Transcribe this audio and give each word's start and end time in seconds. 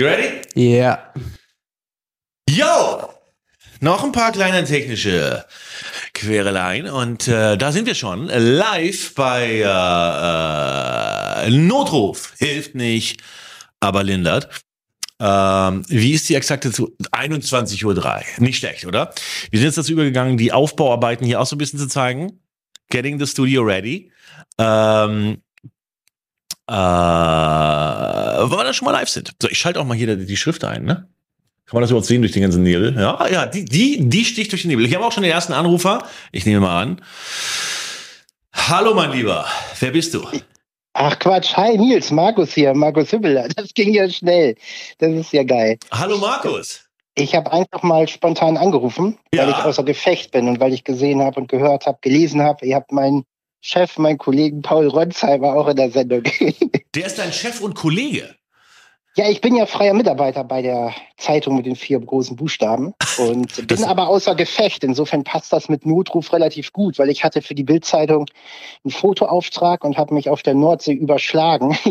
You 0.00 0.06
ready? 0.06 0.40
Ja. 0.54 1.12
Yo! 2.48 3.10
Noch 3.80 4.02
ein 4.02 4.12
paar 4.12 4.32
kleine 4.32 4.64
technische 4.64 5.44
Quereleien 6.14 6.88
und 6.88 7.28
äh, 7.28 7.58
da 7.58 7.70
sind 7.70 7.84
wir 7.84 7.94
schon 7.94 8.28
live 8.28 9.14
bei 9.14 9.60
äh, 9.62 11.48
äh, 11.48 11.50
Notruf. 11.50 12.32
Hilft 12.38 12.74
nicht, 12.74 13.22
aber 13.80 14.02
lindert. 14.02 14.48
Ähm, 15.20 15.84
wie 15.88 16.14
ist 16.14 16.30
die 16.30 16.34
exakte 16.34 16.72
zu 16.72 16.96
21.03 17.12 17.84
Uhr? 17.84 18.22
Nicht 18.38 18.60
schlecht, 18.60 18.86
oder? 18.86 19.12
Wir 19.50 19.58
sind 19.58 19.66
jetzt 19.66 19.76
dazu 19.76 19.92
übergegangen, 19.92 20.38
die 20.38 20.50
Aufbauarbeiten 20.50 21.26
hier 21.26 21.42
auch 21.42 21.46
so 21.46 21.56
ein 21.56 21.58
bisschen 21.58 21.78
zu 21.78 21.88
zeigen. 21.88 22.40
Getting 22.88 23.18
the 23.18 23.26
studio 23.26 23.60
ready. 23.60 24.10
Ähm, 24.56 25.42
äh, 26.70 26.72
weil 26.72 28.58
wir 28.58 28.64
da 28.64 28.72
schon 28.72 28.86
mal 28.86 28.92
live 28.92 29.08
sind. 29.08 29.32
So, 29.42 29.48
ich 29.48 29.58
schalte 29.58 29.80
auch 29.80 29.84
mal 29.84 29.96
hier 29.96 30.14
die 30.16 30.36
Schrift 30.36 30.64
ein, 30.64 30.84
ne? 30.84 31.08
Kann 31.66 31.76
man 31.76 31.82
das 31.82 31.90
überhaupt 31.90 32.06
sehen 32.06 32.22
durch 32.22 32.32
den 32.32 32.42
ganzen 32.42 32.62
Nebel? 32.62 32.94
Ja, 32.98 33.28
ja, 33.28 33.46
die, 33.46 33.64
die, 33.64 34.08
die 34.08 34.24
sticht 34.24 34.50
durch 34.52 34.62
den 34.62 34.68
Nebel. 34.70 34.84
Ich 34.86 34.94
habe 34.94 35.04
auch 35.04 35.12
schon 35.12 35.22
den 35.22 35.32
ersten 35.32 35.52
Anrufer. 35.52 36.04
Ich 36.32 36.44
nehme 36.44 36.60
mal 36.60 36.82
an. 36.82 37.00
Hallo, 38.52 38.94
mein 38.94 39.12
Lieber. 39.12 39.46
Wer 39.78 39.90
bist 39.92 40.14
du? 40.14 40.26
Ach 40.94 41.16
Quatsch, 41.20 41.56
hi 41.56 41.78
Nils, 41.78 42.10
Markus 42.10 42.52
hier, 42.54 42.74
Markus 42.74 43.12
Hübbeler. 43.12 43.48
Das 43.56 43.72
ging 43.74 43.94
ja 43.94 44.08
schnell. 44.10 44.56
Das 44.98 45.10
ist 45.12 45.32
ja 45.32 45.44
geil. 45.44 45.78
Hallo, 45.92 46.18
Markus. 46.18 46.84
Ich 47.14 47.34
habe 47.34 47.52
einfach 47.52 47.82
mal 47.82 48.08
spontan 48.08 48.56
angerufen, 48.56 49.18
Ja. 49.32 49.42
weil 49.44 49.50
ich 49.50 49.56
außer 49.56 49.84
Gefecht 49.84 50.32
bin 50.32 50.48
und 50.48 50.58
weil 50.60 50.72
ich 50.72 50.82
gesehen 50.84 51.20
habe 51.22 51.40
und 51.40 51.48
gehört 51.48 51.86
habe, 51.86 51.98
gelesen 52.00 52.42
habe, 52.42 52.66
ihr 52.66 52.74
habt 52.76 52.90
meinen 52.92 53.24
Chef, 53.60 53.98
meinen 53.98 54.18
Kollegen 54.18 54.62
Paul 54.62 54.88
Ronsheimer 54.88 55.54
auch 55.54 55.68
in 55.68 55.76
der 55.76 55.90
Sendung. 55.90 56.22
Der 56.94 57.06
ist 57.06 57.18
dein 57.18 57.32
Chef 57.32 57.60
und 57.60 57.74
Kollege. 57.74 58.34
Ja, 59.20 59.28
ich 59.28 59.42
bin 59.42 59.54
ja 59.54 59.66
freier 59.66 59.92
Mitarbeiter 59.92 60.44
bei 60.44 60.62
der 60.62 60.94
Zeitung 61.18 61.56
mit 61.56 61.66
den 61.66 61.76
vier 61.76 62.00
großen 62.00 62.36
Buchstaben 62.36 62.94
und 63.18 63.66
bin 63.68 63.84
aber 63.84 64.08
außer 64.08 64.34
Gefecht. 64.34 64.82
Insofern 64.82 65.24
passt 65.24 65.52
das 65.52 65.68
mit 65.68 65.84
Notruf 65.84 66.32
relativ 66.32 66.72
gut, 66.72 66.98
weil 66.98 67.10
ich 67.10 67.22
hatte 67.22 67.42
für 67.42 67.54
die 67.54 67.62
Bildzeitung 67.62 68.24
einen 68.82 68.92
Fotoauftrag 68.92 69.84
und 69.84 69.98
habe 69.98 70.14
mich 70.14 70.30
auf 70.30 70.42
der 70.42 70.54
Nordsee 70.54 70.92
überschlagen. 70.92 71.76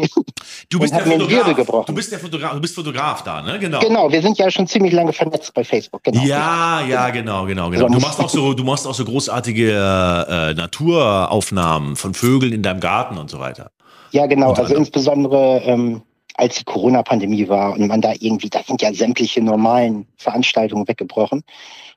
Du 0.69 0.79
bist 0.79 0.93
der 0.93 1.05
Fotograf. 1.05 1.55
gebrochen. 1.55 1.85
Du 1.87 1.93
bist 1.93 2.11
der 2.11 2.19
Fotograf. 2.19 2.53
Du 2.53 2.61
bist 2.61 2.75
Fotograf 2.75 3.23
da, 3.23 3.41
ne? 3.41 3.59
Genau. 3.59 3.79
genau, 3.79 4.11
wir 4.11 4.21
sind 4.21 4.37
ja 4.37 4.49
schon 4.51 4.67
ziemlich 4.67 4.93
lange 4.93 5.13
vernetzt 5.13 5.53
bei 5.53 5.63
Facebook. 5.63 6.03
Genau. 6.03 6.21
Ja, 6.23 6.81
ja, 6.81 7.09
genau, 7.09 7.45
genau, 7.45 7.69
genau. 7.69 7.87
Du 7.87 7.99
machst 7.99 8.19
auch 8.19 8.29
so, 8.29 8.53
du 8.53 8.63
machst 8.63 8.87
auch 8.87 8.93
so 8.93 9.05
großartige 9.05 9.71
äh, 9.71 10.53
Naturaufnahmen 10.53 11.95
von 11.95 12.13
Vögeln 12.13 12.53
in 12.53 12.63
deinem 12.63 12.79
Garten 12.79 13.17
und 13.17 13.29
so 13.29 13.39
weiter. 13.39 13.71
Ja, 14.11 14.25
genau. 14.25 14.53
Also 14.53 14.75
insbesondere 14.75 15.61
ähm, 15.65 16.01
als 16.35 16.55
die 16.57 16.63
Corona-Pandemie 16.63 17.47
war 17.49 17.73
und 17.73 17.87
man 17.87 18.01
da 18.01 18.13
irgendwie, 18.19 18.49
da 18.49 18.63
sind 18.63 18.81
ja 18.81 18.93
sämtliche 18.93 19.41
normalen 19.41 20.07
Veranstaltungen 20.17 20.87
weggebrochen. 20.87 21.43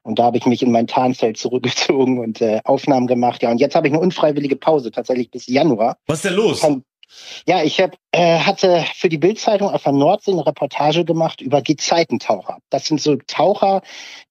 Und 0.03 0.19
da 0.19 0.25
habe 0.25 0.37
ich 0.37 0.47
mich 0.47 0.63
in 0.63 0.73
mein 0.73 0.89
Tarnfeld 0.89 1.37
zurückgezogen 1.37 2.19
und 2.19 2.41
äh, 2.41 2.61
Aufnahmen 2.65 3.07
gemacht. 3.07 3.43
Ja, 3.43 3.51
und 3.51 3.59
jetzt 3.61 3.77
habe 3.77 3.87
ich 3.87 3.93
eine 3.93 4.03
unfreiwillige 4.03 4.57
Pause, 4.57 4.91
tatsächlich 4.91 5.31
bis 5.31 5.47
Januar. 5.47 5.97
Was 6.07 6.19
ist 6.19 6.25
denn 6.25 6.35
los? 6.35 6.61
Kann- 6.61 6.83
Ja, 7.47 7.63
ich 7.63 7.79
hab, 7.81 7.95
äh, 8.11 8.39
hatte 8.41 8.85
für 8.97 9.09
die 9.09 9.19
Bildzeitung 9.19 9.69
auf 9.69 9.83
der 9.85 9.93
Nordsee 9.93 10.33
eine 10.33 10.45
Reportage 10.47 11.05
gemacht 11.05 11.41
über 11.41 11.63
Gezeitentaucher. 11.63 12.59
Das 12.71 12.87
sind 12.87 13.01
so 13.01 13.17
Taucher, 13.27 13.83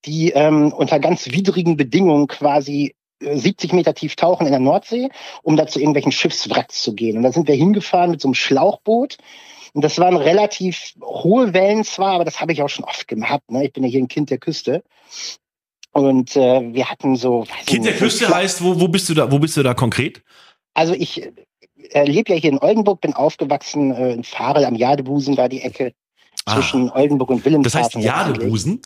die 0.05 0.31
ähm, 0.31 0.73
unter 0.73 0.99
ganz 0.99 1.27
widrigen 1.31 1.77
Bedingungen 1.77 2.27
quasi 2.27 2.95
äh, 3.21 3.37
70 3.37 3.71
Meter 3.73 3.93
tief 3.93 4.15
tauchen 4.17 4.47
in 4.47 4.51
der 4.51 4.59
Nordsee, 4.59 5.09
um 5.43 5.55
da 5.55 5.67
zu 5.67 5.79
irgendwelchen 5.79 6.11
Schiffswracks 6.11 6.81
zu 6.81 6.95
gehen. 6.95 7.15
Und 7.17 7.23
da 7.23 7.31
sind 7.31 7.47
wir 7.47 7.55
hingefahren 7.55 8.11
mit 8.11 8.19
so 8.19 8.27
einem 8.27 8.33
Schlauchboot. 8.35 9.17
Und 9.73 9.83
das 9.83 9.97
waren 9.99 10.17
relativ 10.17 10.93
hohe 11.01 11.53
Wellen 11.53 11.83
zwar, 11.83 12.13
aber 12.13 12.25
das 12.25 12.41
habe 12.41 12.51
ich 12.53 12.61
auch 12.61 12.69
schon 12.69 12.85
oft 12.85 13.07
gemacht. 13.07 13.41
Ne? 13.49 13.65
Ich 13.65 13.73
bin 13.73 13.83
ja 13.83 13.89
hier 13.89 14.01
ein 14.01 14.07
Kind 14.07 14.29
der 14.29 14.37
Küste. 14.37 14.83
Und 15.91 16.35
äh, 16.37 16.73
wir 16.73 16.89
hatten 16.89 17.15
so. 17.15 17.45
Kind 17.65 17.85
der 17.85 17.93
so 17.93 17.99
Küste 17.99 18.25
Schla- 18.27 18.35
heißt, 18.35 18.63
wo, 18.63 18.79
wo 18.79 18.87
bist 18.87 19.09
du 19.09 19.13
da, 19.13 19.31
wo 19.31 19.39
bist 19.39 19.57
du 19.57 19.63
da 19.63 19.73
konkret? 19.73 20.21
also 20.73 20.93
ich 20.93 21.21
äh, 21.91 22.05
lebe 22.05 22.33
ja 22.33 22.39
hier 22.39 22.51
in 22.51 22.59
Oldenburg, 22.59 23.01
bin 23.01 23.13
aufgewachsen 23.13 23.91
äh, 23.93 24.13
in 24.13 24.23
Farel 24.23 24.63
am 24.63 24.75
Jadebusen, 24.75 25.35
da 25.35 25.49
die 25.49 25.61
Ecke 25.61 25.93
zwischen 26.47 26.89
Oldenburg 26.91 27.29
und 27.29 27.37
Das 27.39 27.45
Wilhelmshaven. 27.45 27.83
heißt 27.83 27.95
Jadebusen? 28.05 28.81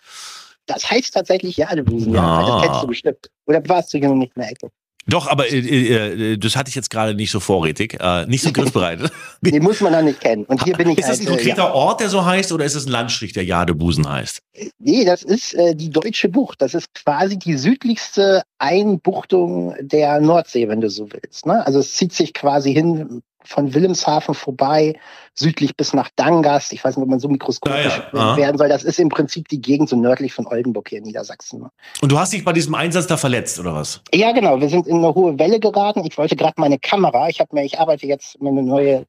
Das 0.66 0.90
heißt 0.90 1.14
tatsächlich 1.14 1.58
Jadebusen, 1.58 2.14
ja. 2.16 2.24
Ah. 2.24 2.48
Das 2.50 2.62
kennst 2.64 2.84
du 2.84 2.88
bestimmt. 2.88 3.30
Oder 3.46 3.62
warst 3.70 3.94
du 3.94 4.00
hier 4.00 4.10
noch 4.10 4.16
nicht 4.16 4.36
in 4.36 4.42
der 4.42 4.52
Ecke? 4.52 4.72
Doch, 5.08 5.28
aber 5.28 5.52
äh, 5.52 5.58
äh, 5.60 6.38
das 6.38 6.56
hatte 6.56 6.70
ich 6.70 6.76
jetzt 6.76 6.90
gerade 6.90 7.14
nicht 7.14 7.30
so 7.30 7.40
vorrätig, 7.40 7.98
äh, 8.00 8.26
nicht 8.26 8.42
so 8.42 8.52
griffbereit. 8.52 9.00
Den 9.42 9.64
muss 9.64 9.80
man 9.82 9.94
noch 9.94 10.02
nicht 10.02 10.20
kennen. 10.20 10.46
Und 10.46 10.64
hier 10.64 10.76
bin 10.76 10.90
ich 10.90 10.98
ist 10.98 11.08
das 11.08 11.20
halt. 11.20 11.28
ein 11.28 11.34
äh, 11.34 11.36
konkreter 11.36 11.76
Ort, 11.76 12.00
der 12.00 12.10
so 12.10 12.26
heißt, 12.26 12.52
oder 12.52 12.66
ist 12.66 12.74
es 12.74 12.88
ein 12.88 12.92
Landstrich, 12.92 13.34
der 13.34 13.46
Jadebusen 13.46 14.10
heißt? 14.10 14.42
ja. 14.56 14.66
Nee, 14.80 15.06
das 15.06 15.24
ist 15.24 15.54
äh, 15.54 15.76
die 15.76 15.90
Deutsche 15.90 16.30
Bucht. 16.30 16.62
Das 16.62 16.74
ist 16.74 16.94
quasi 16.94 17.38
die 17.38 17.58
südlichste 17.58 18.44
Einbuchtung 18.58 19.76
der 19.80 20.22
Nordsee, 20.22 20.68
wenn 20.70 20.82
du 20.82 20.90
so 20.90 21.12
willst. 21.12 21.46
Ne? 21.46 21.66
Also 21.66 21.80
es 21.80 21.94
zieht 21.94 22.14
sich 22.14 22.34
quasi 22.34 22.74
hin 22.74 23.22
von 23.46 23.74
Wilhelmshaven 23.74 24.36
vorbei, 24.36 25.00
südlich 25.34 25.76
bis 25.76 25.94
nach 25.94 26.10
Dangast. 26.16 26.74
Ich 26.74 26.84
weiß 26.84 26.98
nicht, 26.98 27.04
ob 27.04 27.10
man 27.10 27.20
so 27.20 27.28
mikroskopisch 27.28 27.86
Ja, 27.86 28.10
ja. 28.14 28.20
Aha. 28.20 28.38
werden 28.38 28.58
soll. 28.58 28.70
Das 28.70 28.84
ist 28.84 29.00
im 29.00 29.10
Prinzip 29.10 29.48
die 29.48 29.62
Gegend 29.62 29.90
so 29.90 29.96
nördlich 29.96 30.34
von 30.34 30.48
Oldenburg 30.48 30.90
hier 30.90 31.00
in 31.00 31.04
Niedersachsen. 31.06 31.68
Und 32.02 32.12
du 32.12 32.20
hast 32.20 32.34
dich 32.34 32.44
bei 32.44 32.54
diesem 32.54 32.76
Einsatz 32.76 33.08
da 33.08 33.18
verletzt, 33.18 33.60
oder 33.60 33.74
was? 33.76 34.02
Ja, 34.14 34.32
genau. 34.32 34.60
Wir 34.60 34.70
sind 34.70 34.88
in 34.88 34.98
eine 34.98 35.14
hohe 35.14 35.38
Welle 35.40 35.60
geraten. 35.60 36.04
Ich 36.06 36.18
wollte 36.18 36.36
gerade 36.36 36.56
meine 36.58 36.80
Kamera. 36.80 37.30
Ich 37.30 37.40
habe 37.40 37.50
mir, 37.54 37.64
ich 37.66 37.80
arbeite 37.80 38.08
jetzt 38.08 38.42
meine 38.42 38.64
neue 38.64 39.06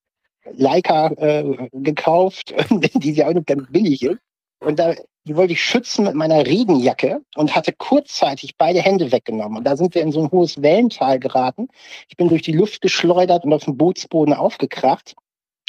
Leica 0.53 1.09
äh, 1.17 1.69
gekauft, 1.73 2.55
die 2.71 3.13
ja 3.13 3.29
auch 3.29 3.33
nicht 3.35 3.47
ganz 3.47 3.65
billig 3.71 4.03
ist. 4.03 4.19
Und 4.67 4.81
da 4.81 4.95
wollte 5.29 5.53
ich 5.53 5.63
schützen 5.63 6.07
mit 6.07 6.15
meiner 6.15 6.45
Regenjacke 6.45 7.21
und 7.37 7.55
hatte 7.55 7.73
kurzzeitig 7.73 8.57
beide 8.59 8.81
Hände 8.83 9.13
weggenommen. 9.13 9.59
Und 9.59 9.65
da 9.65 9.77
sind 9.77 9.95
wir 9.95 10.03
in 10.03 10.11
so 10.11 10.21
ein 10.21 10.33
hohes 10.33 10.61
Wellental 10.61 11.21
geraten. 11.21 11.69
Ich 12.09 12.17
bin 12.17 12.29
durch 12.29 12.43
die 12.43 12.53
Luft 12.53 12.81
geschleudert 12.81 13.45
und 13.45 13.53
auf 13.53 13.63
dem 13.63 13.77
Bootsboden 13.77 14.35
aufgekracht 14.35 15.15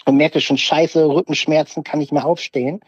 und 0.06 0.18
merkte 0.18 0.42
schon 0.42 0.58
Scheiße, 0.58 1.08
Rückenschmerzen, 1.08 1.84
kann 1.84 2.00
nicht 2.00 2.12
mehr 2.12 2.26
aufstehen. 2.26 2.80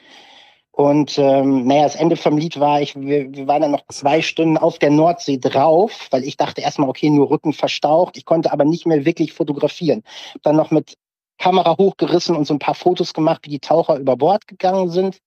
Und 0.71 1.19
ähm, 1.19 1.67
naja, 1.67 1.83
das 1.83 1.95
Ende 1.95 2.15
vom 2.15 2.39
Lied 2.39 2.59
war, 2.59 2.81
ich, 2.81 2.95
wir, 2.95 3.31
wir 3.31 3.47
waren 3.47 3.61
dann 3.61 3.71
noch 3.71 3.85
zwei 3.89 4.23
Stunden 4.23 4.57
auf 4.57 4.79
der 4.79 4.89
Nordsee 4.89 5.37
drauf, 5.37 6.07
weil 6.09 6.23
ich 6.23 6.37
dachte 6.37 6.61
erstmal, 6.61 6.89
okay, 6.89 7.11
nur 7.11 7.29
Rücken 7.29 7.53
verstaucht. 7.53 8.17
Ich 8.17 8.25
konnte 8.25 8.51
aber 8.51 8.65
nicht 8.65 8.87
mehr 8.87 9.05
wirklich 9.05 9.33
fotografieren. 9.33 10.01
Dann 10.41 10.55
noch 10.55 10.71
mit 10.71 10.95
Kamera 11.37 11.77
hochgerissen 11.77 12.35
und 12.35 12.45
so 12.45 12.55
ein 12.55 12.59
paar 12.59 12.73
Fotos 12.73 13.13
gemacht, 13.13 13.41
wie 13.43 13.51
die 13.51 13.59
Taucher 13.59 13.97
über 13.97 14.17
Bord 14.17 14.47
gegangen 14.47 14.89
sind. 14.89 15.19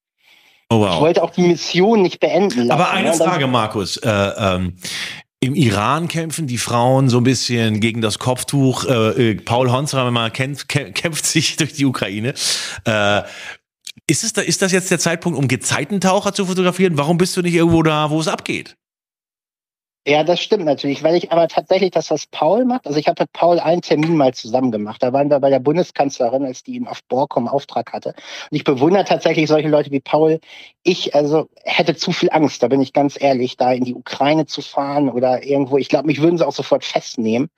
Oh, 0.72 0.84
Ich 0.86 0.90
wow. 0.92 1.00
wollte 1.00 1.22
auch 1.22 1.30
die 1.30 1.42
Mission 1.42 2.02
nicht 2.02 2.20
beenden 2.20 2.66
lassen. 2.66 2.70
Aber 2.70 2.90
eine 2.90 3.10
ne? 3.10 3.14
Frage, 3.16 3.46
Markus. 3.46 3.96
Äh, 3.98 4.08
ähm, 4.10 4.76
Im 5.40 5.54
Iran 5.54 6.08
kämpfen 6.08 6.46
die 6.46 6.58
Frauen 6.58 7.08
so 7.08 7.18
ein 7.18 7.24
bisschen 7.24 7.80
gegen 7.80 8.00
das 8.00 8.18
Kopftuch. 8.18 8.84
Äh, 8.84 9.30
äh, 9.30 9.34
Paul 9.34 9.70
Honsheimer 9.70 10.30
kämpft, 10.30 10.70
kä- 10.70 10.92
kämpft 10.92 11.26
sich 11.26 11.56
durch 11.58 11.72
die 11.72 11.84
Ukraine. 11.84 12.34
Äh, 12.86 13.22
ist, 14.06 14.24
es 14.24 14.32
da, 14.32 14.40
ist 14.42 14.62
das 14.62 14.72
jetzt 14.72 14.90
der 14.90 14.98
Zeitpunkt, 14.98 15.38
um 15.38 15.48
Gezeitentaucher 15.48 16.32
zu 16.32 16.46
fotografieren? 16.46 16.96
Warum 16.96 17.18
bist 17.18 17.36
du 17.36 17.42
nicht 17.42 17.54
irgendwo 17.54 17.82
da, 17.82 18.10
wo 18.10 18.20
es 18.20 18.28
abgeht? 18.28 18.76
Ja, 20.04 20.24
das 20.24 20.40
stimmt 20.40 20.64
natürlich, 20.64 21.04
weil 21.04 21.14
ich 21.14 21.30
aber 21.30 21.46
tatsächlich 21.46 21.92
das, 21.92 22.10
was 22.10 22.26
Paul 22.26 22.64
macht, 22.64 22.88
also 22.88 22.98
ich 22.98 23.06
habe 23.06 23.22
mit 23.22 23.32
Paul 23.32 23.60
einen 23.60 23.82
Termin 23.82 24.16
mal 24.16 24.34
zusammen 24.34 24.72
gemacht. 24.72 25.00
Da 25.00 25.12
waren 25.12 25.30
wir 25.30 25.38
bei 25.38 25.48
der 25.48 25.60
Bundeskanzlerin, 25.60 26.44
als 26.44 26.64
die 26.64 26.74
ihn 26.74 26.88
auf 26.88 27.04
Borkum 27.04 27.46
Auftrag 27.46 27.92
hatte. 27.92 28.08
Und 28.08 28.56
ich 28.56 28.64
bewundere 28.64 29.04
tatsächlich 29.04 29.46
solche 29.46 29.68
Leute 29.68 29.92
wie 29.92 30.00
Paul. 30.00 30.40
Ich 30.82 31.14
also 31.14 31.48
hätte 31.62 31.94
zu 31.94 32.10
viel 32.10 32.30
Angst, 32.32 32.64
da 32.64 32.68
bin 32.68 32.82
ich 32.82 32.92
ganz 32.92 33.16
ehrlich, 33.20 33.56
da 33.56 33.72
in 33.72 33.84
die 33.84 33.94
Ukraine 33.94 34.46
zu 34.46 34.60
fahren 34.60 35.08
oder 35.08 35.44
irgendwo. 35.44 35.78
Ich 35.78 35.88
glaube, 35.88 36.08
mich 36.08 36.20
würden 36.20 36.36
sie 36.36 36.46
auch 36.46 36.52
sofort 36.52 36.84
festnehmen. 36.84 37.48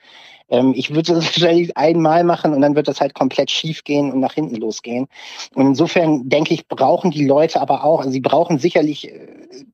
Ähm, 0.51 0.75
ich 0.77 0.95
würde 0.95 1.15
das 1.15 1.25
wahrscheinlich 1.41 1.77
einmal 1.79 2.25
machen 2.25 2.53
und 2.53 2.61
dann 2.61 2.77
wird 2.77 2.89
das 2.89 3.01
halt 3.01 3.15
komplett 3.15 3.51
schief 3.51 3.85
gehen 3.85 4.13
und 4.13 4.21
nach 4.21 4.35
hinten 4.35 4.57
losgehen. 4.57 5.07
Und 5.55 5.67
insofern 5.67 6.29
denke 6.29 6.53
ich, 6.53 6.69
brauchen 6.69 7.11
die 7.11 7.27
Leute 7.27 7.61
aber 7.63 7.85
auch, 7.85 8.01
also 8.01 8.11
sie 8.11 8.21
brauchen 8.21 8.59
sicherlich 8.59 9.11
äh, 9.11 9.65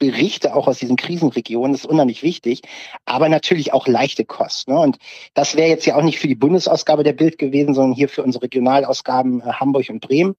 Berichte 0.00 0.56
auch 0.56 0.66
aus 0.66 0.78
diesen 0.78 0.96
Krisenregionen, 0.96 1.72
das 1.72 1.82
ist 1.82 1.90
unheimlich 1.90 2.24
wichtig, 2.24 2.62
aber 3.04 3.28
natürlich 3.28 3.72
auch 3.72 3.86
leichte 3.86 4.24
Kost. 4.24 4.66
Ne? 4.66 4.80
Und 4.80 4.98
das 5.34 5.54
wäre 5.54 5.68
jetzt 5.68 5.86
ja 5.86 5.94
auch 5.94 6.02
nicht 6.02 6.18
für 6.18 6.26
die 6.26 6.34
Bundesausgabe 6.34 7.04
der 7.04 7.12
Bild 7.12 7.38
gewesen, 7.38 7.74
sondern 7.74 7.94
hier 7.94 8.08
für 8.08 8.24
unsere 8.24 8.42
Regionalausgaben 8.42 9.42
äh, 9.42 9.44
Hamburg 9.44 9.88
und 9.90 10.00
Bremen. 10.00 10.34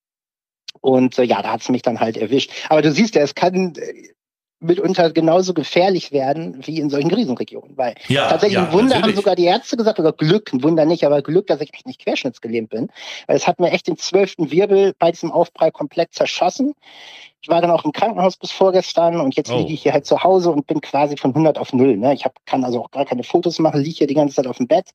Und 0.81 1.17
äh, 1.19 1.23
ja, 1.23 1.41
da 1.41 1.53
hat 1.53 1.61
es 1.61 1.69
mich 1.69 1.83
dann 1.83 1.99
halt 1.99 2.17
erwischt. 2.17 2.51
Aber 2.69 2.81
du 2.81 2.91
siehst 2.91 3.15
ja, 3.15 3.21
es 3.21 3.35
kann 3.35 3.75
äh, 3.75 4.09
mitunter 4.59 5.11
genauso 5.11 5.53
gefährlich 5.53 6.11
werden 6.11 6.65
wie 6.65 6.79
in 6.79 6.89
solchen 6.89 7.09
Krisenregionen. 7.09 7.77
Weil 7.77 7.95
Ja, 8.07 8.29
tatsächlich 8.29 8.57
ja, 8.57 8.65
ein 8.65 8.73
Wunder 8.73 8.95
natürlich. 8.95 9.03
haben 9.03 9.15
sogar 9.15 9.35
die 9.35 9.45
Ärzte 9.45 9.77
gesagt, 9.77 9.99
oder 9.99 10.11
Glück, 10.11 10.51
ein 10.53 10.63
Wunder 10.63 10.85
nicht, 10.85 11.05
aber 11.05 11.21
Glück, 11.21 11.47
dass 11.47 11.61
ich 11.61 11.71
echt 11.73 11.85
nicht 11.85 12.01
querschnittsgelähmt 12.01 12.69
bin. 12.69 12.89
Weil 13.27 13.35
es 13.35 13.47
hat 13.47 13.59
mir 13.59 13.71
echt 13.71 13.87
den 13.87 13.97
zwölften 13.97 14.51
Wirbel 14.51 14.93
bei 14.97 15.11
diesem 15.11 15.31
Aufprall 15.31 15.71
komplett 15.71 16.13
zerschossen. 16.13 16.73
Ich 17.43 17.49
war 17.49 17.59
dann 17.61 17.71
auch 17.71 17.83
im 17.85 17.91
Krankenhaus 17.91 18.37
bis 18.37 18.51
vorgestern 18.51 19.19
und 19.19 19.35
jetzt 19.35 19.51
Oh. 19.51 19.57
liege 19.57 19.73
ich 19.73 19.81
hier 19.81 19.93
halt 19.93 20.05
zu 20.05 20.23
Hause 20.23 20.51
und 20.51 20.67
bin 20.67 20.79
quasi 20.79 21.17
von 21.17 21.31
100 21.33 21.57
auf 21.57 21.73
0. 21.73 21.97
Ne? 21.97 22.13
Ich 22.13 22.23
hab, 22.23 22.35
kann 22.45 22.63
also 22.63 22.81
auch 22.83 22.91
gar 22.91 23.05
keine 23.05 23.23
Fotos 23.23 23.57
machen, 23.59 23.81
liege 23.81 23.97
hier 23.97 24.07
die 24.07 24.13
ganze 24.13 24.35
Zeit 24.35 24.45
auf 24.47 24.57
dem 24.57 24.67
Bett. 24.67 24.89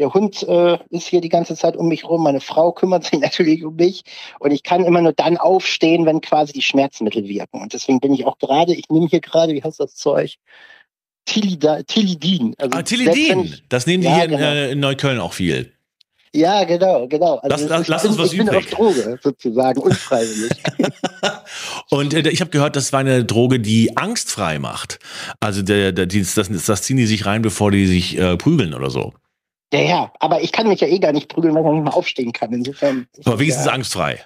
Der 0.00 0.12
Hund 0.12 0.42
äh, 0.48 0.76
ist 0.90 1.06
hier 1.06 1.20
die 1.20 1.28
ganze 1.28 1.54
Zeit 1.54 1.76
um 1.76 1.86
mich 1.86 2.04
rum. 2.04 2.24
Meine 2.24 2.40
Frau 2.40 2.72
kümmert 2.72 3.04
sich 3.04 3.20
natürlich 3.20 3.64
um 3.64 3.76
mich. 3.76 4.02
Und 4.40 4.50
ich 4.50 4.64
kann 4.64 4.84
immer 4.84 5.00
nur 5.00 5.12
dann 5.12 5.36
aufstehen, 5.36 6.04
wenn 6.04 6.20
quasi 6.20 6.52
die 6.52 6.62
Schmerzmittel 6.62 7.28
wirken. 7.28 7.62
Und 7.62 7.72
deswegen 7.74 8.00
bin 8.00 8.12
ich 8.12 8.26
auch 8.26 8.38
gerade, 8.38 8.74
ich 8.74 8.88
nehme 8.90 9.06
hier 9.06 9.20
gerade, 9.20 9.52
wie 9.54 9.62
heißt 9.62 9.78
das 9.78 9.94
Zeug? 9.94 10.34
Tilida, 11.26 11.82
Tilidin. 11.84 12.54
Also 12.58 12.76
Ah, 12.76 12.82
Tilidin. 12.82 13.44
ich- 13.44 13.62
Das 13.68 13.86
nehmen 13.86 14.02
die 14.02 14.08
Ja, 14.08 14.14
hier 14.16 14.24
in, 14.24 14.30
genau. 14.30 14.42
äh, 14.44 14.72
in 14.72 14.80
Neukölln 14.80 15.20
auch 15.20 15.32
viel. 15.32 15.70
Ja, 16.34 16.64
genau, 16.64 17.06
genau. 17.06 17.38
Lass- 17.44 17.62
ist- 17.62 17.86
lass 17.88 18.02
ich 18.04 18.10
uns 18.10 18.16
bin, 18.16 18.24
was 18.24 18.32
ich 18.32 18.38
bin 18.38 18.48
übrig. 18.48 18.64
auf 18.64 18.70
Droge, 18.70 19.18
sozusagen, 19.22 19.80
unfreiwillig. 19.80 20.50
Und 21.90 22.14
äh, 22.14 22.28
ich 22.28 22.40
habe 22.40 22.50
gehört, 22.50 22.76
das 22.76 22.92
war 22.92 23.00
eine 23.00 23.24
Droge, 23.24 23.60
die 23.60 23.96
angstfrei 23.96 24.58
macht. 24.58 24.98
Also 25.40 25.62
der, 25.62 25.92
der, 25.92 26.06
die, 26.06 26.22
das, 26.22 26.48
das 26.66 26.82
ziehen 26.82 26.96
die 26.96 27.06
sich 27.06 27.26
rein, 27.26 27.42
bevor 27.42 27.70
die 27.70 27.86
sich 27.86 28.18
äh, 28.18 28.36
prügeln 28.36 28.74
oder 28.74 28.90
so. 28.90 29.12
ja, 29.72 29.80
ja, 29.80 30.12
aber 30.20 30.42
ich 30.42 30.52
kann 30.52 30.68
mich 30.68 30.80
ja 30.80 30.88
eh 30.88 30.98
gar 30.98 31.12
nicht 31.12 31.28
prügeln, 31.28 31.54
weil 31.54 31.64
ich 31.64 31.70
nicht 31.70 31.84
mal 31.84 31.90
aufstehen 31.90 32.32
kann. 32.32 32.52
Insofern. 32.52 33.06
Aber 33.24 33.38
wenigstens 33.38 33.66
ja, 33.66 33.72
angstfrei. 33.72 34.20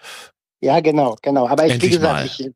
Ja, 0.61 0.81
genau, 0.81 1.17
genau. 1.23 1.47
Aber 1.47 1.67
ich, 1.67 1.81
wie 1.81 1.89
gesagt, 1.89 2.41
ich, 2.41 2.51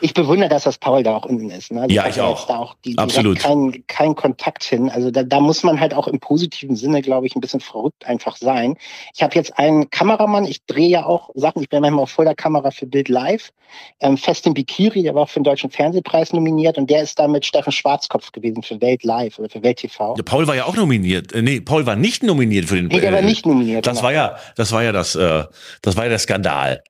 ich 0.00 0.14
bewundere, 0.14 0.48
dass 0.48 0.64
das 0.64 0.78
Paul 0.78 1.02
da 1.02 1.16
auch 1.16 1.26
unten 1.26 1.50
ist. 1.50 1.72
Ne? 1.72 1.82
Also 1.82 1.94
Ja, 1.94 2.04
hab 2.04 2.10
ich 2.10 2.20
auch. 2.20 2.46
Da 2.46 2.58
auch 2.58 2.74
die, 2.84 2.96
Absolut. 2.96 3.38
Kein, 3.38 3.84
kein 3.86 4.14
Kontakt 4.14 4.64
hin. 4.64 4.90
Also 4.90 5.10
da, 5.10 5.22
da 5.22 5.40
muss 5.40 5.62
man 5.62 5.78
halt 5.78 5.92
auch 5.92 6.08
im 6.08 6.20
positiven 6.20 6.74
Sinne, 6.74 7.02
glaube 7.02 7.26
ich, 7.26 7.36
ein 7.36 7.40
bisschen 7.40 7.60
verrückt 7.60 8.06
einfach 8.06 8.36
sein. 8.36 8.76
Ich 9.14 9.22
habe 9.22 9.34
jetzt 9.34 9.58
einen 9.58 9.90
Kameramann, 9.90 10.46
ich 10.46 10.64
drehe 10.64 10.88
ja 10.88 11.06
auch 11.06 11.30
Sachen, 11.34 11.62
ich 11.62 11.68
bin 11.68 11.82
manchmal 11.82 12.04
auch 12.04 12.08
vor 12.08 12.24
der 12.24 12.34
Kamera 12.34 12.70
für 12.70 12.86
Bild 12.86 13.08
Live. 13.08 13.52
Ähm, 14.00 14.16
Festin 14.16 14.54
Bikiri, 14.54 15.02
der 15.02 15.14
war 15.14 15.22
auch 15.22 15.28
für 15.28 15.40
den 15.40 15.44
Deutschen 15.44 15.70
Fernsehpreis 15.70 16.32
nominiert 16.32 16.78
und 16.78 16.88
der 16.88 17.02
ist 17.02 17.18
da 17.18 17.28
mit 17.28 17.44
Steffen 17.44 17.72
Schwarzkopf 17.72 18.32
gewesen 18.32 18.62
für 18.62 18.80
Welt 18.80 19.04
Live 19.04 19.38
oder 19.38 19.50
für 19.50 19.62
Welt 19.62 19.78
TV. 19.78 20.14
Der 20.14 20.22
Paul 20.22 20.46
war 20.46 20.54
ja 20.54 20.64
auch 20.64 20.76
nominiert. 20.76 21.32
Äh, 21.32 21.42
nee, 21.42 21.60
Paul 21.60 21.84
war 21.84 21.96
nicht 21.96 22.22
nominiert 22.22 22.66
für 22.66 22.76
den. 22.76 22.86
Nee, 22.86 23.00
der 23.00 23.12
war 23.12 23.20
äh, 23.20 23.24
nicht 23.24 23.44
nominiert. 23.44 23.86
Das 23.86 23.98
genau. 23.98 24.04
war 24.04 24.12
ja, 24.12 24.36
das 24.56 24.72
war 24.72 24.82
ja 24.82 24.92
das, 24.92 25.14
äh, 25.14 25.44
das 25.82 25.96
war 25.96 26.04
ja 26.04 26.10
der 26.10 26.18
Skandal. 26.18 26.82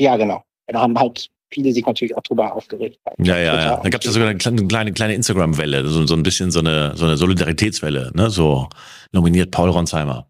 Ja, 0.00 0.16
genau. 0.16 0.42
Da 0.66 0.80
haben 0.80 0.98
halt 0.98 1.30
viele 1.50 1.72
sich 1.72 1.86
natürlich 1.86 2.16
auch 2.16 2.22
drüber 2.22 2.54
aufgeregt. 2.54 2.98
Ja, 3.18 3.38
ja, 3.38 3.56
ja. 3.56 3.80
Da 3.82 3.88
gab 3.88 4.00
es 4.00 4.06
ja 4.06 4.12
sogar 4.12 4.28
eine 4.28 4.38
kleine, 4.38 4.92
kleine, 4.92 5.14
Instagram-Welle, 5.14 5.86
so, 5.86 6.06
so 6.06 6.14
ein 6.14 6.22
bisschen 6.22 6.50
so 6.50 6.58
eine, 6.58 6.96
so 6.96 7.04
eine 7.04 7.16
Solidaritätswelle, 7.16 8.12
ne? 8.14 8.30
So 8.30 8.68
nominiert 9.12 9.50
Paul 9.52 9.70
Ronsheimer. 9.70 10.26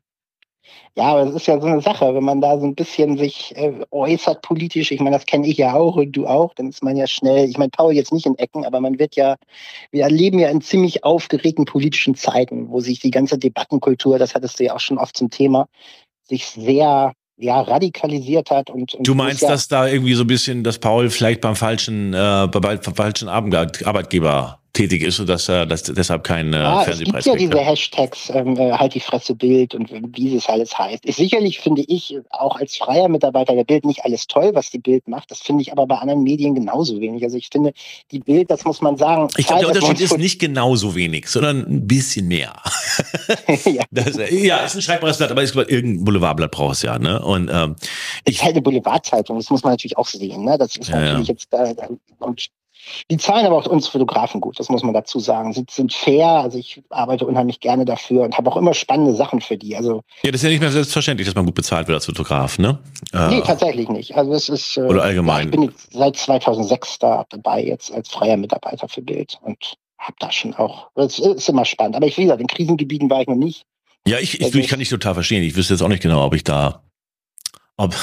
Ja, 0.98 1.08
aber 1.12 1.28
es 1.28 1.34
ist 1.34 1.46
ja 1.46 1.60
so 1.60 1.66
eine 1.66 1.82
Sache, 1.82 2.14
wenn 2.14 2.24
man 2.24 2.40
da 2.40 2.58
so 2.58 2.64
ein 2.64 2.74
bisschen 2.74 3.18
sich 3.18 3.54
äh, 3.54 3.84
äußert 3.90 4.40
politisch, 4.40 4.90
ich 4.90 5.00
meine, 5.00 5.14
das 5.14 5.26
kenne 5.26 5.46
ich 5.46 5.58
ja 5.58 5.74
auch 5.74 5.96
und 5.96 6.12
du 6.12 6.26
auch, 6.26 6.54
dann 6.54 6.70
ist 6.70 6.82
man 6.82 6.96
ja 6.96 7.06
schnell, 7.06 7.50
ich 7.50 7.58
meine, 7.58 7.68
Paul 7.68 7.92
jetzt 7.92 8.14
nicht 8.14 8.24
in 8.24 8.38
Ecken, 8.38 8.64
aber 8.64 8.80
man 8.80 8.98
wird 8.98 9.14
ja, 9.14 9.36
wir 9.90 10.08
leben 10.08 10.38
ja 10.38 10.48
in 10.48 10.62
ziemlich 10.62 11.04
aufgeregten 11.04 11.66
politischen 11.66 12.14
Zeiten, 12.14 12.70
wo 12.70 12.80
sich 12.80 12.98
die 12.98 13.10
ganze 13.10 13.36
Debattenkultur, 13.36 14.18
das 14.18 14.34
hattest 14.34 14.58
du 14.58 14.64
ja 14.64 14.74
auch 14.74 14.80
schon 14.80 14.96
oft 14.96 15.18
zum 15.18 15.28
Thema, 15.28 15.68
sich 16.22 16.46
sehr 16.46 17.12
ja, 17.38 17.60
radikalisiert 17.60 18.50
hat 18.50 18.70
und, 18.70 18.94
und 18.94 19.06
Du 19.06 19.14
meinst, 19.14 19.42
ja, 19.42 19.48
dass 19.48 19.68
da 19.68 19.86
irgendwie 19.86 20.14
so 20.14 20.24
ein 20.24 20.26
bisschen, 20.26 20.64
dass 20.64 20.78
Paul 20.78 21.10
vielleicht 21.10 21.40
beim 21.40 21.56
falschen, 21.56 22.14
äh, 22.14 22.48
bei, 22.50 22.60
beim 22.60 22.94
falschen 22.94 23.28
Arbeitgeber 23.28 24.60
tätig 24.72 25.02
ist 25.02 25.18
und 25.20 25.28
dass 25.28 25.48
er 25.48 25.64
dass 25.66 25.82
deshalb 25.84 26.22
keinen 26.24 26.52
äh, 26.52 26.58
Ja, 26.58 26.80
es 26.82 26.98
gibt 26.98 27.10
Fernsehpreis 27.10 27.24
ja 27.26 27.34
diese 27.36 27.58
Hashtags, 27.58 28.30
ähm, 28.30 28.56
äh, 28.56 28.72
halt 28.72 28.94
die 28.94 29.00
Fresse 29.00 29.34
Bild 29.34 29.74
und 29.74 29.90
wie 30.16 30.36
es 30.36 30.46
alles 30.48 30.76
heißt. 30.78 31.04
Ist 31.06 31.16
sicherlich, 31.16 31.60
finde 31.60 31.82
ich, 31.88 32.18
auch 32.30 32.56
als 32.56 32.76
freier 32.76 33.08
Mitarbeiter 33.08 33.54
der 33.54 33.64
Bild 33.64 33.84
nicht 33.84 34.04
alles 34.04 34.26
toll, 34.26 34.50
was 34.54 34.70
die 34.70 34.78
Bild 34.78 35.08
macht. 35.08 35.30
Das 35.30 35.40
finde 35.40 35.62
ich 35.62 35.72
aber 35.72 35.86
bei 35.86 35.96
anderen 35.96 36.22
Medien 36.22 36.54
genauso 36.54 37.00
wenig. 37.00 37.22
Also 37.24 37.36
ich 37.38 37.48
finde, 37.50 37.72
die 38.10 38.18
Bild, 38.18 38.50
das 38.50 38.64
muss 38.64 38.80
man 38.82 38.96
sagen. 38.98 39.28
Ich 39.38 39.46
glaube, 39.46 39.60
der 39.66 39.68
Unterschied 39.82 40.00
ist 40.00 40.18
nicht 40.18 40.38
genauso 40.40 40.94
wenig, 40.94 41.28
sondern 41.28 41.60
ein 41.66 41.86
bisschen 41.86 42.28
mehr. 42.28 42.54
ja, 43.64 43.82
Das, 43.90 44.16
äh, 44.18 44.34
ja, 44.46 44.58
ist 44.58 44.74
ein 44.74 44.82
schreibbares 44.82 45.16
Blatt, 45.18 45.30
aber 45.30 45.42
ich 45.42 45.52
glaube, 45.52 45.70
irgendein 45.70 46.04
Boulevardblatt 46.04 46.50
braucht 46.50 46.74
es 46.74 46.82
ja. 46.82 46.98
Ne? 46.98 47.20
Und 47.22 47.50
ähm, 47.52 47.76
ist 48.24 48.42
halt 48.42 48.52
eine 48.52 48.62
Boulevardzeitung, 48.62 49.36
das 49.38 49.48
muss 49.50 49.62
man 49.62 49.72
natürlich 49.72 49.96
auch 49.96 50.06
sehen. 50.06 50.44
Ne? 50.44 50.58
Das 50.58 50.76
ist 50.76 50.88
Ja, 50.88 51.00
natürlich 51.00 51.28
ja. 51.28 51.32
jetzt 51.34 51.46
da. 51.50 51.72
da- 51.72 51.88
Und 52.18 52.46
die 53.10 53.16
zahlen 53.16 53.46
aber 53.46 53.56
auch 53.56 53.66
uns 53.66 53.88
Fotografen 53.88 54.40
gut, 54.40 54.58
das 54.58 54.68
muss 54.68 54.82
man 54.82 54.94
dazu 54.94 55.18
sagen. 55.18 55.52
Sie 55.52 55.64
sind 55.70 55.92
fair, 55.92 56.26
also 56.26 56.58
ich 56.58 56.82
arbeite 56.90 57.26
unheimlich 57.26 57.60
gerne 57.60 57.84
dafür 57.84 58.22
und 58.22 58.36
habe 58.38 58.50
auch 58.50 58.56
immer 58.56 58.74
spannende 58.74 59.14
Sachen 59.14 59.40
für 59.40 59.56
die. 59.56 59.76
Also 59.76 60.02
ja, 60.22 60.30
das 60.30 60.40
ist 60.40 60.42
ja 60.44 60.50
nicht 60.50 60.60
mehr 60.60 60.70
selbstverständlich, 60.70 61.26
dass 61.26 61.34
man 61.34 61.44
gut 61.46 61.54
bezahlt 61.54 61.88
wird 61.88 61.96
als 61.96 62.06
Fotograf, 62.06 62.58
ne? 62.58 62.78
Äh, 63.12 63.28
Nee, 63.28 63.40
tatsächlich 63.42 63.88
nicht. 63.88 64.16
Also 64.16 64.32
es 64.32 64.48
ist. 64.48 64.76
äh, 64.76 64.82
Oder 64.82 65.02
allgemein. 65.02 65.48
Ja, 65.52 65.54
ich 65.54 65.60
bin 65.60 65.72
seit 65.90 66.16
2006 66.16 66.98
da 66.98 67.24
dabei, 67.30 67.64
jetzt 67.64 67.92
als 67.92 68.08
freier 68.08 68.36
Mitarbeiter 68.36 68.88
für 68.88 69.02
Bild 69.02 69.38
und 69.42 69.74
habe 69.98 70.16
da 70.18 70.30
schon 70.30 70.54
auch. 70.54 70.88
Es 70.94 71.18
ist 71.18 71.48
immer 71.48 71.64
spannend. 71.64 71.96
Aber 71.96 72.06
ich, 72.06 72.16
wie 72.18 72.22
gesagt, 72.24 72.40
in 72.40 72.46
Krisengebieten 72.46 73.08
war 73.10 73.22
ich 73.22 73.26
noch 73.28 73.34
nicht. 73.36 73.64
Ja, 74.06 74.18
ich, 74.18 74.34
ich, 74.38 74.44
Also 74.44 74.58
ich 74.58 74.68
kann 74.68 74.78
dich 74.78 74.88
total 74.88 75.14
verstehen. 75.14 75.42
Ich 75.42 75.56
wüsste 75.56 75.74
jetzt 75.74 75.82
auch 75.82 75.88
nicht 75.88 76.02
genau, 76.02 76.24
ob 76.24 76.34
ich 76.34 76.44
da, 76.44 76.82
ob 77.76 77.94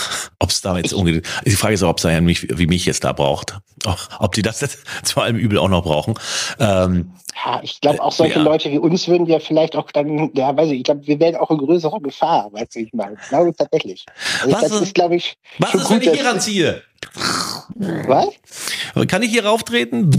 es 0.49 0.61
da 0.61 0.77
jetzt 0.77 0.93
unbedingt. 0.93 1.25
Die 1.45 1.51
Frage 1.51 1.73
ist 1.73 1.83
auch, 1.83 1.89
ob 1.89 1.97
es 1.97 2.03
da 2.03 2.09
einen 2.09 2.25
mich, 2.25 2.47
wie 2.57 2.67
mich 2.67 2.85
jetzt 2.85 3.03
da 3.03 3.11
braucht. 3.13 3.57
Ob 4.19 4.33
die 4.33 4.41
das 4.41 4.61
jetzt 4.61 4.79
zu 5.03 5.19
allem 5.21 5.35
Übel 5.35 5.57
auch 5.57 5.69
noch 5.69 5.83
brauchen. 5.83 6.13
Ähm, 6.59 7.11
Ja, 7.43 7.59
ich 7.63 7.81
glaube, 7.81 8.01
auch 8.01 8.11
solche 8.11 8.37
Ja. 8.39 8.43
Leute 8.43 8.71
wie 8.71 8.77
uns 8.77 9.07
würden 9.07 9.25
wir 9.27 9.39
vielleicht 9.39 9.75
auch 9.75 9.89
dann, 9.91 10.31
ja, 10.35 10.55
weiß 10.55 10.69
ich, 10.69 10.77
ich 10.79 10.83
glaube, 10.83 11.05
wir 11.07 11.19
wären 11.19 11.35
auch 11.35 11.49
in 11.49 11.57
größerer 11.57 11.99
Gefahr, 11.99 12.49
weißt 12.53 12.75
du, 12.75 12.79
ich 12.79 12.93
meine. 12.93 13.17
Ich 13.21 13.29
glaube 13.29 13.53
tatsächlich. 13.55 14.05
Also 14.41 14.53
Was 14.55 14.61
das 14.61 14.71
ist- 14.73 14.81
ist, 14.83 14.95
glaube 14.95 15.15
ich, 15.15 15.35
was 15.57 15.73
ist, 15.73 15.89
wenn 15.89 15.97
gut, 15.97 16.03
ich 16.03 16.09
dass- 16.11 16.19
hier 16.19 16.29
ranziehe? 16.29 16.81
was? 18.07 19.07
Kann 19.07 19.23
ich 19.23 19.31
hier 19.31 19.45
rauftreten? 19.45 20.11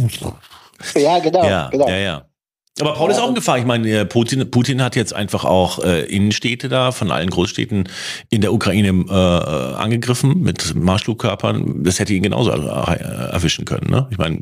Ja, 0.97 1.19
genau, 1.21 1.45
ja, 1.45 1.69
genau. 1.71 1.89
ja, 1.89 1.97
ja. 1.97 2.25
Aber 2.81 2.95
Paul 2.95 3.11
ist 3.13 3.21
auch 3.21 3.29
in 3.29 3.37
Gefahr. 3.37 3.59
Ich 3.59 3.65
meine, 3.65 3.89
äh, 3.89 4.05
Putin, 4.05 4.51
Putin 4.51 4.83
hat 4.83 4.97
jetzt 4.97 5.15
einfach 5.15 5.45
auch 5.45 5.79
äh, 5.85 6.03
Innenstädte 6.07 6.69
da 6.69 6.91
von 6.91 7.13
allen 7.13 7.31
Großstädten 7.31 7.89
in 8.31 8.41
der 8.41 8.53
Ukraine 8.53 8.89
äh, 8.89 9.13
äh, 9.13 9.75
angegriffen 9.77 10.41
mit 10.41 10.75
Marschflugkörpern. 10.75 11.85
Das 11.85 12.01
hätte 12.01 12.15
ihn 12.15 12.25
genauso 12.25 12.51
äh, 12.51 12.55
erwischen 12.57 13.65
können. 13.65 13.91
Ne? 13.91 14.09
Ich 14.11 14.19
meine, 14.19 14.41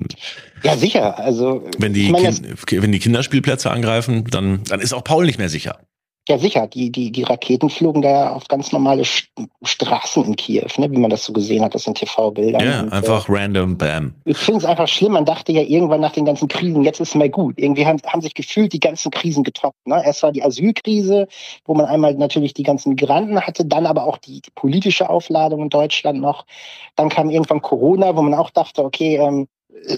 Ja, 0.62 0.78
sicher. 0.78 1.18
Also, 1.18 1.68
wenn 1.78 1.92
die, 1.92 2.06
ich 2.06 2.10
meine, 2.10 2.26
das, 2.28 2.40
kind, 2.64 2.82
wenn 2.82 2.92
die 2.92 3.00
Kinderspielplätze 3.00 3.70
angreifen, 3.70 4.24
dann, 4.30 4.64
dann 4.64 4.80
ist 4.80 4.94
auch 4.94 5.04
Paul 5.04 5.26
nicht 5.26 5.38
mehr 5.38 5.50
sicher. 5.50 5.80
Ja, 6.28 6.38
sicher. 6.38 6.68
Die, 6.68 6.92
die, 6.92 7.10
die 7.10 7.24
Raketen 7.24 7.68
flogen 7.68 8.00
da 8.00 8.30
auf 8.30 8.46
ganz 8.46 8.70
normale 8.70 9.04
St 9.04 9.28
Straßen 9.64 10.24
in 10.24 10.36
Kiew, 10.36 10.68
ne, 10.78 10.90
wie 10.90 10.98
man 10.98 11.10
das 11.10 11.24
so 11.24 11.32
gesehen 11.32 11.64
hat, 11.64 11.74
das 11.74 11.82
sind 11.82 11.98
TV-Bildern. 11.98 12.64
Ja, 12.64 12.80
Und, 12.82 12.92
einfach 12.92 13.28
random, 13.28 13.76
bam. 13.76 14.14
Äh, 14.24 14.30
ich 14.30 14.36
finde 14.36 14.58
es 14.58 14.64
einfach 14.64 14.86
schlimm. 14.86 15.12
Man 15.12 15.24
dachte 15.24 15.50
ja 15.50 15.62
irgendwann 15.62 16.00
nach 16.00 16.12
den 16.12 16.24
ganzen 16.24 16.46
Krisen, 16.46 16.84
jetzt 16.84 17.00
ist 17.00 17.16
mal 17.16 17.28
gut. 17.28 17.54
Irgendwie 17.58 17.86
haben, 17.86 18.00
haben 18.06 18.22
sich 18.22 18.34
gefühlt 18.34 18.72
die 18.72 18.80
ganzen 18.80 19.10
Krisen 19.10 19.42
getoppt. 19.42 19.84
Ne? 19.86 20.00
Erst 20.04 20.22
war 20.22 20.30
die 20.30 20.44
Asylkrise, 20.44 21.26
wo 21.64 21.74
man 21.74 21.86
einmal 21.86 22.14
natürlich 22.14 22.54
die 22.54 22.62
ganzen 22.62 22.90
Migranten 22.90 23.40
hatte, 23.40 23.64
dann 23.64 23.86
aber 23.86 24.04
auch 24.04 24.18
die, 24.18 24.40
die 24.40 24.50
politische 24.54 25.10
Aufladung 25.10 25.62
in 25.62 25.70
Deutschland 25.70 26.20
noch. 26.20 26.46
Dann 26.94 27.08
kam 27.08 27.30
irgendwann 27.30 27.62
Corona, 27.62 28.16
wo 28.16 28.22
man 28.22 28.34
auch 28.34 28.50
dachte, 28.50 28.84
okay, 28.84 29.16
ähm, 29.16 29.48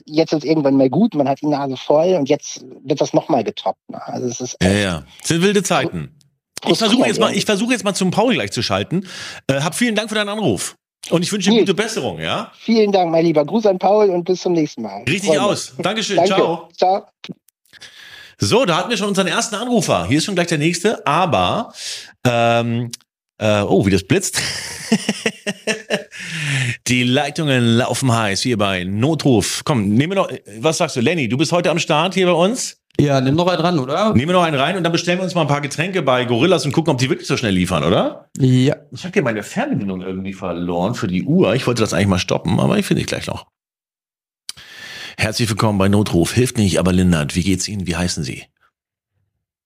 jetzt 0.06 0.32
ist 0.32 0.44
irgendwann 0.44 0.76
mal 0.76 0.90
gut, 0.90 1.14
man 1.14 1.28
hat 1.28 1.40
die 1.40 1.46
Nase 1.46 1.76
voll 1.76 2.14
und 2.14 2.28
jetzt 2.28 2.64
wird 2.84 3.00
das 3.00 3.12
nochmal 3.12 3.44
getoppt. 3.44 3.78
Ne? 3.88 4.00
Also 4.06 4.28
es 4.28 4.40
ist 4.40 4.56
Ja, 4.62 4.72
ja. 4.72 5.04
Es 5.20 5.28
sind 5.28 5.42
wilde 5.42 5.62
Zeiten. 5.62 6.10
Ich 6.66 6.78
versuche 6.78 7.06
jetzt 7.06 7.20
mal, 7.20 7.34
ich 7.34 7.44
versuche 7.44 7.72
jetzt 7.72 7.84
mal 7.84 7.94
zum 7.94 8.10
Paul 8.10 8.34
gleich 8.34 8.52
zu 8.52 8.62
schalten. 8.62 9.06
Äh, 9.46 9.60
hab 9.60 9.74
vielen 9.74 9.94
Dank 9.94 10.08
für 10.08 10.14
deinen 10.14 10.28
Anruf. 10.30 10.76
Und 11.10 11.22
ich 11.22 11.30
wünsche 11.32 11.50
dir 11.50 11.56
Nee. 11.56 11.60
gute 11.60 11.74
Besserung, 11.74 12.18
ja? 12.18 12.50
Vielen 12.58 12.90
Dank, 12.90 13.10
mein 13.10 13.24
Lieber. 13.24 13.44
Gruß 13.44 13.66
an 13.66 13.78
Paul 13.78 14.08
und 14.10 14.24
bis 14.24 14.40
zum 14.40 14.54
nächsten 14.54 14.82
Mal. 14.82 15.02
Richtig 15.06 15.38
aus. 15.38 15.74
Dankeschön. 15.78 16.16
Danke. 16.16 16.34
Ciao. 16.34 16.68
Ciao. 16.76 17.06
So, 18.38 18.64
da 18.64 18.78
hatten 18.78 18.90
wir 18.90 18.96
schon 18.96 19.08
unseren 19.08 19.26
ersten 19.26 19.54
Anrufer. 19.54 20.06
Hier 20.06 20.18
ist 20.18 20.24
schon 20.24 20.34
gleich 20.34 20.48
der 20.48 20.58
nächste, 20.58 21.06
aber 21.06 21.72
ähm, 22.26 22.90
äh, 23.38 23.60
oh, 23.62 23.84
wie 23.86 23.90
das 23.90 24.04
blitzt. 24.04 24.40
Die 26.88 27.04
Leitungen 27.04 27.76
laufen 27.76 28.12
heiß 28.12 28.42
hier 28.42 28.58
bei 28.58 28.84
Notruf. 28.84 29.62
Komm, 29.64 29.88
nehmen 29.94 30.12
wir 30.12 30.16
noch, 30.16 30.30
was 30.58 30.78
sagst 30.78 30.96
du, 30.96 31.00
Lenny? 31.00 31.28
Du 31.28 31.36
bist 31.36 31.52
heute 31.52 31.70
am 31.70 31.78
Start 31.78 32.14
hier 32.14 32.26
bei 32.26 32.32
uns. 32.32 32.78
Ja, 33.00 33.20
nimm 33.20 33.34
noch 33.34 33.48
einen 33.48 33.60
dran, 33.60 33.78
oder? 33.80 34.14
Nehmen 34.14 34.28
wir 34.28 34.34
noch 34.34 34.44
einen 34.44 34.58
rein 34.58 34.76
und 34.76 34.84
dann 34.84 34.92
bestellen 34.92 35.18
wir 35.18 35.24
uns 35.24 35.34
mal 35.34 35.40
ein 35.42 35.48
paar 35.48 35.60
Getränke 35.60 36.02
bei 36.02 36.24
Gorillas 36.24 36.64
und 36.64 36.72
gucken, 36.72 36.92
ob 36.92 36.98
die 36.98 37.10
wirklich 37.10 37.26
so 37.26 37.36
schnell 37.36 37.52
liefern, 37.52 37.82
oder? 37.82 38.30
Ja. 38.38 38.76
Ich 38.92 39.04
habe 39.04 39.12
hier 39.12 39.22
meine 39.22 39.42
Fernbedienung 39.42 40.00
irgendwie 40.00 40.32
verloren 40.32 40.94
für 40.94 41.08
die 41.08 41.24
Uhr. 41.24 41.54
Ich 41.54 41.66
wollte 41.66 41.82
das 41.82 41.92
eigentlich 41.92 42.06
mal 42.06 42.18
stoppen, 42.18 42.60
aber 42.60 42.78
ich 42.78 42.86
finde 42.86 43.00
ich 43.00 43.08
gleich 43.08 43.26
noch. 43.26 43.48
Herzlich 45.18 45.48
willkommen 45.48 45.78
bei 45.78 45.88
Notruf. 45.88 46.32
Hilft 46.32 46.56
nicht, 46.56 46.78
aber 46.78 46.92
lindert. 46.92 47.34
Wie 47.34 47.42
geht's 47.42 47.68
Ihnen? 47.68 47.86
Wie 47.86 47.96
heißen 47.96 48.22
Sie? 48.22 48.44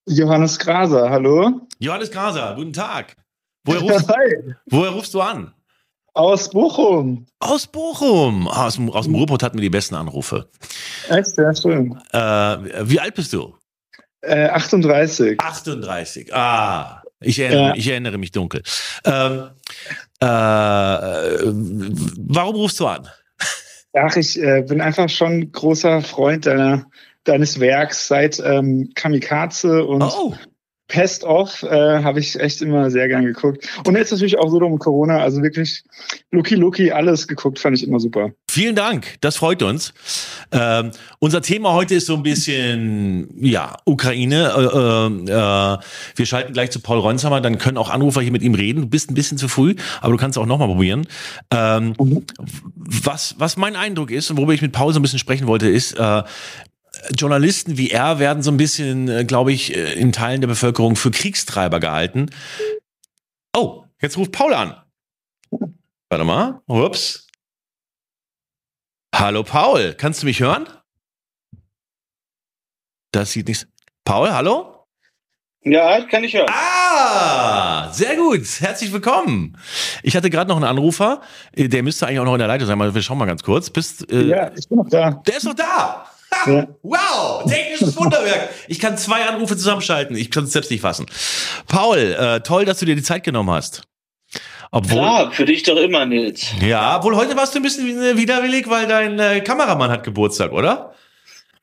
Johannes 0.07 0.59
Graser, 0.59 1.11
hallo? 1.11 1.61
Johannes 1.79 2.11
Graser, 2.11 2.55
guten 2.57 2.73
Tag. 2.73 3.15
Woher 3.65 3.81
rufst, 3.83 4.11
woher 4.71 4.91
rufst 4.91 5.13
du 5.13 5.21
an? 5.21 5.53
Aus 6.15 6.51
Bochum. 6.51 7.27
Aus 7.39 7.67
Bochum. 7.67 8.49
Ah, 8.49 8.67
Aus 8.67 8.75
dem, 8.77 8.91
aus 8.91 9.05
dem 9.07 9.15
Ruhrpott 9.15 9.43
hatten 9.43 9.59
wir 9.59 9.63
die 9.63 9.71
besten 9.71 9.95
Anrufe. 9.95 10.49
Echt, 11.09 11.27
sehr 11.27 11.55
schön. 11.55 11.99
Äh, 12.13 12.19
wie 12.89 13.01
alt 13.01 13.15
bist 13.15 13.33
du? 13.33 13.55
Äh, 14.23 14.47
38. 14.49 15.41
38. 15.41 16.35
Ah, 16.35 17.03
ich 17.21 17.39
erinnere, 17.39 17.69
Ja. 17.69 17.75
ich 17.77 17.89
erinnere 17.89 18.19
mich 18.19 18.33
dunkel. 18.33 18.63
Ähm, 19.05 19.51
äh, 20.21 20.27
warum 20.27 22.57
rufst 22.57 22.81
du 22.81 22.87
an? 22.87 23.09
Ach, 23.95 24.17
ich 24.17 24.41
äh, 24.41 24.63
bin 24.63 24.81
einfach 24.81 25.09
schon 25.09 25.51
großer 25.53 26.03
Freund 26.03 26.47
deiner, 26.47 26.87
deines 27.25 27.61
Werks 27.61 28.09
seit 28.09 28.39
ähm, 28.41 28.91
Kamikaze 28.95 29.85
und 29.85 30.03
Oh, 30.03 30.35
Pest 30.89 31.23
Off 31.25 31.63
äh, 31.63 32.03
habe 32.03 32.19
ich 32.19 32.41
echt 32.41 32.63
immer 32.63 32.91
sehr 32.91 33.09
gern 33.09 33.25
geguckt. 33.25 33.69
Und 33.87 33.95
jetzt 33.95 34.11
natürlich 34.11 34.39
auch 34.39 34.49
so 34.49 34.59
um 34.59 34.79
Corona, 34.79 35.19
also 35.19 35.43
wirklich 35.43 35.85
Lucky 36.31 36.55
Lucky, 36.55 36.91
alles 36.91 37.29
geguckt, 37.29 37.59
fand 37.59 37.77
ich 37.77 37.87
immer 37.87 38.01
super. 38.01 38.33
vielen 38.51 38.75
Dank. 38.75 39.19
Das 39.21 39.37
freut 39.37 39.63
uns. 39.63 39.93
Ähm, 40.51 40.91
unser 41.19 41.43
Thema 41.43 41.75
heute 41.75 41.95
ist 41.95 42.07
so 42.07 42.15
ein 42.15 42.23
bisschen, 42.23 43.29
ja, 43.39 43.77
Ukraine. 43.85 44.51
Äh, 44.57 45.31
äh, 45.31 45.75
äh, 45.75 45.79
wir 46.17 46.27
schalten 46.27 46.55
gleich 46.55 46.71
zu 46.71 46.81
Paul 46.81 46.99
Ronsheimer, 47.01 47.43
dann 47.43 47.59
können 47.59 47.77
auch 47.77 47.91
Anrufer 47.91 48.23
hier 48.23 48.33
mit 48.33 48.43
ihm 48.43 48.55
reden. 48.55 48.83
Du 48.83 48.89
bist 48.89 49.11
ein 49.11 49.15
bisschen 49.15 49.37
zu 49.37 49.49
früh, 49.49 49.75
aber 50.01 50.13
du 50.13 50.19
kannst 50.19 50.39
auch 50.39 50.47
nochmal 50.47 50.69
probieren. 50.69 51.07
Ähm, 51.51 51.93
was, 52.75 53.35
was 53.39 53.59
mein 53.59 53.77
Eindruck 53.77 54.11
ist 54.11 54.31
und 54.31 54.39
worüber 54.39 54.55
ich 54.55 54.63
mit 54.63 54.73
Paul 54.73 54.95
so 54.95 55.01
ein 55.01 55.03
bisschen 55.03 55.19
sprechen 55.19 55.47
wollte, 55.47 55.69
ist, 55.69 55.93
äh, 55.99 56.23
Journalisten 57.17 57.77
wie 57.79 57.91
er 57.91 58.19
werden 58.19 58.43
so 58.43 58.51
ein 58.51 58.57
bisschen, 58.57 59.09
äh, 59.09 59.25
glaube 59.25 59.53
ich, 59.53 59.75
äh, 59.77 59.95
in 59.95 60.13
Teilen 60.13 60.41
der 60.41 60.49
Bevölkerung 60.49 60.97
für 60.97 61.11
Kriegstreiber 61.11 61.81
gehalten. 61.81 62.31
Oh, 63.57 63.85
jetzt 64.01 64.17
ruft 64.17 64.33
Paul 64.33 64.55
an. 64.55 64.77
Warte 66.11 66.25
mal. 66.25 66.61
Ups. 66.67 67.27
Hallo 69.15 69.43
Paul, 69.43 69.95
kannst 69.95 70.23
du 70.23 70.27
mich 70.27 70.41
hören? 70.41 70.69
Das 73.13 73.33
sieht 73.33 73.49
nicht. 73.49 73.67
Paul, 74.05 74.31
hallo? 74.33 74.87
Ja, 75.65 76.01
kann 76.07 76.23
ich 76.25 76.35
hören. 76.35 76.49
Ah, 76.51 77.91
sehr 77.93 78.17
gut. 78.17 78.43
Herzlich 78.61 78.93
willkommen. 78.93 79.59
Ich 80.03 80.15
hatte 80.17 80.31
gerade 80.31 80.49
noch 80.49 80.57
einen 80.57 80.65
Anrufer, 80.65 81.21
äh, 81.53 81.69
der 81.69 81.83
müsste 81.83 82.07
eigentlich 82.07 82.21
auch 82.21 82.25
noch 82.25 82.35
in 82.35 82.39
der 82.39 82.49
Leitung 82.49 82.67
sein. 82.69 82.79
Mal, 82.79 82.95
wir 82.95 83.03
schauen 83.03 83.19
mal 83.19 83.27
ganz 83.27 83.43
kurz. 83.43 83.71
Bist, 83.71 84.11
äh, 84.11 84.25
Ja, 84.25 84.53
ich 84.57 84.69
bin 84.69 84.79
noch 84.79 84.89
da. 84.89 85.11
Der 85.27 85.37
ist 85.37 85.45
noch 85.45 85.55
da. 85.55 86.08
Ha, 86.35 86.51
Ja. 86.51 86.67
Wow, 86.83 87.45
technisches 87.51 87.97
Wunderwerk. 87.97 88.51
Ich 88.69 88.79
kann 88.79 88.97
zwei 88.99 89.25
Anrufe 89.27 89.57
zusammenschalten. 89.57 90.17
Ich 90.17 90.31
kann 90.31 90.45
es 90.45 90.53
selbst 90.53 90.71
nicht 90.71 90.81
fassen. 90.81 91.07
Paul, 91.67 91.99
äh, 91.99 92.41
toll, 92.41 92.65
dass 92.65 92.79
du 92.79 92.87
dir 92.87 92.95
die 92.97 93.03
Zeit 93.03 93.25
genommen 93.25 93.51
hast. 93.51 93.83
Obwohl, 94.71 94.99
Klar, 94.99 95.33
für 95.33 95.47
dich 95.47 95.63
doch 95.63 95.77
immer, 95.77 96.05
Nils. 96.05 96.47
ja, 96.61 96.99
obwohl 96.99 97.17
heute 97.17 97.35
warst 97.37 97.55
du 97.55 97.59
ein 97.59 97.63
bisschen 97.63 97.87
widerwillig, 98.19 98.69
weil 98.69 98.87
dein 98.87 99.19
äh, 99.19 99.41
Kameramann 99.41 99.91
hat 99.91 100.05
Geburtstag, 100.05 100.53
oder? 100.53 100.93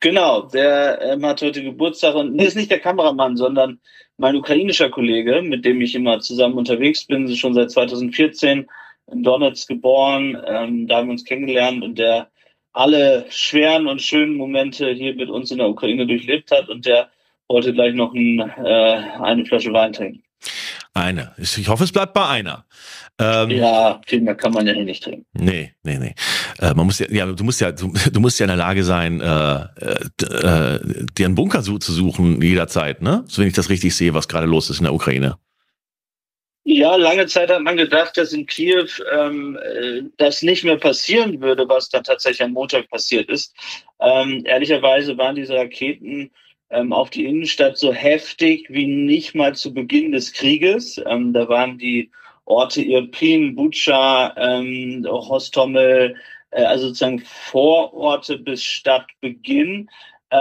Genau, 0.00 0.42
der 0.42 1.00
ähm, 1.02 1.24
hat 1.24 1.40
heute 1.40 1.62
Geburtstag 1.62 2.14
und 2.16 2.34
nee, 2.34 2.44
ist 2.44 2.56
nicht 2.56 2.70
der 2.70 2.80
Kameramann, 2.80 3.36
sondern 3.36 3.78
mein 4.18 4.34
ukrainischer 4.36 4.90
Kollege, 4.90 5.40
mit 5.42 5.64
dem 5.64 5.80
ich 5.80 5.94
immer 5.94 6.18
zusammen 6.20 6.58
unterwegs 6.58 7.04
bin, 7.04 7.34
schon 7.36 7.54
seit 7.54 7.70
2014 7.70 8.66
in 9.12 9.22
Donetsk 9.22 9.68
geboren. 9.68 10.36
Ähm, 10.46 10.88
da 10.88 10.96
haben 10.96 11.06
wir 11.08 11.12
uns 11.12 11.24
kennengelernt 11.24 11.84
und 11.84 11.98
der 11.98 12.28
alle 12.76 13.24
schweren 13.30 13.86
und 13.86 14.02
schönen 14.02 14.36
Momente 14.36 14.90
hier 14.90 15.14
mit 15.14 15.30
uns 15.30 15.50
in 15.50 15.58
der 15.58 15.68
Ukraine 15.68 16.06
durchlebt 16.06 16.50
hat 16.50 16.68
und 16.68 16.84
der 16.84 17.08
wollte 17.48 17.72
gleich 17.72 17.94
noch 17.94 18.12
ein, 18.12 18.38
äh, 18.40 19.00
eine 19.22 19.46
Flasche 19.46 19.72
Wein 19.72 19.92
trinken. 19.92 20.22
Eine. 20.92 21.32
Ich 21.38 21.68
hoffe, 21.68 21.84
es 21.84 21.92
bleibt 21.92 22.12
bei 22.12 22.26
einer. 22.26 22.64
Ähm, 23.18 23.50
Ja, 23.50 24.00
viel 24.06 24.20
mehr 24.20 24.34
kann 24.34 24.52
man 24.52 24.66
ja 24.66 24.74
nicht 24.74 25.02
trinken. 25.02 25.24
Nee, 25.32 25.72
nee, 25.84 25.98
nee. 25.98 26.14
Äh, 26.58 26.74
man 26.74 26.86
muss 26.86 26.98
ja, 26.98 27.06
ja, 27.10 27.26
du 27.26 27.44
musst 27.44 27.60
ja, 27.60 27.72
du, 27.72 27.92
du 28.12 28.20
musst 28.20 28.38
ja 28.38 28.44
in 28.44 28.48
der 28.48 28.56
Lage 28.56 28.84
sein, 28.84 29.20
äh, 29.20 29.60
äh, 29.60 29.64
äh, 30.22 31.06
dir 31.16 31.26
einen 31.26 31.34
Bunker 31.34 31.62
zu 31.62 31.78
suchen 31.78 32.42
jederzeit, 32.42 33.00
ne? 33.00 33.24
So 33.26 33.40
wenn 33.40 33.48
ich 33.48 33.54
das 33.54 33.70
richtig 33.70 33.94
sehe, 33.94 34.12
was 34.12 34.28
gerade 34.28 34.46
los 34.46 34.68
ist 34.68 34.78
in 34.78 34.84
der 34.84 34.94
Ukraine. 34.94 35.36
Ja, 36.68 36.96
lange 36.96 37.26
Zeit 37.26 37.48
hat 37.48 37.62
man 37.62 37.76
gedacht, 37.76 38.16
dass 38.16 38.32
in 38.32 38.44
Kiew 38.44 38.88
ähm, 39.12 39.56
äh, 39.62 40.02
das 40.16 40.42
nicht 40.42 40.64
mehr 40.64 40.76
passieren 40.76 41.40
würde, 41.40 41.68
was 41.68 41.90
dann 41.90 42.02
tatsächlich 42.02 42.42
am 42.42 42.54
Montag 42.54 42.90
passiert 42.90 43.30
ist. 43.30 43.54
Ähm, 44.00 44.42
ehrlicherweise 44.44 45.16
waren 45.16 45.36
diese 45.36 45.54
Raketen 45.54 46.32
ähm, 46.70 46.92
auf 46.92 47.10
die 47.10 47.24
Innenstadt 47.26 47.78
so 47.78 47.92
heftig 47.92 48.66
wie 48.68 48.88
nicht 48.88 49.36
mal 49.36 49.54
zu 49.54 49.72
Beginn 49.72 50.10
des 50.10 50.32
Krieges. 50.32 51.00
Ähm, 51.06 51.32
da 51.32 51.48
waren 51.48 51.78
die 51.78 52.10
Orte 52.46 52.82
Irpin, 52.82 53.54
Bucha, 53.54 54.34
ähm, 54.36 55.06
Hostomel, 55.08 56.16
äh, 56.50 56.64
also 56.64 56.88
sozusagen 56.88 57.20
Vororte 57.20 58.38
bis 58.38 58.64
Stadtbeginn. 58.64 59.88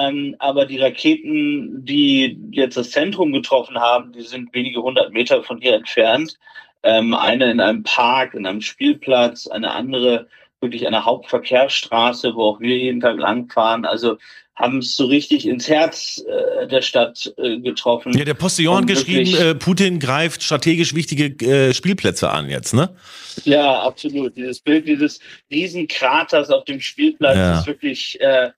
Ähm, 0.02 0.36
aber 0.40 0.66
die 0.66 0.80
Raketen, 0.80 1.86
die 1.86 2.38
jetzt 2.52 2.78
das 2.78 2.92
Zentrum 2.92 3.32
getroffen 3.32 3.78
haben, 3.78 4.14
die 4.14 4.22
sind 4.22 4.54
wenige 4.54 4.82
hundert 4.82 5.14
Meter 5.14 5.44
von 5.44 5.60
hier 5.62 5.76
entfernt. 5.76 6.38
Ähm, 6.84 7.14
eine 7.14 7.52
in 7.52 7.60
einem 7.60 7.84
Park, 7.84 8.34
in 8.34 8.46
einem 8.46 8.62
Spielplatz, 8.62 9.48
eine 9.48 9.72
andere 9.72 10.28
wirklich 10.62 10.86
an 10.88 10.94
der 10.94 11.06
Hauptverkehrsstraße, 11.06 12.34
wo 12.36 12.44
auch 12.44 12.60
wir 12.60 12.78
jeden 12.78 13.02
Tag 13.02 13.18
langfahren. 13.20 13.86
Also 13.86 14.18
haben 14.56 14.78
es 14.78 14.96
so 14.96 15.06
richtig 15.06 15.46
ins 15.48 15.68
Herz 15.68 16.24
äh, 16.28 16.68
der 16.68 16.82
Stadt 16.82 17.34
äh, 17.38 17.60
getroffen. 17.60 18.18
Ja, 18.18 18.24
der 18.24 18.36
Postillon 18.36 18.78
hat 18.78 18.88
geschrieben, 18.88 19.36
äh, 19.36 19.54
Putin 19.54 20.00
greift 20.00 20.42
strategisch 20.42 20.96
wichtige 20.96 21.26
äh, 21.46 21.74
Spielplätze 21.74 22.30
an 22.30 22.50
jetzt, 22.50 22.74
ne? 22.74 22.96
Ja, 23.44 23.82
absolut. 23.82 24.38
Dieses 24.38 24.62
Bild 24.62 24.88
dieses 24.88 25.20
Riesenkraters 25.52 26.50
auf 26.50 26.64
dem 26.64 26.80
Spielplatz 26.80 27.36
Ja. 27.36 27.60
ist 27.60 27.68
wirklich 27.68 28.20
äh, 28.22 28.52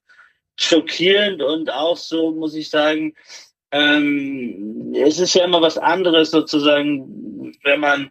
schockierend 0.58 1.42
und 1.42 1.72
auch 1.72 1.96
so, 1.96 2.32
muss 2.32 2.54
ich 2.54 2.68
sagen, 2.68 3.14
ähm, 3.70 4.92
es 4.94 5.18
ist 5.18 5.34
ja 5.34 5.44
immer 5.44 5.62
was 5.62 5.78
anderes 5.78 6.30
sozusagen, 6.30 7.54
wenn 7.62 7.80
man, 7.80 8.10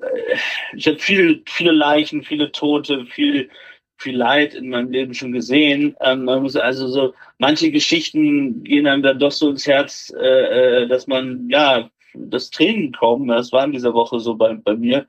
äh, 0.00 0.36
ich 0.74 0.86
habe 0.86 0.98
viele, 0.98 1.40
viele 1.46 1.72
Leichen, 1.72 2.22
viele 2.22 2.52
Tote, 2.52 3.06
viel, 3.06 3.48
viel 3.96 4.16
Leid 4.16 4.54
in 4.54 4.68
meinem 4.68 4.90
Leben 4.90 5.14
schon 5.14 5.32
gesehen. 5.32 5.96
Ähm, 6.00 6.24
man 6.24 6.42
muss 6.42 6.56
also 6.56 6.88
so, 6.88 7.14
manche 7.38 7.70
Geschichten 7.70 8.62
gehen 8.64 8.86
einem 8.86 9.02
dann 9.02 9.18
doch 9.18 9.32
so 9.32 9.50
ins 9.50 9.66
Herz, 9.66 10.12
äh, 10.18 10.82
äh, 10.82 10.88
dass 10.88 11.06
man, 11.06 11.48
ja, 11.48 11.90
das 12.14 12.50
Tränen 12.50 12.92
kommen. 12.92 13.28
Das 13.28 13.52
war 13.52 13.64
in 13.64 13.72
dieser 13.72 13.94
Woche 13.94 14.18
so 14.20 14.34
bei, 14.34 14.54
bei 14.54 14.74
mir. 14.74 15.06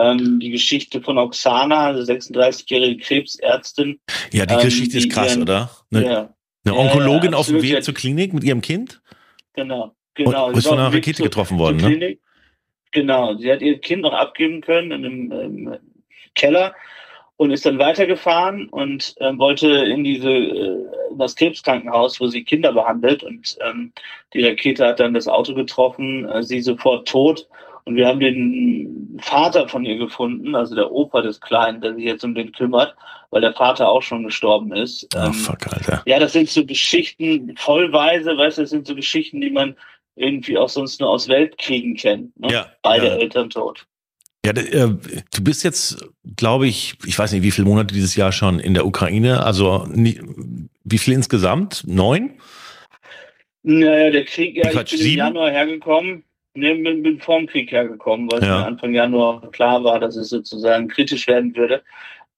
Ähm, 0.00 0.40
die 0.40 0.50
Geschichte 0.50 1.02
von 1.02 1.18
Oksana, 1.18 1.88
eine 1.88 2.02
36-jährige 2.02 3.02
Krebsärztin. 3.02 4.00
Ja, 4.32 4.46
die 4.46 4.54
Ähm, 4.54 4.60
Geschichte 4.60 4.96
ist 4.98 5.04
die 5.04 5.08
krass, 5.08 5.32
ihren- 5.32 5.42
oder? 5.42 5.70
Eine, 5.92 6.04
Ja, 6.04 6.34
eine 6.64 6.76
Onkologin 6.76 7.32
ja, 7.32 7.38
auf 7.38 7.46
dem. 7.46 7.62
Weg 7.62 7.82
zur 7.84 7.94
Klinik 7.94 8.32
mit 8.32 8.44
ihrem 8.44 8.60
Kind 8.60 9.00
genau. 9.54 9.94
genau. 10.14 10.48
und 10.48 10.56
ist 10.56 10.66
von 10.66 10.78
einer 10.78 10.92
Rakete 10.92 11.22
getroffen 11.22 11.58
worden, 11.58 11.76
ne? 11.78 11.86
Klinik. 11.88 12.20
Genau, 12.92 13.36
sie 13.36 13.52
hat 13.52 13.62
ihr 13.62 13.78
Kind 13.78 14.02
noch 14.02 14.12
abgeben 14.12 14.60
können 14.62 14.90
in 14.90 15.04
einem 15.04 15.32
ähm, 15.32 15.76
Keller 16.34 16.74
und 17.36 17.50
ist 17.52 17.64
dann 17.64 17.78
weitergefahren 17.78 18.68
und 18.68 19.14
ähm, 19.20 19.38
wollte 19.38 19.68
in 19.68 20.04
diese 20.04 20.30
äh, 20.30 20.76
das 21.16 21.36
Krebskrankenhaus, 21.36 22.20
wo 22.20 22.26
sie 22.26 22.44
Kinder 22.44 22.72
behandelt 22.72 23.22
und 23.22 23.56
ähm, 23.64 23.92
die 24.34 24.44
Rakete 24.44 24.86
hat 24.86 25.00
dann 25.00 25.14
das 25.14 25.28
Auto 25.28 25.54
getroffen, 25.54 26.28
äh, 26.28 26.42
sie 26.42 26.60
sofort 26.60 27.08
tot 27.08 27.48
und 27.84 27.96
wir 27.96 28.06
haben 28.06 28.20
den 28.20 29.18
Vater 29.22 29.68
von 29.68 29.84
ihr 29.84 29.96
gefunden, 29.96 30.54
also 30.54 30.74
der 30.74 30.90
Opa 30.90 31.22
des 31.22 31.40
Kleinen, 31.40 31.80
der 31.80 31.94
sich 31.94 32.04
jetzt 32.04 32.24
um 32.24 32.34
den 32.34 32.52
kümmert, 32.52 32.94
weil 33.30 33.40
der 33.40 33.52
Vater 33.52 33.88
auch 33.88 34.02
schon 34.02 34.24
gestorben 34.24 34.72
ist. 34.72 35.06
Oh, 35.14 35.26
Ähm, 35.26 35.32
fuck, 35.32 35.66
Alter. 35.72 36.02
ja, 36.06 36.18
das 36.18 36.32
sind 36.32 36.48
so 36.48 36.64
Geschichten 36.64 37.54
vollweise, 37.56 38.36
weißt 38.36 38.58
du, 38.58 38.62
das 38.62 38.70
sind 38.70 38.86
so 38.86 38.94
Geschichten, 38.94 39.40
die 39.40 39.50
man 39.50 39.76
irgendwie 40.16 40.58
auch 40.58 40.68
sonst 40.68 41.00
nur 41.00 41.10
aus 41.10 41.28
Weltkriegen 41.28 41.94
kennt. 41.96 42.38
Ne? 42.38 42.52
Ja, 42.52 42.66
Beide 42.82 43.06
ja. 43.06 43.14
Eltern 43.16 43.50
tot. 43.50 43.86
Ja, 44.44 44.52
äh, 44.52 44.88
du 45.34 45.44
bist 45.44 45.64
jetzt, 45.64 46.04
glaube 46.36 46.66
ich, 46.66 46.94
ich 47.04 47.18
weiß 47.18 47.32
nicht, 47.32 47.42
wie 47.42 47.50
viele 47.50 47.66
Monate 47.68 47.94
dieses 47.94 48.16
Jahr 48.16 48.32
schon 48.32 48.58
in 48.58 48.72
der 48.74 48.86
Ukraine. 48.86 49.44
Also 49.44 49.86
wie 49.92 50.98
viel 50.98 51.14
insgesamt? 51.14 51.84
Neun? 51.86 52.38
Naja, 53.62 54.10
der 54.10 54.24
Krieg, 54.24 54.56
ja, 54.56 54.70
ich 54.70 54.90
bin 54.90 55.00
im? 55.00 55.16
Januar 55.16 55.50
hergekommen. 55.50 56.24
Ne, 56.54 56.74
bin, 56.74 57.02
bin 57.02 57.20
vor 57.20 57.38
dem 57.38 57.46
Krieg 57.46 57.70
hergekommen, 57.70 58.30
weil 58.30 58.40
es 58.40 58.48
Ja. 58.48 58.64
Anfang 58.64 58.92
Januar 58.92 59.40
klar 59.52 59.84
war, 59.84 60.00
dass 60.00 60.16
es 60.16 60.30
sozusagen 60.30 60.88
kritisch 60.88 61.28
werden 61.28 61.54
würde. 61.54 61.82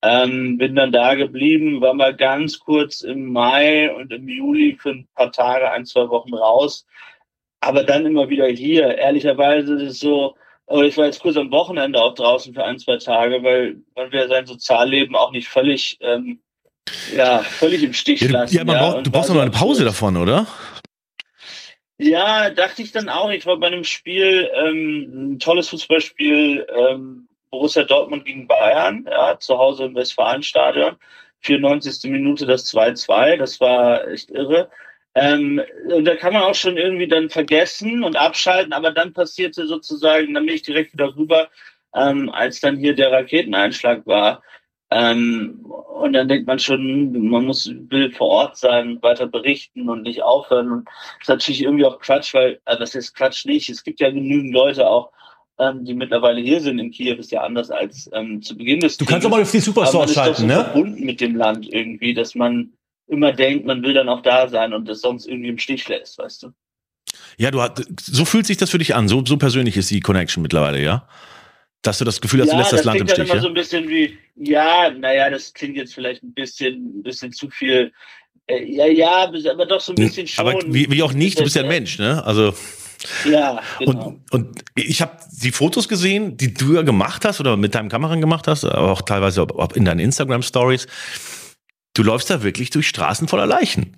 Ähm, 0.02 0.58
bin 0.58 0.74
dann 0.74 0.92
da 0.92 1.14
geblieben, 1.14 1.80
war 1.80 1.94
mal 1.94 2.14
ganz 2.14 2.58
kurz 2.58 3.02
im 3.02 3.32
Mai 3.32 3.90
und 3.94 4.12
im 4.12 4.28
Juli 4.28 4.76
für 4.78 4.90
ein 4.90 5.08
paar 5.14 5.30
Tage, 5.32 5.70
ein, 5.70 5.86
zwei 5.86 6.08
Wochen 6.08 6.34
raus. 6.34 6.84
Aber 7.60 7.84
dann 7.84 8.04
immer 8.04 8.28
wieder 8.28 8.46
hier. 8.48 8.98
Ehrlicherweise 8.98 9.74
ist 9.76 9.82
es 9.92 9.98
so, 10.00 10.34
aber 10.66 10.84
ich 10.84 10.96
war 10.98 11.06
jetzt 11.06 11.22
kurz 11.22 11.36
am 11.36 11.50
Wochenende 11.52 12.02
auch 12.02 12.14
draußen 12.14 12.52
für 12.52 12.64
ein, 12.64 12.78
zwei 12.78 12.96
Tage, 12.96 13.42
weil 13.42 13.76
man 13.94 14.10
will 14.12 14.20
ja 14.20 14.28
sein 14.28 14.44
Sozialleben 14.46 15.14
auch 15.14 15.30
nicht 15.30 15.48
völlig, 15.48 15.96
ähm, 16.00 16.40
ja, 17.16 17.38
völlig 17.38 17.82
im 17.84 17.92
Stich 17.92 18.20
Ja, 18.22 18.26
du, 18.26 18.32
lassen. 18.34 18.56
ja, 18.56 18.64
man 18.64 18.76
braucht, 18.78 18.96
und 18.98 19.06
du 19.06 19.10
brauchst 19.12 19.28
noch 19.28 19.36
so 19.36 19.40
eine 19.40 19.50
Pause 19.52 19.84
davon, 19.84 20.16
oder? 20.16 20.46
Ja, 22.02 22.50
dachte 22.50 22.82
ich 22.82 22.90
dann 22.90 23.08
auch. 23.08 23.30
Ich 23.30 23.46
war 23.46 23.56
bei 23.58 23.68
einem 23.68 23.84
Spiel, 23.84 24.50
ähm, 24.54 25.34
ein 25.34 25.38
tolles 25.38 25.68
Fußballspiel, 25.68 26.66
ähm, 26.76 27.28
Borussia 27.50 27.84
Dortmund 27.84 28.24
gegen 28.24 28.48
Bayern, 28.48 29.06
ja, 29.08 29.38
zu 29.38 29.56
Hause 29.56 29.84
im 29.84 29.94
Westfalenstadion. 29.94 30.96
94. 31.42 32.10
Minute 32.10 32.44
das 32.46 32.66
2-2, 32.66 33.36
das 33.36 33.60
war 33.60 34.08
echt 34.08 34.30
irre. 34.32 34.68
Ähm, 35.14 35.62
und 35.90 36.04
da 36.04 36.16
kann 36.16 36.32
man 36.32 36.42
auch 36.42 36.56
schon 36.56 36.76
irgendwie 36.76 37.06
dann 37.06 37.30
vergessen 37.30 38.02
und 38.02 38.16
abschalten, 38.16 38.72
aber 38.72 38.90
dann 38.90 39.12
passierte 39.12 39.66
sozusagen, 39.68 40.34
dann 40.34 40.46
bin 40.46 40.56
ich 40.56 40.62
direkt 40.62 40.94
wieder 40.94 41.14
rüber, 41.14 41.50
ähm, 41.94 42.30
als 42.30 42.60
dann 42.60 42.78
hier 42.78 42.96
der 42.96 43.12
Raketeneinschlag 43.12 44.06
war. 44.06 44.42
Ähm, 44.92 45.64
und 45.64 46.12
dann 46.14 46.28
denkt 46.28 46.46
man 46.46 46.58
schon, 46.58 47.12
man 47.28 47.46
muss 47.46 47.70
will 47.88 48.10
vor 48.10 48.28
Ort 48.28 48.56
sein, 48.56 48.98
weiter 49.02 49.26
berichten 49.26 49.88
und 49.88 50.02
nicht 50.02 50.22
aufhören. 50.22 50.70
Und 50.72 50.84
das 50.86 51.22
ist 51.22 51.28
natürlich 51.28 51.62
irgendwie 51.62 51.84
auch 51.84 52.00
Quatsch, 52.00 52.34
weil, 52.34 52.60
also 52.64 52.80
das 52.80 52.94
ist 52.94 53.14
Quatsch 53.14 53.46
nicht. 53.46 53.68
Es 53.70 53.84
gibt 53.84 54.00
ja 54.00 54.10
genügend 54.10 54.52
Leute 54.52 54.88
auch, 54.88 55.12
ähm, 55.58 55.84
die 55.84 55.94
mittlerweile 55.94 56.40
hier 56.40 56.60
sind 56.60 56.78
in 56.78 56.90
Kiew, 56.90 57.16
ist 57.16 57.30
ja 57.30 57.42
anders 57.42 57.70
als 57.70 58.10
ähm, 58.12 58.42
zu 58.42 58.56
Beginn 58.56 58.80
des 58.80 58.96
Du 58.96 59.04
kannst 59.04 59.24
doch 59.24 59.30
mal 59.30 59.42
auf 59.42 59.50
die 59.50 59.60
Superstores 59.60 60.12
schalten, 60.12 60.42
so 60.42 60.46
ne? 60.46 60.54
verbunden 60.54 61.04
mit 61.04 61.20
dem 61.20 61.36
Land 61.36 61.72
irgendwie, 61.72 62.14
dass 62.14 62.34
man 62.34 62.72
immer 63.06 63.32
denkt, 63.32 63.66
man 63.66 63.82
will 63.82 63.94
dann 63.94 64.08
auch 64.08 64.22
da 64.22 64.48
sein 64.48 64.72
und 64.72 64.88
das 64.88 65.00
sonst 65.00 65.26
irgendwie 65.26 65.50
im 65.50 65.58
Stich 65.58 65.88
lässt, 65.88 66.18
weißt 66.18 66.44
du? 66.44 66.52
Ja, 67.36 67.50
du 67.50 67.60
hast, 67.60 67.84
so 68.00 68.24
fühlt 68.24 68.46
sich 68.46 68.56
das 68.56 68.70
für 68.70 68.78
dich 68.78 68.94
an. 68.94 69.08
So, 69.08 69.24
so 69.24 69.36
persönlich 69.36 69.76
ist 69.76 69.90
die 69.90 70.00
Connection 70.00 70.42
mittlerweile, 70.42 70.82
ja? 70.82 71.06
Dass 71.82 71.98
du 71.98 72.04
das 72.04 72.20
Gefühl 72.20 72.40
hast, 72.42 72.48
ja, 72.48 72.54
du 72.54 72.58
lässt 72.60 72.72
das, 72.72 72.84
Land 72.84 73.00
im 73.00 73.08
Stich. 73.08 73.16
dann 73.18 73.26
immer 73.26 73.34
Ja? 73.36 73.40
so 73.42 73.48
ein 73.48 73.54
bisschen 73.54 73.88
wie, 73.88 74.16
ja, 74.36 74.90
naja, 74.90 75.28
das 75.30 75.52
klingt 75.52 75.76
jetzt 75.76 75.94
vielleicht 75.94 76.22
ein 76.22 76.32
bisschen, 76.32 76.98
ein 76.98 77.02
bisschen 77.02 77.32
zu 77.32 77.50
viel. 77.50 77.92
Äh, 78.46 78.64
ja, 78.64 78.86
ja, 78.86 79.32
aber 79.50 79.66
doch 79.66 79.80
so 79.80 79.92
ein 79.92 79.96
bisschen 79.96 80.26
schon. 80.26 80.46
Aber 80.46 80.60
wie, 80.66 80.90
wie 80.90 81.02
auch 81.02 81.12
nicht, 81.12 81.38
du 81.38 81.44
bist 81.44 81.56
ja 81.56 81.62
ein 81.62 81.68
Das, 81.68 81.74
Mensch, 81.76 81.98
ne? 81.98 82.24
Also 82.24 82.54
Ja, 83.28 83.60
genau. 83.80 84.18
und, 84.30 84.32
und 84.32 84.62
ich 84.76 85.02
habe 85.02 85.16
die 85.42 85.50
Fotos 85.50 85.88
gesehen, 85.88 86.36
die 86.36 86.54
du 86.54 86.74
ja 86.74 86.82
gemacht 86.82 87.24
hast 87.24 87.40
oder 87.40 87.56
mit 87.56 87.74
deinem 87.74 87.88
Kameran 87.88 88.20
gemacht 88.20 88.46
hast, 88.46 88.64
aber 88.64 88.92
auch 88.92 89.02
teilweise 89.02 89.44
in 89.74 89.84
deinen 89.84 90.00
Instagram 90.00 90.42
Stories. 90.42 90.86
Du 91.94 92.02
läufst 92.04 92.30
da 92.30 92.42
wirklich 92.44 92.70
durch 92.70 92.86
Straßen 92.88 93.26
voller 93.28 93.46
Leichen. 93.46 93.96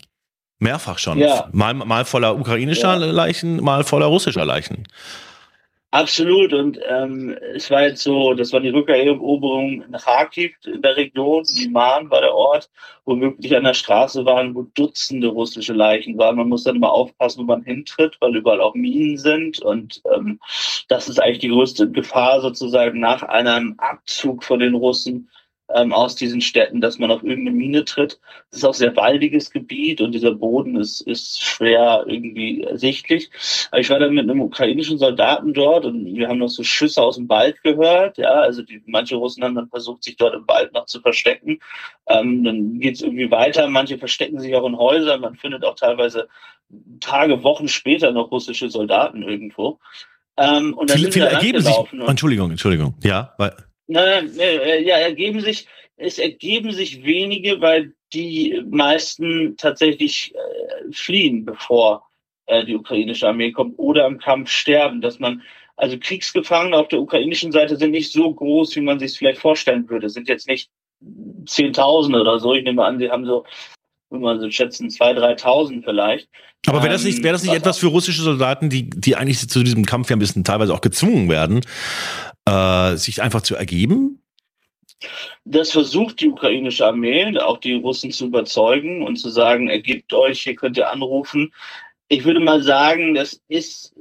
Mehrfach 0.58 0.98
schon. 0.98 1.18
Ja. 1.18 1.48
Mal, 1.52 1.74
mal 1.74 2.04
voller 2.06 2.36
ukrainischer 2.38 2.94
Ja. 2.98 3.10
Leichen, 3.10 3.62
mal 3.62 3.84
voller 3.84 4.06
russischer 4.06 4.44
Leichen. 4.46 4.88
Absolut. 5.94 6.52
Und 6.52 6.80
ähm, 6.88 7.36
es 7.54 7.70
war 7.70 7.82
jetzt 7.82 8.02
so, 8.02 8.34
das 8.34 8.52
war 8.52 8.58
die 8.58 8.70
Rückeroberung 8.70 9.84
nach 9.90 10.04
Kharkiv 10.04 10.52
in 10.64 10.82
der 10.82 10.96
Region. 10.96 11.44
Liman 11.54 12.10
war 12.10 12.20
der 12.20 12.34
Ort, 12.34 12.68
wo 13.04 13.20
wirklich 13.20 13.54
an 13.56 13.62
der 13.62 13.74
Straße 13.74 14.24
waren, 14.24 14.56
wo 14.56 14.62
Dutzende 14.74 15.28
russische 15.28 15.72
Leichen 15.72 16.18
waren. 16.18 16.34
Man 16.34 16.48
muss 16.48 16.64
dann 16.64 16.74
immer 16.74 16.90
aufpassen, 16.90 17.42
wo 17.42 17.44
man 17.44 17.62
hintritt, 17.62 18.16
weil 18.18 18.34
überall 18.34 18.60
auch 18.60 18.74
Minen 18.74 19.18
sind. 19.18 19.62
Und 19.62 20.02
ähm, 20.12 20.40
das 20.88 21.08
ist 21.08 21.22
eigentlich 21.22 21.38
die 21.38 21.50
größte 21.50 21.88
Gefahr 21.88 22.40
sozusagen 22.40 22.98
nach 22.98 23.22
einem 23.22 23.76
Abzug 23.78 24.42
von 24.42 24.58
den 24.58 24.74
Russen 24.74 25.28
ähm, 25.72 25.92
aus 25.92 26.14
diesen 26.14 26.40
Städten, 26.40 26.80
dass 26.80 26.98
man 26.98 27.10
auf 27.10 27.22
irgendeine 27.22 27.56
Mine 27.56 27.84
tritt. 27.84 28.20
Es 28.50 28.58
ist 28.58 28.64
auch 28.64 28.74
sehr 28.74 28.94
waldiges 28.96 29.50
Gebiet 29.50 30.00
und 30.00 30.12
dieser 30.12 30.32
Boden 30.32 30.76
ist, 30.76 31.00
ist 31.00 31.42
schwer 31.42 32.04
irgendwie 32.06 32.66
sichtlich. 32.74 33.30
Aber 33.70 33.80
ich 33.80 33.88
war 33.90 33.98
dann 33.98 34.14
mit 34.14 34.28
einem 34.28 34.42
ukrainischen 34.42 34.98
Soldaten 34.98 35.54
dort 35.54 35.86
und 35.86 36.04
wir 36.14 36.28
haben 36.28 36.38
noch 36.38 36.48
so 36.48 36.62
Schüsse 36.62 37.02
aus 37.02 37.16
dem 37.16 37.28
Wald 37.28 37.62
gehört. 37.62 38.18
Ja, 38.18 38.32
also 38.32 38.62
die, 38.62 38.82
manche 38.86 39.16
Russen 39.16 39.42
haben 39.42 39.54
dann 39.54 39.68
versucht, 39.68 40.04
sich 40.04 40.16
dort 40.16 40.34
im 40.34 40.46
Wald 40.46 40.72
noch 40.74 40.86
zu 40.86 41.00
verstecken. 41.00 41.58
Ähm, 42.06 42.44
dann 42.44 42.80
geht 42.80 42.96
es 42.96 43.02
irgendwie 43.02 43.30
weiter. 43.30 43.66
Manche 43.68 43.98
verstecken 43.98 44.40
sich 44.40 44.54
auch 44.54 44.66
in 44.66 44.76
Häusern. 44.76 45.22
Man 45.22 45.36
findet 45.36 45.64
auch 45.64 45.76
teilweise 45.76 46.28
Tage, 47.00 47.42
Wochen 47.42 47.68
später 47.68 48.12
noch 48.12 48.30
russische 48.30 48.68
Soldaten 48.68 49.22
irgendwo. 49.22 49.78
Ähm, 50.36 50.74
und 50.74 50.90
dann 50.90 50.98
Viele, 50.98 51.12
sind 51.12 51.22
viele 51.22 51.30
ergeben 51.30 51.60
sich. 51.60 51.76
Entschuldigung, 52.06 52.50
Entschuldigung. 52.50 52.94
Ja, 53.02 53.34
weil. 53.38 53.54
Nein, 53.86 54.30
nein, 54.36 54.38
äh, 54.38 54.82
ja, 54.82 54.96
ergeben 54.96 55.40
sich, 55.40 55.66
es 55.96 56.18
ergeben 56.18 56.72
sich 56.72 57.04
wenige, 57.04 57.60
weil 57.60 57.92
die 58.12 58.62
meisten 58.70 59.56
tatsächlich 59.56 60.34
äh, 60.34 60.92
fliehen, 60.92 61.44
bevor 61.44 62.06
äh, 62.46 62.64
die 62.64 62.76
ukrainische 62.76 63.28
Armee 63.28 63.52
kommt 63.52 63.78
oder 63.78 64.06
im 64.06 64.18
Kampf 64.18 64.50
sterben. 64.50 65.00
Dass 65.00 65.18
man, 65.18 65.42
also 65.76 65.98
Kriegsgefangene 65.98 66.76
auf 66.76 66.88
der 66.88 67.00
ukrainischen 67.00 67.52
Seite 67.52 67.76
sind 67.76 67.90
nicht 67.90 68.12
so 68.12 68.32
groß, 68.32 68.74
wie 68.76 68.80
man 68.80 68.98
sich 68.98 69.12
es 69.12 69.16
vielleicht 69.16 69.40
vorstellen 69.40 69.88
würde. 69.88 70.08
Sind 70.08 70.28
jetzt 70.28 70.48
nicht 70.48 70.70
Zehntausende 71.46 72.20
oder 72.20 72.38
so. 72.38 72.54
Ich 72.54 72.64
nehme 72.64 72.84
an, 72.84 72.98
sie 72.98 73.10
haben 73.10 73.26
so, 73.26 73.44
wenn 74.10 74.20
man 74.20 74.40
so 74.40 74.50
schätzen, 74.50 74.90
zwei, 74.90 75.12
dreitausend 75.12 75.84
vielleicht. 75.84 76.28
Aber 76.66 76.82
wäre 76.82 76.92
das 76.92 77.04
nicht, 77.04 77.22
wäre 77.22 77.32
das 77.32 77.42
nicht 77.42 77.52
Ähm, 77.52 77.58
etwas 77.58 77.78
für 77.78 77.88
russische 77.88 78.22
Soldaten, 78.22 78.70
die, 78.70 78.88
die 78.88 79.16
eigentlich 79.16 79.46
zu 79.48 79.62
diesem 79.62 79.84
Kampf 79.84 80.08
ja 80.08 80.16
ein 80.16 80.20
bisschen 80.20 80.44
teilweise 80.44 80.72
auch 80.72 80.80
gezwungen 80.80 81.28
werden, 81.28 81.60
äh, 82.46 82.96
sich 82.96 83.22
einfach 83.22 83.42
zu 83.42 83.56
ergeben? 83.56 84.20
Das 85.44 85.72
versucht 85.72 86.20
die 86.20 86.28
ukrainische 86.28 86.86
Armee, 86.86 87.36
auch 87.38 87.58
die 87.58 87.74
Russen 87.74 88.10
zu 88.10 88.26
überzeugen 88.26 89.02
und 89.02 89.16
zu 89.16 89.28
sagen, 89.28 89.68
ergebt 89.68 90.12
euch, 90.12 90.42
hier 90.42 90.54
könnt 90.54 90.76
ihr 90.76 90.90
anrufen. 90.90 91.52
Ich 92.08 92.24
würde 92.24 92.40
mal 92.40 92.62
sagen, 92.62 93.14
das 93.14 93.40
ist, 93.48 93.94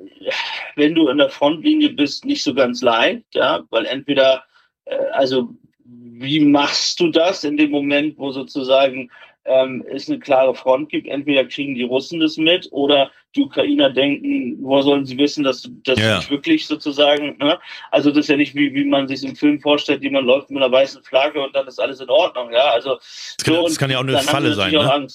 wenn 0.76 0.96
du 0.96 1.08
in 1.10 1.18
der 1.18 1.30
Frontlinie 1.30 1.90
bist, 1.90 2.26
nicht 2.26 2.44
so 2.44 2.54
ganz 2.54 2.82
leicht, 2.82 3.24
ja, 3.34 3.64
weil 3.70 3.86
entweder, 3.86 4.44
äh, 4.86 4.96
also 5.14 5.56
wie 5.86 6.40
machst 6.40 7.00
du 7.00 7.10
das 7.10 7.44
in 7.44 7.58
dem 7.58 7.72
Moment, 7.72 8.18
wo 8.18 8.32
sozusagen 8.32 9.10
ähm, 9.46 9.86
es 9.90 10.08
eine 10.10 10.20
klare 10.20 10.56
Front 10.56 10.90
gibt? 10.90 11.08
Entweder 11.08 11.46
kriegen 11.46 11.76
die 11.76 11.84
Russen 11.84 12.20
das 12.20 12.38
mit 12.38 12.68
oder 12.72 13.12
die 13.36 13.42
Ukrainer 13.42 13.90
denken, 13.90 14.58
woher 14.62 14.84
sollen 14.84 15.06
sie 15.06 15.18
wissen, 15.18 15.44
dass 15.44 15.70
das 15.84 16.00
Ja. 16.00 16.18
nicht 16.18 16.30
wirklich 16.30 16.68
sozusagen, 16.68 17.38
ne? 17.38 17.60
Also 17.92 18.10
das 18.10 18.20
ist 18.20 18.30
ja 18.30 18.38
nicht 18.38 18.56
wie, 18.56 18.74
wie 18.74 18.86
man 18.86 19.08
sich 19.08 19.24
im 19.24 19.36
Film 19.36 19.60
vorstellt, 19.60 20.04
jemand 20.04 20.28
läuft 20.28 20.50
mit 20.52 20.62
einer 20.62 20.72
weißen 20.72 21.04
Flagge 21.04 21.44
und 21.44 21.56
dann 21.56 21.68
ist 21.68 21.80
alles 21.80 22.00
in 22.00 22.10
Ordnung, 22.10 22.52
ja. 22.52 22.72
Also 22.72 22.96
Das 22.96 23.38
kann, 23.44 23.56
so, 23.56 23.64
das 23.64 23.78
kann 23.78 23.90
ja 23.92 23.98
auch 23.98 24.04
eine 24.04 24.18
Falle 24.20 24.54
sein, 24.54 24.72
ne? 24.72 25.08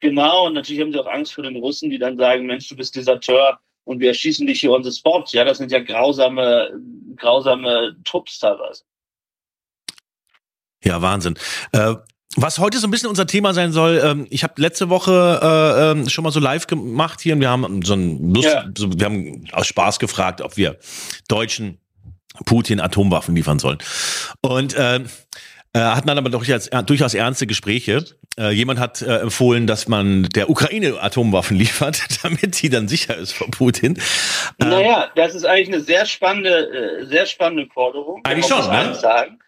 Genau, 0.00 0.46
und 0.46 0.54
natürlich 0.54 0.80
haben 0.80 0.92
sie 0.92 1.00
auch 1.00 1.08
Angst 1.08 1.34
vor 1.34 1.42
den 1.44 1.56
Russen, 1.56 1.90
die 1.90 1.98
dann 1.98 2.16
sagen, 2.16 2.46
Mensch, 2.46 2.68
du 2.68 2.76
bist 2.76 2.94
Deserteur 2.94 3.58
und 3.84 3.98
wir 4.00 4.08
erschießen 4.08 4.46
dich 4.46 4.60
hier 4.60 4.70
on 4.70 4.84
the 4.84 4.92
spot. 4.92 5.24
Ja, 5.28 5.44
das 5.44 5.58
sind 5.58 5.72
ja 5.72 5.80
grausame, 5.80 6.70
grausame 7.16 7.96
Trupps 8.04 8.38
teilweise. 8.38 8.84
Ja, 10.84 11.02
Wahnsinn. 11.02 11.36
Äh, 11.72 11.94
was 12.42 12.58
heute 12.58 12.78
so 12.78 12.86
ein 12.86 12.90
bisschen 12.90 13.08
unser 13.08 13.26
Thema 13.26 13.54
sein 13.54 13.72
soll, 13.72 14.00
ähm, 14.04 14.26
ich 14.30 14.42
habe 14.42 14.54
letzte 14.60 14.88
Woche 14.88 15.40
äh, 15.42 15.90
ähm, 15.92 16.08
schon 16.08 16.24
mal 16.24 16.30
so 16.30 16.40
live 16.40 16.66
gemacht 16.66 17.20
hier 17.20 17.34
und 17.34 17.40
wir 17.40 17.50
haben 17.50 17.82
so 17.82 17.94
ein 17.94 18.34
Lust, 18.34 18.48
Ja. 18.48 18.64
so, 18.76 18.90
wir 18.92 19.04
haben 19.06 19.44
aus 19.52 19.66
Spaß 19.66 19.98
gefragt, 19.98 20.40
ob 20.40 20.56
wir 20.56 20.76
Deutschen 21.28 21.78
Putin 22.44 22.80
Atomwaffen 22.80 23.34
liefern 23.34 23.58
sollen. 23.58 23.78
Und 24.42 24.74
ähm, 24.78 25.06
äh, 25.72 25.80
hatten 25.80 26.06
dann 26.08 26.18
aber 26.18 26.30
durchaus, 26.30 26.68
äh, 26.68 26.82
durchaus 26.82 27.14
ernste 27.14 27.46
Gespräche. 27.46 28.04
Äh, 28.38 28.50
jemand 28.52 28.78
hat 28.78 29.02
äh, 29.02 29.18
empfohlen, 29.18 29.66
dass 29.66 29.88
man 29.88 30.22
der 30.34 30.48
Ukraine 30.48 31.00
Atomwaffen 31.00 31.56
liefert, 31.56 32.00
damit 32.22 32.62
die 32.62 32.68
dann 32.70 32.88
sicher 32.88 33.16
ist 33.16 33.32
vor 33.32 33.50
Putin. 33.50 33.98
Ähm, 34.60 34.68
Naja, 34.68 35.10
das 35.16 35.34
ist 35.34 35.44
eigentlich 35.44 35.68
eine 35.68 35.80
sehr 35.82 36.06
spannende, 36.06 37.00
äh, 37.00 37.06
sehr 37.06 37.26
spannende 37.26 37.66
Forderung. 37.72 38.20
Eigentlich 38.24 38.46
schon, 38.46 38.66
ne? 38.70 38.94
Sagen. 38.94 39.38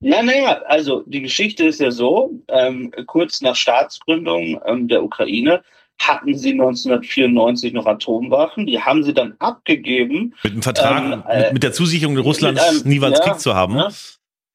Ja, 0.00 0.22
naja, 0.22 0.62
also 0.66 1.02
die 1.06 1.22
Geschichte 1.22 1.64
ist 1.66 1.80
ja 1.80 1.90
so, 1.90 2.38
ähm, 2.48 2.92
kurz 3.06 3.40
nach 3.40 3.56
Staatsgründung 3.56 4.60
ähm, 4.66 4.88
der 4.88 5.02
Ukraine 5.02 5.62
hatten 5.98 6.36
sie 6.36 6.52
1994 6.52 7.72
noch 7.72 7.86
Atomwaffen, 7.86 8.66
die 8.66 8.80
haben 8.80 9.02
sie 9.02 9.14
dann 9.14 9.34
abgegeben. 9.38 10.34
mit 10.44 10.52
dem 10.52 10.62
Vertrag, 10.62 11.02
Ähm, 11.02 11.24
äh, 11.28 11.42
mit, 11.44 11.52
mit 11.54 11.62
der 11.62 11.72
Zusicherung 11.72 12.18
Russlands 12.18 12.60
mit 12.60 12.70
einem- 12.82 12.88
niemals 12.88 13.18
ja, 13.18 13.24
Krieg 13.24 13.40
zu 13.40 13.54
haben. 13.54 13.74
ne? 13.74 13.88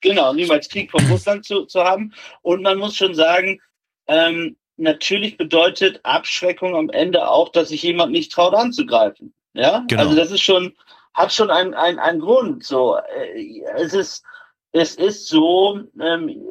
Genau, 0.01 0.34
niemals 0.34 0.69
Krieg 0.69 0.91
von 0.91 1.04
Russland 1.08 1.43
zu, 1.45 1.65
zu 1.65 1.84
haben. 1.84 2.13
Und 2.43 2.62
man 2.62 2.77
muss 2.77 2.95
schon 2.95 3.15
sagen, 3.15 3.60
ähm, 4.08 4.56
natürlich 4.77 5.38
bedeutet 5.38 5.99
Abschreckung 6.04 6.75
am 6.75 6.89
Ende 6.89 7.27
auch, 7.27 7.49
dass 7.49 7.69
sich 7.69 7.82
jemand 7.84 8.12
nicht 8.12 8.32
traut 8.32 8.54
anzugreifen. 8.54 9.34
Ja, 9.54 9.84
Genau. 9.88 10.04
also 10.04 10.15
das 10.15 10.30
ist 10.32 10.41
schon, 10.41 10.73
hat 11.15 11.34
schon 11.34 11.49
einen, 11.51 11.73
einen, 11.73 11.97
einen 11.99 12.19
Grund. 12.19 12.63
So, 12.63 12.97
äh, 12.97 13.62
es 13.77 13.93
ist, 13.93 14.23
es 14.71 14.95
ist 14.95 15.27
so, 15.27 15.79
ähm, 15.99 16.41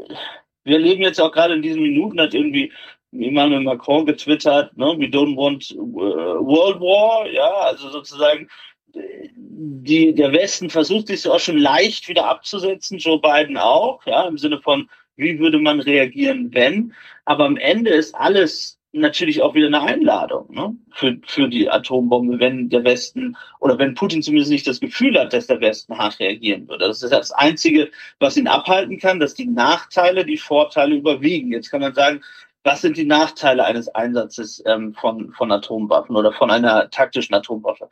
wir 0.65 0.79
leben 0.79 1.03
jetzt 1.03 1.21
auch 1.21 1.33
gerade 1.33 1.55
in 1.55 1.63
diesen 1.63 1.83
Minuten, 1.83 2.21
hat 2.21 2.35
irgendwie 2.35 2.73
Emmanuel 3.13 3.63
Macron 3.63 4.07
getwittert, 4.07 4.77
ne, 4.77 4.87
we 4.99 5.07
don't 5.07 5.37
want 5.37 5.71
äh, 5.73 5.77
World 5.77 6.81
War, 6.81 7.29
ja, 7.31 7.51
also 7.51 7.91
sozusagen, 7.91 8.49
die, 8.93 10.15
der 10.15 10.33
Westen 10.33 10.71
versucht 10.71 11.09
sich 11.09 11.27
auch 11.29 11.39
schon 11.39 11.59
leicht 11.59 12.09
wieder 12.09 12.27
abzusetzen, 12.27 12.99
Joe 12.99 13.21
Biden 13.21 13.57
auch, 13.57 14.05
ja, 14.07 14.27
im 14.27 14.39
Sinne 14.39 14.61
von, 14.61 14.89
wie 15.17 15.39
würde 15.39 15.59
man 15.59 15.81
reagieren, 15.81 16.53
wenn, 16.53 16.93
aber 17.25 17.45
am 17.45 17.57
Ende 17.57 17.91
ist 17.91 18.15
alles 18.15 18.80
natürlich 18.93 19.43
auch 19.43 19.55
wieder 19.55 19.69
eine 19.69 19.83
Einladung 19.83 20.53
ne, 20.53 20.75
für, 20.93 21.17
für 21.25 21.49
die 21.49 21.71
Atombombe, 21.71 22.41
wenn 22.41 22.69
der 22.69 22.85
Westen 22.85 23.37
oder 23.61 23.79
wenn 23.79 23.95
Putin 23.95 24.23
zumindest 24.23 24.51
nicht 24.51 24.67
das 24.67 24.81
Gefühl 24.81 25.19
hat, 25.19 25.33
dass 25.33 25.47
der 25.47 25.61
Westen 25.61 25.97
hart 25.97 26.19
reagieren 26.19 26.69
würde. 26.69 26.89
Das 26.89 27.03
ist 27.03 27.13
das 27.13 27.31
Einzige, 27.31 27.91
was 28.19 28.37
ihn 28.37 28.49
abhalten 28.49 28.99
kann, 28.99 29.21
dass 29.21 29.35
die 29.35 29.47
Nachteile 29.47 30.25
die 30.25 30.39
Vorteile 30.39 30.97
überwiegen. 30.97 31.53
Jetzt 31.53 31.71
kann 31.71 31.81
man 31.81 31.95
sagen, 31.95 32.21
was 32.65 32.83
sind 32.83 32.97
die 32.97 33.05
Nachteile 33.07 33.65
eines 33.65 33.89
Einsatzes 33.89 34.63
ähm, 34.67 34.93
von, 34.95 35.33
von 35.33 35.51
Atomwaffen 35.51 36.17
oder 36.17 36.33
von 36.33 36.51
einer 36.51 36.91
taktischen 36.91 37.35
Atomwaffe? 37.35 37.89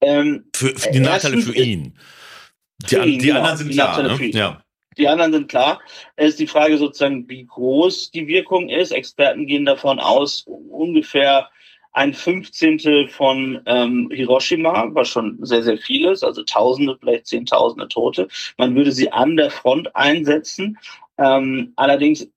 Ähm, 0.00 0.46
Für, 0.54 0.68
für 0.76 0.90
die 0.90 1.00
Nachteile 1.00 1.36
Erstens 1.36 1.54
für 1.54 1.62
ihn. 1.62 1.98
Die, 2.82 2.94
für 2.94 3.02
an, 3.02 3.08
ihn, 3.08 3.18
die 3.18 3.26
genau, 3.26 3.38
anderen 3.40 3.56
sind 3.58 3.68
die 3.68 3.74
klar. 3.74 3.88
Nachteile 3.88 4.08
Ne? 4.08 4.16
für. 4.16 4.26
Ja. 4.36 4.62
Die 4.96 5.08
anderen 5.08 5.32
sind 5.32 5.48
klar. 5.48 5.80
Es 6.16 6.30
ist 6.30 6.40
die 6.40 6.46
Frage 6.46 6.76
sozusagen, 6.78 7.28
wie 7.28 7.46
groß 7.46 8.10
die 8.10 8.26
Wirkung 8.26 8.68
ist. 8.68 8.90
Experten 8.90 9.46
gehen 9.46 9.64
davon 9.64 9.98
aus, 9.98 10.44
ungefähr 10.46 11.48
ein 11.92 12.14
Fünfzehntel 12.14 13.08
von 13.08 13.60
ähm, 13.66 14.10
Hiroshima, 14.12 14.88
was 14.92 15.08
schon 15.08 15.38
sehr, 15.42 15.62
sehr 15.62 15.78
viel 15.78 16.06
ist, 16.06 16.22
also 16.22 16.42
Tausende, 16.44 16.96
vielleicht 16.98 17.26
Zehntausende 17.26 17.88
Tote. 17.88 18.28
Man 18.58 18.76
würde 18.76 18.92
sie 18.92 19.10
an 19.10 19.36
der 19.36 19.50
Front 19.50 19.94
einsetzen. 19.96 20.78
Ähm, 21.18 21.72
allerdings 21.76 22.28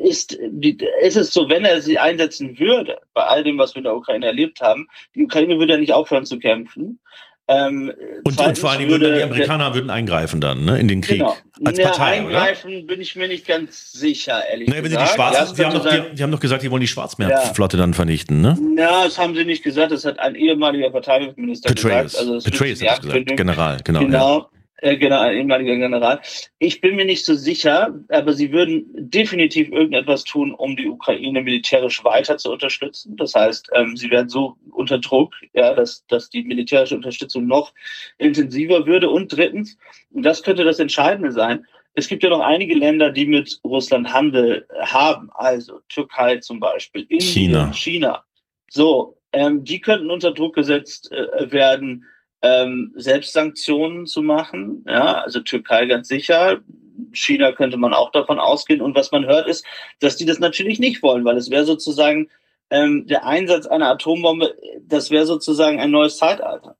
ist, 0.00 0.38
die, 0.40 0.78
ist 1.02 1.16
es 1.16 1.32
so, 1.32 1.48
wenn 1.48 1.64
er 1.64 1.80
sie 1.82 1.98
einsetzen 1.98 2.58
würde, 2.58 3.00
bei 3.12 3.24
all 3.24 3.44
dem, 3.44 3.58
was 3.58 3.74
wir 3.74 3.78
in 3.78 3.84
der 3.84 3.96
Ukraine 3.96 4.26
erlebt 4.26 4.60
haben, 4.60 4.88
die 5.14 5.24
Ukraine 5.24 5.58
würde 5.58 5.74
ja 5.74 5.78
nicht 5.78 5.92
aufhören 5.92 6.26
zu 6.26 6.38
kämpfen. 6.38 6.98
Ähm, 7.48 7.92
und, 8.24 8.40
und, 8.40 8.58
vor 8.58 8.70
allem 8.70 8.88
würden 8.88 9.14
die 9.14 9.22
Amerikaner 9.22 9.72
würden 9.72 9.88
eingreifen 9.88 10.40
dann 10.40 10.64
ne, 10.64 10.80
in 10.80 10.88
den 10.88 11.00
Krieg 11.00 11.18
genau. 11.18 11.36
als 11.64 11.80
Partei, 11.80 12.18
Eingreifen 12.18 12.78
oder? 12.78 12.86
bin 12.86 13.00
ich 13.00 13.14
mir 13.14 13.28
nicht 13.28 13.46
ganz 13.46 13.92
sicher, 13.92 14.42
ehrlich 14.50 14.68
naja, 14.68 14.80
gesagt. 14.80 15.06
Sie 15.06 15.12
die, 15.12 15.14
Schwarzen, 15.14 15.54
die, 15.54 15.64
haben 15.64 15.74
doch, 15.74 15.88
die, 15.88 16.14
die, 16.16 16.22
haben 16.24 16.32
doch 16.32 16.40
gesagt, 16.40 16.64
die 16.64 16.70
wollen 16.72 16.80
die 16.80 16.88
Schwarzmeerflotte 16.88 17.76
ja. 17.76 17.82
dann 17.82 17.94
vernichten, 17.94 18.40
ne? 18.40 18.58
Ja, 18.76 19.04
das 19.04 19.16
haben 19.16 19.36
sie 19.36 19.44
nicht 19.44 19.62
gesagt. 19.62 19.92
Das 19.92 20.04
hat 20.04 20.18
ein 20.18 20.34
ehemaliger 20.34 20.90
Verteidigungsminister 20.90 21.68
Petraeus. 21.68 22.12
gesagt. 22.14 22.28
Also 22.28 22.50
Petraeus 22.50 22.82
hat 22.82 22.88
das 22.88 23.00
gesagt, 23.02 23.36
General, 23.36 23.78
genau. 23.84 24.00
Genau. 24.00 24.50
Äh, 24.78 24.98
genau, 24.98 25.20
ein 25.20 25.36
ehemaliger 25.36 25.76
General. 25.76 26.20
Ich 26.58 26.80
bin 26.80 26.96
mir 26.96 27.06
nicht 27.06 27.24
so 27.24 27.34
sicher, 27.34 27.94
aber 28.08 28.34
sie 28.34 28.52
würden 28.52 28.86
definitiv 28.94 29.70
irgendetwas 29.70 30.24
tun, 30.24 30.52
um 30.52 30.76
die 30.76 30.88
Ukraine 30.88 31.40
militärisch 31.40 32.04
weiter 32.04 32.36
zu 32.36 32.52
unterstützen. 32.52 33.16
Das 33.16 33.34
heißt, 33.34 33.70
ähm, 33.74 33.96
sie 33.96 34.10
werden 34.10 34.28
so 34.28 34.56
unter 34.72 34.98
Druck, 34.98 35.34
ja, 35.54 35.74
dass, 35.74 36.06
dass 36.08 36.28
die 36.28 36.42
militärische 36.42 36.94
Unterstützung 36.94 37.46
noch 37.46 37.72
intensiver 38.18 38.86
würde. 38.86 39.08
Und 39.08 39.34
drittens, 39.34 39.78
und 40.10 40.24
das 40.24 40.42
könnte 40.42 40.64
das 40.64 40.78
Entscheidende 40.78 41.32
sein, 41.32 41.64
es 41.94 42.08
gibt 42.08 42.22
ja 42.22 42.28
noch 42.28 42.40
einige 42.40 42.74
Länder, 42.74 43.10
die 43.10 43.24
mit 43.24 43.58
Russland 43.64 44.12
Handel 44.12 44.66
haben, 44.80 45.30
also 45.32 45.80
Türkei 45.88 46.36
zum 46.36 46.60
Beispiel, 46.60 47.06
Indien, 47.08 47.20
China. 47.20 47.72
China. 47.72 48.24
So, 48.68 49.16
ähm, 49.32 49.64
die 49.64 49.80
könnten 49.80 50.10
unter 50.10 50.32
Druck 50.32 50.54
gesetzt 50.54 51.10
äh, 51.10 51.50
werden, 51.50 52.04
ähm, 52.46 52.92
Selbstsanktionen 52.96 54.06
zu 54.06 54.22
machen. 54.22 54.84
Ja, 54.86 55.22
also 55.22 55.40
Türkei 55.40 55.86
ganz 55.86 56.08
sicher. 56.08 56.58
China 57.12 57.52
könnte 57.52 57.76
man 57.76 57.92
auch 57.92 58.10
davon 58.12 58.38
ausgehen. 58.38 58.80
Und 58.80 58.94
was 58.94 59.12
man 59.12 59.26
hört, 59.26 59.48
ist, 59.48 59.64
dass 60.00 60.16
die 60.16 60.26
das 60.26 60.38
natürlich 60.38 60.78
nicht 60.78 61.02
wollen, 61.02 61.24
weil 61.24 61.36
es 61.36 61.50
wäre 61.50 61.64
sozusagen 61.64 62.28
ähm, 62.70 63.06
der 63.06 63.26
Einsatz 63.26 63.66
einer 63.66 63.90
Atombombe, 63.90 64.54
das 64.86 65.10
wäre 65.10 65.26
sozusagen 65.26 65.80
ein 65.80 65.90
neues 65.90 66.18
Zeitalter. 66.18 66.76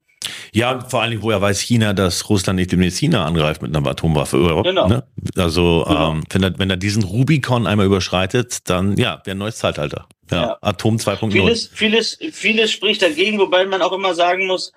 Ja, 0.52 0.81
vor 0.81 1.02
allen 1.02 1.11
Dingen, 1.11 1.22
woher 1.22 1.40
weiß 1.40 1.61
China, 1.61 1.92
dass 1.92 2.29
Russland 2.31 2.59
nicht 2.59 2.72
demnächst 2.72 2.98
China 2.98 3.26
angreift 3.26 3.62
mit 3.62 3.76
einer 3.76 3.87
Atomwaffe? 3.87 4.62
Genau. 4.64 4.88
Ne? 4.88 5.05
Also, 5.37 5.85
genau. 5.87 6.12
Ähm, 6.12 6.24
wenn, 6.31 6.42
er, 6.42 6.59
wenn 6.59 6.70
er 6.70 6.76
diesen 6.76 7.05
Rubikon 7.05 7.66
einmal 7.66 7.87
überschreitet, 7.87 8.68
dann 8.68 8.96
ja, 8.96 9.20
wäre 9.24 9.37
ein 9.37 9.38
neues 9.38 9.57
Zeitalter. 9.57 10.09
Ja, 10.31 10.42
ja. 10.42 10.59
Atom 10.62 10.96
2.0. 10.96 11.31
Vieles, 11.31 11.70
vieles, 11.72 12.18
vieles 12.33 12.72
spricht 12.72 13.02
dagegen, 13.02 13.38
wobei 13.38 13.66
man 13.66 13.83
auch 13.83 13.92
immer 13.92 14.14
sagen 14.14 14.46
muss, 14.46 14.72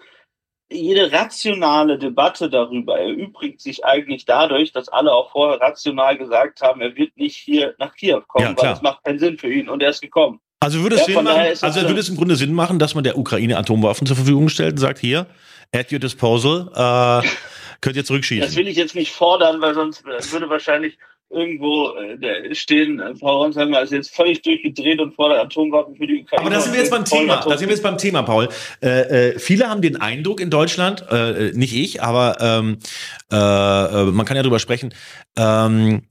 jede 0.72 1.12
rationale 1.12 1.98
Debatte 1.98 2.50
darüber 2.50 3.00
erübrigt 3.00 3.60
sich 3.62 3.86
eigentlich 3.86 4.26
dadurch, 4.26 4.72
dass 4.72 4.88
alle 4.90 5.12
auch 5.12 5.32
vorher 5.32 5.60
rational 5.60 6.18
gesagt 6.18 6.62
haben, 6.62 6.82
er 6.82 6.96
wird 6.96 7.18
nicht 7.18 7.36
hier 7.36 7.76
nach 7.80 7.96
Kiew 7.96 8.22
kommen, 8.28 8.56
ja, 8.58 8.64
weil 8.64 8.74
es 8.74 8.82
macht 8.82 9.04
keinen 9.04 9.20
Sinn 9.20 9.38
für 9.38 9.52
ihn 9.52 9.68
und 9.68 9.82
er 9.82 9.90
ist 9.90 10.02
gekommen. 10.02 10.40
Also 10.62 10.82
würde 10.82 10.98
es, 10.98 11.08
ja, 11.08 11.22
machen, 11.22 11.38
also 11.62 11.82
würde 11.82 12.00
es 12.00 12.10
im 12.10 12.18
Grunde 12.18 12.36
Sinn 12.36 12.54
machen, 12.54 12.80
dass 12.80 12.94
man 12.94 13.04
der 13.04 13.18
Ukraine 13.18 13.58
Atomwaffen 13.58 14.06
zur 14.06 14.18
Verfügung 14.18 14.50
stellt 14.50 14.74
und 14.74 14.78
sagt, 14.80 15.00
hier, 15.00 15.26
at 15.74 15.92
your 15.92 16.00
disposal, 16.00 16.70
äh, 16.76 17.28
könnt 17.82 17.96
ihr 17.96 18.06
zurückschießen. 18.06 18.46
Das 18.46 18.56
will 18.56 18.68
ich 18.68 18.76
jetzt 18.76 18.94
nicht 18.94 19.12
fordern, 19.12 19.62
weil 19.62 19.74
sonst 19.74 20.04
würde 20.06 20.50
wahrscheinlich 20.50 20.98
irgendwo 21.30 21.92
äh, 21.96 22.56
stehen, 22.56 23.00
äh, 23.00 23.16
Frau 23.16 23.44
Ronsheimer 23.44 23.82
ist 23.82 23.92
jetzt 23.92 24.16
völlig 24.16 24.42
durchgedreht 24.42 25.00
und 25.00 25.14
fordert 25.14 25.40
Atomwaffen 25.40 25.96
für 25.96 26.08
die 26.08 26.22
Ukraine. 26.22 26.46
Aber 26.46 26.56
da 26.56 26.62
sind 26.62 26.74
wir 26.74 26.80
jetzt 26.80 26.92
beim 26.92 27.06
Thema. 27.06 27.38
Da 27.38 27.58
sind 27.58 27.68
wir 27.68 27.76
jetzt 27.76 27.84
beim 27.84 27.98
Thema, 27.98 28.24
Paul. 28.24 28.50
Äh, 28.82 29.30
äh, 29.30 29.40
viele 29.40 29.70
haben 29.70 29.82
den 29.82 29.98
Eindruck 29.98 30.42
in 30.42 30.50
Deutschland, 30.50 31.06
äh, 31.12 31.52
nicht 31.54 31.76
ich, 31.76 32.02
aber 32.02 32.38
ähm, 32.40 32.80
äh, 33.32 33.36
äh 33.36 34.06
man 34.06 34.26
kann 34.26 34.38
ja 34.38 34.44
drüber 34.44 34.60
sprechen, 34.60 34.94
ähm, 35.38 36.02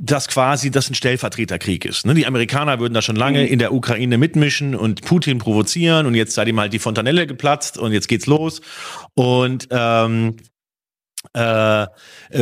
dass 0.00 0.28
quasi 0.28 0.70
das 0.70 0.90
ein 0.90 0.94
Stellvertreterkrieg 0.94 1.84
ist. 1.84 2.04
Ne? 2.04 2.14
Die 2.14 2.26
Amerikaner 2.26 2.78
würden 2.80 2.94
da 2.94 3.02
schon 3.02 3.16
lange 3.16 3.42
mhm. 3.42 3.46
in 3.48 3.58
der 3.58 3.72
Ukraine 3.72 4.18
mitmischen 4.18 4.74
und 4.74 5.02
Putin 5.02 5.38
provozieren 5.38 6.06
und 6.06 6.14
jetzt 6.14 6.34
sei 6.34 6.44
ihm 6.44 6.60
halt 6.60 6.72
die 6.72 6.78
Fontanelle 6.78 7.26
geplatzt 7.26 7.78
und 7.78 7.92
jetzt 7.92 8.08
geht's 8.08 8.26
los. 8.26 8.60
Und 9.14 9.68
ähm, 9.70 10.36
äh, 11.34 11.82
äh, 11.82 11.86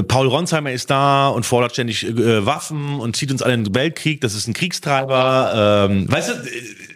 Paul 0.07 0.29
Ronsheimer 0.29 0.71
ist 0.71 0.91
da 0.91 1.29
und 1.29 1.47
fordert 1.47 1.73
ständig 1.73 2.07
äh, 2.07 2.45
Waffen 2.45 3.01
und 3.01 3.17
zieht 3.17 3.31
uns 3.31 3.43
alle 3.43 3.55
in 3.55 3.65
den 3.65 3.75
Weltkrieg. 3.75 4.21
Das 4.21 4.35
ist 4.35 4.47
ein 4.49 4.53
Kriegstreiber. 4.53 5.89
Ähm, 5.91 6.11
weißt 6.11 6.29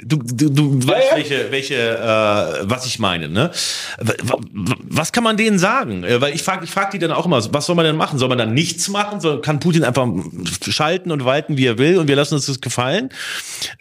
du, 0.02 0.16
du, 0.16 0.16
du, 0.18 0.50
du 0.50 0.88
weißt, 0.88 1.10
ja, 1.10 1.10
ja. 1.10 1.16
welche, 1.16 1.50
welche, 1.50 1.74
äh, 1.74 2.68
was 2.68 2.84
ich 2.84 2.98
meine. 2.98 3.28
Ne? 3.28 3.50
Was 4.88 5.12
kann 5.12 5.24
man 5.24 5.38
denen 5.38 5.58
sagen? 5.58 6.04
Äh, 6.04 6.20
weil 6.20 6.34
ich 6.34 6.42
frage 6.42 6.64
ich 6.64 6.70
frag 6.70 6.90
die 6.90 6.98
dann 6.98 7.12
auch 7.12 7.24
immer, 7.24 7.42
was 7.52 7.66
soll 7.66 7.76
man 7.76 7.86
denn 7.86 7.96
machen? 7.96 8.18
Soll 8.18 8.28
man 8.28 8.38
dann 8.38 8.52
nichts 8.52 8.88
machen? 8.88 9.20
Soll, 9.20 9.40
kann 9.40 9.58
Putin 9.58 9.82
einfach 9.82 10.06
schalten 10.68 11.10
und 11.10 11.24
walten, 11.24 11.56
wie 11.56 11.66
er 11.66 11.78
will 11.78 11.98
und 11.98 12.08
wir 12.08 12.16
lassen 12.16 12.34
uns 12.34 12.46
das 12.46 12.60
gefallen? 12.60 13.08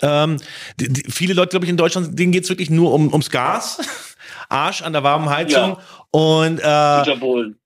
Ähm, 0.02 0.38
die, 0.80 0.88
die, 0.88 1.12
viele 1.12 1.34
Leute, 1.34 1.50
glaube 1.50 1.66
ich, 1.66 1.70
in 1.70 1.78
Deutschland, 1.78 2.18
denen 2.18 2.32
geht's 2.32 2.48
wirklich 2.48 2.70
nur 2.70 2.94
um, 2.94 3.12
ums 3.12 3.30
Gas. 3.30 3.80
Arsch 4.50 4.82
an 4.82 4.94
der 4.94 5.04
warmen 5.04 5.30
Heizung 5.30 5.78
ja. 5.78 5.80
und 6.12 6.60
äh, 6.60 7.59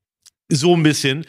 so 0.55 0.75
ein 0.75 0.83
bisschen. 0.83 1.25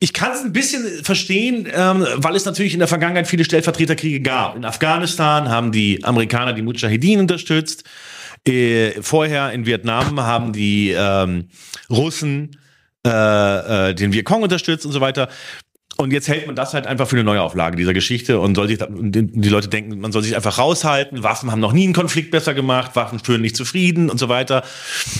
Ich 0.00 0.12
kann 0.12 0.32
es 0.32 0.42
ein 0.42 0.52
bisschen 0.52 1.04
verstehen, 1.04 1.68
ähm, 1.72 2.06
weil 2.16 2.36
es 2.36 2.44
natürlich 2.44 2.72
in 2.72 2.78
der 2.78 2.88
Vergangenheit 2.88 3.26
viele 3.26 3.44
Stellvertreterkriege 3.44 4.20
gab. 4.20 4.56
In 4.56 4.64
Afghanistan 4.64 5.48
haben 5.48 5.72
die 5.72 6.04
Amerikaner 6.04 6.52
die 6.52 6.62
Mujahideen 6.62 7.20
unterstützt. 7.20 7.84
Äh, 8.46 9.02
vorher 9.02 9.52
in 9.52 9.66
Vietnam 9.66 10.20
haben 10.20 10.52
die 10.52 10.94
ähm, 10.96 11.48
Russen 11.90 12.56
äh, 13.06 13.90
äh, 13.90 13.94
den 13.94 14.12
Vietcong 14.12 14.42
unterstützt 14.42 14.86
und 14.86 14.92
so 14.92 15.00
weiter. 15.00 15.28
Und 16.00 16.12
jetzt 16.12 16.28
hält 16.28 16.46
man 16.46 16.54
das 16.54 16.74
halt 16.74 16.86
einfach 16.86 17.08
für 17.08 17.16
eine 17.16 17.24
Neuauflage 17.24 17.76
dieser 17.76 17.92
Geschichte 17.92 18.38
und 18.38 18.54
soll 18.54 18.68
sich, 18.68 18.78
die 18.78 19.48
Leute 19.48 19.66
denken, 19.66 19.98
man 19.98 20.12
soll 20.12 20.22
sich 20.22 20.36
einfach 20.36 20.56
raushalten. 20.56 21.24
Waffen 21.24 21.50
haben 21.50 21.58
noch 21.58 21.72
nie 21.72 21.82
einen 21.82 21.92
Konflikt 21.92 22.30
besser 22.30 22.54
gemacht. 22.54 22.94
Waffen 22.94 23.18
führen 23.18 23.40
nicht 23.40 23.56
zufrieden 23.56 24.08
und 24.08 24.18
so 24.18 24.28
weiter. 24.28 24.62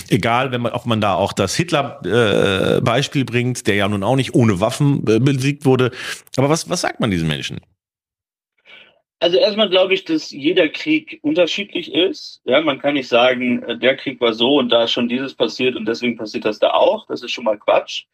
Egal, 0.07 0.53
wenn 0.53 0.61
man, 0.61 0.71
ob 0.71 0.85
man 0.85 1.01
da 1.01 1.15
auch 1.15 1.33
das 1.33 1.53
Hitler-Beispiel 1.57 3.21
äh, 3.21 3.25
bringt, 3.25 3.67
der 3.67 3.75
ja 3.75 3.89
nun 3.89 4.03
auch 4.03 4.15
nicht 4.15 4.33
ohne 4.35 4.61
Waffen 4.61 5.03
äh, 5.05 5.19
besiegt 5.19 5.65
wurde. 5.65 5.91
Aber 6.37 6.47
was, 6.47 6.69
was 6.69 6.79
sagt 6.79 7.01
man 7.01 7.11
diesen 7.11 7.27
Menschen? 7.27 7.59
Also 9.19 9.37
erstmal 9.37 9.69
glaube 9.69 9.93
ich, 9.93 10.05
dass 10.05 10.31
jeder 10.31 10.69
Krieg 10.69 11.19
unterschiedlich 11.23 11.93
ist. 11.93 12.39
Ja, 12.45 12.61
man 12.61 12.79
kann 12.79 12.93
nicht 12.93 13.09
sagen, 13.09 13.63
äh, 13.63 13.77
der 13.77 13.97
Krieg 13.97 14.21
war 14.21 14.31
so 14.31 14.55
und 14.59 14.69
da 14.69 14.85
ist 14.85 14.91
schon 14.91 15.09
dieses 15.09 15.33
passiert 15.33 15.75
und 15.75 15.85
deswegen 15.85 16.15
passiert 16.15 16.45
das 16.45 16.57
da 16.57 16.69
auch. 16.69 17.05
Das 17.07 17.21
ist 17.21 17.31
schon 17.31 17.43
mal 17.43 17.57
Quatsch. 17.57 18.05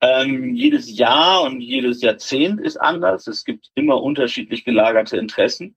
Ähm, 0.00 0.54
jedes 0.54 0.96
Jahr 0.96 1.42
und 1.42 1.60
jedes 1.60 2.02
Jahrzehnt 2.02 2.60
ist 2.60 2.76
anders. 2.76 3.26
Es 3.26 3.44
gibt 3.44 3.70
immer 3.74 4.02
unterschiedlich 4.02 4.64
gelagerte 4.64 5.16
Interessen. 5.16 5.74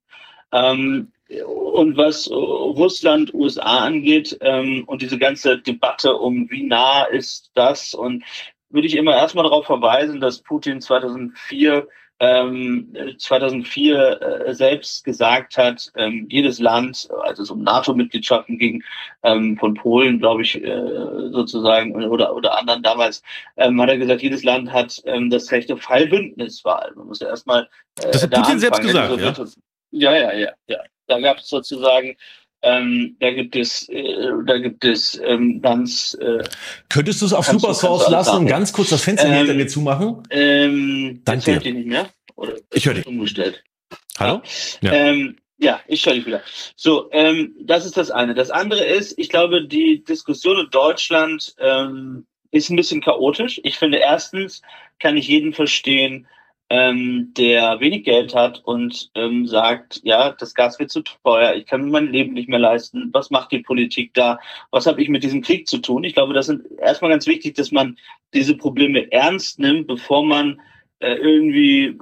Ähm, 0.51 1.11
und 1.45 1.95
was 1.95 2.29
Russland, 2.29 3.33
USA 3.33 3.85
angeht 3.85 4.37
ähm, 4.41 4.83
und 4.87 5.01
diese 5.01 5.19
ganze 5.19 5.59
Debatte 5.59 6.15
um, 6.15 6.49
wie 6.49 6.63
nah 6.63 7.03
ist 7.03 7.51
das, 7.53 7.93
und 7.93 8.23
würde 8.69 8.87
ich 8.87 8.95
immer 8.95 9.15
erstmal 9.15 9.43
darauf 9.43 9.65
verweisen, 9.65 10.19
dass 10.19 10.41
Putin 10.41 10.81
2004 10.81 11.87
ähm, 12.19 12.93
2004 13.17 14.21
äh, 14.21 14.53
selbst 14.53 15.03
gesagt 15.03 15.57
hat, 15.57 15.91
ähm, 15.95 16.27
jedes 16.29 16.59
Land, 16.59 17.07
als 17.21 17.39
es 17.39 17.49
um 17.49 17.63
NATO-Mitgliedschaften 17.63 18.57
ging, 18.57 18.83
ähm, 19.23 19.57
von 19.57 19.73
Polen, 19.73 20.19
glaube 20.19 20.41
ich, 20.41 20.61
äh, 20.61 20.81
sozusagen, 21.31 21.95
oder, 22.05 22.35
oder 22.35 22.57
anderen 22.57 22.83
damals, 22.83 23.23
ähm, 23.57 23.81
hat 23.81 23.89
er 23.89 23.97
gesagt, 23.97 24.21
jedes 24.21 24.43
Land 24.43 24.71
hat 24.71 25.01
ähm, 25.05 25.29
das 25.29 25.51
Recht 25.51 25.71
auf 25.71 25.81
Fallbündniswahl. 25.81 26.91
Man 26.95 27.07
muss 27.07 27.19
ja 27.19 27.29
erstmal. 27.29 27.69
Äh, 28.01 28.11
das 28.11 28.23
hat 28.23 28.33
da 28.33 28.41
Putin 28.41 28.59
selbst 28.59 28.81
gesagt, 28.81 29.11
also, 29.11 29.43
ja? 29.91 30.13
Ja, 30.13 30.15
ja, 30.15 30.33
ja, 30.33 30.51
ja. 30.67 30.77
Da 31.07 31.19
gab 31.19 31.37
es 31.39 31.47
sozusagen 31.47 32.15
ähm, 32.61 33.15
da 33.19 33.31
gibt 33.31 33.55
es, 33.55 33.87
äh, 33.89 34.31
da 34.45 34.57
gibt 34.57 34.83
es 34.83 35.19
ähm, 35.23 35.61
ganz. 35.61 36.17
Äh, 36.19 36.43
Könntest 36.89 37.21
du 37.21 37.25
es 37.25 37.33
auf 37.33 37.45
Supersource 37.45 38.09
lassen 38.09 38.37
und 38.37 38.47
ganz 38.47 38.73
kurz 38.73 38.89
das 38.89 39.01
Fenster 39.01 39.27
ähm, 39.27 39.33
hinter 39.33 39.53
mir 39.53 39.67
zumachen? 39.67 40.23
Ähm, 40.29 41.21
Danke. 41.23 41.53
Hört 41.53 41.65
ihr 41.65 41.73
nicht 41.73 41.87
mehr? 41.87 42.09
Oder 42.35 42.53
ich 42.73 42.85
höre 42.85 42.95
dich. 42.95 43.05
Umgestellt. 43.05 43.63
Hallo? 44.17 44.41
Ja. 44.81 44.91
Ähm, 44.91 45.37
ja, 45.57 45.81
ich 45.87 46.05
höre 46.05 46.13
dich 46.13 46.25
wieder. 46.25 46.41
So, 46.75 47.09
ähm, 47.11 47.55
das 47.61 47.85
ist 47.85 47.97
das 47.97 48.11
eine. 48.11 48.33
Das 48.33 48.49
andere 48.49 48.83
ist, 48.85 49.17
ich 49.17 49.29
glaube, 49.29 49.65
die 49.67 50.03
Diskussion 50.03 50.57
in 50.59 50.69
Deutschland 50.69 51.53
ähm, 51.59 52.25
ist 52.51 52.69
ein 52.69 52.75
bisschen 52.75 53.01
chaotisch. 53.01 53.59
Ich 53.63 53.77
finde, 53.77 53.97
erstens 53.97 54.61
kann 54.99 55.17
ich 55.17 55.27
jeden 55.27 55.53
verstehen, 55.53 56.27
ähm, 56.69 57.33
der 57.35 57.79
wenig 57.79 58.03
Geld 58.03 58.35
hat 58.35 58.61
und 58.63 59.09
ähm, 59.15 59.47
sagt, 59.47 60.01
ja, 60.03 60.31
das 60.31 60.53
Gas 60.53 60.77
wird 60.79 60.91
zu 60.91 61.01
teuer, 61.01 61.55
ich 61.55 61.65
kann 61.65 61.81
mir 61.81 61.89
mein 61.89 62.11
Leben 62.11 62.33
nicht 62.33 62.47
mehr 62.47 62.59
leisten, 62.59 63.09
was 63.11 63.31
macht 63.31 63.51
die 63.51 63.59
Politik 63.59 64.13
da, 64.13 64.39
was 64.69 64.85
habe 64.85 65.01
ich 65.01 65.09
mit 65.09 65.23
diesem 65.23 65.41
Krieg 65.41 65.67
zu 65.67 65.79
tun? 65.79 66.03
Ich 66.03 66.13
glaube, 66.13 66.33
das 66.33 66.49
ist 66.49 66.61
erstmal 66.77 67.11
ganz 67.11 67.25
wichtig, 67.25 67.55
dass 67.55 67.71
man 67.71 67.97
diese 68.33 68.55
Probleme 68.55 69.11
ernst 69.11 69.59
nimmt, 69.59 69.87
bevor 69.87 70.23
man 70.23 70.61
äh, 70.99 71.13
irgendwie 71.15 71.97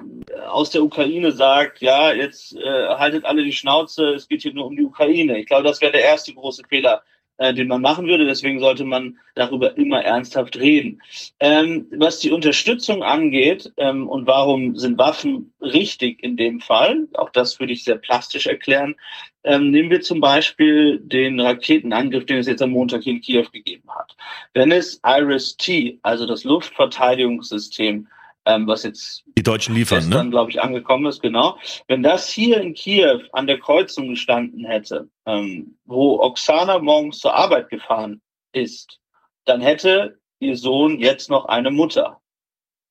aus 0.50 0.72
der 0.72 0.84
Ukraine 0.84 1.32
sagt, 1.32 1.82
ja, 1.82 2.12
jetzt 2.12 2.56
äh, 2.58 2.88
haltet 2.88 3.26
alle 3.26 3.44
die 3.44 3.54
Schnauze, 3.54 4.16
es 4.16 4.28
geht 4.28 4.42
hier 4.42 4.54
nur 4.54 4.66
um 4.66 4.76
die 4.76 4.84
Ukraine. 4.84 5.40
Ich 5.40 5.46
glaube, 5.46 5.64
das 5.64 5.82
wäre 5.82 5.92
der 5.92 6.04
erste 6.04 6.34
große 6.34 6.64
Fehler, 6.68 7.04
äh, 7.38 7.54
den 7.54 7.68
man 7.68 7.82
machen 7.82 8.08
würde. 8.08 8.26
Deswegen 8.26 8.60
sollte 8.60 8.84
man 8.84 9.18
darüber 9.36 9.78
immer 9.78 10.04
ernsthaft 10.04 10.58
reden. 10.58 11.02
Ähm, 11.40 11.88
was 11.92 12.20
die 12.20 12.32
Unterstützung 12.32 13.04
angeht 13.04 13.72
ähm, 13.78 14.08
und 14.08 14.28
warum 14.28 14.76
sind 14.76 14.98
Waffen 14.98 15.54
richtig 15.62 16.24
in 16.24 16.38
dem 16.38 16.60
Fall, 16.60 17.08
auch 17.14 17.30
das 17.30 17.60
würde 17.60 17.74
ich 17.74 17.84
sehr 17.84 17.98
plastisch 17.98 18.48
erklären. 18.48 18.96
Ähm, 19.44 19.72
nehmen 19.72 19.90
wir 19.90 20.02
zum 20.02 20.20
Beispiel 20.20 21.00
den 21.00 21.40
Raketenangriff, 21.40 22.26
den 22.26 22.38
es 22.38 22.48
jetzt 22.48 22.62
am 22.62 22.72
Montag 22.72 23.06
in 23.06 23.22
Kiew 23.22 23.46
gegeben 23.52 23.90
hat. 23.90 24.16
Wenn 24.54 24.72
es 24.72 25.00
IRIS-T, 25.06 26.00
also 26.02 26.26
das 26.26 26.44
Luftverteidigungssystem, 26.44 28.08
ähm, 28.48 28.66
was 28.66 28.84
jetzt 28.84 29.24
die 29.38 29.44
Deutschen 29.44 29.76
liefern, 29.76 30.00
gestern, 30.00 30.26
ne? 30.26 30.32
glaube 30.32 30.50
ich, 30.50 30.62
angekommen 30.62 31.06
ist, 31.06 31.22
genau. 31.22 31.60
Wenn 31.88 32.02
das 32.02 32.30
hier 32.30 32.62
in 32.62 32.74
Kiew 32.74 33.20
an 33.34 33.46
der 33.46 33.60
Kreuzung 33.60 34.08
gestanden 34.10 34.66
hätte, 34.66 35.10
ähm, 35.26 35.78
wo 35.86 36.22
Oksana 36.22 36.80
morgens 36.80 37.20
zur 37.20 37.36
Arbeit 37.36 37.70
gefahren 37.70 38.22
ist, 38.54 39.00
dann 39.46 39.60
hätte 39.60 40.20
ihr 40.40 40.56
Sohn 40.56 41.00
jetzt 41.00 41.30
noch 41.30 41.46
eine 41.46 41.72
Mutter. 41.72 42.22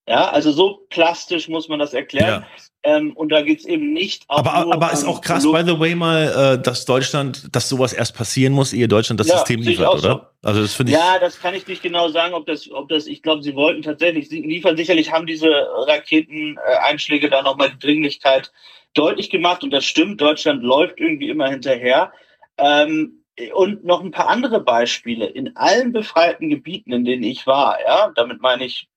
Ja, 0.09 0.29
also 0.31 0.53
so 0.53 0.87
plastisch 0.89 1.49
muss 1.49 1.69
man 1.69 1.81
das 1.81 1.93
erklären. 1.93 2.43
Ja. 2.43 2.47
Ähm, 2.85 3.13
und 3.17 3.31
da 3.31 3.43
geht's 3.43 3.65
eben 3.65 3.93
nicht 3.93 4.25
Aber, 4.29 4.53
aber 4.55 4.93
ist 4.93 5.05
auch 5.05 5.21
krass, 5.21 5.43
by 5.43 5.63
the 5.67 5.81
way, 5.81 5.97
mal, 5.97 6.55
äh, 6.55 6.63
dass 6.63 6.85
Deutschland, 6.85 7.49
dass 7.55 7.69
sowas 7.69 7.93
erst 7.93 8.15
passieren 8.15 8.53
muss, 8.53 8.73
ehe 8.73 8.87
Deutschland 8.87 9.19
das 9.19 9.27
Ja, 9.27 9.39
System 9.39 9.63
liefert, 9.63 9.87
auch 9.89 9.99
so. 9.99 10.09
oder? 10.09 10.31
Also 10.45 10.63
das 10.63 10.75
finde 10.75 10.93
ich. 10.93 10.99
Ja, 10.99 11.19
das 11.19 11.41
kann 11.41 11.55
ich 11.55 11.67
nicht 11.67 11.83
genau 11.83 12.09
sagen, 12.09 12.35
ob 12.35 12.47
das, 12.47 12.71
ob 12.71 12.89
das, 12.89 13.09
ich 13.09 13.23
glaube, 13.23 13.43
sie 13.43 13.57
wollten 13.57 13.83
tatsächlich 13.83 14.31
liefern. 14.31 14.77
Sicherlich 14.77 15.11
haben 15.11 15.27
diese 15.27 15.49
Raketeneinschläge 15.51 17.29
da 17.29 17.43
nochmal 17.43 17.71
die 17.71 17.79
Dringlichkeit 17.81 18.53
deutlich 18.95 19.31
gemacht 19.31 19.65
und 19.65 19.73
das 19.73 19.85
stimmt. 19.85 20.21
Deutschland 20.21 20.63
läuft 20.63 21.01
irgendwie 21.01 21.29
immer 21.29 21.49
hinterher. 21.49 22.13
Ähm, 22.59 23.25
und 23.53 23.85
noch 23.85 24.01
ein 24.03 24.13
paar 24.13 24.29
andere 24.29 24.61
Beispiele. 24.61 25.27
In 25.27 25.57
allen 25.57 25.93
befreiten 25.93 26.49
Gebieten, 26.49 26.93
in 26.93 27.05
denen 27.05 27.25
ich 27.25 27.47
war, 27.47 27.79
ja, 27.85 28.13
damit 28.15 28.41
meine 28.41 28.65
ich 28.65 28.89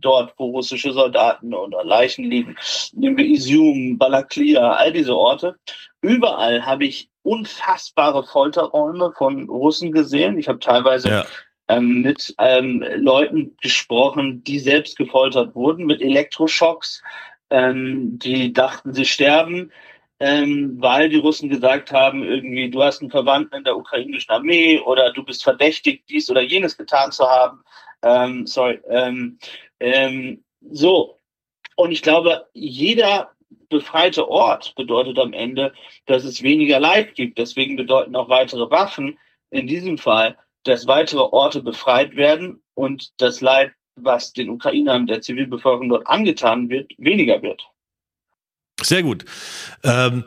dort, 0.00 0.34
wo 0.36 0.46
russische 0.50 0.92
Soldaten 0.92 1.54
oder 1.54 1.84
Leichen 1.84 2.24
liegen, 2.24 2.56
nehmen 2.92 3.16
wir 3.16 3.26
Isium, 3.26 3.98
Balaklia, 3.98 4.72
all 4.72 4.92
diese 4.92 5.16
Orte. 5.16 5.56
Überall 6.00 6.64
habe 6.64 6.84
ich 6.84 7.08
unfassbare 7.22 8.24
Folterräume 8.24 9.12
von 9.16 9.48
Russen 9.48 9.92
gesehen. 9.92 10.38
Ich 10.38 10.48
habe 10.48 10.60
teilweise 10.60 11.08
Ja. 11.08 11.26
ähm, 11.68 12.02
mit 12.02 12.34
ähm, 12.38 12.84
Leuten 12.96 13.56
gesprochen, 13.60 14.44
die 14.44 14.60
selbst 14.60 14.96
gefoltert 14.96 15.54
wurden, 15.56 15.86
mit 15.86 16.00
Elektroschocks, 16.00 17.02
ähm, 17.50 18.18
die 18.18 18.52
dachten, 18.52 18.94
sie 18.94 19.04
sterben, 19.04 19.72
ähm, 20.20 20.76
weil 20.78 21.08
die 21.08 21.18
Russen 21.18 21.48
gesagt 21.50 21.92
haben, 21.92 22.22
irgendwie, 22.22 22.70
du 22.70 22.82
hast 22.82 23.00
einen 23.02 23.10
Verwandten 23.10 23.56
in 23.56 23.64
der 23.64 23.76
ukrainischen 23.76 24.30
Armee 24.32 24.78
oder 24.80 25.12
du 25.12 25.24
bist 25.24 25.42
verdächtigt, 25.42 26.04
dies 26.08 26.30
oder 26.30 26.40
jenes 26.40 26.76
getan 26.76 27.10
zu 27.12 27.28
haben. 27.28 27.60
Ähm, 28.02 28.46
sorry. 28.46 28.80
Ähm, 28.88 29.38
ähm, 29.80 30.44
so. 30.70 31.20
Und 31.76 31.92
ich 31.92 32.02
glaube, 32.02 32.46
jeder 32.54 33.32
befreite 33.68 34.28
Ort 34.28 34.74
bedeutet 34.76 35.18
am 35.18 35.32
Ende, 35.32 35.72
dass 36.06 36.24
es 36.24 36.42
weniger 36.42 36.80
Leid 36.80 37.14
gibt. 37.14 37.38
Deswegen 37.38 37.76
bedeuten 37.76 38.16
auch 38.16 38.28
weitere 38.28 38.70
Waffen 38.70 39.18
in 39.50 39.66
diesem 39.66 39.98
Fall, 39.98 40.36
dass 40.64 40.86
weitere 40.86 41.20
Orte 41.20 41.62
befreit 41.62 42.16
werden 42.16 42.62
und 42.74 43.12
das 43.18 43.40
Leid, 43.40 43.72
was 43.96 44.32
den 44.32 44.50
Ukrainern, 44.50 45.06
der 45.06 45.22
Zivilbevölkerung 45.22 45.88
dort 45.88 46.06
angetan 46.06 46.68
wird, 46.68 46.92
weniger 46.98 47.40
wird. 47.42 47.66
Sehr 48.80 49.02
gut. 49.02 49.24
Ähm, 49.84 50.24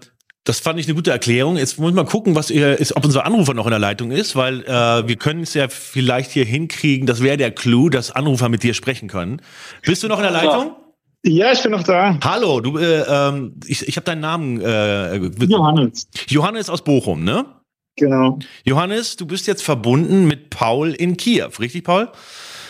das 0.49 0.59
fand 0.59 0.79
ich 0.79 0.87
eine 0.87 0.95
gute 0.95 1.11
Erklärung. 1.11 1.57
Jetzt 1.57 1.77
muss 1.77 1.91
ich 1.91 1.95
mal 1.95 2.05
gucken, 2.05 2.33
was 2.33 2.49
ihr 2.49 2.79
ist, 2.79 2.95
ob 2.97 3.05
unser 3.05 3.23
Anrufer 3.23 3.53
noch 3.53 3.67
in 3.67 3.69
der 3.69 3.77
Leitung 3.77 4.09
ist, 4.09 4.35
weil 4.35 4.63
äh, 4.63 5.07
wir 5.07 5.15
können 5.15 5.43
es 5.43 5.53
ja 5.53 5.67
vielleicht 5.69 6.31
hier 6.31 6.43
hinkriegen. 6.43 7.05
Das 7.05 7.21
wäre 7.21 7.37
der 7.37 7.51
Clou, 7.51 7.89
dass 7.89 8.09
Anrufer 8.09 8.49
mit 8.49 8.63
dir 8.63 8.73
sprechen 8.73 9.07
können. 9.09 9.43
Bist 9.83 10.01
du 10.01 10.07
noch 10.07 10.17
in 10.17 10.23
der 10.23 10.31
Leitung? 10.31 10.75
Ja, 11.23 11.51
ich 11.51 11.61
bin 11.61 11.71
noch 11.71 11.83
da. 11.83 12.17
Hallo, 12.23 12.61
du, 12.61 12.79
äh, 12.79 13.03
ähm, 13.07 13.59
ich, 13.67 13.87
ich 13.87 13.95
habe 13.95 14.05
deinen 14.05 14.21
Namen. 14.21 14.59
Äh, 14.59 15.17
Johannes. 15.45 16.07
Johannes 16.27 16.67
aus 16.71 16.83
Bochum, 16.83 17.23
ne? 17.23 17.45
Genau. 17.97 18.39
Johannes, 18.63 19.17
du 19.17 19.27
bist 19.27 19.45
jetzt 19.45 19.61
verbunden 19.61 20.25
mit 20.25 20.49
Paul 20.49 20.93
in 20.93 21.15
Kiew, 21.15 21.49
richtig, 21.59 21.83
Paul? 21.83 22.09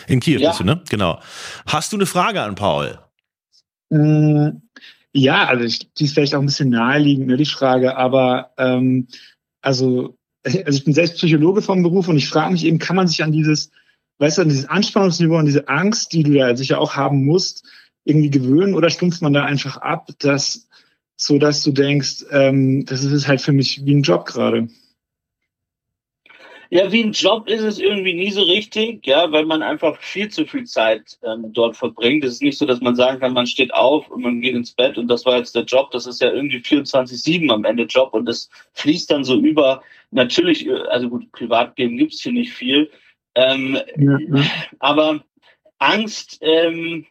In 0.07 0.19
Kiew 0.19 0.39
Ja. 0.39 0.49
bist 0.49 0.59
du, 0.59 0.65
ne? 0.65 0.81
Genau. 0.89 1.21
Hast 1.65 1.93
du 1.93 1.97
eine 1.97 2.05
Frage 2.05 2.41
an 2.41 2.55
Paul? 2.55 2.99
Mm, 3.89 4.49
Ja, 5.13 5.47
also 5.47 5.63
ich, 5.63 5.91
die 5.93 6.05
ist 6.05 6.13
vielleicht 6.13 6.35
auch 6.35 6.39
ein 6.39 6.45
bisschen 6.45 6.69
naheliegend, 6.69 7.27
ne, 7.27 7.37
die 7.37 7.45
Frage, 7.45 7.97
aber 7.97 8.51
ähm, 8.57 9.07
also, 9.61 10.17
also 10.45 10.77
ich 10.77 10.83
bin 10.83 10.93
selbst 10.93 11.15
Psychologe 11.15 11.61
vom 11.61 11.83
Beruf 11.83 12.07
und 12.07 12.17
ich 12.17 12.29
frage 12.29 12.51
mich 12.51 12.65
eben, 12.65 12.79
kann 12.79 12.95
man 12.95 13.07
sich 13.07 13.23
an 13.23 13.31
dieses, 13.31 13.71
weißt 14.19 14.37
du, 14.37 14.41
an 14.43 14.49
dieses 14.49 14.65
Anspannungsniveau, 14.65 15.37
an 15.37 15.45
diese 15.45 15.67
Angst, 15.67 16.13
die 16.13 16.23
du 16.23 16.31
ja 16.31 16.55
sicher 16.55 16.79
auch 16.79 16.95
haben 16.95 17.25
musst, 17.25 17.67
irgendwie 18.05 18.29
gewöhnen 18.29 18.73
oder 18.73 18.89
stumpft 18.89 19.21
man 19.21 19.33
da 19.33 19.45
einfach 19.45 19.77
ab, 19.77 20.09
dass 20.19 20.67
so 21.19 21.37
dass 21.37 21.63
du 21.63 21.71
denkst, 21.71 22.25
ähm, 22.31 22.85
das 22.85 23.03
ist 23.03 23.27
halt 23.27 23.41
für 23.41 23.51
mich 23.51 23.85
wie 23.85 23.93
ein 23.93 24.03
Job 24.03 24.25
gerade. 24.25 24.69
Ja, 26.71 26.91
wie 26.91 27.03
ein 27.03 27.13
Job 27.13 27.47
ist 27.47 27.63
es 27.63 27.79
irgendwie 27.79 28.13
nie 28.13 28.29
so 28.29 28.43
richtig, 28.43 29.05
ja, 29.07 29.31
weil 29.31 29.45
man 29.45 29.63
einfach 29.63 29.99
viel 29.99 30.29
zu 30.29 30.45
viel 30.45 30.65
Zeit 30.65 31.17
ähm, 31.23 31.51
dort 31.51 31.75
verbringt. 31.75 32.23
Es 32.23 32.33
ist 32.33 32.43
nicht 32.43 32.59
so, 32.59 32.67
dass 32.67 32.79
man 32.79 32.95
sagen 32.95 33.19
kann, 33.19 33.33
man 33.33 33.47
steht 33.47 33.73
auf 33.73 34.07
und 34.11 34.21
man 34.21 34.39
geht 34.39 34.53
ins 34.53 34.73
Bett 34.73 34.99
und 34.99 35.07
das 35.07 35.25
war 35.25 35.37
jetzt 35.37 35.55
der 35.55 35.63
Job. 35.63 35.89
Das 35.91 36.05
ist 36.05 36.21
ja 36.21 36.31
irgendwie 36.31 36.59
24-7 36.59 37.51
am 37.51 37.65
Ende 37.65 37.83
Job 37.83 38.13
und 38.13 38.25
das 38.25 38.49
fließt 38.73 39.09
dann 39.09 39.23
so 39.23 39.39
über. 39.39 39.81
Natürlich, 40.11 40.67
äh, 40.67 40.73
also 40.89 41.09
gut, 41.09 41.31
Privatleben 41.31 41.97
gibt's 41.97 42.21
hier 42.21 42.33
nicht 42.33 42.53
viel. 42.53 42.91
Ähm, 43.33 43.79
Ja, 43.97 44.17
ja. 44.19 44.43
aber 44.77 45.23
Angst, 45.79 46.37
ähm, 46.41 47.07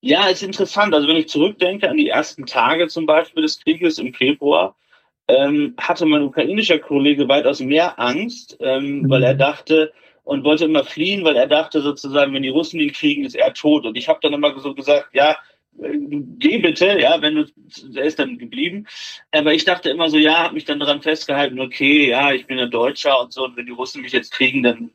ja, 0.00 0.28
ist 0.28 0.44
interessant. 0.44 0.94
Also 0.94 1.08
wenn 1.08 1.16
ich 1.16 1.28
zurückdenke 1.28 1.90
an 1.90 1.96
die 1.96 2.08
ersten 2.08 2.46
Tage 2.46 2.86
zum 2.86 3.06
Beispiel 3.06 3.42
des 3.42 3.58
Krieges 3.58 3.98
im 3.98 4.14
Februar, 4.14 4.76
ähm, 5.28 5.74
hatte 5.78 6.06
mein 6.06 6.22
ukrainischer 6.22 6.78
Kollege 6.78 7.28
weitaus 7.28 7.60
mehr 7.60 7.98
Angst, 7.98 8.56
ähm, 8.60 9.00
Mhm. 9.02 9.10
weil 9.10 9.22
er 9.22 9.34
dachte 9.34 9.92
und 10.24 10.44
wollte 10.44 10.64
immer 10.64 10.84
fliehen, 10.84 11.24
weil 11.24 11.36
er 11.36 11.46
dachte 11.46 11.80
sozusagen, 11.80 12.32
wenn 12.34 12.42
die 12.42 12.48
Russen 12.48 12.80
ihn 12.80 12.92
kriegen, 12.92 13.24
ist 13.24 13.36
er 13.36 13.54
tot. 13.54 13.84
Und 13.86 13.96
ich 13.96 14.08
habe 14.08 14.18
dann 14.22 14.32
immer 14.32 14.58
so 14.58 14.74
gesagt, 14.74 15.08
ja, 15.14 15.36
geh 15.78 16.58
bitte, 16.58 16.98
ja, 16.98 17.20
wenn 17.22 17.34
du, 17.36 17.44
er 17.94 18.04
ist 18.04 18.18
dann 18.18 18.38
geblieben. 18.38 18.86
Aber 19.32 19.52
ich 19.52 19.64
dachte 19.64 19.90
immer 19.90 20.08
so, 20.08 20.16
ja, 20.16 20.44
habe 20.44 20.54
mich 20.54 20.64
dann 20.64 20.80
daran 20.80 21.02
festgehalten, 21.02 21.60
okay, 21.60 22.08
ja, 22.08 22.32
ich 22.32 22.46
bin 22.46 22.58
ein 22.58 22.70
Deutscher 22.70 23.20
und 23.20 23.32
so, 23.32 23.44
und 23.44 23.56
wenn 23.56 23.66
die 23.66 23.72
Russen 23.72 24.02
mich 24.02 24.12
jetzt 24.12 24.32
kriegen, 24.32 24.62
dann 24.62 24.90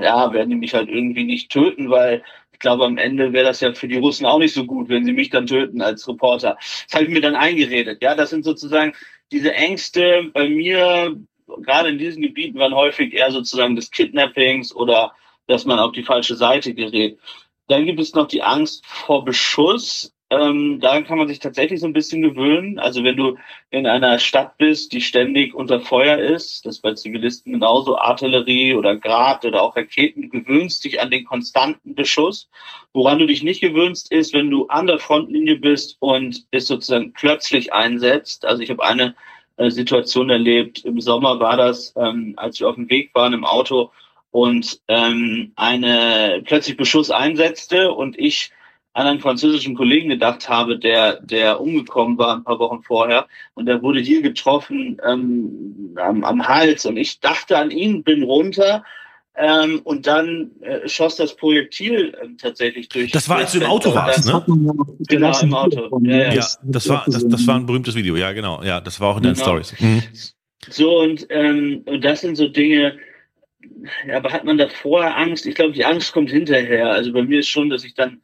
ja, 0.00 0.32
werden 0.32 0.50
die 0.50 0.56
mich 0.56 0.74
halt 0.74 0.88
irgendwie 0.88 1.24
nicht 1.24 1.50
töten, 1.50 1.90
weil 1.90 2.22
ich 2.52 2.58
glaube, 2.58 2.84
am 2.84 2.98
Ende 2.98 3.32
wäre 3.32 3.46
das 3.46 3.60
ja 3.60 3.72
für 3.72 3.88
die 3.88 3.98
Russen 3.98 4.26
auch 4.26 4.38
nicht 4.38 4.54
so 4.54 4.64
gut, 4.64 4.88
wenn 4.88 5.04
sie 5.04 5.12
mich 5.12 5.30
dann 5.30 5.46
töten 5.46 5.80
als 5.82 6.06
Reporter. 6.08 6.56
Das 6.60 6.94
habe 6.94 7.04
ich 7.04 7.10
mir 7.10 7.20
dann 7.20 7.34
eingeredet. 7.36 8.02
Ja, 8.02 8.14
das 8.14 8.30
sind 8.30 8.44
sozusagen 8.44 8.92
diese 9.34 9.52
Ängste 9.52 10.30
bei 10.32 10.48
mir, 10.48 11.20
gerade 11.46 11.88
in 11.88 11.98
diesen 11.98 12.22
Gebieten, 12.22 12.58
waren 12.58 12.74
häufig 12.74 13.12
eher 13.12 13.32
sozusagen 13.32 13.74
des 13.74 13.90
Kidnappings 13.90 14.74
oder 14.74 15.12
dass 15.48 15.64
man 15.64 15.80
auf 15.80 15.92
die 15.92 16.04
falsche 16.04 16.36
Seite 16.36 16.72
gerät. 16.72 17.18
Dann 17.66 17.84
gibt 17.84 17.98
es 17.98 18.14
noch 18.14 18.28
die 18.28 18.42
Angst 18.42 18.86
vor 18.86 19.24
Beschuss. 19.24 20.13
Ähm, 20.34 20.80
daran 20.80 21.04
kann 21.04 21.18
man 21.18 21.28
sich 21.28 21.38
tatsächlich 21.38 21.80
so 21.80 21.86
ein 21.86 21.92
bisschen 21.92 22.22
gewöhnen. 22.22 22.78
Also 22.78 23.04
wenn 23.04 23.16
du 23.16 23.36
in 23.70 23.86
einer 23.86 24.18
Stadt 24.18 24.58
bist, 24.58 24.92
die 24.92 25.00
ständig 25.00 25.54
unter 25.54 25.80
Feuer 25.80 26.18
ist, 26.18 26.66
das 26.66 26.80
bei 26.80 26.94
Zivilisten 26.94 27.52
genauso, 27.52 27.98
Artillerie 27.98 28.74
oder 28.74 28.96
Grad 28.96 29.44
oder 29.44 29.62
auch 29.62 29.76
Raketen, 29.76 30.22
du 30.22 30.28
gewöhnst 30.28 30.84
dich 30.84 31.00
an 31.00 31.10
den 31.10 31.24
konstanten 31.24 31.94
Beschuss. 31.94 32.48
Woran 32.92 33.18
du 33.18 33.26
dich 33.26 33.42
nicht 33.42 33.60
gewöhnst, 33.60 34.10
ist, 34.10 34.34
wenn 34.34 34.50
du 34.50 34.66
an 34.66 34.86
der 34.86 34.98
Frontlinie 34.98 35.56
bist 35.56 35.96
und 36.00 36.44
es 36.50 36.66
sozusagen 36.66 37.12
plötzlich 37.12 37.72
einsetzt. 37.72 38.44
Also 38.44 38.62
ich 38.62 38.70
habe 38.70 38.84
eine 38.84 39.14
äh, 39.56 39.70
Situation 39.70 40.30
erlebt, 40.30 40.84
im 40.84 41.00
Sommer 41.00 41.38
war 41.38 41.56
das, 41.56 41.94
ähm, 41.96 42.34
als 42.36 42.58
wir 42.58 42.68
auf 42.68 42.74
dem 42.74 42.90
Weg 42.90 43.14
waren 43.14 43.34
im 43.34 43.44
Auto 43.44 43.92
und 44.32 44.80
ähm, 44.88 45.52
eine 45.54 46.42
plötzlich 46.44 46.76
Beschuss 46.76 47.12
einsetzte 47.12 47.92
und 47.92 48.18
ich 48.18 48.50
an 48.94 49.06
einen 49.08 49.20
französischen 49.20 49.74
Kollegen 49.74 50.08
gedacht 50.08 50.48
habe, 50.48 50.78
der, 50.78 51.20
der 51.20 51.60
umgekommen 51.60 52.16
war 52.16 52.36
ein 52.36 52.44
paar 52.44 52.58
Wochen 52.60 52.82
vorher 52.82 53.26
und 53.54 53.66
der 53.66 53.82
wurde 53.82 54.00
hier 54.00 54.22
getroffen 54.22 54.98
ähm, 55.06 55.96
am, 56.00 56.24
am 56.24 56.46
Hals 56.48 56.86
und 56.86 56.96
ich 56.96 57.18
dachte 57.20 57.58
an 57.58 57.70
ihn, 57.72 58.04
bin 58.04 58.22
runter 58.22 58.84
ähm, 59.36 59.80
und 59.82 60.06
dann 60.06 60.52
äh, 60.60 60.88
schoss 60.88 61.16
das 61.16 61.34
Projektil 61.34 62.16
ähm, 62.22 62.36
tatsächlich 62.40 62.88
durch. 62.88 63.10
Das 63.10 63.28
war, 63.28 63.38
als 63.38 63.50
du 63.50 63.58
im 63.58 63.64
Auto 63.64 63.92
warst, 63.92 64.28
Das- 64.28 64.46
ne? 64.46 64.76
Genau, 65.08 65.40
im 65.40 65.54
Auto. 65.54 65.98
Ja, 66.04 66.16
ja. 66.16 66.32
Ja, 66.34 66.46
das- 66.62 66.88
war, 66.88 67.02
das, 67.06 67.28
das 67.28 67.46
war 67.48 67.56
ein 67.56 67.66
berühmtes 67.66 67.96
Video, 67.96 68.14
ja, 68.14 68.32
genau. 68.32 68.62
Ja, 68.62 68.80
das 68.80 69.00
war 69.00 69.08
auch 69.10 69.16
in 69.16 69.24
deinen 69.24 69.34
Genau. 69.34 69.44
Stories. 69.44 69.74
Mhm. 69.80 70.02
So, 70.70 71.00
und, 71.00 71.26
ähm, 71.30 71.82
und 71.86 72.04
das 72.04 72.20
sind 72.20 72.36
so 72.36 72.46
Dinge, 72.46 72.96
ja, 74.06 74.18
aber 74.18 74.30
hat 74.32 74.44
man 74.44 74.56
da 74.56 74.68
vorher 74.68 75.16
Angst? 75.16 75.46
Ich 75.46 75.56
glaube, 75.56 75.72
die 75.72 75.84
Angst 75.84 76.12
kommt 76.12 76.30
hinterher. 76.30 76.90
Also 76.90 77.12
bei 77.12 77.22
mir 77.24 77.40
ist 77.40 77.48
schon, 77.48 77.70
dass 77.70 77.82
ich 77.82 77.94
dann 77.94 78.20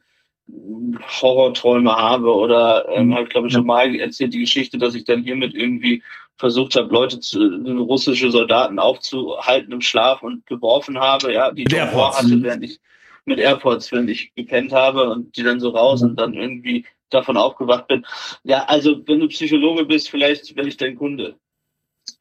Horrorträume 1.21 1.95
habe 1.95 2.33
oder 2.33 2.87
ähm, 2.89 3.07
Mhm. 3.07 3.13
habe 3.13 3.23
ich 3.23 3.29
glaube 3.29 3.47
ich 3.47 3.53
schon 3.53 3.65
mal 3.65 3.95
erzählt 3.95 4.33
die 4.33 4.39
Geschichte, 4.39 4.77
dass 4.77 4.95
ich 4.95 5.03
dann 5.05 5.23
hiermit 5.23 5.53
irgendwie 5.55 6.03
versucht 6.37 6.75
habe, 6.75 6.91
Leute 6.91 7.19
zu 7.19 7.39
russische 7.79 8.31
Soldaten 8.31 8.79
aufzuhalten 8.79 9.71
im 9.71 9.81
Schlaf 9.81 10.23
und 10.23 10.45
geworfen 10.47 10.99
habe, 10.99 11.33
ja, 11.33 11.51
die 11.51 11.63
ich 11.67 11.81
hatte, 11.81 12.41
während 12.41 12.63
ich 12.63 12.79
mit 13.25 13.39
Airports, 13.39 13.91
während 13.91 14.09
ich 14.09 14.33
gepennt 14.33 14.71
habe 14.71 15.09
und 15.09 15.37
die 15.37 15.43
dann 15.43 15.59
so 15.59 15.69
raus 15.69 16.01
Mhm. 16.01 16.09
und 16.09 16.15
dann 16.19 16.33
irgendwie 16.33 16.85
davon 17.11 17.37
aufgewacht 17.37 17.87
bin. 17.87 18.05
Ja, 18.43 18.63
also 18.65 19.01
wenn 19.05 19.19
du 19.19 19.27
Psychologe 19.27 19.85
bist, 19.85 20.09
vielleicht 20.09 20.55
bin 20.55 20.67
ich 20.67 20.77
dein 20.77 20.95
Kunde. 20.95 21.35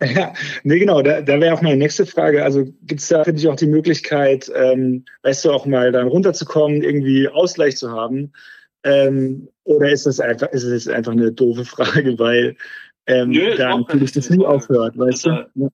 Ja, 0.03 0.33
nee, 0.65 0.79
genau, 0.79 1.03
da, 1.03 1.21
da 1.21 1.41
wäre 1.41 1.55
auch 1.55 1.63
meine 1.63 1.77
nächste 1.77 2.07
Frage. 2.07 2.45
Also 2.45 2.65
gibt 2.83 3.01
es 3.01 3.09
da 3.09 3.25
für 3.25 3.33
dich 3.33 3.49
auch 3.49 3.57
die 3.57 3.67
Möglichkeit, 3.67 4.51
ähm, 4.55 5.05
weißt 5.23 5.45
du, 5.45 5.53
auch 5.53 5.67
mal 5.67 5.93
dann 5.93 6.09
runterzukommen, 6.09 6.83
irgendwie 6.83 7.29
Ausgleich 7.29 7.77
zu 7.77 7.91
haben? 7.91 8.33
Ähm, 8.83 9.49
oder 9.65 9.91
ist 9.91 10.07
das 10.07 10.21
einfach, 10.21 10.49
ist 10.49 10.65
es 10.65 10.89
einfach 10.89 11.13
eine 11.13 11.33
doofe 11.33 11.65
Frage, 11.65 12.19
weil 12.19 12.57
ähm, 13.07 13.31
Nö, 13.31 13.51
ist 13.51 13.59
da 13.59 13.73
auch 13.73 13.81
natürlich 13.81 14.13
keine 14.13 14.27
das 14.27 14.31
nie 14.31 14.45
aufhört, 14.45 14.97
weißt 14.97 15.27
Also, 15.27 15.49
du? 15.55 15.65
Ja. 15.65 15.69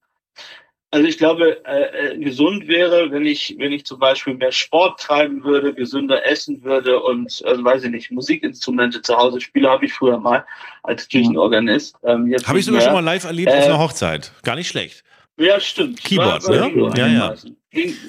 Also 0.93 1.09
ich 1.09 1.19
glaube, 1.19 1.65
äh, 1.67 2.13
äh, 2.15 2.19
gesund 2.19 2.69
wäre, 2.69 3.11
wenn 3.11 3.27
ich, 3.27 3.57
wenn 3.59 3.73
ich 3.73 3.85
zum 3.85 3.99
Beispiel 3.99 4.35
mehr 4.35 4.53
Sport 4.53 5.01
treiben 5.01 5.43
würde, 5.43 5.75
gesünder 5.75 6.25
essen 6.25 6.63
würde 6.63 7.01
und, 7.01 7.43
also 7.45 7.65
weiß 7.65 7.85
ich 7.85 7.91
nicht, 7.91 8.11
Musikinstrumente 8.13 9.03
zu 9.03 9.17
Hause 9.17 9.41
spiele, 9.41 9.69
habe 9.69 9.85
ich 9.87 9.93
früher 9.93 10.19
mal 10.19 10.47
als 10.85 11.09
Kirchenorganist. 11.09 11.97
Ähm, 12.05 12.29
jetzt 12.29 12.47
Habe 12.47 12.61
ich 12.61 12.65
sogar 12.65 12.81
mehr. 12.81 12.87
schon 12.87 12.95
mal 12.95 13.05
live 13.05 13.25
erlebt 13.25 13.49
auf 13.49 13.55
Äh, 13.57 13.65
einer 13.65 13.79
Hochzeit. 13.81 14.33
Gar 14.45 14.55
nicht 14.55 14.69
schlecht. 14.69 15.03
Ja, 15.39 15.61
stimmt. 15.61 15.99
War 16.17 16.39
ne? 16.39 16.71
Keyboard 16.71 16.97
Ja, 16.97 17.07
ja. 17.09 17.35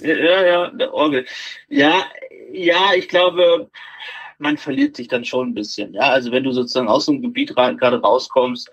Ja, 0.02 0.46
ja, 0.46 0.70
der 0.70 0.94
Orgel. 0.94 1.26
Ja, 1.68 2.06
ja, 2.54 2.94
ich 2.96 3.10
glaube, 3.10 3.70
man 4.38 4.58
verliert 4.58 4.96
sich 4.96 5.08
dann 5.08 5.26
schon 5.26 5.50
ein 5.50 5.54
bisschen. 5.54 5.94
Ja, 5.94 6.12
also 6.12 6.32
wenn 6.32 6.44
du 6.44 6.52
sozusagen 6.52 6.88
aus 6.88 7.06
so 7.06 7.12
einem 7.12 7.22
Gebiet 7.22 7.54
gerade 7.56 8.00
rauskommst, 8.00 8.72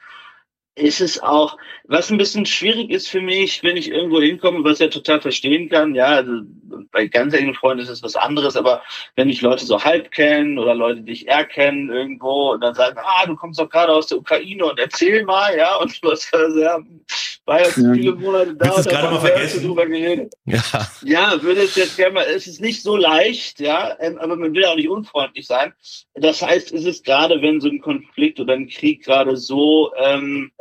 ist 0.77 1.01
es 1.01 1.23
auch, 1.23 1.57
was 1.85 2.11
ein 2.11 2.19
bisschen 2.19 2.47
schwierig 2.47 2.91
ist 2.91 3.09
für 3.09 3.21
mich, 3.21 3.63
wenn 3.63 3.77
ich 3.77 3.91
irgendwo 3.91 4.21
hinkomme, 4.21 4.65
was 4.65 4.75
ich 4.75 4.81
ja 4.81 4.89
total 4.89 5.21
verstehen 5.21 5.69
kann. 5.69 5.95
Ja, 5.95 6.07
also 6.07 6.43
bei 6.91 7.07
ganz 7.07 7.33
engen 7.35 7.55
Freunden 7.55 7.83
ist 7.83 7.91
es 7.91 8.03
was 8.03 8.17
anderes, 8.17 8.57
aber 8.57 8.83
wenn 9.15 9.29
mich 9.29 9.41
Leute 9.41 9.65
so 9.65 9.85
halb 9.85 10.11
kennen 10.11 10.59
oder 10.59 10.75
Leute, 10.75 11.03
die 11.03 11.13
ich 11.13 11.29
eher 11.29 11.45
kennen 11.45 11.91
irgendwo 11.91 12.53
und 12.53 12.61
dann 12.61 12.75
sagen, 12.75 12.99
ah, 13.01 13.27
du 13.27 13.37
kommst 13.37 13.61
doch 13.61 13.71
gerade 13.71 13.93
aus 13.93 14.09
der 14.09 14.19
Ukraine 14.19 14.65
und 14.65 14.79
erzähl 14.81 15.25
mal, 15.25 15.57
ja, 15.57 15.77
und 15.77 15.93
hast 16.05 16.35
also, 16.35 16.61
ja, 16.61 16.81
war 17.47 17.61
jetzt 17.61 17.77
Ja. 17.77 17.93
viele 17.93 18.15
Monate 18.15 18.55
da 18.57 18.65
Willst 18.67 18.79
und 18.79 18.89
gerade 18.89 19.07
haben 19.09 19.15
mal 19.15 19.23
wir 19.23 19.31
vergessen? 19.31 19.67
drüber 19.67 19.87
geredet. 19.87 20.35
Ja. 20.47 20.63
Ja, 21.03 21.43
würde 21.43 21.63
es 21.63 21.77
jetzt 21.77 21.97
gerne 21.97 22.15
mal, 22.15 22.25
es 22.25 22.47
ist 22.47 22.61
nicht 22.61 22.83
so 22.83 22.97
leicht, 22.97 23.61
ja, 23.61 23.97
ähm, 24.01 24.19
aber 24.19 24.37
man 24.37 24.55
will 24.55 24.65
auch 24.65 24.77
nicht 24.77 24.89
unfreundlich 24.89 25.47
sein. 25.47 25.73
Das 26.15 26.43
heißt, 26.43 26.73
es 26.73 26.85
ist 26.85 27.05
gerade, 27.05 27.43
wenn 27.43 27.61
so 27.61 27.69
ein 27.69 27.81
Konflikt 27.81 28.41
oder 28.41 28.55
ein 28.55 28.69
Krieg 28.69 29.05
gerade 29.05 29.37
so, 29.37 29.93
ähm, 29.99 30.53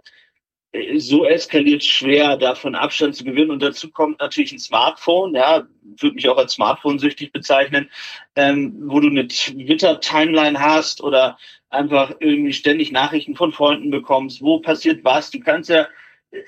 äh, 0.74 1.00
so 1.00 1.26
eskaliert 1.26 1.84
schwer, 1.84 2.36
davon 2.38 2.76
Abstand 2.76 3.16
zu 3.16 3.24
gewinnen. 3.24 3.52
Und 3.52 3.62
dazu 3.64 3.90
kommt 3.90 4.20
natürlich 4.20 4.52
ein 4.52 4.60
Smartphone, 4.60 5.36
ja, 5.36 5.64
würde 6.00 6.16
mich 6.16 6.28
auch 6.28 6.38
als 6.38 6.54
Smartphone-süchtig 6.54 7.32
bezeichnen, 7.32 7.90
ähm, 8.36 8.74
wo 8.88 9.00
du 9.00 9.08
eine 9.10 9.28
Twitter-Timeline 9.28 10.60
hast 10.60 11.02
oder 11.02 11.38
einfach 11.70 12.14
irgendwie 12.20 12.54
ständig 12.54 12.92
Nachrichten 12.92 13.36
von 13.36 13.52
Freunden 13.52 13.90
bekommst, 13.90 14.42
wo 14.42 14.60
passiert 14.60 15.04
was. 15.04 15.32
Du 15.32 15.40
kannst 15.40 15.70
ja, 15.70 15.88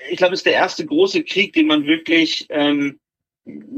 ich 0.10 0.18
glaube, 0.18 0.34
es 0.34 0.40
ist 0.40 0.46
der 0.46 0.54
erste 0.54 0.86
große 0.86 1.24
Krieg, 1.24 1.54
den 1.54 1.68
man 1.68 1.86
wirklich 1.86 2.46
ähm, 2.50 3.00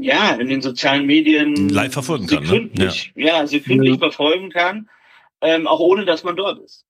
ja 0.00 0.34
in 0.36 0.48
den 0.48 0.62
sozialen 0.62 1.06
Medien 1.06 1.68
Live 1.68 1.92
verfolgen 1.92 2.26
kann, 2.26 2.42
ne? 2.44 2.48
sekündlich, 2.48 3.12
ja. 3.14 3.46
sekündlich 3.46 3.92
Ja. 3.94 3.98
verfolgen 3.98 4.50
kann, 4.50 4.88
ähm, 5.42 5.66
auch 5.66 5.80
ohne 5.80 6.04
dass 6.04 6.24
man 6.24 6.36
dort 6.36 6.60
ist. 6.64 6.84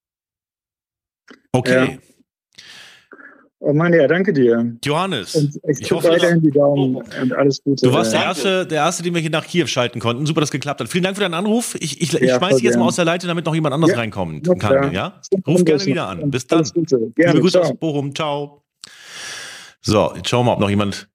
Okay. 1.52 1.98
Oh 3.60 3.72
Mann, 3.72 3.92
ja, 3.92 4.06
danke 4.06 4.32
dir. 4.32 4.76
Johannes. 4.84 5.34
Und 5.34 5.56
ich, 5.68 5.80
Ich 5.80 5.90
hoffe, 5.90 6.08
weiterhin 6.10 6.40
die 6.40 6.52
Daumen 6.52 6.94
und 6.94 7.32
alles 7.32 7.60
Gute. 7.64 7.86
Du 7.86 7.92
warst 7.92 8.12
der 8.12 8.20
Danke. 8.20 8.28
erste, 8.36 8.66
der 8.68 8.78
erste, 8.78 9.02
den 9.02 9.14
wir 9.14 9.20
hier 9.20 9.30
nach 9.30 9.44
Kiew 9.44 9.66
schalten 9.66 9.98
konnten. 9.98 10.26
Super, 10.26 10.40
dass 10.40 10.52
geklappt 10.52 10.80
hat. 10.80 10.88
Vielen 10.88 11.02
Dank 11.02 11.16
für 11.16 11.22
deinen 11.24 11.34
Anruf. 11.34 11.74
Ich, 11.80 12.00
ich, 12.00 12.14
ich 12.14 12.20
Ja, 12.20 12.36
schmeiß 12.38 12.50
voll 12.50 12.58
dich 12.60 12.62
jetzt 12.66 12.78
mal 12.78 12.84
aus 12.84 12.94
der 12.94 13.04
Leitung, 13.04 13.26
damit 13.26 13.44
noch 13.46 13.54
jemand 13.56 13.74
anderes 13.74 13.94
Ja, 13.94 13.98
reinkommen 13.98 14.42
kann. 14.60 14.92
Ja? 14.92 15.20
Ruf 15.44 15.64
gerne 15.64 15.84
wieder 15.84 16.06
an. 16.06 16.30
Bis 16.30 16.46
dann. 16.46 16.58
Alles 16.58 16.72
Gute. 16.72 16.98
Gerne, 17.16 17.32
Liebe 17.32 17.40
Grüße 17.40 17.60
aus. 17.60 17.76
Bochum. 17.76 18.14
Ciao. 18.14 18.62
So, 19.88 20.12
jetzt 20.14 20.28
schauen 20.28 20.40
wir 20.40 20.50
mal, 20.50 20.52
ob 20.52 20.60
noch 20.60 20.68
jemand 20.68 21.08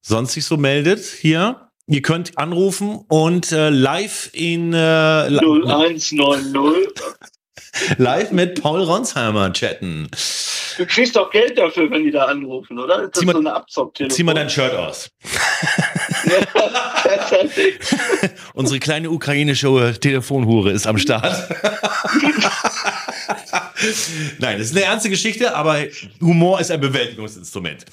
sonst 0.00 0.34
sich 0.34 0.44
so 0.44 0.56
meldet 0.56 1.00
hier. 1.00 1.68
Ihr 1.88 2.02
könnt 2.02 2.38
anrufen 2.38 3.00
und 3.08 3.50
äh, 3.50 3.68
live 3.68 4.30
in 4.32 4.72
äh, 4.72 5.28
li- 5.28 5.40
0190. 5.40 6.20
live 7.98 8.30
mit 8.30 8.62
Paul 8.62 8.84
Ronsheimer 8.84 9.52
chatten. 9.52 10.08
Du 10.78 10.86
kriegst 10.86 11.16
doch 11.16 11.32
Geld 11.32 11.58
dafür, 11.58 11.90
wenn 11.90 12.04
die 12.04 12.12
da 12.12 12.26
anrufen, 12.26 12.78
oder? 12.78 13.02
Ist 13.02 13.16
das 13.16 13.20
Zieh 13.20 13.26
mal- 13.26 13.32
so 13.32 13.38
eine 13.40 13.54
Abzocktelefon? 13.54 14.14
Zieh 14.16 14.22
mal 14.22 14.34
dein 14.34 14.48
Shirt 14.48 14.72
aus. 14.76 15.10
Unsere 18.54 18.78
kleine 18.78 19.10
ukrainische 19.10 19.98
Telefonhure 19.98 20.70
ist 20.70 20.86
am 20.86 20.96
Start. 20.96 21.48
Nein, 24.38 24.58
das 24.58 24.68
ist 24.70 24.76
eine 24.76 24.84
ernste 24.84 25.10
Geschichte, 25.10 25.54
aber 25.54 25.78
Humor 26.20 26.60
ist 26.60 26.70
ein 26.70 26.80
Bewältigungsinstrument. 26.80 27.84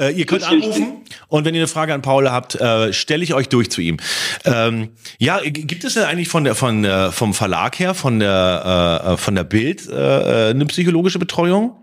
Äh, 0.00 0.12
ihr 0.12 0.26
könnt 0.26 0.44
anrufen 0.44 1.04
und 1.28 1.44
wenn 1.44 1.54
ihr 1.54 1.60
eine 1.60 1.68
Frage 1.68 1.94
an 1.94 2.02
Paul 2.02 2.30
habt, 2.30 2.54
äh, 2.56 2.92
stelle 2.92 3.24
ich 3.24 3.34
euch 3.34 3.48
durch 3.48 3.70
zu 3.70 3.80
ihm. 3.80 3.98
Ähm, 4.44 4.90
ja, 5.18 5.40
gibt 5.42 5.84
es 5.84 5.94
denn 5.94 6.04
eigentlich 6.04 6.28
von 6.28 6.44
der, 6.44 6.54
von, 6.54 6.84
äh, 6.84 7.10
vom 7.12 7.34
Verlag 7.34 7.78
her, 7.78 7.94
von 7.94 8.20
der, 8.20 9.02
äh, 9.04 9.16
von 9.16 9.34
der 9.34 9.44
Bild, 9.44 9.88
äh, 9.88 10.50
eine 10.50 10.66
psychologische 10.66 11.18
Betreuung? 11.18 11.82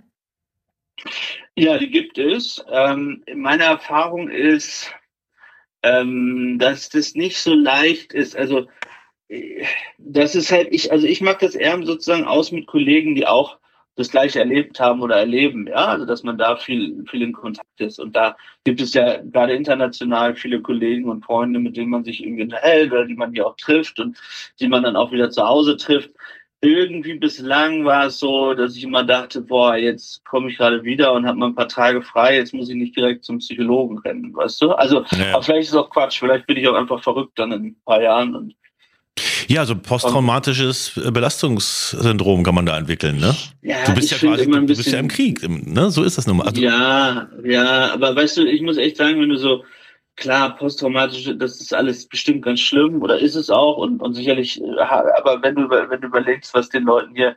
Ja, 1.55 1.77
die 1.77 1.89
gibt 1.89 2.17
es. 2.17 2.63
Ähm, 2.71 3.23
meine 3.35 3.63
Erfahrung 3.63 4.29
ist, 4.29 4.91
ähm, 5.83 6.57
dass 6.59 6.89
das 6.89 7.13
nicht 7.15 7.37
so 7.37 7.53
leicht 7.53 8.13
ist. 8.13 8.35
Also, 8.35 8.59
äh, 8.59 8.65
das 9.97 10.35
ist 10.35 10.51
halt, 10.51 10.67
ich, 10.71 10.91
also 10.91 11.07
ich 11.07 11.21
mag 11.21 11.39
das 11.39 11.55
eher 11.55 11.81
sozusagen 11.83 12.25
aus 12.25 12.51
mit 12.51 12.67
Kollegen, 12.67 13.15
die 13.15 13.27
auch 13.27 13.57
das 13.95 14.09
Gleiche 14.09 14.39
erlebt 14.39 14.79
haben 14.79 15.01
oder 15.01 15.17
erleben, 15.17 15.67
ja, 15.67 15.85
also 15.85 16.05
dass 16.05 16.23
man 16.23 16.37
da 16.37 16.55
viel, 16.55 17.05
viel 17.09 17.21
in 17.21 17.33
Kontakt 17.33 17.79
ist. 17.79 17.99
Und 17.99 18.15
da 18.15 18.35
gibt 18.63 18.81
es 18.81 18.93
ja 18.93 19.17
gerade 19.17 19.53
international 19.53 20.35
viele 20.35 20.61
Kollegen 20.61 21.09
und 21.09 21.23
Freunde, 21.23 21.59
mit 21.59 21.77
denen 21.77 21.91
man 21.91 22.03
sich 22.03 22.23
irgendwie 22.23 22.43
unterhält 22.43 22.91
oder 22.91 23.05
die 23.05 23.15
man 23.15 23.33
hier 23.33 23.45
auch 23.45 23.55
trifft 23.55 23.99
und 23.99 24.17
die 24.59 24.67
man 24.67 24.83
dann 24.83 24.95
auch 24.95 25.11
wieder 25.11 25.29
zu 25.29 25.47
Hause 25.47 25.77
trifft. 25.77 26.09
Irgendwie 26.61 27.15
bislang 27.15 27.83
war 27.83 28.05
es 28.05 28.19
so, 28.19 28.53
dass 28.53 28.75
ich 28.75 28.83
immer 28.83 29.03
dachte, 29.03 29.41
boah, 29.41 29.75
jetzt 29.75 30.23
komme 30.25 30.49
ich 30.49 30.57
gerade 30.57 30.83
wieder 30.83 31.13
und 31.13 31.27
habe 31.27 31.37
mal 31.37 31.47
ein 31.47 31.55
paar 31.55 31.67
Tage 31.67 32.01
frei, 32.01 32.37
jetzt 32.37 32.53
muss 32.53 32.69
ich 32.69 32.75
nicht 32.75 32.95
direkt 32.95 33.25
zum 33.25 33.39
Psychologen 33.39 33.97
rennen, 33.99 34.33
weißt 34.33 34.61
du? 34.61 34.71
Also, 34.71 35.03
Ja. 35.11 35.33
aber 35.33 35.43
vielleicht 35.43 35.63
ist 35.63 35.69
es 35.71 35.75
auch 35.75 35.89
Quatsch, 35.89 36.19
vielleicht 36.19 36.47
bin 36.47 36.57
ich 36.57 36.67
auch 36.67 36.75
einfach 36.75 37.03
verrückt 37.03 37.37
dann 37.37 37.51
in 37.51 37.63
ein 37.65 37.75
paar 37.85 38.01
Jahren 38.01 38.33
und 38.33 38.55
Ja, 39.47 39.65
so 39.65 39.75
posttraumatisches 39.75 40.97
äh, 40.97 41.11
Belastungssyndrom 41.11 42.43
kann 42.43 42.55
man 42.55 42.65
da 42.65 42.77
entwickeln, 42.77 43.17
ne? 43.17 43.35
ja, 43.61 43.85
Du 43.85 43.93
bist 43.93 44.11
ja 44.11 44.17
quasi, 44.17 44.49
du 44.49 44.65
bist 44.65 44.91
ja 44.91 44.99
im 44.99 45.07
Krieg, 45.07 45.47
ne? 45.47 45.91
So 45.91 46.03
ist 46.03 46.17
das 46.17 46.27
nun 46.27 46.37
mal. 46.37 46.47
Also, 46.47 46.61
ja, 46.61 47.27
ja, 47.43 47.93
aber 47.93 48.15
weißt 48.15 48.37
du, 48.37 48.45
ich 48.45 48.61
muss 48.61 48.77
echt 48.77 48.97
sagen, 48.97 49.21
wenn 49.21 49.29
du 49.29 49.37
so, 49.37 49.63
klar, 50.15 50.55
posttraumatische, 50.55 51.35
das 51.35 51.59
ist 51.59 51.73
alles 51.73 52.07
bestimmt 52.07 52.43
ganz 52.43 52.59
schlimm 52.59 53.01
oder 53.01 53.19
ist 53.19 53.35
es 53.35 53.49
auch 53.49 53.77
und, 53.77 54.01
und 54.01 54.13
sicherlich, 54.13 54.61
äh, 54.61 54.79
aber 54.81 55.41
wenn 55.41 55.55
du, 55.55 55.69
wenn 55.69 56.01
du 56.01 56.07
überlegst, 56.07 56.53
was 56.53 56.69
den 56.69 56.83
Leuten 56.83 57.15
hier 57.15 57.35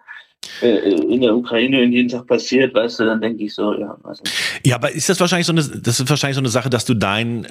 in 0.62 1.20
der 1.20 1.36
Ukraine 1.36 1.84
jeden 1.84 2.08
Tag 2.08 2.26
passiert, 2.26 2.74
weißt 2.74 3.00
du, 3.00 3.04
dann 3.04 3.20
denke 3.20 3.44
ich 3.44 3.54
so, 3.54 3.74
ja, 3.74 3.96
was 4.02 4.22
Ja, 4.64 4.76
aber 4.76 4.90
ist 4.90 5.08
das 5.08 5.20
wahrscheinlich 5.20 5.46
so 5.46 5.52
eine, 5.52 5.62
das 5.62 6.00
ist 6.00 6.08
wahrscheinlich 6.08 6.36
so 6.36 6.40
eine 6.40 6.48
Sache, 6.48 6.70
dass 6.70 6.84
du 6.84 6.94
dein 6.94 7.44
äh, 7.44 7.48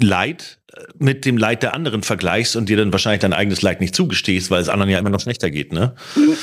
Leid 0.00 0.60
äh, 0.72 0.82
mit 0.98 1.24
dem 1.24 1.36
Leid 1.36 1.62
der 1.62 1.74
anderen 1.74 2.02
vergleichst 2.02 2.54
und 2.54 2.68
dir 2.68 2.76
dann 2.76 2.92
wahrscheinlich 2.92 3.20
dein 3.20 3.32
eigenes 3.32 3.62
Leid 3.62 3.80
nicht 3.80 3.94
zugestehst, 3.94 4.50
weil 4.50 4.62
es 4.62 4.68
anderen 4.68 4.90
ja 4.90 4.98
immer 4.98 5.10
noch 5.10 5.20
schlechter 5.20 5.50
geht, 5.50 5.72
ne? 5.72 5.94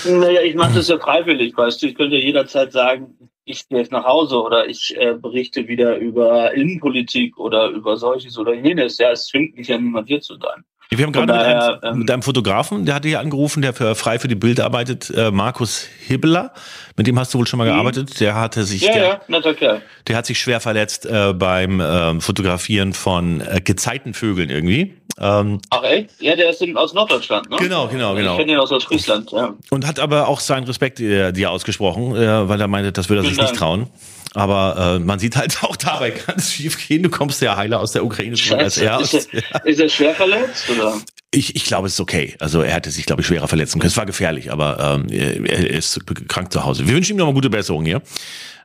Naja, 0.05 0.41
ich 0.41 0.55
mache 0.55 0.75
das 0.75 0.89
ja 0.89 0.99
freiwillig, 0.99 1.55
weißt 1.55 1.81
du. 1.81 1.87
Ich 1.87 1.95
könnte 1.95 2.17
ja 2.17 2.21
jederzeit 2.21 2.73
sagen, 2.73 3.15
ich 3.45 3.67
gehe 3.69 3.79
jetzt 3.79 3.93
nach 3.93 4.03
Hause 4.03 4.41
oder 4.41 4.67
ich 4.67 4.95
äh, 4.97 5.13
berichte 5.13 5.67
wieder 5.69 5.97
über 5.97 6.53
Innenpolitik 6.53 7.37
oder 7.37 7.69
über 7.69 7.95
solches 7.95 8.37
oder 8.37 8.53
jenes. 8.53 8.97
Ja, 8.97 9.11
es 9.11 9.27
zwingt 9.27 9.55
mich 9.55 9.69
ja 9.69 9.77
niemand 9.77 10.09
hier 10.09 10.19
zu 10.19 10.33
sein. 10.35 10.65
Wir 10.89 11.05
haben 11.05 11.11
gerade 11.11 11.27
mit, 11.33 11.35
daher, 11.35 11.83
einem, 11.83 11.93
ähm, 11.93 11.99
mit 11.99 12.11
einem 12.11 12.21
Fotografen, 12.21 12.85
der 12.85 12.95
hatte 12.95 13.07
hier 13.09 13.19
angerufen, 13.19 13.61
der 13.61 13.73
für 13.73 13.93
frei 13.95 14.19
für 14.19 14.27
die 14.29 14.35
Bild 14.35 14.61
arbeitet, 14.61 15.09
äh, 15.09 15.31
Markus 15.31 15.85
Hibbeler. 16.07 16.53
Mit 16.95 17.07
dem 17.07 17.19
hast 17.19 17.33
du 17.33 17.39
wohl 17.39 17.47
schon 17.47 17.57
mal 17.57 17.65
Mhm. 17.65 17.73
gearbeitet. 17.73 18.19
Der 18.21 18.35
hatte 18.35 18.63
sich, 18.63 18.83
Ja, 18.83 18.93
der, 18.93 19.03
ja, 19.03 19.21
netter 19.27 19.53
Kerl. 19.53 19.81
der 20.07 20.15
hat 20.15 20.25
sich 20.25 20.39
schwer 20.39 20.61
verletzt 20.61 21.05
äh, 21.05 21.33
beim 21.33 21.81
ähm, 21.83 22.21
Fotografieren 22.21 22.93
von 22.93 23.41
äh, 23.41 23.59
Gezeitenvögeln 23.61 24.49
irgendwie. 24.49 24.93
Ähm, 25.19 25.59
Ach 25.71 25.83
echt? 25.83 26.21
Ja, 26.21 26.35
der 26.35 26.51
ist 26.51 26.63
aus 26.75 26.93
Norddeutschland, 26.93 27.49
ne? 27.49 27.57
Genau, 27.59 27.87
genau, 27.87 28.13
Ich 28.13 28.19
genau. 28.19 28.37
kenne 28.37 28.51
ihn 28.53 28.57
aus 28.59 28.71
Ostfriesland, 28.71 29.31
ja. 29.31 29.55
Und 29.71 29.85
hat 29.87 29.99
aber 29.99 30.27
auch 30.27 30.39
seinen 30.39 30.65
Respekt 30.65 30.99
äh, 30.99 31.31
dir 31.33 31.51
ausgesprochen, 31.51 32.15
äh, 32.15 32.47
weil 32.47 32.61
er 32.61 32.67
meinte, 32.67 32.91
das 32.91 33.09
würde 33.09 33.21
er 33.21 33.25
sich 33.25 33.33
Vielen 33.33 33.47
nicht 33.47 33.57
trauen. 33.57 33.87
Aber 34.33 34.95
äh, 34.95 34.99
man 34.99 35.19
sieht 35.19 35.35
halt 35.35 35.63
auch 35.63 35.75
dabei 35.75 36.11
ganz 36.11 36.51
schief 36.51 36.87
gehen. 36.87 37.03
Du 37.03 37.09
kommst 37.09 37.41
ja 37.41 37.55
heiler 37.55 37.79
aus 37.79 37.91
der 37.91 38.05
Ukraine 38.05 38.37
schon 38.37 38.59
als 38.59 38.77
er. 38.77 38.99
Ist 38.99 39.33
er, 39.33 39.65
ist 39.65 39.79
er 39.79 39.89
schwer 39.89 40.13
verletzt, 40.15 40.69
oder? 40.69 40.99
Ich, 41.31 41.55
ich 41.55 41.65
glaube, 41.65 41.87
es 41.87 41.93
ist 41.93 41.99
okay. 41.99 42.35
Also 42.39 42.61
er 42.61 42.73
hätte 42.73 42.89
sich, 42.91 43.05
glaube 43.05 43.21
ich, 43.21 43.27
schwerer 43.27 43.47
verletzen 43.47 43.79
können. 43.79 43.89
Es 43.89 43.97
war 43.97 44.05
gefährlich, 44.05 44.51
aber 44.51 44.79
ähm, 44.79 45.09
er 45.09 45.69
ist 45.69 46.05
krank 46.27 46.51
zu 46.51 46.63
Hause. 46.63 46.87
Wir 46.87 46.95
wünschen 46.95 47.13
ihm 47.13 47.17
nochmal 47.17 47.33
gute 47.33 47.49
Besserung 47.49 47.85
hier. 47.85 48.01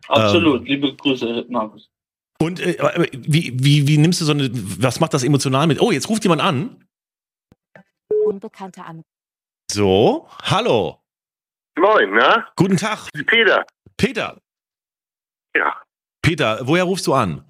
Absolut. 0.09 0.61
Ähm, 0.61 0.67
Liebe 0.67 0.95
Grüße, 0.95 1.47
Markus. 1.49 1.89
Und 2.39 2.61
äh, 2.61 2.77
wie, 3.13 3.53
wie, 3.55 3.87
wie 3.87 3.99
nimmst 3.99 4.21
du 4.21 4.25
so 4.25 4.33
eine, 4.33 4.51
was 4.53 5.01
macht 5.01 5.15
das 5.15 5.23
emotional 5.23 5.67
mit? 5.67 5.81
Oh, 5.81 5.93
jetzt 5.93 6.09
ruft 6.09 6.25
jemand 6.25 6.43
an. 6.43 6.85
Unbekannter 8.27 8.85
an. 8.87 9.03
So, 9.71 10.29
hallo. 10.43 10.99
Moin, 11.79 12.11
na? 12.15 12.47
Guten 12.57 12.77
Tag. 12.77 13.09
Peter. 13.27 13.65
Peter. 13.97 14.39
Ja. 15.55 15.75
Peter, 16.23 16.61
woher 16.63 16.85
rufst 16.85 17.07
du 17.07 17.15
an? 17.15 17.45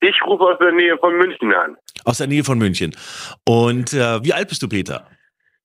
Ich 0.00 0.16
rufe 0.26 0.42
aus 0.44 0.58
der 0.58 0.72
Nähe 0.72 0.96
von 0.98 1.16
München 1.16 1.52
an. 1.54 1.76
Aus 2.04 2.18
der 2.18 2.26
Nähe 2.26 2.42
von 2.42 2.58
München. 2.58 2.94
Und 3.46 3.92
äh, 3.92 4.24
wie 4.24 4.32
alt 4.32 4.48
bist 4.48 4.62
du, 4.62 4.68
Peter? 4.68 5.06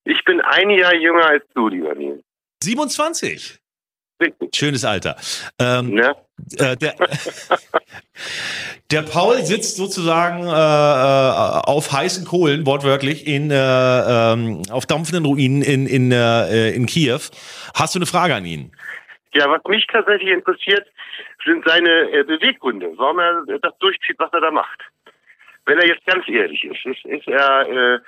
Ich 0.04 0.24
bin 0.24 0.40
ein 0.40 0.70
Jahr 0.70 0.94
jünger 0.94 1.26
als 1.26 1.44
du, 1.54 1.68
lieber 1.68 1.94
Nils. 1.94 2.22
27. 2.62 3.58
Richtig. 4.20 4.54
Schönes 4.54 4.84
Alter. 4.84 5.16
Ähm, 5.58 5.90
Ne? 5.94 6.14
äh, 6.58 6.76
der, 6.76 6.94
der 8.90 9.02
Paul 9.02 9.38
sitzt 9.44 9.76
sozusagen 9.76 10.44
äh, 10.44 10.48
äh, 10.48 11.62
auf 11.64 11.92
heißen 11.92 12.24
Kohlen, 12.24 12.66
wortwörtlich, 12.66 13.26
in, 13.26 13.50
äh, 13.50 13.54
ähm, 13.56 14.62
auf 14.70 14.86
dampfenden 14.86 15.24
Ruinen 15.24 15.62
in, 15.62 15.86
in, 15.86 16.10
äh, 16.12 16.70
in 16.70 16.86
Kiew. 16.86 17.20
Hast 17.74 17.94
du 17.94 17.98
eine 17.98 18.06
Frage 18.06 18.34
an 18.34 18.44
ihn? 18.44 18.72
Ja, 19.34 19.48
was 19.50 19.60
mich 19.68 19.86
tatsächlich 19.92 20.30
interessiert, 20.30 20.86
sind 21.44 21.64
seine 21.66 22.10
äh, 22.12 22.24
Beweggründe, 22.24 22.92
warum 22.96 23.18
er 23.18 23.44
das 23.60 23.76
durchzieht, 23.78 24.18
was 24.18 24.32
er 24.32 24.40
da 24.40 24.50
macht. 24.50 24.80
Wenn 25.66 25.78
er 25.78 25.86
jetzt 25.86 26.06
ganz 26.06 26.26
ehrlich 26.28 26.64
ist, 26.64 26.84
ist, 26.84 27.04
ist 27.04 27.28
er 27.28 27.68
äh, 27.68 27.98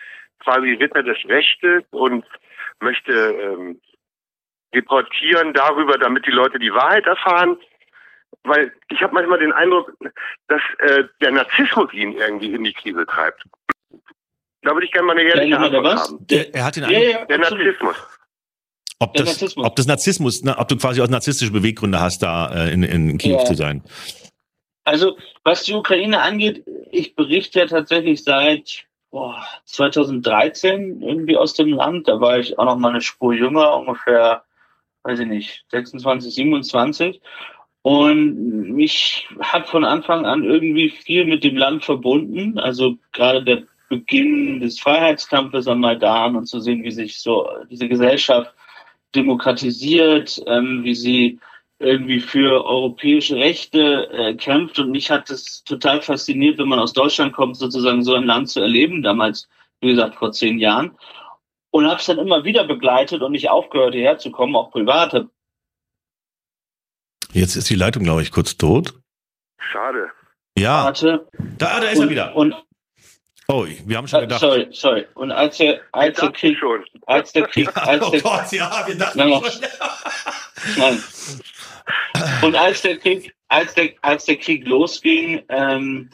quasi 0.40 0.72
Ritter 0.74 1.02
des 1.02 1.18
Rechtes 1.28 1.84
und 1.90 2.24
möchte 2.80 3.12
ähm, 3.12 3.80
deportieren 4.74 5.52
darüber, 5.52 5.98
damit 5.98 6.26
die 6.26 6.30
Leute 6.30 6.58
die 6.58 6.72
Wahrheit 6.72 7.06
erfahren. 7.06 7.58
Weil 8.44 8.72
ich 8.88 9.02
habe 9.02 9.12
manchmal 9.12 9.38
den 9.40 9.52
Eindruck, 9.52 9.92
dass 10.48 10.62
äh, 10.78 11.04
der 11.20 11.32
Narzissmus 11.32 11.92
ihn 11.92 12.12
irgendwie 12.12 12.54
in 12.54 12.64
die 12.64 12.72
Krise 12.72 13.04
treibt. 13.04 13.42
Da 14.62 14.72
würde 14.72 14.86
ich 14.86 14.92
gerne 14.92 15.06
mal 15.06 15.18
eine 15.18 15.22
ehrliche 15.28 15.50
Ja, 15.50 15.58
Antwort 15.58 15.86
haben. 15.86 16.26
Der, 16.26 16.54
er 16.54 16.64
hat 16.64 16.76
den 16.76 16.84
Ja, 16.84 16.88
Eindruck, 16.88 17.12
ja, 17.12 17.24
Der 17.26 17.38
absolut. 17.38 17.64
Narzissmus. 17.66 18.19
Ob, 19.00 19.14
das, 19.14 19.26
Narzissmus. 19.26 19.66
ob 19.66 19.76
das 19.76 19.86
Narzissmus, 19.86 20.42
ne, 20.44 20.56
ob 20.58 20.68
du 20.68 20.76
quasi 20.76 21.00
aus 21.00 21.08
narzisstische 21.08 21.50
Beweggründe 21.50 22.00
hast, 22.00 22.22
da 22.22 22.66
äh, 22.66 22.72
in, 22.72 22.82
in 22.82 23.18
Kiew 23.18 23.38
Ja. 23.38 23.44
zu 23.44 23.54
sein. 23.54 23.82
Also, 24.84 25.16
was 25.42 25.64
die 25.64 25.74
Ukraine 25.74 26.20
angeht, 26.20 26.64
ich 26.90 27.14
berichte 27.14 27.60
ja 27.60 27.66
tatsächlich 27.66 28.22
seit 28.24 28.84
boah, 29.10 29.42
2013 29.64 31.02
irgendwie 31.02 31.36
aus 31.36 31.54
dem 31.54 31.68
Land. 31.72 32.08
Da 32.08 32.20
war 32.20 32.38
ich 32.38 32.58
auch 32.58 32.64
noch 32.64 32.76
mal 32.76 32.90
eine 32.90 33.00
Spur 33.00 33.34
jünger, 33.34 33.76
ungefähr, 33.76 34.44
weiß 35.02 35.20
ich 35.20 35.26
nicht, 35.26 35.64
26, 35.70 36.34
27. 36.34 37.20
Und 37.82 38.72
mich 38.74 39.28
hat 39.40 39.68
von 39.68 39.84
Anfang 39.84 40.26
an 40.26 40.44
irgendwie 40.44 40.90
viel 40.90 41.24
mit 41.24 41.44
dem 41.44 41.56
Land 41.56 41.84
verbunden. 41.84 42.58
Also 42.58 42.96
gerade 43.12 43.42
der 43.42 43.62
Beginn 43.88 44.60
des 44.60 44.78
Freiheitskampfes 44.78 45.66
am 45.66 45.80
Maidan 45.80 46.36
und 46.36 46.46
zu 46.46 46.60
sehen, 46.60 46.82
wie 46.84 46.90
sich 46.90 47.18
so 47.18 47.48
diese 47.70 47.88
Gesellschaft 47.88 48.54
demokratisiert, 49.14 50.42
ähm, 50.46 50.84
wie 50.84 50.94
sie 50.94 51.40
irgendwie 51.78 52.20
für 52.20 52.64
europäische 52.64 53.36
Rechte 53.36 54.10
äh, 54.12 54.34
kämpft. 54.34 54.78
Und 54.78 54.90
mich 54.90 55.10
hat 55.10 55.30
es 55.30 55.64
total 55.64 56.02
fasziniert, 56.02 56.58
wenn 56.58 56.68
man 56.68 56.78
aus 56.78 56.92
Deutschland 56.92 57.32
kommt, 57.32 57.56
sozusagen 57.56 58.04
so 58.04 58.14
ein 58.14 58.24
Land 58.24 58.50
zu 58.50 58.60
erleben, 58.60 59.02
damals, 59.02 59.48
wie 59.80 59.88
gesagt, 59.88 60.16
vor 60.16 60.32
zehn 60.32 60.58
Jahren. 60.58 60.96
Und 61.70 61.86
habe 61.86 62.00
es 62.00 62.06
dann 62.06 62.18
immer 62.18 62.44
wieder 62.44 62.64
begleitet 62.64 63.22
und 63.22 63.32
nicht 63.32 63.48
aufgehört, 63.48 63.94
hierher 63.94 64.18
zu 64.18 64.30
kommen, 64.30 64.56
auch 64.56 64.70
privat. 64.70 65.14
Hab 65.14 65.28
Jetzt 67.32 67.56
ist 67.56 67.70
die 67.70 67.76
Leitung, 67.76 68.02
glaube 68.04 68.22
ich, 68.22 68.30
kurz 68.30 68.56
tot. 68.56 68.94
Schade. 69.58 70.10
Ja, 70.58 70.84
Hatte 70.84 71.26
da, 71.58 71.80
da 71.80 71.88
ist 71.88 71.98
er 71.98 72.02
und, 72.02 72.10
wieder. 72.10 72.36
und 72.36 72.54
Oh, 73.50 73.66
wir 73.66 73.96
haben 73.96 74.06
schon 74.06 74.20
äh, 74.20 74.22
gedacht. 74.22 74.40
sorry, 74.40 74.68
sorry. 74.70 75.06
Und 75.14 75.32
als 75.32 75.58
der, 75.58 75.80
als 75.90 76.20
der 76.20 76.30
Krieg, 76.30 76.58
schon. 76.58 76.84
als 77.06 77.32
der 77.32 77.42
Krieg, 77.48 77.76
als 77.76 78.06
oh 78.06 78.10
der, 78.10 78.20
Gott, 78.20 78.52
ja, 78.52 78.84
wir 78.86 78.94
dachten 78.94 79.18
Nein, 79.18 79.42
schon. 79.42 79.66
Nein. 80.78 81.02
Und 82.42 82.54
als 82.54 82.82
der 82.82 82.98
Krieg, 82.98 83.34
als 83.48 83.74
der, 83.74 83.90
als 84.02 84.26
der 84.26 84.36
Krieg 84.36 84.66
losging, 84.66 85.42
ähm, 85.48 86.10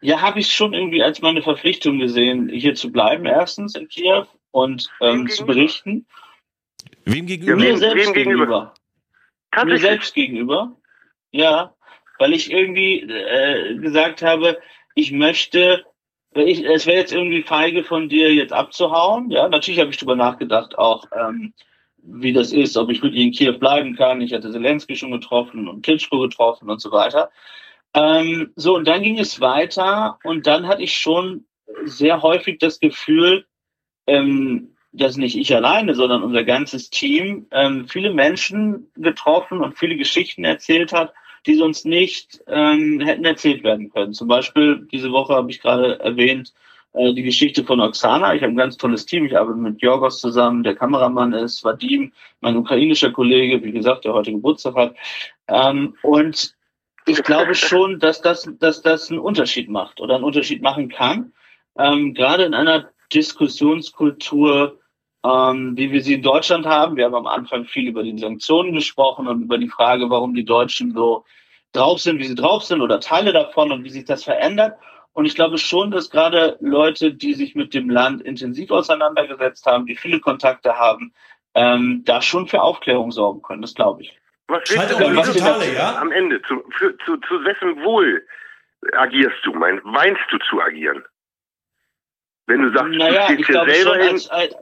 ja, 0.00 0.20
habe 0.20 0.40
ich 0.40 0.52
schon 0.52 0.72
irgendwie 0.72 1.02
als 1.02 1.20
meine 1.20 1.42
Verpflichtung 1.42 1.98
gesehen, 1.98 2.48
hier 2.48 2.74
zu 2.74 2.90
bleiben, 2.90 3.26
erstens 3.26 3.76
in 3.76 3.88
Kiew 3.88 4.24
und 4.50 4.88
ähm, 5.00 5.28
zu 5.28 5.46
berichten. 5.46 6.06
Wem 7.04 7.26
gegenüber? 7.26 7.56
Mir 7.56 7.78
selbst 7.78 8.06
wem 8.06 8.14
gegenüber? 8.14 8.74
gegenüber. 9.52 9.64
Mir 9.64 9.78
selbst 9.78 10.14
gegenüber. 10.14 10.76
Ja, 11.30 11.74
weil 12.18 12.32
ich 12.32 12.50
irgendwie 12.50 13.02
äh, 13.02 13.76
gesagt 13.76 14.22
habe, 14.22 14.58
ich 14.94 15.12
möchte, 15.12 15.84
ich, 16.34 16.64
es 16.64 16.86
wäre 16.86 16.98
jetzt 16.98 17.12
irgendwie 17.12 17.42
feige 17.42 17.84
von 17.84 18.08
dir, 18.08 18.32
jetzt 18.32 18.52
abzuhauen. 18.52 19.30
Ja, 19.30 19.48
natürlich 19.48 19.80
habe 19.80 19.90
ich 19.90 19.96
drüber 19.96 20.16
nachgedacht, 20.16 20.78
auch 20.78 21.06
ähm, 21.16 21.52
wie 22.02 22.32
das 22.32 22.52
ist, 22.52 22.76
ob 22.76 22.90
ich 22.90 23.02
wirklich 23.02 23.22
in 23.22 23.32
Kiew 23.32 23.58
bleiben 23.58 23.96
kann. 23.96 24.20
Ich 24.20 24.32
hatte 24.32 24.50
Zelensky 24.50 24.96
schon 24.96 25.10
getroffen 25.10 25.68
und 25.68 25.82
Klitschko 25.82 26.20
getroffen 26.20 26.70
und 26.70 26.80
so 26.80 26.92
weiter. 26.92 27.30
Ähm, 27.94 28.52
so, 28.54 28.76
und 28.76 28.86
dann 28.86 29.02
ging 29.02 29.18
es 29.18 29.40
weiter 29.40 30.18
und 30.22 30.46
dann 30.46 30.68
hatte 30.68 30.82
ich 30.82 30.96
schon 30.96 31.44
sehr 31.84 32.22
häufig 32.22 32.58
das 32.58 32.78
Gefühl, 32.78 33.46
ähm, 34.06 34.76
dass 34.92 35.16
nicht 35.16 35.36
ich 35.36 35.54
alleine, 35.54 35.94
sondern 35.94 36.22
unser 36.22 36.44
ganzes 36.44 36.90
Team 36.90 37.46
ähm, 37.52 37.86
viele 37.88 38.12
Menschen 38.12 38.90
getroffen 38.96 39.60
und 39.60 39.78
viele 39.78 39.96
Geschichten 39.96 40.44
erzählt 40.44 40.92
hat, 40.92 41.12
die 41.46 41.54
sonst 41.54 41.86
nicht 41.86 42.40
ähm, 42.46 43.00
hätten 43.00 43.24
erzählt 43.24 43.64
werden 43.64 43.90
können. 43.90 44.12
Zum 44.12 44.28
Beispiel 44.28 44.86
diese 44.92 45.12
Woche 45.12 45.34
habe 45.34 45.50
ich 45.50 45.60
gerade 45.60 45.98
erwähnt 46.00 46.52
äh, 46.92 47.12
die 47.14 47.22
Geschichte 47.22 47.64
von 47.64 47.80
Oksana. 47.80 48.34
Ich 48.34 48.42
habe 48.42 48.52
ein 48.52 48.56
ganz 48.56 48.76
tolles 48.76 49.06
Team. 49.06 49.24
Ich 49.24 49.36
arbeite 49.36 49.58
mit 49.58 49.80
Jorgos 49.80 50.20
zusammen. 50.20 50.62
Der 50.62 50.74
Kameramann 50.74 51.32
ist 51.32 51.64
Vadim, 51.64 52.12
mein 52.40 52.56
ukrainischer 52.56 53.12
Kollege, 53.12 53.62
wie 53.62 53.72
gesagt, 53.72 54.04
der 54.04 54.12
heute 54.12 54.32
Geburtstag 54.32 54.74
hat. 54.74 54.96
Ähm, 55.48 55.94
und 56.02 56.54
ich 57.06 57.22
glaube 57.22 57.54
schon, 57.54 57.98
dass 57.98 58.20
das, 58.20 58.48
dass 58.58 58.82
das 58.82 59.10
einen 59.10 59.20
Unterschied 59.20 59.68
macht 59.68 60.00
oder 60.00 60.16
einen 60.16 60.24
Unterschied 60.24 60.62
machen 60.62 60.88
kann. 60.88 61.32
Ähm, 61.78 62.14
gerade 62.14 62.44
in 62.44 62.54
einer 62.54 62.90
Diskussionskultur, 63.12 64.79
ähm, 65.24 65.76
wie 65.76 65.92
wir 65.92 66.02
sie 66.02 66.14
in 66.14 66.22
Deutschland 66.22 66.66
haben. 66.66 66.96
Wir 66.96 67.04
haben 67.04 67.14
am 67.14 67.26
Anfang 67.26 67.64
viel 67.64 67.88
über 67.88 68.02
die 68.02 68.18
Sanktionen 68.18 68.72
gesprochen 68.72 69.28
und 69.28 69.42
über 69.42 69.58
die 69.58 69.68
Frage, 69.68 70.08
warum 70.10 70.34
die 70.34 70.44
Deutschen 70.44 70.92
so 70.92 71.24
drauf 71.72 72.00
sind, 72.00 72.18
wie 72.18 72.26
sie 72.26 72.34
drauf 72.34 72.64
sind 72.64 72.80
oder 72.80 73.00
Teile 73.00 73.32
davon 73.32 73.70
und 73.72 73.84
wie 73.84 73.90
sich 73.90 74.04
das 74.04 74.24
verändert. 74.24 74.78
Und 75.12 75.26
ich 75.26 75.34
glaube 75.34 75.58
schon, 75.58 75.90
dass 75.90 76.10
gerade 76.10 76.56
Leute, 76.60 77.12
die 77.12 77.34
sich 77.34 77.54
mit 77.54 77.74
dem 77.74 77.90
Land 77.90 78.22
intensiv 78.22 78.70
auseinandergesetzt 78.70 79.66
haben, 79.66 79.86
die 79.86 79.96
viele 79.96 80.20
Kontakte 80.20 80.76
haben, 80.78 81.12
ähm, 81.54 82.02
da 82.04 82.22
schon 82.22 82.46
für 82.46 82.62
Aufklärung 82.62 83.10
sorgen 83.10 83.42
können. 83.42 83.62
Das 83.62 83.74
glaube 83.74 84.02
ich. 84.02 84.16
Was 84.46 84.62
willst 84.68 84.90
du 84.90 85.32
die 85.32 85.38
Totale, 85.38 85.74
ja? 85.74 85.96
am 85.96 86.10
Ende? 86.10 86.40
Zu, 86.42 86.62
für, 86.70 86.96
zu, 86.98 87.16
zu 87.18 87.44
wessen 87.44 87.82
Wohl 87.84 88.26
agierst 88.92 89.36
du? 89.44 89.52
Mein, 89.52 89.80
weinst 89.84 90.22
du 90.30 90.38
zu 90.38 90.60
agieren? 90.60 91.04
Wenn 92.46 92.62
du 92.62 92.72
sagst, 92.72 92.92
naja, 92.94 93.28
du 93.28 93.34
ich 93.34 93.44
stehst 93.44 93.60
hier 93.60 93.74
selber 93.74 93.94
schon 93.94 94.02
hin, 94.02 94.12
als, 94.12 94.30
als, 94.30 94.56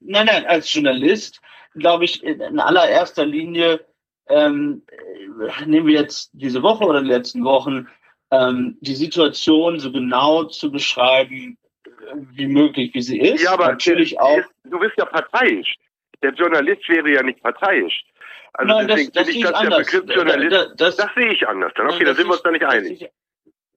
nein, 0.00 0.26
nein, 0.26 0.46
als 0.46 0.72
Journalist 0.72 1.40
glaube 1.74 2.04
ich 2.04 2.22
in, 2.22 2.58
allererster 2.58 3.24
Linie 3.26 3.84
ähm, 4.28 4.82
äh, 4.90 5.66
nehmen 5.66 5.86
wir 5.86 6.00
jetzt 6.00 6.30
diese 6.32 6.62
Woche 6.62 6.84
oder 6.84 7.00
die 7.02 7.08
letzten 7.08 7.44
Wochen 7.44 7.88
ähm, 8.30 8.76
die 8.80 8.94
Situation 8.94 9.78
so 9.80 9.90
genau 9.92 10.44
zu 10.44 10.70
beschreiben 10.70 11.58
äh, 11.86 11.90
wie 12.32 12.46
möglich, 12.46 12.94
wie 12.94 13.02
sie 13.02 13.18
ist. 13.20 13.42
ja, 13.42 13.52
aber 13.52 13.68
natürlich 13.68 14.10
der- 14.10 14.22
auch. 14.22 14.38
ist- 14.38 14.50
du 14.64 14.78
bist 14.78 14.94
ja 14.98 15.04
parteiisch. 15.04 15.76
Der 16.22 16.32
Journalist 16.34 16.88
wäre 16.88 17.08
ja 17.10 17.22
nicht 17.22 17.42
parteiisch. 17.42 18.04
Also 18.52 18.72
Nein, 18.74 18.88
das, 18.88 18.96
deswegen 18.96 19.12
das 19.12 19.26
sehe 19.26 19.32
ich, 19.34 19.38
ich 19.38 19.42
dass 19.44 19.52
der 19.52 19.60
anders. 19.60 19.86
Begriff 19.90 20.14
Journalist, 20.16 20.52
da- 20.52 20.74
das, 20.76 20.96
das 20.96 21.14
sehe 21.14 21.32
ich 21.32 21.48
anders. 21.48 21.72
Dann 21.76 21.86
okay, 21.88 22.04
da 22.04 22.10
das 22.10 22.16
sind 22.18 22.26
wir 22.26 22.32
uns 22.34 22.42
da 22.42 22.50
nicht 22.50 22.62
das 22.62 22.70
einig. 22.74 23.10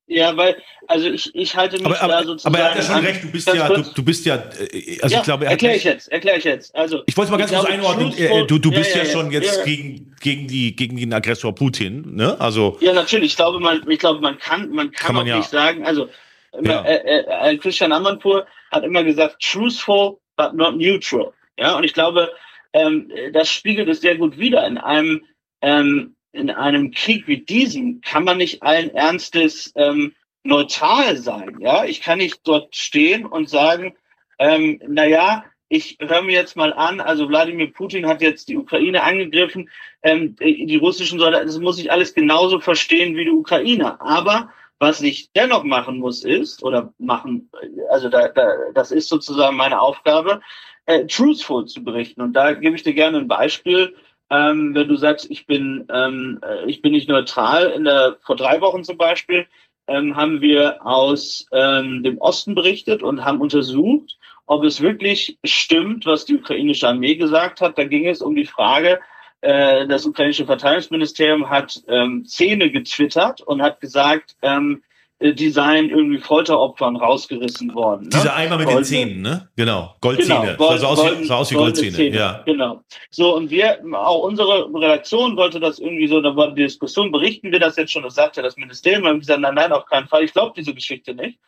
Ja, 0.08 0.36
weil, 0.36 0.62
also 0.88 1.08
ich, 1.10 1.34
ich 1.34 1.56
halte 1.56 1.78
mich 1.78 1.86
Aber, 1.86 1.96
da 1.96 2.02
aber, 2.02 2.24
sozusagen. 2.26 2.54
aber 2.56 2.64
er 2.64 2.70
hat 2.72 2.76
ja 2.78 2.84
schon 2.84 2.96
an- 2.96 3.06
recht, 3.06 3.24
du 3.24 3.32
bist 3.32 3.48
ja, 3.54 3.68
du, 3.70 3.82
du 3.84 4.04
bist 4.04 4.26
ja, 4.26 4.36
äh, 4.36 5.00
also 5.02 5.14
ja, 5.16 5.20
ich 5.20 5.24
glaube, 5.24 5.46
er 5.46 5.52
erkläre 5.52 5.76
ich 5.78 5.84
jetzt, 5.86 6.12
erkläre 6.12 6.38
ich 6.38 6.44
jetzt. 6.44 6.76
Also, 6.76 7.04
Ich 7.06 7.16
wollte 7.16 7.32
mal 7.32 7.38
ganz 7.38 7.52
kurz 7.54 7.66
einordnen. 7.66 8.12
truthful- 8.12 8.44
Äh, 8.44 8.48
Du, 8.48 8.60
du 8.60 8.70
bist 8.72 8.94
ja, 8.96 9.04
ja, 9.04 9.10
schon 9.10 9.28
ja, 9.32 9.40
jetzt 9.40 9.60
ja. 9.60 9.64
Gegen, 9.64 10.14
gegen, 10.20 10.48
die, 10.48 10.76
gegen 10.76 10.98
den 10.98 11.14
Aggressor 11.14 11.56
Putin, 11.56 12.16
ne? 12.16 12.40
Also, 12.40 12.78
Ja, 12.82 12.92
natürlich. 12.94 13.28
Ich 13.32 13.36
glaube, 13.38 13.60
man, 13.62 13.82
ich 13.90 14.00
glaube, 14.00 14.20
man 14.20 14.38
kann, 14.38 14.70
man 14.72 14.92
kann, 14.92 15.08
Kann 15.08 15.16
man 15.16 15.38
nicht 15.38 15.50
sagen. 15.50 15.86
Also 15.86 16.10
äh, 16.52 16.68
äh, 16.68 17.52
äh, 17.54 17.58
Christian 17.58 17.94
Amanpour 17.94 18.46
hat 18.72 18.84
immer 18.84 19.04
gesagt, 19.06 19.42
truthful 19.42 20.18
but 20.36 20.54
not 20.54 20.76
neutral. 20.78 21.32
Ja, 21.58 21.78
und 21.78 21.84
ich 21.86 21.94
glaube, 21.94 22.30
ähm, 22.74 23.10
das 23.32 23.50
spiegelt 23.50 23.88
es 23.88 24.02
sehr 24.02 24.18
gut 24.18 24.38
wider. 24.38 24.68
In 24.68 24.78
einem 24.78 25.24
ähm, 25.62 26.13
in 26.34 26.50
einem 26.50 26.92
Krieg 26.92 27.28
wie 27.28 27.38
diesem 27.38 28.02
kann 28.02 28.26
man 28.26 28.38
nicht 28.38 28.62
allen 28.62 28.94
Ernstes 28.94 29.72
ähm, 29.76 30.14
neutral 30.44 31.16
sein. 31.16 31.58
Ja, 31.60 31.86
ich 31.86 32.02
kann 32.02 32.18
nicht 32.18 32.42
dort 32.44 32.76
stehen 32.76 33.26
und 33.26 33.50
sagen, 33.50 33.96
Ähm, 34.40 34.82
naja, 34.88 35.46
ich 35.70 35.98
höre 36.02 36.24
mir 36.24 36.34
jetzt 36.34 36.56
mal 36.58 36.74
an, 36.74 37.00
also 37.00 37.30
Wladimir 37.30 37.72
Putin 37.72 38.08
hat 38.08 38.22
jetzt 38.22 38.50
die 38.50 38.58
Ukraine 38.58 39.04
angegriffen, 39.04 39.70
ähm, 40.02 40.36
die 40.40 40.76
russischen 40.76 41.20
Soldaten, 41.20 41.48
das 41.48 41.60
muss 41.60 41.80
ich 41.80 41.92
alles 41.92 42.14
genauso 42.14 42.60
verstehen 42.60 43.16
wie 43.16 43.26
die 43.26 43.32
Ukrainer. 43.32 44.02
Aber 44.02 44.50
was 44.80 45.02
ich 45.02 45.32
dennoch 45.34 45.64
machen 45.64 46.00
muss, 46.00 46.26
ist, 46.26 46.64
oder 46.64 46.94
machen, 46.98 47.50
also 47.90 48.10
da, 48.10 48.28
da, 48.28 48.54
das 48.74 48.92
ist 48.92 49.08
sozusagen 49.08 49.56
meine 49.56 49.80
Aufgabe, 49.80 50.42
äh, 50.88 51.06
truthful 51.06 51.66
zu 51.68 51.84
berichten. 51.84 52.22
Und 52.22 52.34
da 52.34 52.54
gebe 52.54 52.76
ich 52.76 52.84
dir 52.84 52.94
gerne 52.94 53.20
ein 53.20 53.28
Beispiel. 53.28 53.96
Ähm, 54.30 54.74
wenn 54.74 54.88
du 54.88 54.96
sagst, 54.96 55.30
ich 55.30 55.46
bin, 55.46 55.86
ähm, 55.92 56.40
äh, 56.44 56.66
ich 56.66 56.82
bin 56.82 56.94
nicht 56.94 57.10
neutral, 57.10 57.72
in 57.72 57.84
der, 57.84 58.18
vor 58.22 58.36
drei 58.36 58.62
Wochen 58.62 58.84
zum 58.84 58.98
Beispiel, 58.98 59.48
ähm, 59.88 60.16
haben 60.16 60.42
wir 60.42 60.86
aus 60.86 61.48
ähm, 61.52 62.04
dem 62.04 62.18
Osten 62.18 62.56
berichtet 62.56 63.04
und 63.04 63.26
haben 63.26 63.42
untersucht, 63.42 64.18
ob 64.46 64.64
es 64.64 64.82
wirklich 64.82 65.38
stimmt, 65.44 66.06
was 66.06 66.26
die 66.26 66.36
ukrainische 66.36 66.88
Armee 66.88 67.16
gesagt 67.16 67.62
hat. 67.62 67.78
Da 67.78 67.84
ging 67.84 68.08
es 68.08 68.22
um 68.22 68.36
die 68.36 68.46
Frage, 68.46 69.00
äh, 69.42 69.88
das 69.88 70.06
ukrainische 70.06 70.46
Verteidigungsministerium 70.46 71.50
hat 71.50 71.82
ähm, 71.88 72.26
Zähne 72.26 72.72
getwittert 72.72 73.42
und 73.42 73.62
hat 73.62 73.82
gesagt, 73.82 74.38
äh, 75.24 75.34
die 75.34 75.50
seien 75.50 75.90
irgendwie 75.90 76.18
Folteropfern 76.18 76.98
rausgerissen 76.98 77.74
worden. 77.74 78.04
Ne? 78.04 78.10
Dieser 78.10 78.36
Eimer 78.36 78.58
mit 78.58 78.70
den 78.70 78.84
Zähnen, 78.84 79.22
ne? 79.22 79.50
Genau, 79.56 79.96
Goldzähne. 80.02 80.58
Genau, 80.58 80.78
sah, 80.78 80.88
aus 80.88 81.06
wie, 81.06 81.24
sah 81.24 81.38
aus 81.38 81.52
wie 81.52 81.56
Goldzähne, 81.56 81.94
Zähne. 81.94 82.18
ja. 82.18 82.44
Genau. 82.46 82.82
So, 83.10 83.36
und 83.36 83.50
wir, 83.50 83.80
auch 83.94 84.24
unsere 84.24 84.70
Redaktion 84.74 85.38
wollte 85.38 85.62
das 85.62 85.80
irgendwie 85.80 86.08
so, 86.08 86.20
da 86.20 86.36
war 86.36 86.52
die 86.52 86.64
Diskussion, 86.64 87.12
berichten 87.12 87.54
wir 87.54 87.60
das 87.60 87.78
jetzt 87.78 87.94
schon, 87.94 88.04
das 88.04 88.16
sagte 88.16 88.42
das 88.42 88.58
Ministerium, 88.58 89.04
wir 89.04 89.10
haben 89.12 89.20
gesagt, 89.20 89.40
nein, 89.40 89.56
nein, 89.56 89.72
auf 89.72 89.86
keinen 89.86 90.08
Fall, 90.08 90.24
ich 90.24 90.34
glaube 90.34 90.54
diese 90.58 90.74
Geschichte 90.74 91.14
nicht. 91.14 91.40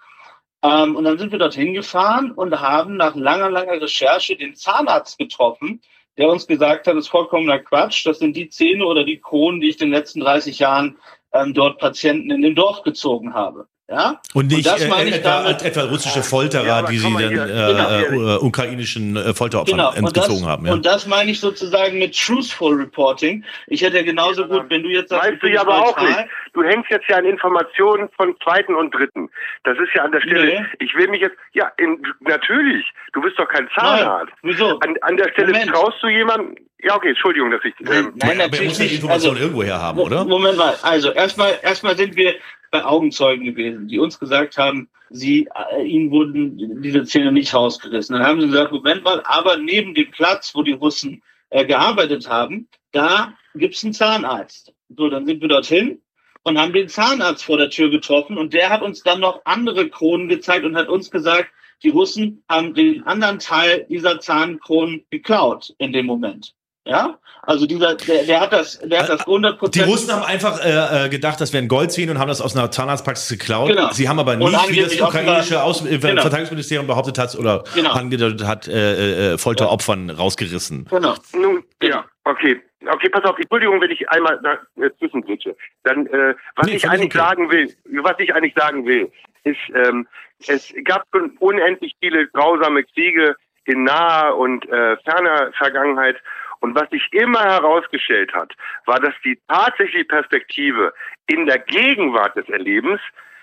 Ähm, 0.63 0.95
und 0.95 1.03
dann 1.03 1.17
sind 1.17 1.33
wir 1.33 1.39
dorthin 1.39 1.73
gefahren 1.73 2.31
und 2.31 2.57
haben 2.57 2.95
nach 2.95 3.13
langer, 3.15 3.49
langer 3.49 3.81
Recherche 3.81 4.37
den 4.37 4.55
Zahnarzt 4.55 5.17
getroffen, 5.17 5.81
der 6.17 6.29
uns 6.29 6.47
gesagt 6.47 6.87
hat, 6.87 6.95
das 6.95 7.05
ist 7.05 7.09
vollkommener 7.09 7.59
Quatsch, 7.59 8.05
das 8.05 8.19
sind 8.19 8.37
die 8.37 8.47
Zähne 8.47 8.85
oder 8.85 9.03
die 9.03 9.19
Kronen, 9.19 9.59
die 9.59 9.67
ich 9.67 9.81
in 9.81 9.87
den 9.87 9.99
letzten 9.99 10.21
30 10.21 10.59
Jahren 10.59 10.97
ähm, 11.35 11.53
dort 11.53 11.79
Patienten 11.79 12.31
in 12.31 12.41
dem 12.41 12.55
Dorf 12.55 12.81
gezogen 12.83 13.33
habe. 13.33 13.67
Ja? 13.87 14.19
Und 14.33 14.47
nicht 14.47 14.67
und 14.67 14.81
äh, 14.81 15.15
etwa, 15.15 15.43
damit, 15.43 15.61
etwa, 15.61 15.83
russische 15.83 16.23
Folterer, 16.23 16.65
ja, 16.65 16.81
die 16.81 16.97
sie 16.97 17.13
dann 17.13 17.21
äh, 17.21 18.07
genau. 18.09 18.35
äh, 18.35 18.37
ukrainischen 18.39 19.15
äh, 19.15 19.33
Folteropfern 19.33 19.77
genau. 19.77 19.93
entgezogen 19.93 20.41
das, 20.41 20.49
haben. 20.49 20.65
Ja. 20.65 20.73
Und 20.73 20.85
das 20.87 21.05
meine 21.05 21.29
ich 21.29 21.39
sozusagen 21.39 21.99
mit 21.99 22.17
Truthful 22.17 22.75
Reporting. 22.75 23.43
Ich 23.67 23.83
hätte 23.83 23.97
ja 23.97 24.03
genauso 24.03 24.41
ja, 24.41 24.47
gut, 24.47 24.69
wenn 24.69 24.81
du 24.81 24.89
jetzt 24.89 25.09
sagst, 25.09 25.33
weißt 25.33 25.43
du 25.43 25.47
ja 25.51 25.61
aber 25.61 25.83
auch 25.83 26.01
nicht. 26.01 26.17
Du 26.53 26.63
hängst 26.63 26.89
jetzt 26.89 27.07
ja 27.09 27.17
an 27.17 27.25
Informationen 27.25 28.09
von 28.17 28.35
zweiten 28.43 28.73
und 28.73 28.93
dritten. 28.93 29.29
Das 29.63 29.77
ist 29.77 29.89
ja 29.93 30.03
an 30.03 30.11
der 30.11 30.21
Stelle. 30.21 30.61
Nee. 30.61 30.65
Ich 30.79 30.95
will 30.95 31.07
mich 31.09 31.21
jetzt, 31.21 31.37
ja, 31.53 31.71
in, 31.77 32.01
natürlich. 32.21 32.85
Du 33.13 33.21
bist 33.21 33.37
doch 33.37 33.47
kein 33.47 33.69
Zahnarzt. 33.77 34.33
Nein, 34.41 34.51
wieso? 34.51 34.79
An, 34.79 34.95
an 35.01 35.17
der 35.17 35.29
Stelle 35.31 35.53
Moment. 35.53 35.69
traust 35.69 35.97
du 36.01 36.07
jemandem, 36.07 36.55
ja, 36.81 36.95
okay, 36.95 37.09
Entschuldigung, 37.09 37.51
dass 37.51 37.63
ich. 37.63 37.73
Ähm, 37.81 38.13
Nein, 38.15 38.37
natürlich. 38.37 38.43
Aber 38.43 38.57
er 38.57 38.63
muss 38.65 38.77
die 38.77 38.95
Information 38.95 39.31
also, 39.31 39.43
irgendwo 39.43 39.63
her 39.63 39.81
haben, 39.81 39.99
oder? 39.99 40.23
Moment 40.25 40.57
mal. 40.57 40.75
Also, 40.81 41.11
erstmal, 41.11 41.57
erstmal 41.61 41.95
sind 41.97 42.15
wir 42.15 42.35
bei 42.75 42.83
Augenzeugen 42.83 43.45
gewesen, 43.45 43.87
die 43.87 43.99
uns 43.99 44.19
gesagt 44.19 44.57
haben, 44.57 44.89
sie, 45.09 45.47
äh, 45.71 45.83
ihnen 45.85 46.11
wurden 46.11 46.81
diese 46.81 47.05
Zähne 47.05 47.31
nicht 47.31 47.53
rausgerissen. 47.53 48.15
Dann 48.15 48.25
haben 48.25 48.41
sie 48.41 48.47
gesagt, 48.47 48.73
Moment 48.73 49.03
mal, 49.05 49.21
aber 49.23 49.55
neben 49.55 49.93
dem 49.93 50.11
Platz, 50.11 50.53
wo 50.53 50.61
die 50.61 50.73
Russen 50.73 51.23
äh, 51.51 51.65
gearbeitet 51.65 52.29
haben, 52.29 52.67
da 52.91 53.33
gibt's 53.53 53.83
einen 53.85 53.93
Zahnarzt. 53.93 54.73
So, 54.89 55.09
dann 55.09 55.25
sind 55.25 55.41
wir 55.41 55.47
dorthin 55.47 56.01
und 56.43 56.57
haben 56.57 56.73
den 56.73 56.89
Zahnarzt 56.89 57.45
vor 57.45 57.57
der 57.57 57.69
Tür 57.69 57.89
getroffen 57.89 58.37
und 58.37 58.53
der 58.53 58.69
hat 58.69 58.81
uns 58.81 59.03
dann 59.03 59.21
noch 59.21 59.41
andere 59.45 59.89
Kronen 59.89 60.27
gezeigt 60.27 60.65
und 60.65 60.75
hat 60.75 60.89
uns 60.89 61.09
gesagt, 61.09 61.49
die 61.81 61.89
Russen 61.89 62.43
haben 62.49 62.73
den 62.73 63.03
anderen 63.03 63.39
Teil 63.39 63.85
dieser 63.89 64.19
Zahnkronen 64.19 65.05
geklaut 65.11 65.73
in 65.77 65.93
dem 65.93 66.07
Moment. 66.07 66.53
Ja, 66.87 67.17
also 67.41 67.65
dieser, 67.65 67.95
der, 67.95 68.25
der 68.25 68.39
hat 68.41 68.53
das, 68.53 68.79
der 68.79 69.01
hat 69.01 69.09
das 69.09 69.21
100 69.21 69.73
Die 69.73 69.81
Russen 69.81 70.13
haben 70.13 70.23
einfach 70.23 70.63
äh, 70.63 71.05
äh, 71.05 71.09
gedacht, 71.09 71.41
das 71.41 71.51
wären 71.51 71.67
Goldzähne 71.67 72.11
und 72.11 72.19
haben 72.19 72.27
das 72.27 72.41
aus 72.41 72.55
einer 72.55 72.69
Zahnarztpraxis 72.69 73.39
geklaut. 73.39 73.69
Genau. 73.69 73.91
Sie 73.91 74.07
haben 74.07 74.19
aber 74.19 74.35
nicht, 74.35 74.69
wie 74.69 74.81
das 74.81 74.99
ukrainische 75.01 75.63
Aus 75.63 75.83
äh, 75.83 75.97
genau. 75.97 76.21
Verteidigungsministerium 76.21 76.85
behauptet 76.85 77.17
hat 77.17 77.35
oder 77.35 77.63
genau. 77.73 77.91
angedeutet 77.91 78.45
hat, 78.45 78.67
äh, 78.67 79.33
äh, 79.33 79.37
Folteropfern 79.39 80.11
rausgerissen. 80.11 80.85
Genau. 80.85 81.15
Nun, 81.33 81.63
ja, 81.81 82.05
okay. 82.23 82.61
Okay, 82.87 83.09
pass 83.09 83.23
auf, 83.23 83.37
Entschuldigung, 83.39 83.81
wenn 83.81 83.89
ich 83.89 84.07
einmal 84.09 84.39
äh, 84.75 84.89
zwischenglitsche. 84.99 85.55
Dann, 85.83 86.05
äh, 86.05 86.35
was 86.55 86.67
nee, 86.67 86.75
ich 86.75 86.87
eigentlich 86.87 87.15
okay. 87.15 87.17
sagen 87.17 87.49
will, 87.49 87.75
was 88.03 88.13
ich 88.19 88.33
eigentlich 88.35 88.53
sagen 88.55 88.85
will, 88.85 89.11
ist, 89.43 89.57
ähm, 89.73 90.07
es 90.47 90.71
gab 90.83 91.03
schon 91.11 91.35
unendlich 91.39 91.95
viele 91.99 92.27
grausame 92.27 92.83
Kriege 92.83 93.35
in 93.65 93.83
naher 93.83 94.37
und 94.37 94.69
äh, 94.69 94.97
ferner 94.97 95.51
Vergangenheit 95.57 96.17
und 96.59 96.75
was 96.75 96.89
sich 96.89 97.07
immer 97.11 97.43
herausgestellt 97.43 98.33
hat, 98.33 98.53
war, 98.85 98.99
dass 98.99 99.13
die 99.23 99.39
tatsächliche 99.47 100.05
Perspektive 100.05 100.93
in 101.27 101.45
der 101.45 101.59
Gegenwart 101.59 102.35
des 102.35 102.47
Erlebens 102.49 103.01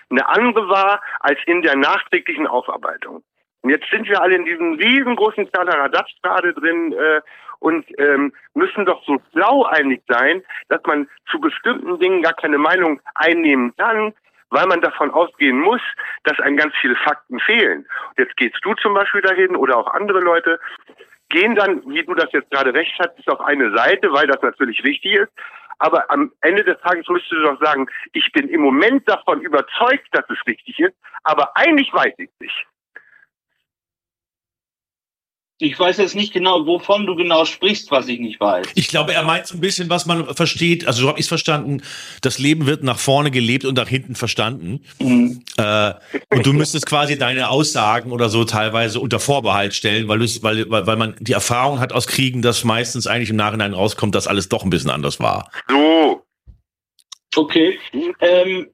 eine 0.09 0.27
andere 0.27 0.69
war 0.69 1.01
als 1.19 1.39
in 1.45 1.61
der 1.61 1.75
nachträglichen 1.75 2.47
Aufarbeitung. 2.47 3.23
Und 3.61 3.69
jetzt 3.69 3.89
sind 3.89 4.07
wir 4.09 4.21
alle 4.21 4.35
in 4.35 4.45
diesem 4.45 4.73
riesengroßen 4.73 5.49
Kladderadatsch 5.51 6.13
gerade 6.21 6.53
drin 6.53 6.93
äh, 6.93 7.21
und 7.59 7.85
ähm, 7.97 8.33
müssen 8.53 8.85
doch 8.85 9.01
so 9.05 9.21
schlau 9.31 9.63
einig 9.63 10.03
sein, 10.07 10.43
dass 10.67 10.81
man 10.85 11.07
zu 11.31 11.39
bestimmten 11.39 11.97
Dingen 11.99 12.21
gar 12.21 12.33
keine 12.33 12.57
Meinung 12.57 12.99
einnehmen 13.15 13.73
kann, 13.77 14.13
weil 14.49 14.67
man 14.67 14.81
davon 14.81 15.11
ausgehen 15.11 15.59
muss, 15.59 15.81
dass 16.25 16.39
einem 16.41 16.57
ganz 16.57 16.73
viele 16.81 16.97
Fakten 16.97 17.39
fehlen. 17.39 17.87
Und 18.09 18.19
jetzt 18.19 18.35
gehst 18.35 18.57
du 18.63 18.73
zum 18.75 18.93
Beispiel 18.93 19.21
dahin 19.21 19.55
oder 19.55 19.77
auch 19.77 19.87
andere 19.93 20.19
Leute 20.19 20.59
gehen 21.33 21.55
dann, 21.55 21.81
wie 21.89 22.03
du 22.03 22.13
das 22.13 22.31
jetzt 22.31 22.51
gerade 22.51 22.73
recht 22.73 22.93
hast, 22.99 23.27
auf 23.27 23.41
eine 23.41 23.75
Seite, 23.75 24.13
weil 24.13 24.27
das 24.27 24.41
natürlich 24.41 24.83
richtig 24.83 25.13
ist. 25.13 25.31
Aber 25.79 26.09
am 26.09 26.31
Ende 26.41 26.63
des 26.63 26.79
Tages 26.81 27.07
müsstest 27.09 27.33
du 27.33 27.43
doch 27.43 27.59
sagen, 27.59 27.87
ich 28.13 28.31
bin 28.31 28.47
im 28.47 28.61
Moment 28.61 29.09
davon 29.09 29.41
überzeugt, 29.41 30.07
dass 30.11 30.23
es 30.29 30.37
richtig 30.47 30.79
ist, 30.79 30.95
aber 31.23 31.57
eigentlich 31.57 31.91
weiß 31.91 32.13
ich 32.19 32.29
es 32.29 32.39
nicht. 32.39 32.65
Ich 35.59 35.79
weiß 35.79 35.97
jetzt 35.97 36.15
nicht 36.15 36.33
genau, 36.33 36.65
wovon 36.65 37.05
du 37.05 37.15
genau 37.15 37.45
sprichst, 37.45 37.91
was 37.91 38.07
ich 38.07 38.19
nicht 38.19 38.39
weiß. 38.39 38.65
Ich 38.73 38.87
glaube, 38.87 39.13
er 39.13 39.23
meint 39.23 39.47
so 39.47 39.55
ein 39.55 39.61
bisschen, 39.61 39.89
was 39.89 40.05
man 40.05 40.33
versteht. 40.35 40.87
Also 40.87 41.03
so 41.03 41.07
habe 41.07 41.19
ich 41.19 41.25
es 41.25 41.29
verstanden. 41.29 41.83
Das 42.21 42.39
Leben 42.39 42.65
wird 42.65 42.83
nach 42.83 42.97
vorne 42.97 43.29
gelebt 43.29 43.63
und 43.63 43.75
nach 43.77 43.87
hinten 43.87 44.15
verstanden. 44.15 44.81
Mhm. 44.99 45.43
Äh, 45.57 45.93
und 46.31 46.45
du 46.45 46.53
müsstest 46.53 46.87
quasi 46.87 47.17
deine 47.17 47.49
Aussagen 47.49 48.11
oder 48.11 48.29
so 48.29 48.45
teilweise 48.45 48.99
unter 48.99 49.19
Vorbehalt 49.19 49.75
stellen, 49.75 50.07
weil, 50.07 50.19
weil, 50.19 50.69
weil 50.69 50.97
man 50.97 51.15
die 51.19 51.33
Erfahrung 51.33 51.79
hat 51.79 51.93
aus 51.93 52.07
Kriegen, 52.07 52.41
dass 52.41 52.63
meistens 52.63 53.05
eigentlich 53.05 53.29
im 53.29 53.35
Nachhinein 53.35 53.73
rauskommt, 53.73 54.15
dass 54.15 54.27
alles 54.27 54.49
doch 54.49 54.63
ein 54.63 54.71
bisschen 54.71 54.89
anders 54.89 55.19
war. 55.19 55.51
So. 55.69 56.22
Okay. 57.35 57.79
Ähm, 58.19 58.69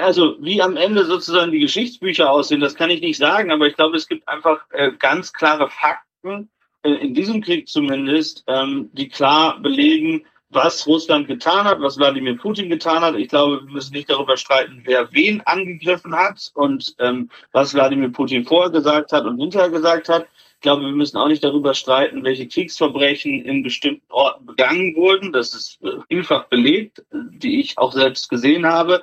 also 0.00 0.36
wie 0.40 0.60
am 0.60 0.76
Ende 0.76 1.04
sozusagen 1.04 1.52
die 1.52 1.60
Geschichtsbücher 1.60 2.30
aussehen, 2.30 2.60
das 2.60 2.74
kann 2.74 2.90
ich 2.90 3.00
nicht 3.00 3.18
sagen, 3.18 3.50
aber 3.50 3.66
ich 3.66 3.76
glaube, 3.76 3.96
es 3.96 4.08
gibt 4.08 4.28
einfach 4.28 4.60
äh, 4.70 4.92
ganz 4.98 5.32
klare 5.32 5.70
Fakten 5.70 6.08
Fakten, 6.18 6.48
äh, 6.82 6.90
in 6.90 7.14
diesem 7.14 7.40
Krieg 7.40 7.68
zumindest, 7.68 8.44
ähm, 8.46 8.90
die 8.92 9.08
klar 9.08 9.60
belegen, 9.60 10.24
was 10.50 10.86
Russland 10.86 11.28
getan 11.28 11.64
hat, 11.64 11.80
was 11.80 11.98
Wladimir 11.98 12.36
Putin 12.36 12.70
getan 12.70 13.02
hat. 13.02 13.16
Ich 13.16 13.28
glaube, 13.28 13.64
wir 13.64 13.70
müssen 13.70 13.92
nicht 13.92 14.08
darüber 14.08 14.36
streiten, 14.36 14.80
wer 14.84 15.12
wen 15.12 15.42
angegriffen 15.42 16.14
hat 16.14 16.50
und 16.54 16.94
ähm, 17.00 17.30
was 17.52 17.74
Wladimir 17.74 18.08
Putin 18.10 18.44
vorher 18.44 18.70
gesagt 18.70 19.12
hat 19.12 19.26
und 19.26 19.38
hinterher 19.38 19.68
gesagt 19.68 20.08
hat. 20.08 20.26
Ich 20.58 20.62
glaube, 20.62 20.82
wir 20.82 20.90
müssen 20.90 21.16
auch 21.18 21.28
nicht 21.28 21.44
darüber 21.44 21.72
streiten, 21.72 22.24
welche 22.24 22.48
Kriegsverbrechen 22.48 23.44
in 23.44 23.62
bestimmten 23.62 24.10
Orten 24.10 24.44
begangen 24.44 24.96
wurden. 24.96 25.32
Das 25.32 25.54
ist 25.54 25.80
äh, 25.84 26.00
vielfach 26.08 26.48
belegt, 26.48 27.04
die 27.12 27.60
ich 27.60 27.78
auch 27.78 27.92
selbst 27.92 28.28
gesehen 28.28 28.66
habe. 28.66 29.00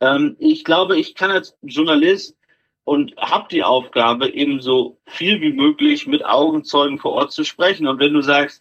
Ähm, 0.00 0.34
ich 0.40 0.64
glaube, 0.64 0.98
ich 0.98 1.14
kann 1.14 1.30
als 1.30 1.56
Journalist 1.62 2.36
und 2.82 3.16
habe 3.18 3.46
die 3.52 3.62
Aufgabe, 3.62 4.30
eben 4.30 4.60
so 4.60 4.98
viel 5.06 5.40
wie 5.40 5.52
möglich 5.52 6.08
mit 6.08 6.24
Augenzeugen 6.24 6.98
vor 6.98 7.12
Ort 7.12 7.30
zu 7.30 7.44
sprechen. 7.44 7.86
Und 7.86 8.00
wenn 8.00 8.12
du 8.12 8.20
sagst, 8.20 8.60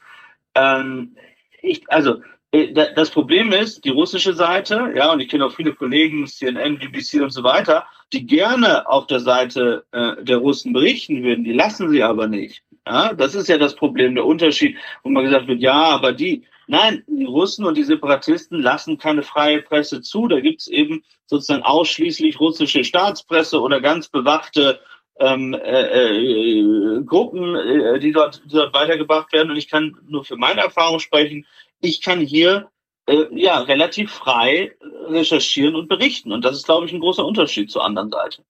ähm, 0.53 1.17
ich, 1.63 1.89
also 1.91 2.21
das 2.51 3.09
Problem 3.09 3.51
ist, 3.51 3.83
die 3.83 3.89
russische 3.89 4.33
Seite, 4.33 4.93
ja, 4.95 5.11
und 5.11 5.19
ich 5.19 5.27
kenne 5.27 5.45
auch 5.45 5.53
viele 5.53 5.73
Kollegen, 5.73 6.25
CNN, 6.25 6.79
BBC 6.79 7.21
und 7.21 7.31
so 7.31 7.43
weiter, 7.43 7.85
die 8.13 8.25
gerne 8.25 8.87
auf 8.87 9.07
der 9.07 9.19
Seite 9.19 9.85
äh, 9.91 10.23
der 10.23 10.37
Russen 10.37 10.71
berichten 10.71 11.23
würden, 11.23 11.43
die 11.43 11.53
lassen 11.53 11.89
sie 11.89 12.01
aber 12.01 12.27
nicht. 12.27 12.63
Ja, 12.87 13.13
das 13.13 13.35
ist 13.35 13.49
ja 13.49 13.57
das 13.57 13.75
Problem, 13.75 14.15
der 14.15 14.25
Unterschied, 14.25 14.77
wo 15.03 15.09
man 15.09 15.25
gesagt 15.25 15.47
wird, 15.47 15.59
ja, 15.59 15.73
aber 15.73 16.13
die, 16.13 16.45
Nein, 16.67 17.03
die 17.07 17.25
Russen 17.25 17.65
und 17.65 17.77
die 17.77 17.83
Separatisten 17.83 18.61
lassen 18.61 18.97
keine 18.97 19.23
freie 19.23 19.61
Presse 19.61 20.01
zu. 20.01 20.27
Da 20.27 20.39
gibt's 20.39 20.67
eben 20.67 21.03
sozusagen 21.27 21.63
ausschließlich 21.63 22.39
russische 22.39 22.83
Staatspresse 22.83 23.61
oder 23.61 23.81
ganz 23.81 24.07
bewachte 24.07 24.79
ähm, 25.19 25.53
äh, 25.53 26.59
äh, 26.59 27.03
Gruppen, 27.05 27.55
äh, 27.55 27.99
die, 27.99 28.11
dort, 28.11 28.41
die 28.45 28.55
dort 28.55 28.73
weitergebracht 28.73 29.31
werden. 29.31 29.51
Und 29.51 29.57
ich 29.57 29.69
kann 29.69 29.97
nur 30.07 30.25
für 30.25 30.37
meine 30.37 30.61
Erfahrung 30.61 30.99
sprechen. 30.99 31.45
Ich 31.85 32.01
kann 32.01 32.19
hier 32.19 32.69
äh, 33.07 33.25
ja 33.31 33.59
relativ 33.59 34.11
frei 34.11 34.75
recherchieren 35.07 35.75
und 35.75 35.87
berichten. 35.87 36.31
Und 36.31 36.43
das 36.43 36.55
ist, 36.55 36.65
glaube 36.65 36.87
ich, 36.87 36.93
ein 36.93 36.99
großer 36.99 37.25
Unterschied 37.25 37.69
zur 37.69 37.85
anderen 37.85 38.09
Seite. 38.09 38.43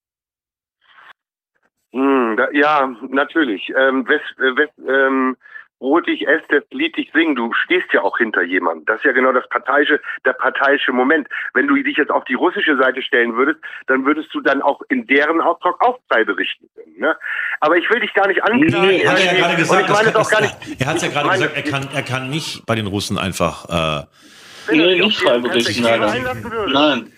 Hm, 1.91 2.37
ja, 2.53 2.87
natürlich. 3.09 3.69
Ähm, 3.75 4.07
wes, 4.07 4.21
wes, 4.37 4.69
ähm, 4.87 5.35
Brot 5.79 6.07
ich 6.07 6.27
esse, 6.27 6.45
das 6.49 6.63
Lied 6.71 6.97
ich 6.97 7.11
singen. 7.13 7.35
Du 7.35 7.51
stehst 7.53 7.91
ja 7.93 8.01
auch 8.01 8.17
hinter 8.17 8.43
jemandem. 8.43 8.85
Das 8.85 8.97
ist 8.97 9.05
ja 9.05 9.11
genau 9.11 9.31
das 9.33 9.47
parteiische, 9.49 9.99
der 10.25 10.33
parteiische 10.33 10.91
Moment. 10.93 11.27
Wenn 11.53 11.67
du 11.67 11.75
dich 11.75 11.97
jetzt 11.97 12.11
auf 12.11 12.23
die 12.25 12.33
russische 12.33 12.77
Seite 12.77 13.01
stellen 13.01 13.35
würdest, 13.35 13.59
dann 13.87 14.05
würdest 14.05 14.33
du 14.33 14.41
dann 14.41 14.61
auch 14.61 14.81
in 14.89 15.05
deren 15.07 15.41
Auftrag 15.41 15.75
auch 15.81 15.99
frei 16.09 16.23
berichten 16.23 16.69
können. 16.75 16.97
Ne? 16.97 17.15
Aber 17.59 17.77
ich 17.77 17.89
will 17.89 17.99
dich 17.99 18.13
gar 18.13 18.27
nicht 18.27 18.43
anklagen. 18.43 18.87
Nee, 18.87 19.05
hat 19.05 19.19
er 19.19 19.25
ja 19.25 19.33
gerade 19.33 19.55
gesagt, 19.57 19.89
meine 19.89 20.11
das 20.11 20.29
kann, 20.29 20.43
nicht. 20.43 20.81
er 20.81 20.87
hat 20.87 21.01
ja 21.01 21.07
gerade 21.09 21.29
gesagt, 21.29 21.55
er 21.55 21.63
kann, 21.63 21.89
er 21.93 22.03
kann 22.03 22.29
nicht 22.29 22.65
bei 22.65 22.75
den 22.75 22.87
Russen 22.87 23.17
einfach. 23.17 24.01
Äh, 24.01 24.05
Nee, 24.71 24.99
nicht 24.99 25.19
frei 25.19 25.37
berichten. 25.37 25.83
Nein. 25.83 27.11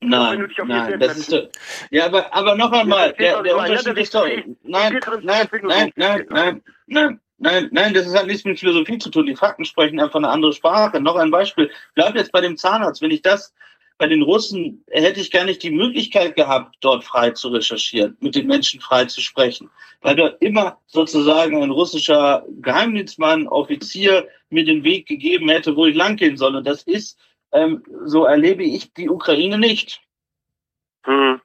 Wenn 0.00 0.10
du 0.10 0.16
Nein, 0.16 0.48
dich 0.48 0.60
auf 0.60 0.66
nein, 0.66 0.98
das 0.98 1.16
ist 1.16 1.32
doch, 1.32 1.48
ja, 1.90 2.06
aber, 2.06 2.34
aber 2.34 2.56
noch 2.56 2.72
einmal, 2.72 3.12
der, 3.12 3.40
der 3.44 3.56
Unterschied 3.56 3.96
ist 3.98 4.12
doch, 4.12 4.26
nein, 4.26 4.56
nein, 4.64 5.48
nein, 5.62 5.92
nein, 5.94 6.26
nein, 6.28 6.62
nein, 6.86 7.20
nein, 7.42 7.68
nein, 7.72 7.94
das 7.94 8.14
hat 8.14 8.26
nichts 8.26 8.44
mit 8.44 8.58
Philosophie 8.58 8.98
zu 8.98 9.10
tun. 9.10 9.26
Die 9.26 9.36
Fakten 9.36 9.64
sprechen 9.64 10.00
einfach 10.00 10.16
eine 10.16 10.28
andere 10.28 10.52
Sprache. 10.52 11.00
Noch 11.00 11.16
ein 11.16 11.30
Beispiel. 11.30 11.70
Bleib 11.94 12.16
jetzt 12.16 12.32
bei 12.32 12.40
dem 12.40 12.56
Zahnarzt. 12.56 13.02
Wenn 13.02 13.10
ich 13.10 13.22
das 13.22 13.52
bei 13.98 14.08
den 14.08 14.22
Russen 14.22 14.84
hätte 14.90 15.20
ich 15.20 15.30
gar 15.30 15.44
nicht 15.44 15.62
die 15.62 15.70
Möglichkeit 15.70 16.34
gehabt, 16.34 16.76
dort 16.80 17.04
frei 17.04 17.30
zu 17.30 17.50
recherchieren, 17.50 18.16
mit 18.18 18.34
den 18.34 18.48
Menschen 18.48 18.80
frei 18.80 19.04
zu 19.04 19.20
sprechen, 19.20 19.70
weil 20.00 20.16
dort 20.16 20.42
immer 20.42 20.78
sozusagen 20.86 21.62
ein 21.62 21.70
russischer 21.70 22.44
Geheimdienstmann, 22.62 23.46
Offizier 23.46 24.26
mir 24.50 24.64
den 24.64 24.82
Weg 24.82 25.06
gegeben 25.06 25.48
hätte, 25.48 25.76
wo 25.76 25.86
ich 25.86 25.94
langgehen 25.94 26.36
soll. 26.36 26.56
Und 26.56 26.66
das 26.66 26.82
ist, 26.82 27.16
ähm, 27.52 27.84
so 28.04 28.24
erlebe 28.24 28.64
ich 28.64 28.92
die 28.92 29.08
Ukraine 29.08 29.58
nicht. 29.58 30.00
Hm. 31.04 31.40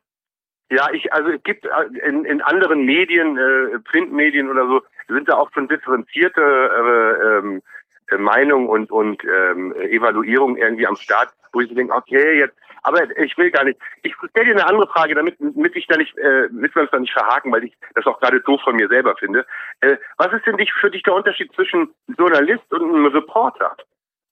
Ja, 0.71 0.91
ich, 0.91 1.13
also 1.13 1.29
es 1.29 1.43
gibt 1.43 1.65
äh, 1.65 2.07
in, 2.07 2.25
in 2.25 2.41
anderen 2.41 2.85
Medien, 2.85 3.37
äh, 3.37 3.79
Printmedien 3.79 4.49
oder 4.49 4.67
so, 4.67 4.81
sind 5.07 5.29
da 5.29 5.37
auch 5.37 5.51
schon 5.53 5.67
differenzierte 5.67 6.41
äh, 6.41 7.37
ähm, 7.37 7.61
äh, 8.09 8.17
Meinungen 8.17 8.69
und, 8.69 8.91
und 8.91 9.23
ähm, 9.23 9.73
Evaluierung 9.75 10.57
irgendwie 10.57 10.87
am 10.87 10.95
Start, 10.95 11.29
wo 11.53 11.61
ich 11.61 11.73
denke, 11.73 11.93
okay, 11.93 12.39
jetzt, 12.39 12.55
aber 12.83 13.03
ich 13.17 13.37
will 13.37 13.51
gar 13.51 13.65
nicht. 13.65 13.79
Ich 14.03 14.13
stelle 14.29 14.45
dir 14.45 14.51
eine 14.51 14.67
andere 14.67 14.87
Frage, 14.87 15.15
damit, 15.15 15.35
damit 15.39 15.75
ich 15.75 15.87
da 15.87 15.97
nicht, 15.97 16.17
äh, 16.17 16.47
damit 16.47 16.73
wir 16.73 16.83
uns 16.83 16.91
da 16.91 16.99
nicht 16.99 17.13
verhaken, 17.13 17.51
weil 17.51 17.65
ich 17.65 17.73
das 17.95 18.05
auch 18.05 18.19
gerade 18.19 18.39
doof 18.41 18.61
von 18.63 18.75
mir 18.75 18.87
selber 18.87 19.15
finde. 19.17 19.45
Äh, 19.81 19.97
was 20.17 20.31
ist 20.31 20.45
denn 20.45 20.57
dich, 20.57 20.71
für 20.73 20.89
dich 20.89 21.03
der 21.03 21.15
Unterschied 21.15 21.51
zwischen 21.53 21.89
Journalist 22.17 22.63
und 22.71 22.83
einem 22.83 23.07
Reporter? 23.07 23.75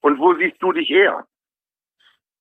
Und 0.00 0.18
wo 0.18 0.34
siehst 0.34 0.56
du 0.60 0.72
dich 0.72 0.90
eher? 0.90 1.26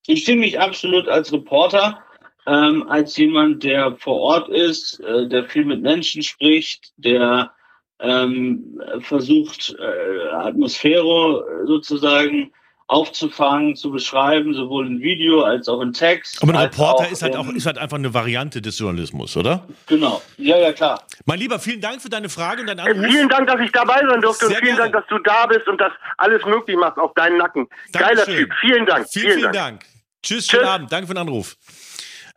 Ich 0.08 0.24
sehe 0.24 0.38
mich 0.38 0.60
absolut 0.60 1.10
als 1.10 1.34
Reporter, 1.34 2.04
ähm, 2.46 2.88
als 2.88 3.18
jemand, 3.18 3.64
der 3.64 3.96
vor 3.98 4.20
Ort 4.22 4.50
ist, 4.50 5.00
äh, 5.00 5.28
der 5.28 5.46
viel 5.46 5.66
mit 5.66 5.82
Menschen 5.82 6.22
spricht, 6.22 6.94
der 6.98 7.52
ähm, 8.00 8.82
versucht, 9.02 9.76
äh, 9.80 10.30
Atmosphäre 10.34 11.46
äh, 11.64 11.68
sozusagen 11.68 12.52
aufzufangen, 12.88 13.76
zu 13.76 13.90
beschreiben, 13.90 14.54
sowohl 14.54 14.86
in 14.86 15.02
Video 15.02 15.42
als 15.42 15.68
auch 15.68 15.82
in 15.82 15.92
Text. 15.92 16.42
aber 16.44 16.52
ein 16.52 16.60
Reporter 16.66 17.10
ist 17.10 17.24
halt 17.24 17.36
auch 17.36 17.48
ist 17.50 17.66
halt 17.66 17.80
einfach 17.80 17.98
eine 17.98 18.14
Variante 18.14 18.62
des 18.62 18.78
Journalismus, 18.78 19.36
oder? 19.38 19.68
Genau, 19.88 20.22
ja, 20.38 20.58
ja, 20.58 20.72
klar. 20.72 21.02
Mein 21.26 21.40
Lieber, 21.40 21.58
vielen 21.58 21.82
Dank 21.82 22.00
für 22.00 22.10
deine 22.10 22.30
Frage 22.30 22.62
und 22.62 22.68
deinen 22.68 22.86
Äh, 22.86 22.92
Anruf. 22.92 23.06
Vielen 23.08 23.28
Dank, 23.30 23.48
dass 23.48 23.60
ich 23.60 23.72
dabei 23.72 24.02
sein 24.08 24.22
durfte 24.22 24.46
Sehr 24.46 24.58
und 24.58 24.64
vielen 24.64 24.76
gerne. 24.76 24.92
Dank, 24.92 25.04
dass 25.04 25.18
du 25.18 25.24
da 25.24 25.48
bist 25.48 25.68
und 25.68 25.82
das 25.82 25.94
alles 26.18 26.46
möglich 26.46 26.78
machst 26.78 27.00
auf 27.00 27.12
deinen 27.16 27.38
Nacken. 27.38 27.68
Geiler 27.92 28.18
Dankeschön. 28.18 28.38
Typ. 28.38 28.54
Vielen 28.62 28.86
Dank. 28.86 29.08
Vielen, 29.10 29.40
vielen 29.40 29.52
Dank. 29.54 29.82
Tschüss, 30.22 30.46
schönen 30.46 30.62
Tschüss. 30.62 30.70
Abend. 30.70 30.92
Danke 30.92 31.08
für 31.08 31.14
den 31.16 31.22
Anruf. 31.22 31.58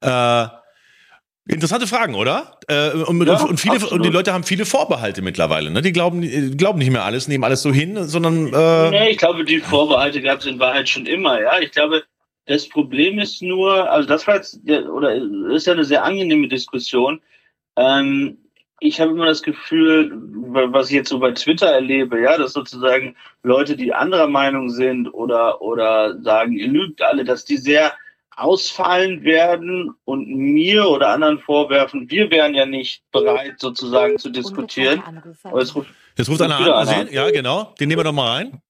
Äh, 0.01 0.47
interessante 1.49 1.87
Fragen, 1.87 2.15
oder? 2.15 2.59
Äh, 2.69 2.91
und, 2.91 3.27
Ja, 3.27 3.43
und, 3.43 3.59
viele, 3.59 3.75
absolut. 3.75 3.93
und 3.95 4.05
die 4.05 4.11
Leute 4.11 4.33
haben 4.33 4.45
viele 4.45 4.65
Vorbehalte 4.67 5.23
mittlerweile. 5.23 5.71
Ne? 5.71 5.83
Die 5.83 5.93
glauben, 5.93 6.21
die 6.21 6.57
glauben 6.57 6.79
nicht 6.79 6.91
mehr 6.91 7.05
alles, 7.05 7.29
nehmen 7.29 7.45
alles 7.45 7.63
so 7.63 7.73
hin, 7.73 8.05
sondern 8.05 8.53
äh, 8.53 8.91
Nee, 8.91 9.11
ich 9.11 9.19
glaube, 9.19 9.45
die 9.45 9.59
Vorbehalte 9.61 10.21
gab 10.23 10.41
es 10.41 10.47
in 10.47 10.59
Wahrheit 10.59 10.89
schon 10.89 11.07
immer, 11.07 11.41
ja. 11.41 11.59
Ich 11.61 11.73
glaube, 11.73 12.05
das 12.47 12.69
Problem 12.69 13.19
ist 13.19 13.43
nur, 13.43 13.91
also 13.91 14.09
das 14.09 14.27
war 14.27 14.37
jetzt, 14.37 14.61
der- 14.63 14.93
oder 14.93 15.15
ist 15.53 15.67
ja 15.67 15.73
eine 15.75 15.85
sehr 15.85 16.05
angenehme 16.05 16.49
Diskussion. 16.49 17.21
Ähm, 17.77 18.39
ich 18.81 19.01
habe 19.01 19.11
immer 19.11 19.27
das 19.27 19.43
Gefühl, 19.43 20.13
was 20.15 20.89
ich 20.89 20.95
jetzt 20.97 21.09
so 21.09 21.19
bei 21.19 21.33
Twitter 21.33 21.67
erlebe, 21.67 22.21
ja, 22.21 22.39
dass 22.39 22.53
sozusagen 22.53 23.17
Leute, 23.43 23.77
die 23.77 23.93
anderer 23.93 24.29
Meinung 24.29 24.71
sind 24.71 25.09
oder, 25.09 25.61
oder 25.61 26.21
sagen, 26.23 26.53
ihr 26.53 26.69
lügt 26.69 27.03
alle, 27.03 27.25
dass 27.25 27.45
die 27.45 27.57
sehr 27.57 27.93
ausfallen 28.39 29.25
werden 29.25 29.95
und 30.05 30.29
mir 30.29 30.89
oder 30.89 31.09
anderen 31.09 31.39
vorwerfen, 31.41 32.09
wir 32.11 32.31
wären 32.31 32.55
ja 32.55 32.67
nicht 32.67 33.03
bereit, 33.13 33.59
sozusagen 33.59 34.19
zu 34.19 34.31
diskutieren. 34.31 35.03
Es 35.59 35.75
ruft 35.75 35.91
jetzt 36.17 36.29
ruft 36.31 36.43
einer 36.43 36.75
an. 36.75 36.87
sehen. 36.87 37.09
Ja, 37.11 37.31
genau. 37.31 37.75
Den 37.81 37.89
nehmen 37.89 38.01
wir 38.01 38.05
doch 38.05 38.13
mal 38.13 38.37
rein. 38.37 38.61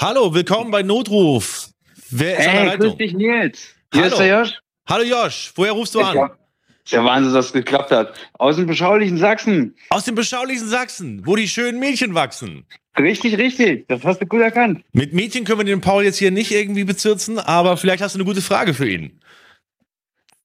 Hallo, 0.00 0.34
willkommen 0.34 0.70
bei 0.70 0.82
Notruf. 0.82 1.68
Wer 2.10 2.38
ist 2.38 2.46
an 2.48 2.52
der 2.54 2.60
Hey, 2.62 2.68
grüß 2.70 2.78
Leitung? 2.84 2.98
dich, 2.98 3.12
Nils. 3.14 3.74
Hier 3.92 4.02
Hallo. 4.02 4.12
ist 4.12 4.18
der 4.18 4.38
Josh. 4.40 4.58
Hallo 4.88 5.04
Josh, 5.04 5.52
woher 5.54 5.72
rufst 5.72 5.94
du 5.94 6.00
Ich 6.00 6.06
an? 6.06 6.12
glaub, 6.12 6.38
ist 6.84 6.92
ja 6.92 7.04
Wahnsinn, 7.04 7.32
dass 7.34 7.46
es 7.46 7.52
geklappt 7.52 7.92
hat. 7.92 8.14
Aus 8.38 8.56
dem 8.56 8.66
beschaulichen 8.66 9.16
Sachsen. 9.16 9.76
Aus 9.90 10.04
dem 10.04 10.16
beschaulichen 10.16 10.66
Sachsen, 10.66 11.22
wo 11.24 11.36
die 11.36 11.46
schönen 11.46 11.78
Mädchen 11.78 12.14
wachsen. 12.14 12.66
Richtig, 12.98 13.38
richtig. 13.38 13.88
Das 13.88 14.04
hast 14.04 14.20
du 14.20 14.26
gut 14.26 14.42
erkannt. 14.42 14.84
Mit 14.92 15.14
Mädchen 15.14 15.44
können 15.44 15.60
wir 15.60 15.64
den 15.64 15.80
Paul 15.80 16.04
jetzt 16.04 16.18
hier 16.18 16.30
nicht 16.30 16.50
irgendwie 16.50 16.84
bezirzen, 16.84 17.38
aber 17.38 17.76
vielleicht 17.76 18.02
hast 18.02 18.14
du 18.14 18.18
eine 18.18 18.26
gute 18.26 18.42
Frage 18.42 18.74
für 18.74 18.88
ihn. 18.88 19.18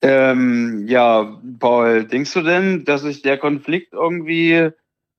Ähm, 0.02 0.86
ja, 0.88 1.42
Paul, 1.60 2.06
denkst 2.06 2.34
du 2.34 2.42
denn, 2.42 2.86
dass 2.86 3.02
sich 3.02 3.22
der 3.22 3.38
Konflikt 3.38 3.94
irgendwie 3.94 4.70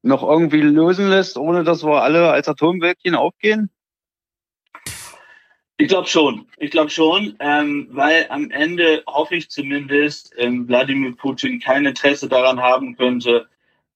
noch 0.02 0.22
irgendwie 0.22 0.60
lösen 0.60 1.08
lässt, 1.08 1.36
ohne 1.36 1.64
dass 1.64 1.84
wir 1.84 2.02
alle 2.02 2.30
als 2.30 2.48
Atomwölkchen 2.48 3.14
aufgehen? 3.14 3.70
Ich 5.76 5.88
glaube 5.88 6.08
schon. 6.08 6.46
Ich 6.56 6.70
glaube 6.70 6.90
schon, 6.90 7.36
ähm, 7.40 7.88
weil 7.90 8.26
am 8.30 8.50
Ende 8.50 9.02
hoffe 9.06 9.36
ich 9.36 9.50
zumindest, 9.50 10.32
ähm, 10.36 10.66
Wladimir 10.66 11.14
Putin 11.14 11.60
kein 11.60 11.84
Interesse 11.84 12.28
daran 12.28 12.60
haben 12.60 12.96
könnte, 12.96 13.48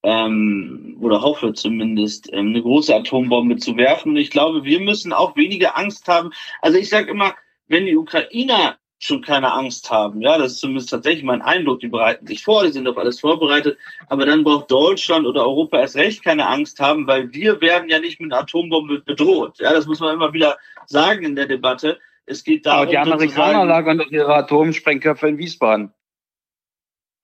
ähm, 0.03 0.97
oder 1.01 1.23
hoffe 1.23 1.53
zumindest, 1.53 2.33
ähm, 2.33 2.49
eine 2.49 2.63
große 2.63 2.95
Atombombe 2.95 3.57
zu 3.57 3.77
werfen. 3.77 4.11
Und 4.11 4.17
ich 4.17 4.31
glaube, 4.31 4.65
wir 4.65 4.81
müssen 4.81 5.13
auch 5.13 5.37
weniger 5.37 5.77
Angst 5.77 6.09
haben. 6.09 6.31
Also 6.61 6.79
ich 6.79 6.89
sage 6.89 7.11
immer, 7.11 7.35
wenn 7.69 7.87
die 7.87 7.97
Ukrainer 7.97 8.79
schon 8.99 9.23
keine 9.23 9.53
Angst 9.53 9.91
haben, 9.91 10.21
ja, 10.21 10.39
das 10.39 10.53
ist 10.53 10.61
zumindest 10.61 10.91
tatsächlich 10.91 11.25
mein 11.25 11.43
Eindruck, 11.43 11.81
die 11.81 11.89
bereiten 11.89 12.27
sich 12.27 12.45
vor, 12.45 12.65
die 12.65 12.71
sind 12.71 12.87
auf 12.87 12.99
alles 12.99 13.19
vorbereitet, 13.19 13.77
aber 14.07 14.27
dann 14.27 14.45
braucht 14.45 14.71
Deutschland 14.71 15.27
oder 15.27 15.43
Europa 15.43 15.81
erst 15.81 15.97
recht 15.97 16.23
keine 16.23 16.47
Angst 16.47 16.79
haben, 16.79 17.09
weil 17.09 17.33
wir 17.33 17.61
werden 17.61 17.89
ja 17.89 17.99
nicht 17.99 18.21
mit 18.21 18.33
einer 18.33 18.43
Atombombe 18.43 19.01
bedroht. 19.01 19.59
Ja, 19.59 19.73
das 19.73 19.87
muss 19.87 19.99
man 19.99 20.15
immer 20.15 20.33
wieder 20.33 20.57
sagen 20.87 21.25
in 21.25 21.35
der 21.35 21.47
Debatte. 21.47 21.99
Es 22.27 22.45
geht 22.45 22.65
darum, 22.65 22.83
Aber 22.83 22.91
die 22.91 22.99
Amerikaner 22.99 23.65
lagern 23.65 23.99
doch 23.99 24.11
ihre 24.11 24.35
Atomsprengköpfe 24.35 25.29
in 25.29 25.39
Wiesbaden. 25.39 25.93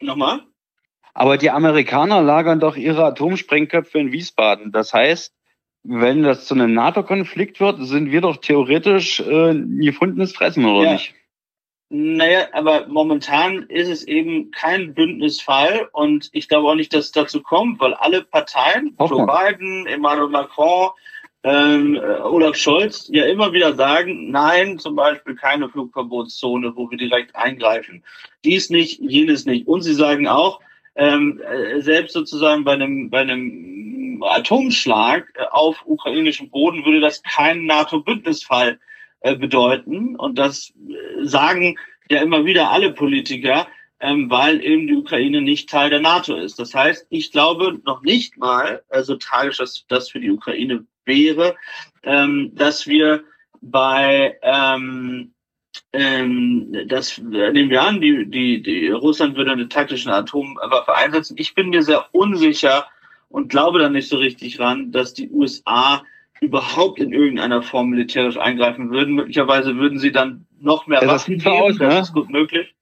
Nochmal? 0.00 0.42
Aber 1.18 1.36
die 1.36 1.50
Amerikaner 1.50 2.22
lagern 2.22 2.60
doch 2.60 2.76
ihre 2.76 3.04
Atomsprengköpfe 3.04 3.98
in 3.98 4.12
Wiesbaden. 4.12 4.70
Das 4.70 4.94
heißt, 4.94 5.34
wenn 5.82 6.22
das 6.22 6.46
zu 6.46 6.54
einem 6.54 6.74
NATO-Konflikt 6.74 7.58
wird, 7.58 7.78
sind 7.80 8.12
wir 8.12 8.20
doch 8.20 8.36
theoretisch 8.36 9.18
äh, 9.18 9.50
ein 9.50 9.80
gefundenes 9.80 10.32
Fressen, 10.32 10.64
oder 10.64 10.84
Ja. 10.84 10.92
nicht? 10.92 11.14
Naja, 11.90 12.46
aber 12.52 12.86
momentan 12.86 13.64
ist 13.64 13.88
es 13.88 14.06
eben 14.06 14.52
kein 14.52 14.94
Bündnisfall 14.94 15.88
und 15.92 16.28
ich 16.32 16.46
glaube 16.48 16.68
auch 16.68 16.76
nicht, 16.76 16.94
dass 16.94 17.06
es 17.06 17.12
dazu 17.12 17.42
kommt, 17.42 17.80
weil 17.80 17.94
alle 17.94 18.22
Parteien, 18.22 18.94
Hoffen 19.00 19.16
Joe. 19.16 19.26
Biden, 19.26 19.86
Emmanuel 19.86 20.28
Macron, 20.28 20.90
ähm, 21.42 21.96
äh, 21.96 22.20
Olaf 22.20 22.54
Scholz, 22.54 23.08
ja 23.12 23.24
immer 23.24 23.52
wieder 23.52 23.74
sagen, 23.74 24.30
nein, 24.30 24.78
zum 24.78 24.94
Beispiel 24.94 25.34
keine 25.34 25.68
Flugverbotszone, 25.68 26.76
wo 26.76 26.88
wir 26.88 26.98
direkt 26.98 27.34
eingreifen. 27.34 28.04
Dies 28.44 28.70
nicht, 28.70 29.00
jenes 29.00 29.46
nicht. 29.46 29.66
Und 29.66 29.80
sie 29.82 29.94
sagen 29.94 30.28
auch, 30.28 30.60
ähm, 30.98 31.40
äh, 31.40 31.80
selbst 31.80 32.12
sozusagen 32.12 32.64
bei 32.64 32.72
einem, 32.72 33.08
bei 33.08 33.20
einem 33.20 34.22
Atomschlag 34.22 35.32
äh, 35.36 35.44
auf 35.50 35.76
ukrainischem 35.86 36.50
Boden 36.50 36.84
würde 36.84 37.00
das 37.00 37.22
kein 37.22 37.66
NATO-Bündnisfall 37.66 38.78
äh, 39.20 39.36
bedeuten. 39.36 40.16
Und 40.16 40.38
das 40.38 40.72
äh, 40.88 41.24
sagen 41.24 41.78
ja 42.10 42.20
immer 42.20 42.44
wieder 42.44 42.70
alle 42.70 42.92
Politiker, 42.92 43.68
ähm, 44.00 44.28
weil 44.28 44.62
eben 44.64 44.88
die 44.88 44.96
Ukraine 44.96 45.40
nicht 45.40 45.70
Teil 45.70 45.90
der 45.90 46.00
NATO 46.00 46.34
ist. 46.34 46.58
Das 46.58 46.74
heißt, 46.74 47.06
ich 47.10 47.30
glaube 47.30 47.80
noch 47.84 48.02
nicht 48.02 48.36
mal, 48.36 48.82
äh, 48.88 49.02
so 49.02 49.14
tragisch 49.14 49.58
das, 49.58 49.84
das 49.88 50.10
für 50.10 50.20
die 50.20 50.30
Ukraine 50.30 50.84
wäre, 51.04 51.54
ähm, 52.02 52.50
dass 52.54 52.88
wir 52.88 53.22
bei 53.60 54.36
ähm, 54.42 55.32
ähm, 55.92 56.86
das 56.86 57.18
nehmen 57.18 57.70
wir 57.70 57.82
an, 57.82 58.00
die, 58.00 58.26
die, 58.26 58.62
die 58.62 58.88
Russland 58.88 59.36
würde 59.36 59.52
eine 59.52 59.68
taktische 59.68 60.12
Atomwaffe 60.12 60.94
einsetzen. 60.94 61.36
Ich 61.38 61.54
bin 61.54 61.70
mir 61.70 61.82
sehr 61.82 62.06
unsicher 62.12 62.86
und 63.28 63.48
glaube 63.48 63.78
da 63.78 63.88
nicht 63.88 64.08
so 64.08 64.16
richtig 64.16 64.60
ran, 64.60 64.92
dass 64.92 65.14
die 65.14 65.30
USA 65.30 66.02
überhaupt 66.40 66.98
in 66.98 67.12
irgendeiner 67.12 67.62
Form 67.62 67.90
militärisch 67.90 68.36
eingreifen 68.36 68.90
würden. 68.90 69.14
Möglicherweise 69.14 69.76
würden 69.76 69.98
sie 69.98 70.12
dann 70.12 70.46
noch 70.60 70.86
mehr 70.86 71.00
das 71.00 71.08
Waffen 71.08 71.38
geben. 71.38 71.50
aus, 71.50 71.78
das 71.78 71.94
ne? 71.94 72.00
ist 72.00 72.12
gut 72.12 72.30
möglich. 72.30 72.74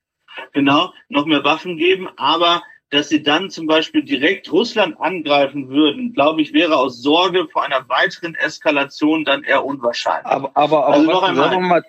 Genau, 0.52 0.92
noch 1.08 1.26
mehr 1.26 1.44
Waffen 1.44 1.78
geben, 1.78 2.08
aber 2.16 2.62
dass 2.90 3.08
sie 3.08 3.22
dann 3.22 3.50
zum 3.50 3.66
Beispiel 3.66 4.04
direkt 4.04 4.52
Russland 4.52 5.00
angreifen 5.00 5.68
würden, 5.70 6.12
glaube 6.12 6.42
ich, 6.42 6.52
wäre 6.52 6.76
aus 6.76 7.02
Sorge 7.02 7.48
vor 7.48 7.64
einer 7.64 7.88
weiteren 7.88 8.34
Eskalation 8.34 9.24
dann 9.24 9.42
eher 9.42 9.64
unwahrscheinlich. 9.64 10.26
Aber, 10.26 10.50
aber, 10.54 10.86
aber 10.86 10.94
Also 10.94 11.06
was, 11.08 11.14
noch 11.14 11.22
einmal. 11.22 11.84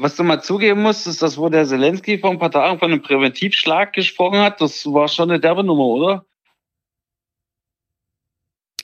Was 0.00 0.16
du 0.16 0.22
mal 0.24 0.42
zugeben 0.42 0.82
musst, 0.82 1.06
ist, 1.06 1.22
dass 1.22 1.36
wo 1.38 1.48
der 1.48 1.66
Zelensky 1.66 2.18
vor 2.18 2.30
ein 2.30 2.38
paar 2.38 2.50
Tagen 2.50 2.78
von 2.78 2.90
einem 2.92 3.02
Präventivschlag 3.02 3.92
gesprochen 3.92 4.38
hat, 4.40 4.60
das 4.60 4.84
war 4.86 5.08
schon 5.08 5.30
eine 5.30 5.40
derbe 5.40 5.62
Nummer, 5.64 5.84
oder? 5.84 6.24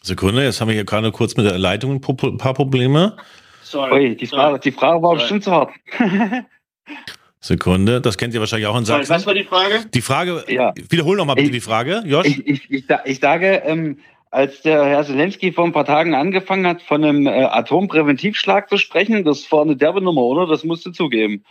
Sekunde, 0.02 0.44
jetzt 0.44 0.60
haben 0.60 0.68
wir 0.68 0.74
hier 0.74 0.84
gerade 0.84 1.10
kurz 1.10 1.36
mit 1.36 1.46
der 1.46 1.58
Leitung 1.58 1.92
ein 2.00 2.36
paar 2.38 2.54
Probleme. 2.54 3.16
Sorry. 3.62 4.10
Ui, 4.10 4.16
die 4.16 4.26
Frage, 4.26 4.60
die 4.60 4.70
Frage 4.70 5.02
war 5.02 5.10
Sorry. 5.10 5.18
bestimmt 5.18 5.44
zu 5.44 5.50
hart. 5.50 5.70
Sekunde, 7.40 8.00
das 8.00 8.16
kennt 8.16 8.32
ihr 8.34 8.40
wahrscheinlich 8.40 8.66
auch 8.68 8.76
in 8.78 8.84
Sorry, 8.84 9.00
was 9.00 9.08
Sachsen. 9.08 9.26
war 9.26 9.34
die 9.34 9.44
Frage? 9.44 9.84
Die 9.92 10.00
Frage, 10.00 10.44
Ja. 10.48 10.72
wiederhol 10.90 11.16
noch 11.16 11.24
mal 11.26 11.34
bitte 11.34 11.46
Ich- 11.48 11.52
die 11.52 11.60
Frage, 11.60 12.02
Josh. 12.06 12.26
Ich, 12.26 12.46
ich, 12.46 12.70
ich, 12.70 12.84
ich 13.04 13.18
sage, 13.20 13.62
ähm, 13.64 13.98
als 14.36 14.60
der 14.60 14.84
Herr 14.84 15.02
Zelensky 15.02 15.50
vor 15.50 15.64
ein 15.64 15.72
paar 15.72 15.86
Tagen 15.86 16.14
angefangen 16.14 16.66
hat, 16.66 16.82
von 16.82 17.02
einem 17.02 17.26
äh, 17.26 17.44
Atompräventivschlag 17.44 18.68
zu 18.68 18.76
sprechen, 18.76 19.24
das 19.24 19.50
war 19.50 19.62
eine 19.62 19.76
derbe 19.76 20.02
Nummer, 20.02 20.20
oder? 20.20 20.46
Das 20.46 20.62
musst 20.62 20.84
du 20.84 20.90
zugeben. 20.90 21.42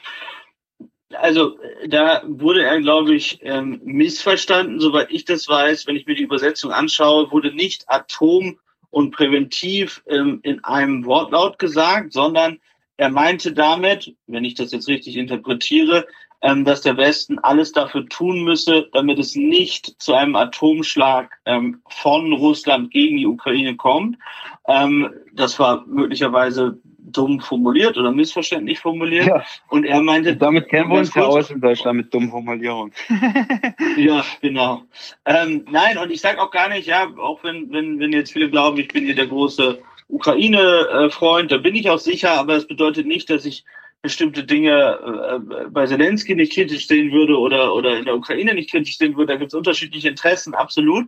Also 1.09 1.57
da 1.87 2.21
wurde 2.27 2.63
er, 2.63 2.79
glaube 2.81 3.15
ich, 3.15 3.39
ähm, 3.41 3.81
missverstanden. 3.83 4.79
Soweit 4.79 5.09
ich 5.09 5.25
das 5.25 5.49
weiß, 5.49 5.87
wenn 5.87 5.95
ich 5.95 6.05
mir 6.05 6.13
die 6.13 6.21
Übersetzung 6.21 6.71
anschaue, 6.71 7.31
wurde 7.31 7.55
nicht 7.55 7.85
Atom 7.87 8.59
und 8.91 9.09
Präventiv 9.09 10.03
ähm, 10.07 10.39
in 10.43 10.63
einem 10.63 11.05
Wortlaut 11.05 11.57
gesagt, 11.57 12.13
sondern 12.13 12.59
er 12.97 13.09
meinte 13.09 13.51
damit, 13.53 14.13
wenn 14.27 14.45
ich 14.45 14.53
das 14.53 14.71
jetzt 14.71 14.87
richtig 14.87 15.17
interpretiere, 15.17 16.05
ähm, 16.41 16.65
dass 16.65 16.81
der 16.81 16.97
Westen 16.97 17.39
alles 17.39 17.71
dafür 17.71 18.07
tun 18.07 18.43
müsse, 18.43 18.87
damit 18.93 19.19
es 19.19 19.35
nicht 19.35 19.95
zu 20.01 20.13
einem 20.13 20.35
Atomschlag 20.35 21.31
ähm, 21.45 21.81
von 21.89 22.33
Russland 22.33 22.91
gegen 22.91 23.17
die 23.17 23.27
Ukraine 23.27 23.75
kommt. 23.75 24.17
Ähm, 24.67 25.09
das 25.33 25.59
war 25.59 25.85
möglicherweise 25.87 26.79
dumm 27.11 27.39
formuliert 27.39 27.97
oder 27.97 28.11
missverständlich 28.11 28.79
formuliert. 28.79 29.27
Ja. 29.27 29.43
Und 29.69 29.85
er 29.85 30.01
meinte, 30.01 30.35
Damit 30.35 30.69
kennen 30.69 30.89
wir 30.89 30.99
uns 30.99 31.13
ja 31.13 31.23
aus 31.23 31.49
in 31.49 31.61
Deutschland 31.61 31.97
mit 31.97 32.13
dummen 32.13 32.29
Formulierungen. 32.29 32.93
Ja, 33.97 34.23
genau. 34.41 34.83
Ähm, 35.25 35.65
nein, 35.69 35.97
und 35.97 36.11
ich 36.11 36.21
sage 36.21 36.41
auch 36.41 36.51
gar 36.51 36.69
nicht, 36.69 36.87
ja, 36.87 37.07
auch 37.17 37.43
wenn, 37.43 37.71
wenn, 37.71 37.99
wenn 37.99 38.11
jetzt 38.11 38.33
viele 38.33 38.49
glauben, 38.49 38.77
ich 38.77 38.89
bin 38.89 39.05
hier 39.05 39.15
der 39.15 39.27
große 39.27 39.79
Ukraine-Freund, 40.09 41.51
da 41.51 41.57
bin 41.57 41.75
ich 41.75 41.89
auch 41.89 41.99
sicher, 41.99 42.33
aber 42.33 42.55
es 42.55 42.67
bedeutet 42.67 43.07
nicht, 43.07 43.29
dass 43.29 43.45
ich 43.45 43.63
bestimmte 44.05 44.43
Dinge 44.43 44.71
äh, 44.71 45.69
bei 45.69 45.87
Zelensky 45.87 46.35
nicht 46.35 46.53
kritisch 46.53 46.85
sehen 46.87 47.11
würde 47.11 47.39
oder, 47.39 47.73
oder 47.73 47.97
in 47.97 48.05
der 48.05 48.15
Ukraine 48.15 48.53
nicht 48.53 48.69
kritisch 48.69 48.99
sehen 48.99 49.17
würde. 49.17 49.33
Da 49.33 49.39
gibt 49.39 49.51
es 49.51 49.57
unterschiedliche 49.57 50.09
Interessen, 50.09 50.53
absolut. 50.53 51.07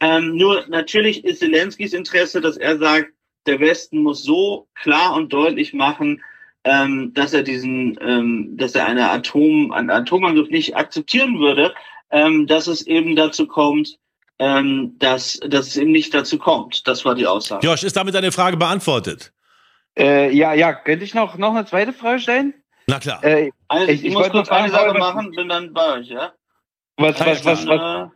Ähm, 0.00 0.34
nur 0.34 0.64
natürlich 0.68 1.24
ist 1.26 1.40
Zelenskys 1.40 1.92
Interesse, 1.92 2.40
dass 2.40 2.56
er 2.56 2.78
sagt, 2.78 3.12
der 3.46 3.60
Westen 3.60 4.02
muss 4.02 4.22
so 4.22 4.66
klar 4.74 5.14
und 5.14 5.30
deutlich 5.30 5.74
machen, 5.74 6.22
ähm, 6.64 7.12
dass 7.12 7.34
er 7.34 7.42
diesen, 7.42 7.98
ähm, 8.00 8.56
dass 8.56 8.74
er 8.74 8.86
eine 8.86 9.10
Atom, 9.10 9.70
einen 9.70 9.90
Atomangriff 9.90 10.48
nicht 10.48 10.74
akzeptieren 10.74 11.38
würde, 11.38 11.74
ähm, 12.10 12.46
dass 12.46 12.66
es 12.66 12.86
eben 12.86 13.14
dazu 13.14 13.46
kommt, 13.46 13.98
ähm, 14.38 14.96
dass, 14.98 15.38
dass 15.46 15.66
es 15.66 15.76
eben 15.76 15.92
nicht 15.92 16.14
dazu 16.14 16.38
kommt. 16.38 16.88
Das 16.88 17.04
war 17.04 17.14
die 17.14 17.26
Aussage. 17.26 17.66
Josh, 17.66 17.82
ist 17.82 17.96
damit 17.96 18.14
deine 18.14 18.32
Frage 18.32 18.56
beantwortet? 18.56 19.32
Äh, 19.98 20.30
ja, 20.34 20.54
ja, 20.54 20.72
könnte 20.72 21.04
ich 21.04 21.14
noch, 21.14 21.36
noch 21.36 21.50
eine 21.54 21.66
zweite 21.66 21.92
Frage 21.92 22.20
stellen? 22.20 22.54
Na 22.86 22.98
klar. 22.98 23.22
Äh, 23.24 23.50
Also, 23.68 23.84
Ich- 23.86 24.00
ich, 24.00 24.04
ich 24.06 24.12
muss 24.12 24.20
wollte 24.22 24.32
kurz 24.32 24.50
noch 24.50 24.56
eine 24.56 24.70
Sache 24.70 24.90
was- 24.94 24.98
machen, 24.98 25.30
bin 25.32 25.48
dann 25.48 25.72
bei 25.74 25.98
euch, 25.98 26.08
ja? 26.08 26.32
was, 26.96 27.18
Ja, 27.18 27.26
was, 27.26 27.44
was, 27.44 27.66
was, 27.66 27.78
Dann, 27.80 28.10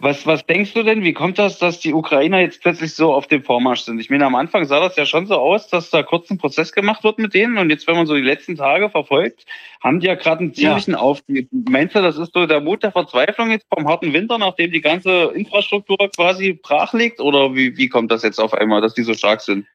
Was, 0.00 0.26
was 0.26 0.46
denkst 0.46 0.74
du 0.74 0.82
denn, 0.84 1.02
wie 1.02 1.12
kommt 1.14 1.38
das, 1.38 1.58
dass 1.58 1.80
die 1.80 1.92
Ukrainer 1.94 2.38
jetzt 2.40 2.60
plötzlich 2.62 2.94
so 2.94 3.12
auf 3.12 3.26
dem 3.26 3.42
Vormarsch 3.42 3.80
sind? 3.80 3.98
Ich 3.98 4.10
meine, 4.10 4.26
am 4.26 4.34
Anfang 4.36 4.64
sah 4.64 4.78
das 4.78 4.94
ja 4.96 5.06
schon 5.06 5.26
so 5.26 5.34
aus, 5.36 5.66
dass 5.68 5.90
da 5.90 6.02
kurz 6.04 6.30
ein 6.30 6.38
Prozess 6.38 6.72
gemacht 6.72 7.02
wird 7.02 7.18
mit 7.18 7.34
denen 7.34 7.58
und 7.58 7.70
jetzt, 7.70 7.88
wenn 7.88 7.96
man 7.96 8.06
so 8.06 8.14
die 8.14 8.20
letzten 8.20 8.54
Tage 8.54 8.90
verfolgt, 8.90 9.44
haben 9.82 9.98
die 9.98 10.06
ja 10.06 10.14
gerade 10.14 10.40
einen 10.40 10.54
ziemlichen 10.54 10.94
Aufstieg. 10.94 11.48
Meinst 11.50 11.96
du, 11.96 12.02
das 12.02 12.16
ist 12.18 12.32
so 12.34 12.46
der 12.46 12.60
Mut 12.60 12.82
der 12.84 12.92
Verzweiflung 12.92 13.50
jetzt 13.50 13.66
vom 13.74 13.88
harten 13.88 14.12
Winter, 14.12 14.38
nachdem 14.38 14.70
die 14.70 14.82
ganze 14.82 15.32
Infrastruktur 15.34 15.96
quasi 16.14 16.52
brach 16.52 16.92
liegt? 16.92 17.18
Oder 17.20 17.54
wie, 17.54 17.76
wie 17.76 17.88
kommt 17.88 18.12
das 18.12 18.22
jetzt 18.22 18.38
auf 18.38 18.54
einmal, 18.54 18.82
dass 18.82 18.94
die 18.94 19.02
so 19.02 19.14
stark 19.14 19.40
sind? 19.40 19.66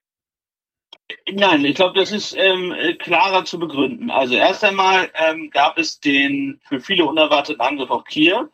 Nein, 1.31 1.63
ich 1.63 1.75
glaube, 1.75 1.97
das 1.97 2.11
ist 2.11 2.35
ähm, 2.37 2.73
äh, 2.73 2.93
klarer 2.93 3.45
zu 3.45 3.59
begründen. 3.59 4.09
Also 4.09 4.35
erst 4.35 4.63
einmal 4.63 5.09
ähm, 5.13 5.49
gab 5.51 5.77
es 5.77 5.99
den 5.99 6.59
für 6.67 6.81
viele 6.81 7.05
unerwarteten 7.05 7.61
Angriff 7.61 7.89
auf 7.89 8.03
Kiew. 8.03 8.47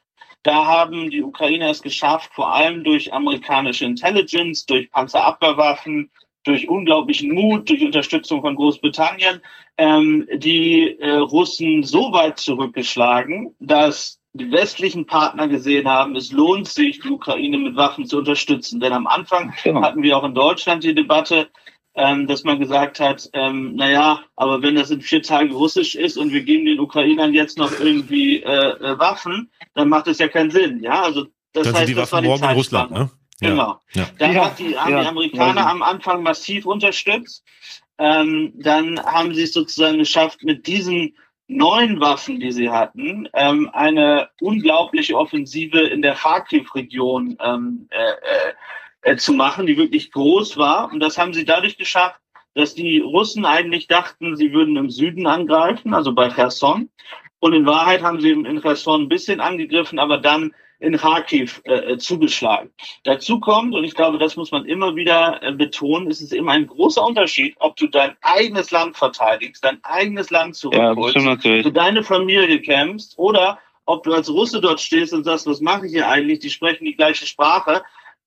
Da 0.43 0.65
haben 0.65 1.09
die 1.09 1.23
Ukrainer 1.23 1.69
es 1.69 1.81
geschafft, 1.81 2.31
vor 2.33 2.53
allem 2.53 2.83
durch 2.83 3.11
amerikanische 3.13 3.85
Intelligence, 3.85 4.65
durch 4.65 4.91
Panzerabwehrwaffen, 4.91 6.11
durch 6.43 6.67
unglaublichen 6.67 7.33
Mut, 7.33 7.69
durch 7.69 7.81
Unterstützung 7.83 8.41
von 8.41 8.55
Großbritannien, 8.55 9.41
ähm, 9.77 10.27
die 10.35 10.99
äh, 10.99 11.11
Russen 11.15 11.83
so 11.83 12.11
weit 12.11 12.39
zurückgeschlagen, 12.39 13.55
dass 13.59 14.19
die 14.33 14.51
westlichen 14.51 15.05
Partner 15.05 15.47
gesehen 15.47 15.87
haben, 15.87 16.15
es 16.15 16.31
lohnt 16.31 16.67
sich, 16.67 16.99
die 16.99 17.09
Ukraine 17.09 17.57
mit 17.57 17.75
Waffen 17.75 18.05
zu 18.05 18.17
unterstützen. 18.17 18.79
Denn 18.79 18.93
am 18.93 19.07
Anfang 19.07 19.53
Genau. 19.63 19.81
hatten 19.81 20.03
wir 20.03 20.17
auch 20.17 20.23
in 20.23 20.35
Deutschland 20.35 20.83
die 20.83 20.95
Debatte, 20.95 21.49
ähm, 21.95 22.27
dass 22.27 22.43
man 22.43 22.59
gesagt 22.59 22.99
hat, 22.99 23.29
ähm, 23.33 23.75
naja, 23.75 24.23
aber 24.35 24.61
wenn 24.61 24.75
das 24.75 24.91
in 24.91 25.01
vier 25.01 25.21
Tagen 25.21 25.51
Russisch 25.51 25.95
ist 25.95 26.17
und 26.17 26.31
wir 26.31 26.43
geben 26.43 26.65
den 26.65 26.79
Ukrainern 26.79 27.33
jetzt 27.33 27.57
noch 27.57 27.71
irgendwie 27.79 28.41
äh, 28.41 28.47
äh, 28.47 28.99
Waffen, 28.99 29.51
dann 29.75 29.89
macht 29.89 30.07
es 30.07 30.19
ja 30.19 30.27
keinen 30.27 30.51
Sinn. 30.51 30.81
Ja, 30.81 31.03
also 31.03 31.25
das 31.53 31.65
Dann 31.65 31.73
heißt, 31.73 31.77
sind 31.77 31.89
die 31.89 31.93
das 31.93 32.11
war 32.11 32.17
Waffen 32.17 32.23
die 32.23 32.29
morgen 32.29 32.43
in 32.43 32.57
Russland, 32.57 32.91
ne? 32.91 33.11
Genau. 33.39 33.79
Ja. 33.93 34.07
Da 34.17 34.31
Ja, 34.31 34.45
hat 34.45 34.59
die, 34.59 34.77
haben 34.77 34.91
ja, 34.91 35.01
die 35.01 35.07
Amerikaner 35.07 35.61
ja. 35.61 35.69
am 35.69 35.81
Anfang 35.81 36.23
massiv 36.23 36.65
unterstützt. 36.65 37.43
Ähm, 37.97 38.53
dann 38.55 38.99
haben 39.03 39.33
sie 39.33 39.43
es 39.43 39.53
sozusagen 39.53 39.99
geschafft, 39.99 40.43
mit 40.43 40.65
diesen 40.65 41.15
neuen 41.47 41.99
Waffen, 41.99 42.39
die 42.39 42.51
sie 42.51 42.69
hatten, 42.69 43.27
ähm, 43.33 43.69
eine 43.73 44.29
unglaubliche 44.41 45.15
Offensive 45.15 45.79
in 45.79 46.01
der 46.01 46.15
Kharkiv-Region 46.15 47.37
ähm, 47.39 47.87
äh, 47.91 47.97
äh, 47.97 48.53
zu 49.17 49.33
machen, 49.33 49.65
die 49.65 49.77
wirklich 49.77 50.11
groß 50.11 50.57
war. 50.57 50.91
Und 50.91 50.99
das 50.99 51.17
haben 51.17 51.33
sie 51.33 51.45
dadurch 51.45 51.77
geschafft, 51.77 52.19
dass 52.55 52.75
die 52.75 52.99
Russen 52.99 53.45
eigentlich 53.45 53.87
dachten, 53.87 54.35
sie 54.35 54.53
würden 54.53 54.75
im 54.77 54.89
Süden 54.89 55.25
angreifen, 55.27 55.93
also 55.93 56.13
bei 56.13 56.29
Cherson. 56.29 56.89
Und 57.39 57.53
in 57.53 57.65
Wahrheit 57.65 58.01
haben 58.01 58.21
sie 58.21 58.31
in 58.31 58.61
Cherson 58.61 59.03
ein 59.03 59.09
bisschen 59.09 59.41
angegriffen, 59.41 59.99
aber 59.99 60.17
dann 60.17 60.53
in 60.79 60.97
Kharkiv 60.97 61.61
äh, 61.63 61.97
zugeschlagen. 61.97 62.69
Dazu 63.03 63.39
kommt, 63.39 63.73
und 63.73 63.85
ich 63.85 63.95
glaube, 63.95 64.17
das 64.17 64.35
muss 64.35 64.51
man 64.51 64.65
immer 64.65 64.95
wieder 64.95 65.41
äh, 65.41 65.53
betonen, 65.53 66.07
ist 66.07 66.21
es 66.21 66.33
immer 66.33 66.51
ein 66.51 66.67
großer 66.67 67.03
Unterschied, 67.05 67.55
ob 67.59 67.77
du 67.77 67.87
dein 67.87 68.15
eigenes 68.21 68.69
Land 68.71 68.97
verteidigst, 68.97 69.63
dein 69.63 69.79
eigenes 69.83 70.29
Land 70.29 70.55
Ja, 70.55 70.93
zurückholst, 70.93 71.17
natürlich. 71.17 71.65
für 71.65 71.71
deine 71.71 72.03
Familie 72.03 72.59
kämpfst 72.61 73.17
oder 73.17 73.59
ob 73.85 74.03
du 74.03 74.13
als 74.13 74.29
Russe 74.29 74.59
dort 74.59 74.81
stehst 74.81 75.13
und 75.13 75.23
sagst, 75.23 75.47
was 75.47 75.61
mache 75.61 75.85
ich 75.85 75.93
hier 75.93 76.07
eigentlich? 76.07 76.39
Die 76.39 76.49
sprechen 76.49 76.85
die 76.85 76.95
gleiche 76.95 77.25
Sprache. 77.25 77.83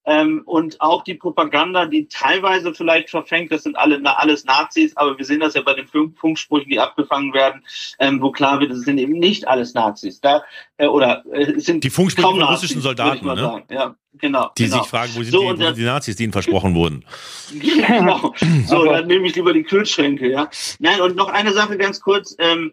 Ähm, 0.07 0.43
und 0.47 0.81
auch 0.81 1.03
die 1.03 1.15
Propaganda, 1.15 1.87
die 1.87 2.07
teilweise 2.07 2.73
vielleicht 2.73 3.11
verfängt, 3.11 3.51
das 3.51 3.65
sind 3.65 3.77
alle 3.77 4.01
alles 4.19 4.45
Nazis, 4.45 4.97
aber 4.97 5.19
wir 5.19 5.25
sehen 5.25 5.41
das 5.41 5.55
ja 5.55 5.63
bei 5.63 5.75
den 5.75 5.89
Funk 5.89 6.17
Funksprüchen, 6.17 6.71
die 6.71 6.79
abgefangen 6.79 7.35
werden, 7.35 7.65
ähm, 7.99 8.23
wo 8.23 8.31
klar 8.31 8.61
wird, 8.61 8.71
es 8.71 8.83
sind 8.83 8.99
eben 8.99 9.15
nicht 9.15 9.49
alles 9.49 9.75
Nazis. 9.75 10.21
Da, 10.21 10.45
äh, 10.77 10.87
oder 10.87 11.25
äh, 11.33 11.53
es 11.53 11.65
sind 11.65 11.83
Die 11.83 11.91
Funksprüche 11.91 12.25
kaum 12.25 12.39
von 12.39 12.41
Nazis, 12.49 12.63
russischen 12.63 12.83
Soldaten, 12.83 13.27
ne? 13.27 13.37
sagen. 13.37 13.65
Ja, 13.69 13.97
genau. 14.15 14.51
Die 14.57 14.65
genau. 14.65 14.79
sich 14.79 14.87
fragen, 14.87 15.13
wo 15.17 15.23
sind, 15.23 15.33
So, 15.33 15.41
die, 15.53 15.59
wo 15.59 15.65
sind 15.65 15.77
die 15.77 15.85
Nazis, 15.85 16.17
die 16.17 16.23
ihnen 16.25 16.33
versprochen 16.33 16.75
wurden? 16.77 17.05
Genau. 17.53 18.33
So, 18.67 18.77
Aber- 18.77 18.93
dann 18.99 19.07
nehme 19.09 19.27
ich 19.27 19.35
lieber 19.35 19.53
die 19.53 19.65
Kühlschränke, 19.65 20.31
ja. 20.31 20.49
Nein, 20.79 21.01
und 21.01 21.17
noch 21.17 21.29
eine 21.29 21.53
Sache 21.53 21.77
ganz 21.77 22.01
kurz. 22.01 22.37
Ähm, 22.39 22.73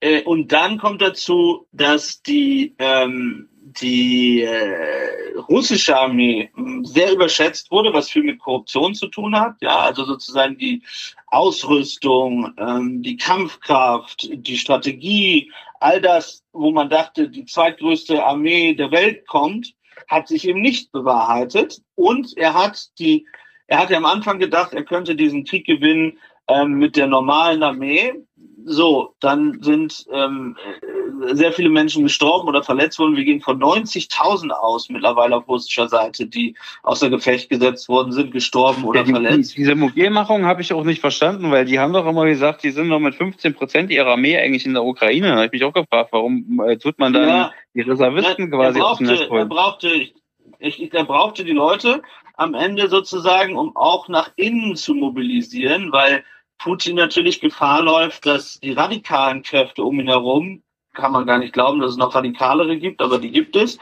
äh, 0.00 0.22
und 0.22 0.52
dann 0.52 0.78
kommt 0.78 1.02
dazu, 1.02 1.66
dass 1.72 2.22
die, 2.22 2.74
ähm, 2.78 3.48
die 3.80 4.42
äh, 4.42 5.36
russische 5.48 5.96
Armee 5.96 6.50
sehr 6.82 7.12
überschätzt 7.12 7.70
wurde, 7.70 7.92
was 7.92 8.10
viel 8.10 8.24
mit 8.24 8.38
Korruption 8.40 8.94
zu 8.94 9.08
tun 9.08 9.38
hat. 9.38 9.56
Ja, 9.60 9.78
also 9.80 10.04
sozusagen 10.04 10.58
die 10.58 10.82
Ausrüstung, 11.28 12.52
ähm, 12.58 13.02
die 13.02 13.16
Kampfkraft, 13.16 14.28
die 14.32 14.58
Strategie, 14.58 15.52
all 15.80 16.00
das, 16.00 16.44
wo 16.52 16.70
man 16.72 16.90
dachte, 16.90 17.28
die 17.28 17.44
zweitgrößte 17.44 18.24
Armee 18.24 18.74
der 18.74 18.90
Welt 18.90 19.26
kommt, 19.26 19.74
hat 20.08 20.28
sich 20.28 20.46
eben 20.46 20.60
nicht 20.60 20.92
bewahrheitet. 20.92 21.80
Und 21.94 22.36
er 22.36 22.54
hat 22.54 22.88
die, 22.98 23.26
er 23.66 23.78
hatte 23.78 23.96
am 23.96 24.04
Anfang 24.04 24.38
gedacht, 24.38 24.74
er 24.74 24.84
könnte 24.84 25.14
diesen 25.14 25.44
Krieg 25.44 25.66
gewinnen 25.66 26.18
ähm, 26.48 26.72
mit 26.74 26.96
der 26.96 27.06
normalen 27.06 27.62
Armee. 27.62 28.14
So, 28.64 29.14
dann 29.20 29.62
sind 29.62 30.06
ähm, 30.12 30.56
äh, 31.28 31.34
sehr 31.34 31.52
viele 31.52 31.68
Menschen 31.70 32.02
gestorben 32.04 32.48
oder 32.48 32.62
verletzt 32.62 32.98
worden. 32.98 33.16
Wir 33.16 33.24
gehen 33.24 33.40
von 33.40 33.60
90.000 33.60 34.50
aus 34.50 34.88
mittlerweile 34.88 35.36
auf 35.36 35.48
russischer 35.48 35.88
Seite, 35.88 36.26
die 36.26 36.56
außer 36.82 37.10
Gefecht 37.10 37.50
gesetzt 37.50 37.88
worden 37.88 38.12
sind, 38.12 38.32
gestorben 38.32 38.84
oder 38.84 39.00
Ja, 39.00 39.06
die, 39.06 39.12
verletzt. 39.12 39.56
diese 39.56 39.74
Mobilmachung 39.74 40.44
habe 40.46 40.62
ich 40.62 40.72
auch 40.72 40.84
nicht 40.84 41.00
verstanden, 41.00 41.50
weil 41.50 41.64
die 41.64 41.78
haben 41.78 41.92
doch 41.92 42.06
immer 42.06 42.26
gesagt, 42.26 42.62
die 42.64 42.70
sind 42.70 42.88
noch 42.88 43.00
mit 43.00 43.14
15 43.14 43.54
Prozent 43.54 43.90
ihrer 43.90 44.12
Armee 44.12 44.36
eigentlich 44.38 44.66
in 44.66 44.74
der 44.74 44.84
Ukraine. 44.84 45.28
Da 45.28 45.34
habe 45.36 45.46
ich 45.46 45.52
mich 45.52 45.64
auch 45.64 45.72
gefragt, 45.74 46.10
warum 46.12 46.60
äh, 46.66 46.76
tut 46.76 46.98
man 46.98 47.12
dann 47.12 47.28
Ja. 47.28 47.52
die 47.74 47.82
Reservisten 47.82 48.50
er, 48.52 48.56
quasi 48.58 48.78
dem 48.78 48.82
brauchte, 48.82 49.28
er 49.30 49.46
brauchte, 49.46 49.88
ich, 49.88 50.14
ich, 50.58 50.92
er 50.94 51.04
brauchte 51.04 51.44
die 51.44 51.52
Leute 51.52 52.02
am 52.34 52.54
Ende 52.54 52.88
sozusagen, 52.88 53.56
um 53.56 53.76
auch 53.76 54.08
nach 54.08 54.30
innen 54.36 54.74
zu 54.74 54.94
mobilisieren, 54.94 55.92
weil 55.92 56.24
Putin 56.62 56.96
natürlich 56.96 57.40
Gefahr 57.40 57.82
läuft, 57.82 58.26
dass 58.26 58.60
die 58.60 58.72
radikalen 58.72 59.42
Kräfte 59.42 59.82
um 59.82 59.98
ihn 59.98 60.08
herum, 60.08 60.62
kann 60.94 61.12
man 61.12 61.26
gar 61.26 61.38
nicht 61.38 61.52
glauben, 61.52 61.80
dass 61.80 61.92
es 61.92 61.96
noch 61.96 62.14
radikalere 62.14 62.76
gibt, 62.76 63.00
aber 63.00 63.18
die 63.18 63.30
gibt 63.30 63.56
es, 63.56 63.78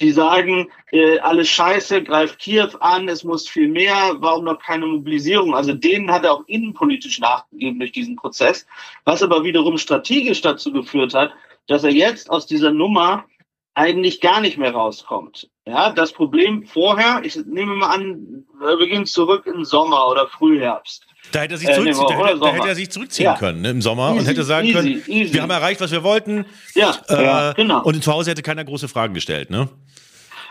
die 0.00 0.10
sagen, 0.10 0.68
äh, 0.90 1.18
alles 1.20 1.48
scheiße, 1.48 2.02
greift 2.02 2.38
Kiew 2.38 2.68
an, 2.80 3.08
es 3.08 3.24
muss 3.24 3.48
viel 3.48 3.68
mehr, 3.68 4.16
warum 4.18 4.44
noch 4.44 4.58
keine 4.58 4.86
Mobilisierung? 4.86 5.54
Also 5.54 5.72
denen 5.72 6.10
hat 6.10 6.24
er 6.24 6.34
auch 6.34 6.44
innenpolitisch 6.46 7.18
nachgegeben 7.20 7.78
durch 7.78 7.92
diesen 7.92 8.16
Prozess, 8.16 8.66
was 9.04 9.22
aber 9.22 9.44
wiederum 9.44 9.78
strategisch 9.78 10.40
dazu 10.40 10.72
geführt 10.72 11.14
hat, 11.14 11.32
dass 11.68 11.84
er 11.84 11.92
jetzt 11.92 12.30
aus 12.30 12.46
dieser 12.46 12.72
Nummer 12.72 13.24
eigentlich 13.74 14.20
gar 14.20 14.40
nicht 14.40 14.58
mehr 14.58 14.72
rauskommt. 14.72 15.48
Ja, 15.66 15.90
das 15.90 16.12
Problem 16.12 16.66
vorher, 16.66 17.20
ich 17.22 17.36
nehme 17.46 17.74
mal 17.76 17.90
an, 17.94 18.44
wir 18.58 18.86
gehen 18.88 19.06
zurück 19.06 19.46
in 19.46 19.64
Sommer 19.64 20.08
oder 20.08 20.26
Frühherbst. 20.26 21.06
Da 21.30 21.40
hätte 21.42 21.54
er 21.54 21.58
sich, 21.58 21.68
Äh, 21.68 21.74
zurückziehen, 21.74 22.06
da 22.08 22.26
hätte, 22.26 22.40
da 22.40 22.46
hätte 22.52 22.68
er 22.68 22.74
sich 22.74 22.90
zurückziehen 22.90 23.26
Ja. 23.26 23.36
können 23.38 23.62
ne, 23.62 23.70
im 23.70 23.80
Sommer 23.80 24.10
und 24.10 24.16
Easy, 24.18 24.26
hätte 24.26 24.42
sagen 24.42 24.66
easy, 24.66 24.74
können, 24.76 25.02
easy. 25.06 25.34
wir 25.34 25.42
haben 25.42 25.50
erreicht, 25.50 25.80
was 25.80 25.92
wir 25.92 26.02
wollten. 26.02 26.46
Ja, 26.74 26.96
Äh, 27.08 27.24
ja, 27.24 27.52
genau. 27.52 27.82
Und 27.84 28.02
zu 28.02 28.12
Hause 28.12 28.32
hätte 28.32 28.42
keiner 28.42 28.64
große 28.64 28.88
Fragen 28.88 29.14
gestellt. 29.14 29.50
Ne? 29.50 29.68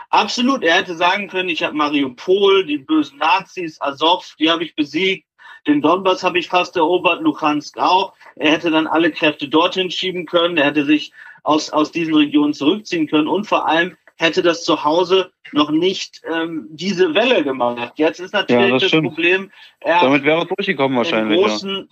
Absolut, 0.08 0.62
er 0.62 0.76
hätte 0.76 0.94
sagen 0.96 1.28
können, 1.28 1.50
ich 1.50 1.62
habe 1.62 1.74
Mariupol, 1.76 2.64
die 2.64 2.78
bösen 2.78 3.18
Nazis, 3.18 3.80
Azov, 3.80 4.34
die 4.38 4.50
habe 4.50 4.64
ich 4.64 4.74
besiegt, 4.74 5.26
den 5.66 5.82
Donbass 5.82 6.22
habe 6.24 6.38
ich 6.38 6.48
fast 6.48 6.74
erobert, 6.76 7.20
Luhansk 7.20 7.76
auch. 7.78 8.14
Er 8.36 8.52
hätte 8.52 8.70
dann 8.70 8.86
alle 8.86 9.10
Kräfte 9.12 9.46
dorthin 9.48 9.90
schieben 9.90 10.24
können, 10.26 10.56
er 10.56 10.66
hätte 10.66 10.84
sich 10.86 11.12
aus, 11.44 11.70
aus 11.70 11.92
diesen 11.92 12.14
Regionen 12.14 12.54
zurückziehen 12.54 13.06
können 13.08 13.28
und 13.28 13.46
vor 13.46 13.66
allem 13.68 13.94
hätte 14.22 14.42
das 14.42 14.64
zu 14.64 14.84
Hause 14.84 15.32
noch 15.52 15.70
nicht 15.70 16.22
ähm, 16.32 16.68
diese 16.70 17.12
Welle 17.14 17.42
gemacht. 17.42 17.94
Jetzt 17.96 18.20
ist 18.20 18.32
natürlich 18.32 18.68
Ja, 18.68 18.78
das 18.78 18.90
das. 18.90 19.02
Problem, 19.02 19.50
er 19.80 19.96
hat 19.96 20.04
Damit 20.04 20.24
wäre 20.24 20.38
er 20.40 20.44
durchgekommen 20.46 20.96
in 20.96 20.98
wahrscheinlich. 20.98 21.40
Ja. 21.40 21.46
großen, 21.48 21.90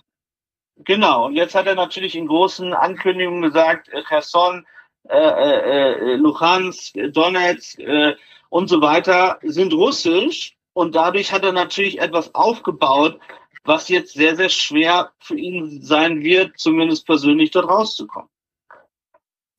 genau, 0.77 1.25
und 1.25 1.35
jetzt 1.35 1.53
hat 1.53 1.67
er 1.67 1.75
natürlich 1.75 2.15
in 2.15 2.27
großen 2.27 2.73
Ankündigungen 2.73 3.41
gesagt, 3.41 3.89
äh, 3.89 4.01
Cherson, 4.07 4.65
äh, 5.09 5.17
äh, 5.17 6.13
äh, 6.13 6.15
Luhansk, 6.15 6.95
Donetsk 7.11 7.79
äh, 7.79 8.15
und 8.49 8.69
so 8.69 8.81
weiter 8.81 9.37
sind 9.43 9.73
russisch 9.73 10.55
und 10.73 10.95
dadurch 10.95 11.33
hat 11.33 11.43
er 11.43 11.51
natürlich 11.51 11.99
etwas 11.99 12.33
aufgebaut, 12.33 13.19
was 13.65 13.89
jetzt 13.89 14.13
sehr, 14.13 14.35
sehr 14.35 14.49
schwer 14.49 15.11
für 15.19 15.35
ihn 15.37 15.81
sein 15.83 16.23
wird, 16.23 16.57
zumindest 16.57 17.05
persönlich 17.05 17.51
dort 17.51 17.67
rauszukommen. 17.67 18.29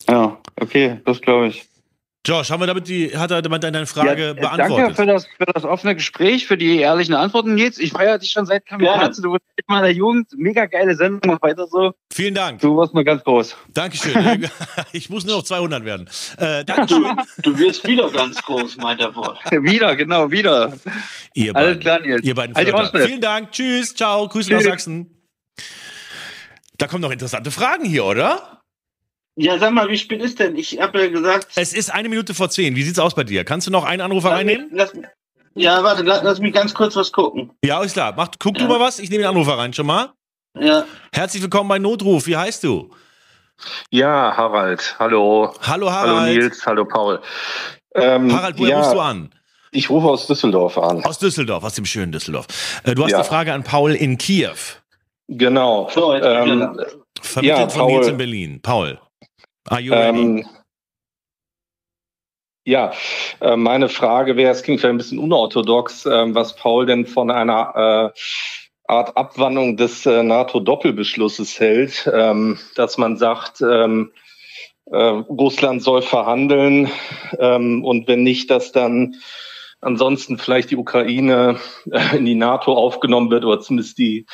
ja, 0.08 0.38
okay, 0.60 1.00
das 1.04 1.20
glaube 1.20 1.48
ich. 1.48 1.71
Josh, 2.24 2.50
haben 2.50 2.60
wir 2.60 2.68
damit 2.68 2.86
die, 2.86 3.16
hat 3.18 3.32
er 3.32 3.42
damit 3.42 3.64
deine 3.64 3.84
Frage 3.84 4.22
Ja, 4.22 4.30
äh, 4.30 4.34
beantwortet? 4.34 4.78
Danke 4.78 4.94
für 4.94 5.06
das, 5.06 5.26
für 5.26 5.44
das 5.44 5.64
offene 5.64 5.96
Gespräch, 5.96 6.46
für 6.46 6.56
die 6.56 6.78
ehrlichen 6.78 7.14
Antworten, 7.14 7.54
Nils. 7.56 7.78
Ich 7.78 7.90
feiere 7.90 8.18
dich 8.18 8.30
schon 8.30 8.46
seit 8.46 8.64
Kamikaze. 8.64 9.22
Du 9.22 9.32
bist 9.32 9.44
in 9.56 9.74
der 9.74 9.92
Jugend. 9.92 10.28
Mega 10.36 10.66
geile 10.66 10.94
Sendung. 10.94 11.20
Mach 11.26 11.42
weiter 11.42 11.66
so. 11.66 11.92
Vielen 12.12 12.34
Dank. 12.34 12.60
Du 12.60 12.76
warst 12.76 12.94
mal 12.94 13.02
ganz 13.02 13.24
groß. 13.24 13.56
Dankeschön. 13.74 14.48
ich 14.92 15.10
muss 15.10 15.26
nur 15.26 15.38
noch 15.38 15.42
200 15.42 15.84
werden. 15.84 16.08
Äh, 16.38 16.64
Dankeschön. 16.64 17.04
Du 17.42 17.58
wirst 17.58 17.84
wieder 17.88 18.08
ganz 18.10 18.40
groß, 18.40 18.76
meint 18.76 19.00
er 19.00 19.16
wohl. 19.16 19.36
wieder, 19.64 19.96
genau, 19.96 20.30
wieder. 20.30 20.72
Ihr 21.34 21.56
Alles 21.56 21.70
beiden, 21.70 21.80
klar, 21.80 22.00
Nils. 22.00 22.22
ihr 22.22 22.34
beiden 22.36 22.54
steif. 22.54 23.04
Vielen 23.04 23.20
Dank. 23.20 23.50
Tschüss. 23.50 23.96
Ciao. 23.96 24.28
Grüße 24.28 24.52
nach 24.52 24.58
Tschüss. 24.58 24.68
Sachsen. 24.68 25.28
Da 26.78 26.86
kommen 26.86 27.02
noch 27.02 27.10
interessante 27.10 27.50
Fragen 27.50 27.84
hier, 27.84 28.04
oder? 28.04 28.61
Ja, 29.36 29.58
sag 29.58 29.72
mal, 29.72 29.88
wie 29.88 29.96
spät 29.96 30.20
ist 30.22 30.38
denn? 30.38 30.56
Ich 30.56 30.78
habe 30.80 31.00
ja 31.00 31.08
gesagt, 31.08 31.48
Es 31.56 31.72
ist 31.72 31.92
eine 31.92 32.08
Minute 32.08 32.34
vor 32.34 32.50
zehn. 32.50 32.76
Wie 32.76 32.82
sieht's 32.82 32.98
aus 32.98 33.14
bei 33.14 33.24
dir? 33.24 33.44
Kannst 33.44 33.66
du 33.66 33.70
noch 33.70 33.84
einen 33.84 34.02
Anrufer 34.02 34.30
reinnehmen? 34.32 34.68
lass, 34.72 34.92
ja, 35.54 35.82
warte, 35.82 36.02
lass, 36.02 36.22
lass 36.22 36.38
mich 36.38 36.52
ganz 36.54 36.74
kurz 36.74 36.96
was 36.96 37.12
gucken. 37.12 37.50
Ja, 37.64 37.82
ist 37.82 37.92
klar. 37.94 38.12
Mach, 38.16 38.28
guck 38.38 38.54
du 38.54 38.62
Ja. 38.62 38.68
mal 38.68 38.80
was. 38.80 38.98
Ich 38.98 39.10
nehme 39.10 39.22
den 39.22 39.30
Anrufer 39.30 39.56
rein 39.58 39.72
schon 39.72 39.86
mal. 39.86 40.12
Ja, 40.58 40.84
Herzlich 41.14 41.42
willkommen 41.42 41.68
bei 41.68 41.78
Notruf. 41.78 42.26
Wie 42.26 42.36
heißt 42.36 42.62
du? 42.64 42.90
Ja, 43.90 44.34
Harald. 44.36 44.96
Hallo. 44.98 45.54
Hallo 45.62 45.90
Hallo 45.90 45.90
Harald. 45.90 46.36
Nils, 46.36 46.66
hallo 46.66 46.84
Paul. 46.84 47.20
Ähm, 47.94 48.34
Harald, 48.34 48.58
woher 48.58 48.70
ja, 48.70 48.78
rufst 48.80 48.92
du 48.94 49.00
an? 49.00 49.34
Ich 49.70 49.88
rufe 49.88 50.08
aus 50.08 50.26
Düsseldorf 50.26 50.76
an. 50.76 51.02
Aus 51.04 51.18
Düsseldorf, 51.18 51.64
aus 51.64 51.74
dem 51.74 51.86
schönen 51.86 52.12
Düsseldorf. 52.12 52.46
Äh, 52.84 52.94
du 52.94 53.04
hast 53.04 53.10
Ja. 53.12 53.18
eine 53.18 53.24
Frage 53.24 53.52
an 53.54 53.62
Paul 53.64 53.94
in 53.94 54.18
Kiew. 54.18 54.50
Genau. 55.28 55.88
So, 55.94 56.12
ähm. 56.14 56.76
Vermittelt 57.22 57.58
Ja, 57.60 57.68
von 57.68 57.80
Paul. 57.82 57.92
Nils 57.92 58.08
in 58.08 58.16
Berlin. 58.18 58.60
Paul. 58.62 58.98
Are 59.68 59.80
you 59.80 59.92
ready? 59.92 60.18
ähm, 60.18 60.46
ja, 62.64 62.92
äh, 63.40 63.56
meine 63.56 63.88
Frage 63.88 64.36
wäre, 64.36 64.52
es 64.52 64.62
klingt 64.62 64.80
vielleicht 64.80 64.94
ein 64.94 64.98
bisschen 64.98 65.18
unorthodox, 65.18 66.06
ähm, 66.06 66.34
was 66.34 66.54
Paul 66.54 66.86
denn 66.86 67.06
von 67.06 67.30
einer 67.30 68.12
äh, 68.14 68.18
Art 68.86 69.16
Abwandlung 69.16 69.76
des 69.76 70.06
äh, 70.06 70.22
NATO-Doppelbeschlusses 70.22 71.58
hält, 71.58 72.10
ähm, 72.12 72.58
dass 72.76 72.98
man 72.98 73.16
sagt, 73.16 73.60
ähm, 73.62 74.12
äh, 74.86 74.96
Russland 74.96 75.82
soll 75.82 76.02
verhandeln 76.02 76.90
ähm, 77.38 77.84
und 77.84 78.06
wenn 78.06 78.22
nicht, 78.22 78.50
dass 78.50 78.72
dann 78.72 79.16
ansonsten 79.80 80.38
vielleicht 80.38 80.70
die 80.70 80.76
Ukraine 80.76 81.58
äh, 81.90 82.16
in 82.16 82.24
die 82.24 82.34
NATO 82.34 82.74
aufgenommen 82.74 83.30
wird 83.30 83.44
oder 83.44 83.60
zumindest 83.60 83.98
die 83.98 84.26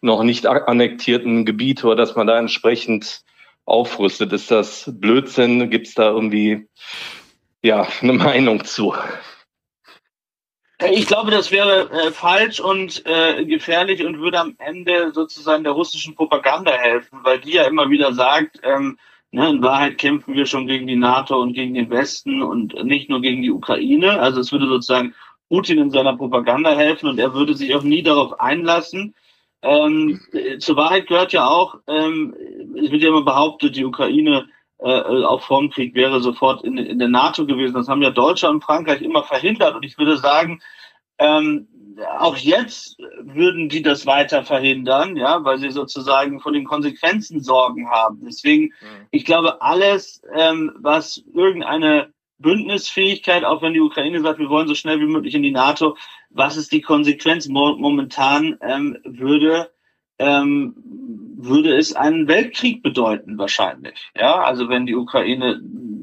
noch 0.00 0.22
nicht 0.22 0.46
annektierten 0.46 1.44
Gebiete 1.44 1.86
oder 1.86 1.96
dass 1.96 2.16
man 2.16 2.26
da 2.26 2.38
entsprechend 2.38 3.22
aufrüstet. 3.68 4.32
Ist 4.32 4.50
das 4.50 4.90
Blödsinn? 4.92 5.70
Gibt 5.70 5.88
es 5.88 5.94
da 5.94 6.10
irgendwie 6.10 6.68
ja 7.62 7.86
eine 8.00 8.14
Meinung 8.14 8.64
zu? 8.64 8.94
Ich 10.90 11.06
glaube, 11.06 11.32
das 11.32 11.50
wäre 11.50 11.90
äh, 11.90 12.12
falsch 12.12 12.60
und 12.60 13.04
äh, 13.04 13.44
gefährlich 13.44 14.04
und 14.04 14.20
würde 14.20 14.38
am 14.38 14.54
Ende 14.58 15.10
sozusagen 15.12 15.64
der 15.64 15.72
russischen 15.72 16.14
Propaganda 16.14 16.70
helfen, 16.70 17.18
weil 17.24 17.40
die 17.40 17.54
ja 17.54 17.64
immer 17.64 17.90
wieder 17.90 18.12
sagt, 18.12 18.60
ähm, 18.62 18.96
ne, 19.32 19.48
in 19.50 19.62
Wahrheit 19.62 19.98
kämpfen 19.98 20.34
wir 20.34 20.46
schon 20.46 20.68
gegen 20.68 20.86
die 20.86 20.94
NATO 20.94 21.40
und 21.42 21.54
gegen 21.54 21.74
den 21.74 21.90
Westen 21.90 22.42
und 22.42 22.74
nicht 22.84 23.10
nur 23.10 23.20
gegen 23.20 23.42
die 23.42 23.50
Ukraine. 23.50 24.20
Also 24.20 24.40
es 24.40 24.52
würde 24.52 24.68
sozusagen 24.68 25.14
Putin 25.48 25.78
in 25.78 25.90
seiner 25.90 26.16
Propaganda 26.16 26.76
helfen 26.76 27.08
und 27.08 27.18
er 27.18 27.34
würde 27.34 27.54
sich 27.54 27.74
auch 27.74 27.82
nie 27.82 28.04
darauf 28.04 28.38
einlassen. 28.38 29.16
Ähm, 29.62 30.20
äh, 30.32 30.58
zur 30.58 30.76
Wahrheit 30.76 31.06
gehört 31.06 31.32
ja 31.32 31.46
auch, 31.46 31.76
ähm, 31.86 32.34
es 32.76 32.90
wird 32.90 33.02
ja 33.02 33.08
immer 33.08 33.24
behauptet, 33.24 33.76
die 33.76 33.84
Ukraine 33.84 34.48
äh, 34.78 35.24
auch 35.24 35.42
vor 35.42 35.60
dem 35.60 35.70
Krieg 35.70 35.94
wäre 35.94 36.20
sofort 36.20 36.62
in, 36.62 36.78
in 36.78 36.98
der 36.98 37.08
NATO 37.08 37.46
gewesen. 37.46 37.74
Das 37.74 37.88
haben 37.88 38.02
ja 38.02 38.10
Deutschland 38.10 38.56
und 38.56 38.64
Frankreich 38.64 39.02
immer 39.02 39.24
verhindert. 39.24 39.74
Und 39.74 39.84
ich 39.84 39.98
würde 39.98 40.16
sagen, 40.16 40.60
ähm, 41.18 41.66
auch 42.18 42.36
jetzt 42.36 42.96
würden 43.20 43.68
die 43.68 43.82
das 43.82 44.06
weiter 44.06 44.44
verhindern, 44.44 45.16
ja, 45.16 45.42
weil 45.44 45.58
sie 45.58 45.70
sozusagen 45.70 46.40
von 46.40 46.52
den 46.52 46.64
Konsequenzen 46.64 47.42
Sorgen 47.42 47.90
haben. 47.90 48.20
Deswegen, 48.24 48.72
ich 49.10 49.24
glaube, 49.24 49.60
alles, 49.62 50.22
ähm, 50.32 50.72
was 50.76 51.24
irgendeine 51.34 52.12
Bündnisfähigkeit, 52.38 53.44
auch 53.44 53.62
wenn 53.62 53.74
die 53.74 53.80
Ukraine 53.80 54.20
sagt, 54.20 54.38
wir 54.38 54.48
wollen 54.48 54.68
so 54.68 54.76
schnell 54.76 55.00
wie 55.00 55.06
möglich 55.06 55.34
in 55.34 55.42
die 55.42 55.50
NATO, 55.50 55.96
was 56.30 56.56
ist 56.56 56.72
die 56.72 56.80
Konsequenz 56.82 57.48
Mo 57.48 57.76
momentan, 57.76 58.56
ähm, 58.60 58.96
würde, 59.04 59.70
ähm, 60.18 60.74
würde 61.36 61.76
es 61.76 61.94
einen 61.94 62.28
Weltkrieg 62.28 62.82
bedeuten 62.82 63.38
wahrscheinlich. 63.38 63.94
Ja, 64.18 64.40
also 64.40 64.68
wenn 64.68 64.86
die 64.86 64.94
Ukraine 64.96 65.60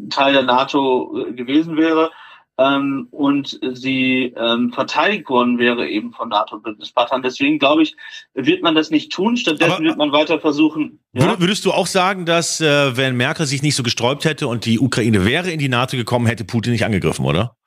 Teil 0.09 0.34
der 0.34 0.43
NATO 0.43 1.26
äh, 1.28 1.34
gewesen 1.34 1.78
wäre 1.78 2.11
ähm, 2.57 3.07
und 3.11 3.59
sie 3.73 4.34
ähm, 4.38 4.71
verteidigt 4.71 5.28
worden 5.30 5.57
wäre 5.57 5.89
eben 5.89 6.13
von 6.13 6.30
NATO-Bündnispartnern. 6.30 7.21
Deswegen 7.21 7.59
glaube 7.59 7.84
ich, 7.84 7.95
wird 8.34 8.61
man 8.63 8.76
das 8.76 8.91
nicht 8.91 9.11
tun. 9.11 9.36
Stattdessen 9.36 9.71
Aber- 9.73 9.84
wird 9.84 9.97
man 9.97 10.11
weiter 10.13 10.39
versuchen. 10.39 10.99
Ja? 11.13 11.23
Würd- 11.34 11.39
Würdest 11.41 11.65
du 11.65 11.71
auch 11.71 11.88
sagen, 11.88 12.26
dass 12.26 12.61
äh, 12.61 12.95
wenn 12.95 13.17
Merkel 13.17 13.45
sich 13.45 13.61
nicht 13.61 13.76
so 13.76 13.84
gesträubt 13.84 14.23
hätte 14.26 14.47
und 14.47 14.65
die 14.65 14.80
Ukraine 14.80 15.26
wäre 15.26 15.51
in 15.51 15.59
die 15.59 15.69
NATO 15.69 15.97
gekommen, 15.97 16.28
hätte 16.28 16.45
Putin 16.45 16.71
nicht 16.71 16.86
angegriffen, 16.86 17.26
oder? 17.26 17.57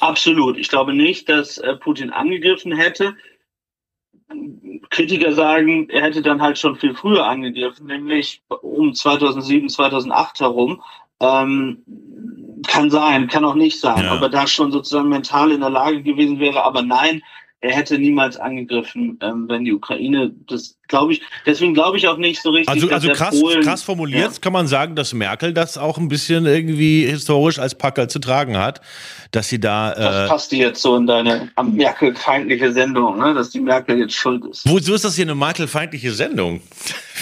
Absolut. 0.00 0.56
Ich 0.56 0.68
glaube 0.68 0.94
nicht, 0.94 1.28
dass 1.28 1.58
äh, 1.58 1.76
Putin 1.76 2.10
angegriffen 2.10 2.72
hätte. 2.72 3.16
Kritiker 4.90 5.32
sagen, 5.32 5.88
er 5.90 6.02
hätte 6.02 6.22
dann 6.22 6.40
halt 6.40 6.58
schon 6.58 6.76
viel 6.76 6.94
früher 6.94 7.26
angegriffen, 7.26 7.86
nämlich 7.86 8.42
um 8.62 8.94
2007, 8.94 9.68
2008 9.68 10.40
herum. 10.40 10.82
Ähm, 11.20 11.82
kann 12.66 12.90
sein, 12.90 13.28
kann 13.28 13.44
auch 13.44 13.54
nicht 13.54 13.80
sein. 13.80 14.04
Ja. 14.04 14.16
Ob 14.16 14.22
er 14.22 14.28
da 14.28 14.46
schon 14.46 14.72
sozusagen 14.72 15.08
mental 15.08 15.52
in 15.52 15.60
der 15.60 15.70
Lage 15.70 16.02
gewesen 16.02 16.38
wäre, 16.38 16.62
aber 16.62 16.82
nein, 16.82 17.22
er 17.60 17.72
hätte 17.72 17.98
niemals 17.98 18.36
angegriffen, 18.38 19.18
ähm, 19.22 19.46
wenn 19.48 19.64
die 19.64 19.72
Ukraine 19.72 20.32
das 20.48 20.76
glaube 20.90 21.14
ich, 21.14 21.22
deswegen 21.46 21.72
glaube 21.72 21.96
ich 21.96 22.06
auch 22.06 22.18
nicht 22.18 22.42
so 22.42 22.50
richtig. 22.50 22.68
Also, 22.68 22.90
also 22.90 23.12
krass, 23.12 23.40
Polen, 23.40 23.62
krass 23.62 23.82
formuliert 23.82 24.32
ja. 24.32 24.38
kann 24.40 24.52
man 24.52 24.66
sagen, 24.66 24.94
dass 24.94 25.14
Merkel 25.14 25.54
das 25.54 25.78
auch 25.78 25.96
ein 25.96 26.08
bisschen 26.08 26.44
irgendwie 26.44 27.06
historisch 27.06 27.58
als 27.58 27.76
Packerl 27.76 28.10
zu 28.10 28.18
tragen 28.18 28.58
hat, 28.58 28.82
dass 29.30 29.48
sie 29.48 29.58
da. 29.58 29.92
Äh 29.92 30.00
das 30.00 30.28
passt 30.28 30.52
jetzt 30.52 30.82
so 30.82 30.96
in 30.96 31.06
deine 31.06 31.50
Merkel-feindliche 31.62 32.72
Sendung, 32.72 33.18
ne? 33.18 33.32
dass 33.32 33.50
die 33.50 33.60
Merkel 33.60 33.98
jetzt 33.98 34.14
schuld 34.14 34.44
ist. 34.44 34.68
Wozu 34.68 34.92
ist 34.92 35.04
das 35.04 35.14
hier 35.14 35.24
eine 35.24 35.34
Merkel-feindliche 35.34 36.12
Sendung? 36.12 36.60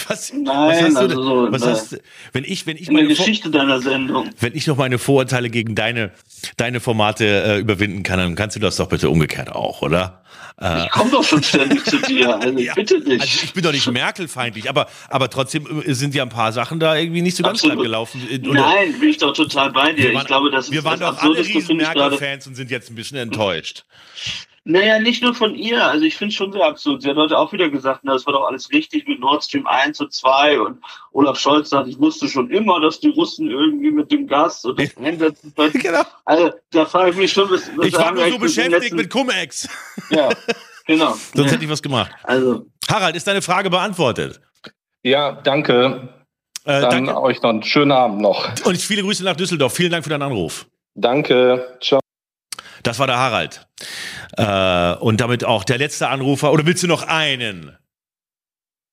Was, 0.07 0.31
Nein, 0.33 0.85
was 0.85 0.95
also 0.95 1.21
so 1.21 1.51
was 1.51 1.65
hast, 1.65 2.01
wenn 2.31 2.45
ich, 2.45 2.65
wenn 2.65 2.77
ich 2.77 2.87
in 2.87 2.93
meine 2.93 3.09
der 3.09 3.17
Geschichte 3.17 3.51
deiner 3.51 3.81
Sendung. 3.81 4.29
Wenn 4.39 4.55
ich 4.55 4.65
noch 4.65 4.77
meine 4.77 4.97
Vorurteile 4.97 5.49
gegen 5.49 5.75
deine, 5.75 6.11
deine 6.57 6.79
Formate 6.79 7.25
äh, 7.25 7.59
überwinden 7.59 8.03
kann, 8.03 8.19
dann 8.19 8.35
kannst 8.35 8.55
du 8.55 8.59
das 8.59 8.77
doch 8.77 8.89
bitte 8.89 9.09
umgekehrt 9.09 9.51
auch, 9.51 9.81
oder? 9.81 10.21
Äh, 10.61 10.85
ich 10.85 10.91
komme 10.91 11.11
doch 11.11 11.23
schon 11.23 11.41
ständig 11.41 11.85
zu 11.85 11.97
dir, 11.99 12.35
also 12.41 12.59
ja, 12.59 12.73
bitte 12.73 12.99
nicht. 12.99 13.21
Also 13.21 13.39
ich 13.43 13.53
bin 13.53 13.63
doch 13.63 13.71
nicht 13.71 13.89
Merkel-feindlich, 13.89 14.69
aber, 14.69 14.87
aber 15.09 15.29
trotzdem 15.29 15.83
äh, 15.85 15.93
sind 15.93 16.13
ja 16.13 16.23
ein 16.23 16.29
paar 16.29 16.51
Sachen 16.51 16.79
da 16.79 16.95
irgendwie 16.95 17.21
nicht 17.21 17.37
so 17.37 17.43
ganz 17.43 17.59
Absolut. 17.59 17.77
glatt 17.77 17.85
gelaufen. 17.85 18.27
Oder? 18.49 18.61
Nein, 18.61 18.99
bin 18.99 19.09
ich 19.09 19.17
doch 19.17 19.33
total 19.33 19.71
bei 19.71 19.93
dir. 19.93 20.13
Waren, 20.13 20.21
ich 20.21 20.27
glaube, 20.27 20.51
das 20.51 20.71
wir 20.71 20.83
waren 20.83 20.99
doch 20.99 21.17
alle 21.17 21.39
riesen 21.39 21.77
Merkel-Fans 21.77 22.47
und 22.47 22.55
sind 22.55 22.71
jetzt 22.71 22.89
ein 22.89 22.95
bisschen 22.95 23.17
enttäuscht. 23.17 23.85
Naja, 24.69 24.99
nicht 24.99 25.23
nur 25.23 25.33
von 25.33 25.55
ihr. 25.55 25.83
Also 25.83 26.05
ich 26.05 26.15
finde 26.15 26.29
es 26.29 26.35
schon 26.35 26.51
sehr 26.51 26.63
absurd. 26.63 27.01
Sie 27.01 27.09
hat 27.09 27.17
heute 27.17 27.35
auch 27.35 27.51
wieder 27.51 27.69
gesagt, 27.69 28.01
na, 28.03 28.13
das 28.13 28.27
war 28.27 28.33
doch 28.33 28.45
alles 28.45 28.71
richtig 28.71 29.07
mit 29.07 29.19
Nord 29.19 29.43
Stream 29.43 29.65
1 29.65 29.99
und 29.99 30.13
2 30.13 30.59
und 30.59 30.77
Olaf 31.11 31.39
Scholz 31.39 31.71
sagt, 31.71 31.87
ich 31.87 31.99
wusste 31.99 32.27
schon 32.27 32.51
immer, 32.51 32.79
dass 32.79 32.99
die 32.99 33.09
Russen 33.09 33.49
irgendwie 33.49 33.89
mit 33.89 34.11
dem 34.11 34.27
Gas 34.27 34.63
und 34.65 34.79
das 34.79 34.95
einsetzen 34.97 35.51
genau. 35.73 36.03
Also 36.23 36.51
da 36.69 36.85
frage 36.85 37.09
ich 37.09 37.17
mich 37.17 37.33
schon, 37.33 37.49
was, 37.49 37.63
was 37.75 37.87
Ich 37.87 37.95
war 37.95 38.11
nur 38.11 38.29
so 38.29 38.37
beschäftigt 38.37 38.81
letzten... 38.81 38.95
mit 38.97 39.09
Cum-Ex. 39.09 39.67
Ja, 40.11 40.29
genau. 40.85 41.13
Sonst 41.33 41.47
ja. 41.47 41.53
hätte 41.53 41.63
ich 41.63 41.71
was 41.71 41.81
gemacht. 41.81 42.11
Also. 42.21 42.67
Harald, 42.87 43.15
ist 43.15 43.25
deine 43.25 43.41
Frage 43.41 43.71
beantwortet? 43.71 44.39
Ja, 45.01 45.31
danke. 45.31 46.09
Äh, 46.65 46.81
Dann 46.81 47.05
danke. 47.05 47.19
euch 47.19 47.41
noch 47.41 47.49
einen 47.49 47.63
schönen 47.63 47.91
Abend 47.91 48.21
noch. 48.21 48.47
Und 48.65 48.77
viele 48.77 49.01
Grüße 49.01 49.23
nach 49.23 49.35
Düsseldorf. 49.35 49.73
Vielen 49.73 49.91
Dank 49.91 50.03
für 50.03 50.11
deinen 50.11 50.21
Anruf. 50.21 50.67
Danke. 50.93 51.75
Ciao. 51.81 51.99
Das 52.83 52.99
war 52.99 53.07
der 53.07 53.17
Harald. 53.17 53.67
Äh, 54.37 54.93
und 55.03 55.21
damit 55.21 55.43
auch 55.45 55.63
der 55.63 55.77
letzte 55.77 56.09
Anrufer. 56.09 56.51
Oder 56.51 56.65
willst 56.65 56.83
du 56.83 56.87
noch 56.87 57.03
einen? 57.03 57.75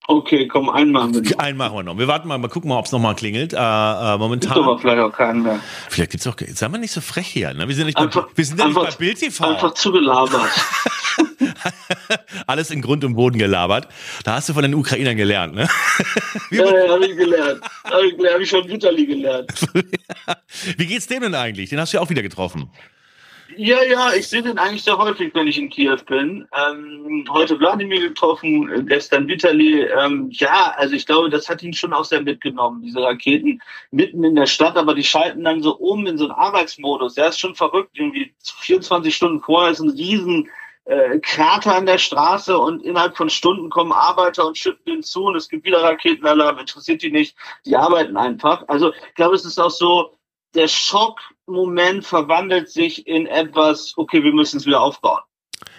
Okay, 0.08 0.46
komm, 0.46 0.68
einen 0.68 0.92
machen 0.92 1.14
wir 1.14 1.22
noch. 1.22 1.38
Einen 1.38 1.58
machen 1.58 1.76
wir 1.76 1.82
noch. 1.82 1.98
Wir 1.98 2.06
warten 2.06 2.28
mal, 2.28 2.38
mal 2.38 2.48
gucken 2.48 2.68
mal, 2.68 2.78
ob 2.78 2.86
es 2.86 2.92
nochmal 2.92 3.16
klingelt. 3.16 3.52
Äh, 3.52 3.56
äh, 3.56 4.18
momentan. 4.18 4.54
Gibt 4.54 4.64
aber 4.64 4.78
vielleicht 4.78 5.00
auch 5.00 5.12
keinen 5.12 5.42
mehr. 5.42 5.58
Vielleicht 5.88 6.12
gibt 6.12 6.24
es 6.24 6.26
auch. 6.28 6.36
Sei 6.54 6.68
mal 6.68 6.78
nicht 6.78 6.92
so 6.92 7.00
frech 7.00 7.26
hier. 7.26 7.52
Ne? 7.54 7.66
Wir 7.66 7.74
sind 7.74 7.86
nicht 7.86 7.98
einfach, 7.98 8.26
bei, 8.26 8.36
wir 8.36 8.44
sind 8.44 8.60
einfach, 8.60 8.84
nicht 8.84 8.98
bei 8.98 9.04
Bild 9.04 9.18
TV. 9.18 9.44
Einfach 9.44 9.74
zugelabert. 9.74 10.50
Alles 12.46 12.70
in 12.70 12.82
Grund 12.82 13.04
und 13.04 13.14
Boden 13.14 13.38
gelabert. 13.38 13.88
Da 14.24 14.34
hast 14.34 14.48
du 14.48 14.54
von 14.54 14.62
den 14.62 14.74
Ukrainern 14.74 15.16
gelernt, 15.16 15.54
ne? 15.54 15.68
ja, 16.50 16.64
ja, 16.64 16.92
habe 16.92 17.06
ich 17.06 17.16
gelernt. 17.16 17.60
Habe 17.84 18.06
ich, 18.06 18.32
hab 18.32 18.40
ich 18.40 18.48
schon 18.48 18.68
Vitali 18.68 19.06
gelernt. 19.06 19.50
Wie 20.76 20.86
geht's 20.86 21.08
dem 21.08 21.22
denn 21.22 21.34
eigentlich? 21.34 21.70
Den 21.70 21.80
hast 21.80 21.92
du 21.92 21.96
ja 21.96 22.02
auch 22.02 22.10
wieder 22.10 22.22
getroffen. 22.22 22.70
Ja, 23.54 23.82
ja, 23.84 24.12
ich 24.12 24.26
sehe 24.28 24.42
den 24.42 24.58
eigentlich 24.58 24.82
sehr 24.82 24.98
häufig, 24.98 25.32
wenn 25.34 25.46
ich 25.46 25.58
in 25.58 25.70
Kiew 25.70 25.98
bin. 26.06 26.48
Ähm, 26.52 27.24
heute 27.30 27.58
Wladimir 27.60 28.00
getroffen, 28.00 28.86
gestern 28.86 29.28
Vitali. 29.28 29.82
Ähm, 29.82 30.28
ja, 30.32 30.74
also 30.76 30.94
ich 30.94 31.06
glaube, 31.06 31.30
das 31.30 31.48
hat 31.48 31.62
ihn 31.62 31.72
schon 31.72 31.92
auch 31.92 32.04
sehr 32.04 32.22
mitgenommen, 32.22 32.82
diese 32.82 33.00
Raketen. 33.02 33.62
Mitten 33.92 34.24
in 34.24 34.34
der 34.34 34.46
Stadt, 34.46 34.76
aber 34.76 34.94
die 34.94 35.04
schalten 35.04 35.44
dann 35.44 35.62
so 35.62 35.76
um 35.76 36.06
in 36.06 36.18
so 36.18 36.24
einen 36.24 36.32
Arbeitsmodus. 36.32 37.14
Der 37.14 37.28
ist 37.28 37.38
schon 37.38 37.54
verrückt. 37.54 37.90
Irgendwie 37.94 38.34
24 38.42 39.14
Stunden 39.14 39.40
vorher 39.40 39.70
ist 39.70 39.80
ein 39.80 39.90
riesen 39.90 40.48
äh, 40.86 41.18
Krater 41.20 41.76
an 41.76 41.86
der 41.86 41.98
Straße 41.98 42.56
und 42.58 42.82
innerhalb 42.82 43.16
von 43.16 43.30
Stunden 43.30 43.70
kommen 43.70 43.92
Arbeiter 43.92 44.46
und 44.46 44.58
schütten 44.58 44.94
hinzu 44.94 45.24
und 45.24 45.36
es 45.36 45.48
gibt 45.48 45.64
wieder 45.64 45.82
Raketenalarm, 45.82 46.58
interessiert 46.58 47.02
die 47.02 47.10
nicht, 47.10 47.36
die 47.64 47.76
arbeiten 47.76 48.16
einfach. 48.16 48.64
Also 48.68 48.92
ich 48.92 49.14
glaube, 49.14 49.34
es 49.34 49.44
ist 49.44 49.58
auch 49.58 49.70
so, 49.70 50.16
der 50.54 50.68
Schockmoment 51.46 52.04
verwandelt 52.04 52.68
sich 52.70 53.06
in 53.06 53.26
etwas, 53.26 53.94
okay, 53.96 54.22
wir 54.22 54.32
müssen 54.32 54.58
es 54.58 54.66
wieder 54.66 54.80
aufbauen. 54.80 55.20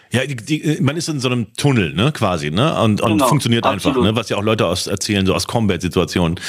Ja, 0.09 0.26
die, 0.26 0.38
die, 0.38 0.82
man 0.82 0.95
ist 0.95 1.09
in 1.09 1.20
so 1.20 1.28
einem 1.28 1.53
Tunnel, 1.55 1.93
ne, 1.93 2.13
quasi, 2.13 2.49
ne, 2.49 2.82
und, 2.82 3.01
und 3.01 3.11
genau, 3.11 3.28
funktioniert 3.28 3.65
absolut. 3.65 3.97
einfach, 3.97 4.09
ne, 4.09 4.15
was 4.15 4.30
ja 4.30 4.38
auch 4.38 4.43
Leute 4.43 4.65
aus 4.65 4.88
erzählen, 4.88 5.26
so 5.26 5.36
aus 5.36 5.47
Combat-Situationen. 5.47 6.39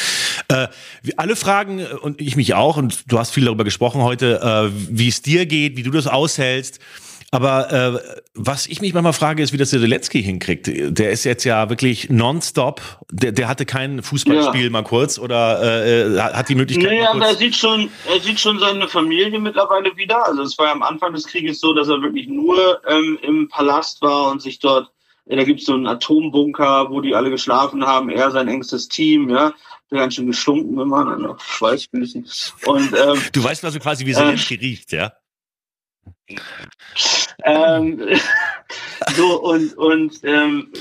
Äh, 0.47 0.69
alle 1.17 1.35
fragen 1.35 1.85
und 1.85 2.21
ich 2.21 2.37
mich 2.37 2.55
auch, 2.55 2.77
und 2.77 3.11
du 3.11 3.19
hast 3.19 3.33
viel 3.33 3.47
darüber 3.47 3.65
gesprochen 3.65 4.03
heute, 4.03 4.41
äh, 4.41 4.71
wie 4.91 5.09
es 5.09 5.23
dir 5.23 5.45
geht, 5.47 5.77
wie 5.77 5.83
du 5.83 5.91
das 5.91 6.07
aushältst. 6.07 6.79
Aber 7.31 7.71
äh, 7.71 8.21
was 8.35 8.67
ich 8.67 8.81
mich 8.81 8.95
manchmal 8.95 9.13
frage, 9.13 9.43
ist, 9.43 9.53
wie 9.53 9.59
das 9.59 9.71
der 9.71 9.81
Zelensky 9.81 10.23
hinkriegt. 10.23 10.67
Der 10.67 11.11
ist 11.11 11.25
jetzt 11.25 11.45
ja 11.45 11.69
wirklich 11.69 12.09
nonstop. 12.09 12.81
Der, 13.11 13.33
der 13.33 13.49
hatte 13.49 13.67
kein 13.67 14.03
Fußballspiel 14.03 14.65
ja. 14.65 14.71
mal 14.71 14.83
kurz 14.83 15.19
oder 15.19 15.85
äh, 15.85 16.19
hat 16.19 16.49
die 16.49 16.55
Möglichkeit. 16.55 16.91
Nee, 16.91 17.05
aber 17.05 17.27
er 17.27 17.35
sieht 17.35 17.55
schon, 17.55 17.91
er 18.11 18.21
sieht 18.21 18.41
schon 18.41 18.59
seine 18.59 18.89
Familie 18.89 19.39
mittlerweile 19.39 19.95
wieder. 19.97 20.27
Also 20.27 20.43
es 20.43 20.57
war 20.57 20.67
ja 20.67 20.73
am 20.73 20.83
Anfang 20.83 21.13
des 21.13 21.27
Krieges 21.27 21.61
so, 21.61 21.75
dass 21.75 21.89
er 21.89 22.01
wirklich 22.01 22.29
nur 22.29 22.81
ähm, 22.89 23.19
im 23.21 23.49
Palast 23.49 24.01
war 24.01 24.31
und 24.31 24.41
sich 24.41 24.59
dort 24.59 24.91
da 25.37 25.45
gibt 25.45 25.61
es 25.61 25.67
so 25.67 25.75
einen 25.75 25.87
Atombunker, 25.87 26.91
wo 26.91 27.03
die 27.03 27.15
alle 27.15 27.29
geschlafen 27.29 27.85
haben, 27.85 28.09
er 28.09 28.31
sein 28.31 28.49
engstes 28.49 28.89
Team, 28.89 29.29
ja. 29.29 29.53
Der 29.91 30.01
ganz 30.01 30.15
schön 30.15 30.27
gestunken 30.27 30.79
immer, 30.79 31.05
noch 31.17 31.41
Schweißfüßen. 31.41 32.27
Und, 32.67 32.95
ähm, 32.95 33.23
du 33.33 33.45
weißt 33.45 33.65
also 33.65 33.79
quasi, 33.79 34.05
wie 34.05 34.13
Zelensky 34.13 34.55
äh, 34.55 34.61
riecht, 34.61 34.93
ja? 34.93 35.13
Ähm, 37.45 38.01
so 39.17 39.43
und 39.43 39.77
und 39.77 40.21
ähm, 40.25 40.73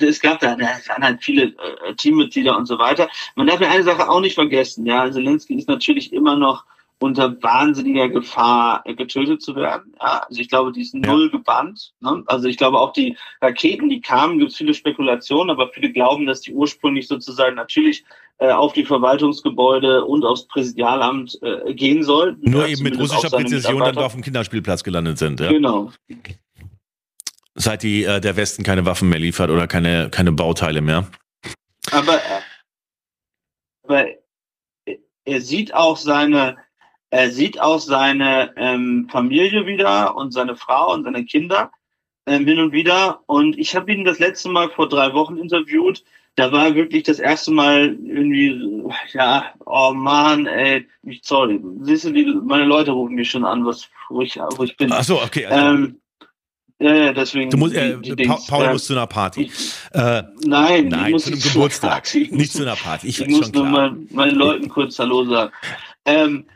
es 0.00 0.20
gab 0.20 0.40
da, 0.40 0.56
es 0.56 0.88
waren 0.88 1.04
halt 1.04 1.22
viele 1.22 1.54
äh, 1.86 1.94
Teammitglieder 1.96 2.56
und 2.56 2.66
so 2.66 2.78
weiter. 2.78 3.08
Man 3.36 3.46
darf 3.46 3.60
ja 3.60 3.70
eine 3.70 3.84
Sache 3.84 4.08
auch 4.08 4.20
nicht 4.20 4.34
vergessen, 4.34 4.86
ja, 4.86 5.10
Zelensky 5.10 5.54
ist 5.54 5.68
natürlich 5.68 6.12
immer 6.12 6.36
noch 6.36 6.64
unter 7.00 7.40
wahnsinniger 7.42 8.08
Gefahr 8.08 8.82
äh, 8.84 8.94
getötet 8.94 9.40
zu 9.42 9.54
werden. 9.54 9.94
Ja, 10.00 10.22
also 10.28 10.40
ich 10.40 10.48
glaube, 10.48 10.72
die 10.72 10.82
ist 10.82 10.94
null 10.94 11.26
ja. 11.26 11.38
gebannt. 11.38 11.92
Ne? 12.00 12.24
Also 12.26 12.48
ich 12.48 12.56
glaube 12.56 12.78
auch 12.78 12.92
die 12.92 13.16
Raketen, 13.40 13.88
die 13.88 14.00
kamen, 14.00 14.38
gibt 14.38 14.50
es 14.50 14.56
viele 14.56 14.74
Spekulationen, 14.74 15.50
aber 15.50 15.68
viele 15.68 15.92
glauben, 15.92 16.26
dass 16.26 16.40
die 16.40 16.52
ursprünglich 16.52 17.06
sozusagen 17.06 17.54
natürlich 17.54 18.00
äh, 18.00 18.04
auf 18.46 18.72
die 18.72 18.84
Verwaltungsgebäude 18.84 20.04
und 20.04 20.24
aufs 20.24 20.46
Präsidialamt 20.46 21.38
äh, 21.42 21.74
gehen 21.74 22.04
sollten. 22.04 22.48
Nur 22.48 22.68
eben 22.68 22.84
mit 22.84 22.98
russischer 22.98 23.30
Präzision 23.30 23.80
dann 23.80 23.98
auf 23.98 24.12
dem 24.12 24.22
Kinderspielplatz 24.22 24.84
gelandet 24.84 25.18
sind. 25.18 25.40
Ja? 25.40 25.50
Genau. 25.50 25.90
Seit 27.54 27.82
die, 27.82 28.04
äh, 28.04 28.20
der 28.20 28.36
Westen 28.36 28.62
keine 28.62 28.86
Waffen 28.86 29.08
mehr 29.08 29.18
liefert 29.18 29.50
oder 29.50 29.66
keine, 29.66 30.08
keine 30.10 30.30
Bauteile 30.30 30.80
mehr. 30.80 31.08
Aber, 31.90 32.20
aber 33.82 34.06
er 35.24 35.40
sieht 35.40 35.74
auch 35.74 35.96
seine, 35.96 36.56
er 37.10 37.30
sieht 37.30 37.60
auch 37.60 37.80
seine 37.80 38.52
ähm, 38.56 39.08
Familie 39.10 39.66
wieder 39.66 40.16
und 40.16 40.32
seine 40.32 40.54
Frau 40.54 40.92
und 40.92 41.04
seine 41.04 41.24
Kinder 41.24 41.72
ähm, 42.26 42.46
hin 42.46 42.60
und 42.60 42.70
wieder. 42.70 43.20
Und 43.26 43.58
ich 43.58 43.74
habe 43.74 43.92
ihn 43.92 44.04
das 44.04 44.20
letzte 44.20 44.48
Mal 44.48 44.70
vor 44.70 44.88
drei 44.88 45.12
Wochen 45.12 45.38
interviewt 45.38 46.04
da 46.38 46.52
war 46.52 46.72
wirklich 46.74 47.02
das 47.02 47.18
erste 47.18 47.50
Mal 47.50 47.96
irgendwie, 48.04 48.84
ja, 49.12 49.52
oh 49.66 49.92
Mann, 49.92 50.46
ey, 50.46 50.86
sorry, 51.22 51.60
siehst 51.80 52.04
du, 52.04 52.12
die, 52.12 52.24
meine 52.44 52.64
Leute 52.64 52.92
rufen 52.92 53.16
mich 53.16 53.28
schon 53.28 53.44
an, 53.44 53.66
was, 53.66 53.88
wo 54.08 54.22
ich, 54.22 54.36
wo 54.36 54.62
ich 54.62 54.76
bin. 54.76 54.92
Ach 54.92 55.02
so, 55.02 55.20
okay. 55.20 55.46
Also. 55.46 55.66
Ähm, 55.66 56.00
ja, 56.80 57.12
deswegen. 57.12 57.50
Du 57.50 57.56
musst, 57.56 57.74
äh, 57.74 57.98
die, 57.98 58.14
die 58.14 58.24
pa 58.24 58.38
Paul 58.46 58.66
äh, 58.66 58.72
muss 58.72 58.86
zu 58.86 58.92
einer 58.92 59.08
Party. 59.08 59.50
Äh, 59.92 60.22
nein, 60.44 60.86
nein, 60.86 61.18
zu 61.18 61.32
einem 61.32 61.40
Geburtstag. 61.40 62.08
Nicht 62.14 62.52
zu 62.52 62.62
einer 62.62 62.76
Party. 62.76 63.08
Ich, 63.08 63.20
ich 63.20 63.26
muss 63.26 63.52
nur 63.52 63.64
mal, 63.64 63.96
meinen 64.10 64.36
Leuten 64.36 64.68
kurz 64.68 64.96
Hallo 65.00 65.24
sagen. 65.24 65.52
Ähm, 66.04 66.46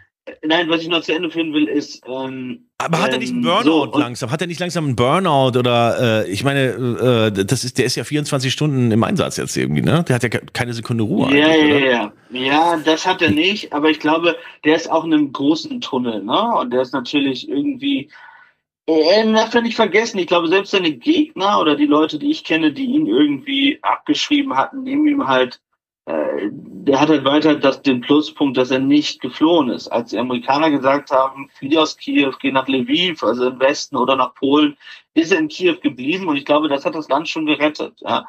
Nein, 0.44 0.68
was 0.68 0.82
ich 0.82 0.88
noch 0.88 1.02
zu 1.02 1.12
Ende 1.12 1.30
führen 1.30 1.52
will, 1.52 1.66
ist. 1.66 2.02
Ähm, 2.06 2.68
aber 2.78 3.00
hat 3.00 3.12
er 3.12 3.18
nicht 3.18 3.32
einen 3.32 3.42
ähm, 3.42 3.48
Burnout 3.48 3.92
so, 3.92 3.98
langsam? 3.98 4.30
Hat 4.30 4.40
er 4.40 4.46
nicht 4.46 4.60
langsam 4.60 4.84
einen 4.84 4.94
Burnout 4.94 5.58
oder 5.58 6.24
äh, 6.24 6.30
ich 6.30 6.44
meine, 6.44 7.30
äh, 7.36 7.44
das 7.44 7.64
ist, 7.64 7.78
der 7.78 7.86
ist 7.86 7.96
ja 7.96 8.04
24 8.04 8.52
Stunden 8.52 8.92
im 8.92 9.02
Einsatz 9.02 9.36
jetzt 9.36 9.56
irgendwie, 9.56 9.82
ne? 9.82 10.04
Der 10.06 10.14
hat 10.14 10.22
ja 10.22 10.28
keine 10.28 10.74
Sekunde 10.74 11.02
Ruhe. 11.02 11.36
Ja, 11.36 11.52
ja, 11.54 11.78
ja. 11.78 12.12
Ja, 12.30 12.76
das 12.76 13.04
hat 13.04 13.20
er 13.20 13.30
nicht, 13.30 13.72
aber 13.72 13.90
ich 13.90 13.98
glaube, 13.98 14.36
der 14.64 14.76
ist 14.76 14.90
auch 14.90 15.04
in 15.04 15.12
einem 15.12 15.32
großen 15.32 15.80
Tunnel, 15.80 16.22
ne? 16.22 16.56
Und 16.56 16.72
der 16.72 16.82
ist 16.82 16.92
natürlich 16.92 17.48
irgendwie. 17.48 18.08
Er 18.86 19.32
darf 19.32 19.54
ja 19.54 19.60
nicht 19.60 19.76
vergessen, 19.76 20.18
ich 20.18 20.26
glaube, 20.26 20.48
selbst 20.48 20.72
seine 20.72 20.90
Gegner 20.92 21.60
oder 21.60 21.76
die 21.76 21.86
Leute, 21.86 22.18
die 22.18 22.32
ich 22.32 22.42
kenne, 22.42 22.72
die 22.72 22.84
ihn 22.84 23.06
irgendwie 23.06 23.78
abgeschrieben 23.82 24.56
hatten, 24.56 24.82
nehmen 24.82 25.06
ihm 25.06 25.28
halt 25.28 25.56
äh, 25.56 25.71
der 26.06 27.00
hat 27.00 27.08
halt 27.08 27.24
weiter 27.24 27.54
das, 27.54 27.80
den 27.82 28.00
Pluspunkt, 28.00 28.56
dass 28.56 28.72
er 28.72 28.80
nicht 28.80 29.20
geflohen 29.20 29.68
ist. 29.68 29.86
Als 29.88 30.10
die 30.10 30.18
Amerikaner 30.18 30.68
gesagt 30.70 31.12
haben, 31.12 31.48
flieh 31.54 31.78
aus 31.78 31.96
Kiew, 31.96 32.32
geh 32.40 32.50
nach 32.50 32.66
Lviv, 32.66 33.22
also 33.22 33.46
im 33.48 33.60
Westen 33.60 33.96
oder 33.96 34.16
nach 34.16 34.34
Polen, 34.34 34.76
ist 35.14 35.30
er 35.32 35.38
in 35.38 35.46
Kiew 35.48 35.76
geblieben 35.80 36.26
und 36.28 36.36
ich 36.36 36.44
glaube, 36.44 36.68
das 36.68 36.84
hat 36.84 36.96
das 36.96 37.08
Land 37.08 37.28
schon 37.28 37.46
gerettet. 37.46 37.94
Ja. 38.00 38.26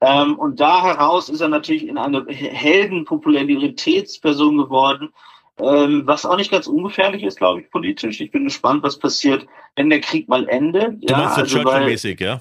Ähm, 0.00 0.38
und 0.38 0.60
da 0.60 0.82
heraus 0.82 1.28
ist 1.28 1.42
er 1.42 1.48
natürlich 1.48 1.86
in 1.86 1.98
eine 1.98 2.24
Heldenpopularitätsperson 2.26 4.56
geworden, 4.56 5.12
ähm, 5.58 6.04
was 6.06 6.24
auch 6.24 6.38
nicht 6.38 6.50
ganz 6.50 6.66
ungefährlich 6.66 7.22
ist, 7.22 7.36
glaube 7.36 7.60
ich, 7.60 7.70
politisch. 7.70 8.18
Ich 8.22 8.30
bin 8.30 8.44
gespannt, 8.44 8.82
was 8.82 8.98
passiert, 8.98 9.46
wenn 9.76 9.90
der 9.90 10.00
Krieg 10.00 10.26
mal 10.26 10.48
endet. 10.48 11.02
Du 11.02 11.08
ja, 11.08 11.18
meinst 11.18 11.34
so 11.34 11.42
also 11.42 11.58
Churchill-mäßig, 11.58 12.18
ja? 12.18 12.40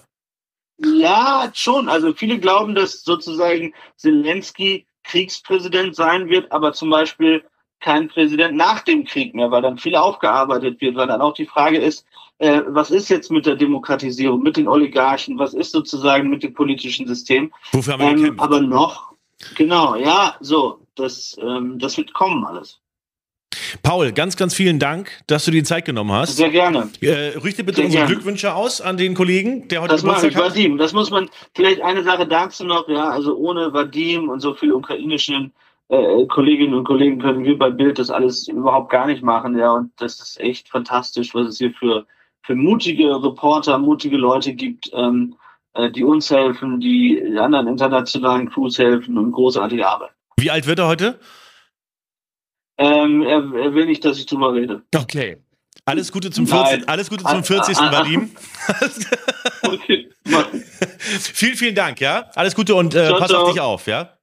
Ja, 0.84 1.52
schon. 1.54 1.90
Also 1.90 2.14
viele 2.14 2.40
glauben, 2.40 2.76
dass 2.76 3.04
sozusagen 3.04 3.74
Zelensky 3.96 4.86
Kriegspräsident 5.04 5.96
sein 5.96 6.30
wird, 6.30 6.52
aber 6.52 6.74
zum 6.74 6.90
Beispiel 6.90 7.44
kein 7.80 8.10
Präsident 8.10 8.56
nach 8.56 8.82
dem 8.82 9.06
Krieg 9.06 9.34
mehr, 9.34 9.52
weil 9.52 9.62
dann 9.62 9.78
viel 9.78 9.96
aufgearbeitet 9.96 10.82
wird, 10.82 10.96
weil 10.96 11.08
dann 11.08 11.22
auch 11.22 11.34
die 11.34 11.46
Frage 11.46 11.78
ist, 11.78 12.06
äh, 12.40 12.62
was 12.68 12.92
ist 12.92 13.10
jetzt 13.10 13.32
mit 13.32 13.46
der 13.46 13.56
Demokratisierung, 13.56 14.42
mit 14.42 14.58
den 14.58 14.68
Oligarchen, 14.68 15.40
was 15.40 15.54
ist 15.54 15.72
sozusagen 15.72 16.30
mit 16.30 16.44
dem 16.44 16.54
politischen 16.54 17.08
System? 17.08 17.54
Wofür 17.72 17.94
haben 17.94 18.00
wir 18.00 18.08
Ähm, 18.10 18.18
gekämpft? 18.18 18.42
aber 18.42 18.62
noch, 18.62 19.14
genau, 19.56 19.96
ja, 19.96 20.36
so, 20.40 20.80
das, 20.96 21.38
ähm, 21.42 21.80
das 21.80 21.98
wird 21.98 22.14
kommen 22.14 22.46
alles. 22.46 22.80
Paul, 23.84 24.12
ganz, 24.12 24.38
ganz 24.38 24.54
vielen 24.54 24.80
Dank, 24.80 25.12
dass 25.28 25.46
du 25.46 25.52
dir 25.52 25.62
die 25.62 25.64
Zeit 25.64 25.86
genommen 25.86 26.12
hast. 26.12 26.38
Sehr 26.38 26.50
gerne. 26.50 26.90
Äh, 27.02 27.38
richte 27.38 27.64
bitte 27.64 27.78
Sehr 27.78 27.86
unsere 27.86 28.04
gerne. 28.04 28.16
Glückwünsche 28.16 28.54
aus 28.54 28.82
an 28.82 28.98
den 28.98 29.14
Kollegen, 29.14 29.68
der 29.68 29.82
heute 29.82 29.94
Das 29.94 30.04
mache 30.04 30.28
ich, 30.28 30.36
hat. 30.36 30.52
Vadim. 30.52 30.78
Das 30.78 30.94
muss 30.94 31.12
man, 31.12 31.30
vielleicht 31.56 31.82
eine 31.82 32.04
Sache 32.04 32.28
dazu 32.28 32.66
noch, 32.66 32.88
ja, 32.88 33.10
also 33.10 33.36
ohne 33.36 33.74
Vadim 33.74 34.30
und 34.30 34.40
so 34.40 34.54
viele 34.54 34.76
ukrainischen 34.76 35.52
äh, 35.90 36.26
Kolleginnen 36.28 36.76
und 36.76 36.84
Kollegen 36.84 37.20
können 37.20 37.44
wir 37.44 37.58
bei 37.58 37.70
Bild 37.70 38.00
das 38.00 38.12
alles 38.12 38.48
überhaupt 38.48 38.92
gar 38.92 39.08
nicht 39.08 39.24
machen, 39.24 39.58
ja, 39.58 39.72
und 39.72 39.92
das 39.98 40.20
ist 40.20 40.40
echt 40.40 40.70
fantastisch, 40.70 41.34
was 41.34 41.48
es 41.48 41.58
hier 41.58 41.72
für, 41.72 42.06
für 42.44 42.56
mutige 42.56 43.08
Reporter, 43.24 43.78
mutige 43.80 44.18
Leute 44.18 44.54
gibt, 44.54 44.92
ähm, 44.94 45.36
äh, 45.74 45.90
die 45.90 46.04
uns 46.04 46.30
helfen, 46.30 46.80
die 46.80 47.22
anderen 47.40 47.68
internationalen 47.68 48.50
Crews 48.50 48.78
helfen 48.78 49.18
und 49.18 49.32
großartige 49.32 49.88
Arbeit. 49.88 50.12
Wie 50.38 50.52
alt 50.52 50.68
wird 50.68 50.80
er 50.80 50.88
heute? 50.88 51.20
Ähm, 52.80 53.22
er, 53.24 53.38
er 53.38 53.74
will 53.74 53.86
nicht, 53.86 54.04
dass 54.06 54.18
ich 54.18 54.26
drüber 54.26 54.54
rede. 54.54 54.82
Okay. 54.96 55.38
Alles 55.86 56.12
Gute 56.12 56.32
zum 56.32 56.46
Nein. 56.46 56.68
40. 56.68 56.90
Alles 56.90 57.10
Gute 57.10 57.24
zum 57.24 57.44
40. 57.44 57.78
Ah, 57.78 57.82
ah, 57.82 57.88
ah. 57.88 57.92
Vadim. 58.00 58.32
Okay, 59.62 60.10
vielen, 61.20 61.56
vielen 61.56 61.76
Dank, 61.76 62.00
ja? 62.02 62.32
Alles 62.34 62.56
Gute 62.56 62.74
und 62.74 62.96
äh, 62.96 63.06
Ciao, 63.06 63.20
pass 63.20 63.30
ciao. 63.30 63.44
auf 63.44 63.52
dich 63.52 63.62
auf, 63.62 63.88
ja? 63.88 64.18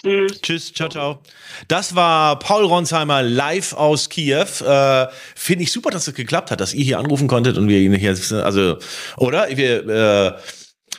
Tschüss. 0.00 0.40
Tschüss, 0.40 0.72
ciao, 0.72 0.88
ciao. 0.88 1.22
Das 1.68 1.94
war 1.94 2.38
Paul 2.38 2.64
Ronsheimer 2.64 3.22
live 3.22 3.74
aus 3.74 4.08
Kiew. 4.08 4.46
Äh, 4.64 5.06
Finde 5.36 5.62
ich 5.62 5.70
super, 5.70 5.90
dass 5.90 6.08
es 6.08 6.14
geklappt 6.14 6.50
hat, 6.50 6.60
dass 6.60 6.74
ihr 6.74 6.84
hier 6.84 6.98
anrufen 6.98 7.28
konntet 7.28 7.58
und 7.58 7.68
wir 7.68 7.78
ihn 7.78 7.94
hier, 7.94 8.16
also, 8.44 8.78
oder? 9.18 9.46
Wir, 9.56 9.88
äh, 9.88 10.32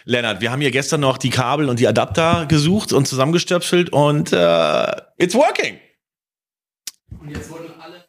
Lennart, 0.06 0.40
wir 0.40 0.52
haben 0.52 0.62
hier 0.62 0.72
gestern 0.72 1.02
noch 1.02 1.18
die 1.18 1.30
Kabel 1.30 1.68
und 1.68 1.80
die 1.80 1.88
Adapter 1.88 2.46
gesucht 2.46 2.94
und 2.94 3.08
zusammengestöpselt 3.08 3.92
und 3.92 4.32
äh, 4.32 4.92
it's 5.18 5.36
working. 5.36 5.80
Und 7.24 7.30
jetzt 7.30 7.50
wurden 7.50 7.72
alle 7.80 8.04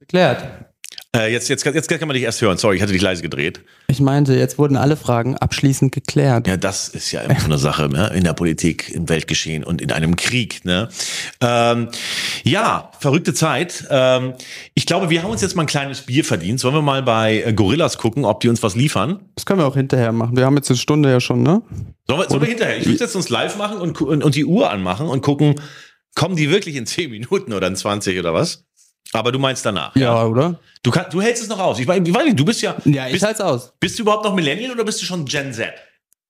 geklärt. 0.00 0.72
Äh, 1.14 1.32
jetzt, 1.32 1.48
jetzt, 1.48 1.64
jetzt 1.64 1.88
kann 1.88 2.08
man 2.08 2.14
dich 2.14 2.24
erst 2.24 2.40
hören. 2.40 2.56
Sorry, 2.56 2.76
ich 2.76 2.82
hatte 2.82 2.92
dich 2.92 3.02
leise 3.02 3.22
gedreht. 3.22 3.60
Ich 3.88 4.00
meinte, 4.00 4.34
jetzt 4.34 4.58
wurden 4.58 4.76
alle 4.76 4.96
Fragen 4.96 5.36
abschließend 5.36 5.92
geklärt. 5.92 6.46
Ja, 6.46 6.56
das 6.56 6.88
ist 6.88 7.12
ja 7.12 7.20
immer 7.22 7.38
so 7.38 7.46
eine 7.46 7.58
Sache 7.58 7.88
ne? 7.88 8.10
in 8.14 8.24
der 8.24 8.32
Politik, 8.32 8.90
im 8.90 9.08
Weltgeschehen 9.08 9.64
und 9.64 9.80
in 9.80 9.92
einem 9.92 10.16
Krieg. 10.16 10.64
Ne? 10.64 10.88
Ähm, 11.40 11.88
ja, 12.42 12.90
verrückte 13.00 13.34
Zeit. 13.34 13.86
Ähm, 13.90 14.34
ich 14.74 14.86
glaube, 14.86 15.10
wir 15.10 15.22
haben 15.22 15.30
uns 15.30 15.42
jetzt 15.42 15.56
mal 15.56 15.64
ein 15.64 15.68
kleines 15.68 16.02
Bier 16.02 16.24
verdient. 16.24 16.60
Sollen 16.60 16.74
wir 16.74 16.82
mal 16.82 17.02
bei 17.02 17.42
äh, 17.42 17.52
Gorillas 17.52 17.98
gucken, 17.98 18.24
ob 18.24 18.40
die 18.40 18.48
uns 18.48 18.62
was 18.62 18.74
liefern? 18.74 19.20
Das 19.34 19.46
können 19.46 19.60
wir 19.60 19.66
auch 19.66 19.76
hinterher 19.76 20.12
machen. 20.12 20.36
Wir 20.36 20.44
haben 20.46 20.56
jetzt 20.56 20.70
eine 20.70 20.78
Stunde 20.78 21.10
ja 21.10 21.20
schon, 21.20 21.42
ne? 21.42 21.62
Sollen 22.08 22.20
wir, 22.20 22.28
sollen 22.28 22.42
wir 22.42 22.48
hinterher? 22.48 22.78
Ich 22.78 22.86
würde 22.86 22.98
jetzt 22.98 23.16
uns 23.16 23.28
live 23.28 23.56
machen 23.56 23.78
und, 23.78 24.00
und, 24.00 24.22
und 24.22 24.34
die 24.34 24.44
Uhr 24.44 24.70
anmachen 24.70 25.06
und 25.06 25.22
gucken, 25.22 25.56
kommen 26.16 26.34
die 26.34 26.50
wirklich 26.50 26.74
in 26.74 26.86
10 26.86 27.10
Minuten 27.10 27.52
oder 27.52 27.68
in 27.68 27.76
20 27.76 28.18
oder 28.18 28.34
was? 28.34 28.64
Aber 29.12 29.30
du 29.30 29.38
meinst 29.38 29.64
danach. 29.64 29.94
Ja, 29.94 30.24
oder? 30.24 30.58
Du, 30.82 30.90
kann, 30.90 31.06
du 31.10 31.22
hältst 31.22 31.44
es 31.44 31.48
noch 31.48 31.60
aus. 31.60 31.78
Ich 31.78 31.86
meine, 31.86 32.06
ich 32.08 32.12
weiß 32.12 32.24
nicht, 32.24 32.38
du 32.38 32.44
bist 32.44 32.60
ja. 32.60 32.74
Ja, 32.84 33.06
ich 33.06 33.12
bist, 33.12 33.24
halt's 33.24 33.40
aus. 33.40 33.72
bist 33.78 33.98
du 33.98 34.02
überhaupt 34.02 34.24
noch 34.24 34.34
Millennial 34.34 34.72
oder 34.72 34.84
bist 34.84 35.00
du 35.00 35.06
schon 35.06 35.24
Gen 35.24 35.52
Z? 35.52 35.72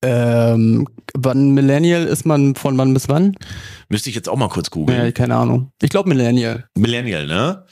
Ähm, 0.03 0.87
wann 1.15 1.51
Millennial 1.55 2.05
ist 2.05 2.23
man 2.25 2.53
von 2.53 2.77
wann 2.77 2.93
bis 2.93 3.09
wann? 3.09 3.35
Müsste 3.89 4.09
ich 4.09 4.15
jetzt 4.15 4.29
auch 4.29 4.35
mal 4.35 4.47
kurz 4.47 4.69
googeln. 4.69 5.05
Ja, 5.05 5.11
keine 5.11 5.35
Ahnung. 5.35 5.71
Ich 5.81 5.89
glaube 5.89 6.09
Millennial. 6.09 6.65
Millennial, 6.75 7.25
ne? 7.25 7.65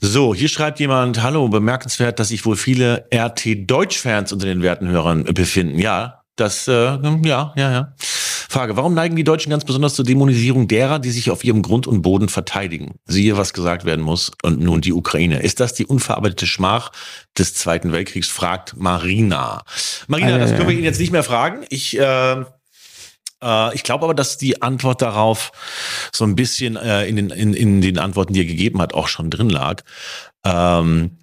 So, 0.00 0.34
hier 0.34 0.48
schreibt 0.48 0.80
jemand, 0.80 1.22
hallo, 1.22 1.48
bemerkenswert, 1.48 2.18
dass 2.18 2.28
sich 2.28 2.44
wohl 2.44 2.56
viele 2.56 3.06
RT-Deutsch-Fans 3.14 4.32
unter 4.32 4.46
den 4.46 4.62
Wertenhörern 4.62 5.22
befinden. 5.24 5.78
Ja, 5.78 6.17
das, 6.40 6.68
äh, 6.68 6.72
ja, 6.72 7.52
ja, 7.54 7.54
ja. 7.56 7.94
Frage, 8.50 8.76
warum 8.76 8.94
neigen 8.94 9.14
die 9.14 9.24
Deutschen 9.24 9.50
ganz 9.50 9.64
besonders 9.64 9.94
zur 9.94 10.06
Dämonisierung 10.06 10.68
derer, 10.68 10.98
die 10.98 11.10
sich 11.10 11.30
auf 11.30 11.44
ihrem 11.44 11.60
Grund 11.60 11.86
und 11.86 12.00
Boden 12.00 12.30
verteidigen? 12.30 12.94
Siehe, 13.04 13.36
was 13.36 13.52
gesagt 13.52 13.84
werden 13.84 14.02
muss. 14.02 14.32
Und 14.42 14.60
nun 14.60 14.80
die 14.80 14.94
Ukraine. 14.94 15.40
Ist 15.42 15.60
das 15.60 15.74
die 15.74 15.84
unverarbeitete 15.84 16.46
Schmach 16.46 16.90
des 17.36 17.52
Zweiten 17.52 17.92
Weltkriegs, 17.92 18.28
fragt 18.28 18.74
Marina. 18.76 19.64
Marina, 20.06 20.30
ja, 20.30 20.38
das 20.38 20.52
können 20.52 20.68
wir. 20.68 20.74
Ihnen 20.74 20.84
jetzt 20.84 20.98
nicht 20.98 21.12
mehr 21.12 21.24
fragen. 21.24 21.66
Ich, 21.68 21.98
äh, 21.98 22.44
äh, 23.42 23.74
ich 23.74 23.82
glaube 23.82 24.04
aber, 24.04 24.14
dass 24.14 24.38
die 24.38 24.62
Antwort 24.62 25.02
darauf 25.02 25.52
so 26.12 26.24
ein 26.24 26.34
bisschen 26.34 26.76
äh, 26.76 27.06
in, 27.06 27.16
den, 27.16 27.30
in, 27.30 27.52
in 27.52 27.80
den 27.82 27.98
Antworten, 27.98 28.32
die 28.32 28.40
er 28.40 28.46
gegeben 28.46 28.80
hat, 28.80 28.94
auch 28.94 29.08
schon 29.08 29.30
drin 29.30 29.50
lag. 29.50 29.82
Ähm, 30.44 31.18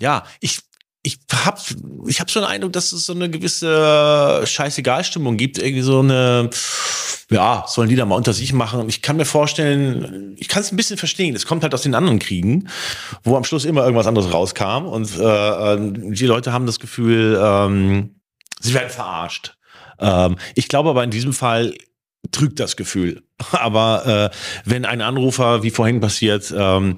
ja, 0.00 0.24
ich, 0.40 0.60
ich 1.04 1.18
habe 1.44 1.60
ich 2.06 2.20
hab 2.20 2.30
schon 2.30 2.42
den 2.42 2.50
Eindruck, 2.50 2.72
dass 2.72 2.92
es 2.92 3.04
so 3.04 3.12
eine 3.12 3.28
gewisse 3.28 4.42
Scheißegal-Stimmung 4.44 5.36
gibt. 5.36 5.58
Irgendwie 5.58 5.82
so 5.82 6.00
eine, 6.00 6.48
ja, 7.30 7.64
sollen 7.68 7.90
die 7.90 7.96
da 7.96 8.06
mal 8.06 8.16
unter 8.16 8.32
sich 8.32 8.54
machen. 8.54 8.88
Ich 8.88 9.02
kann 9.02 9.18
mir 9.18 9.26
vorstellen, 9.26 10.34
ich 10.38 10.48
kann 10.48 10.62
es 10.62 10.72
ein 10.72 10.76
bisschen 10.76 10.96
verstehen. 10.96 11.36
Es 11.36 11.44
kommt 11.44 11.62
halt 11.62 11.74
aus 11.74 11.82
den 11.82 11.94
anderen 11.94 12.18
Kriegen, 12.18 12.68
wo 13.22 13.36
am 13.36 13.44
Schluss 13.44 13.66
immer 13.66 13.82
irgendwas 13.82 14.06
anderes 14.06 14.32
rauskam. 14.32 14.86
Und 14.86 15.18
äh, 15.18 15.74
äh, 15.74 15.92
die 15.92 16.26
Leute 16.26 16.54
haben 16.54 16.64
das 16.64 16.80
Gefühl, 16.80 17.38
ähm, 17.40 18.20
sie 18.60 18.72
werden 18.72 18.90
verarscht. 18.90 19.58
Ähm, 19.98 20.36
ich 20.54 20.68
glaube 20.68 20.88
aber 20.88 21.04
in 21.04 21.10
diesem 21.10 21.34
Fall 21.34 21.74
trügt 22.32 22.60
das 22.60 22.76
Gefühl. 22.76 23.22
Aber 23.52 24.30
äh, 24.32 24.36
wenn 24.64 24.86
ein 24.86 25.02
Anrufer, 25.02 25.62
wie 25.62 25.70
vorhin 25.70 26.00
passiert, 26.00 26.52
ähm, 26.56 26.96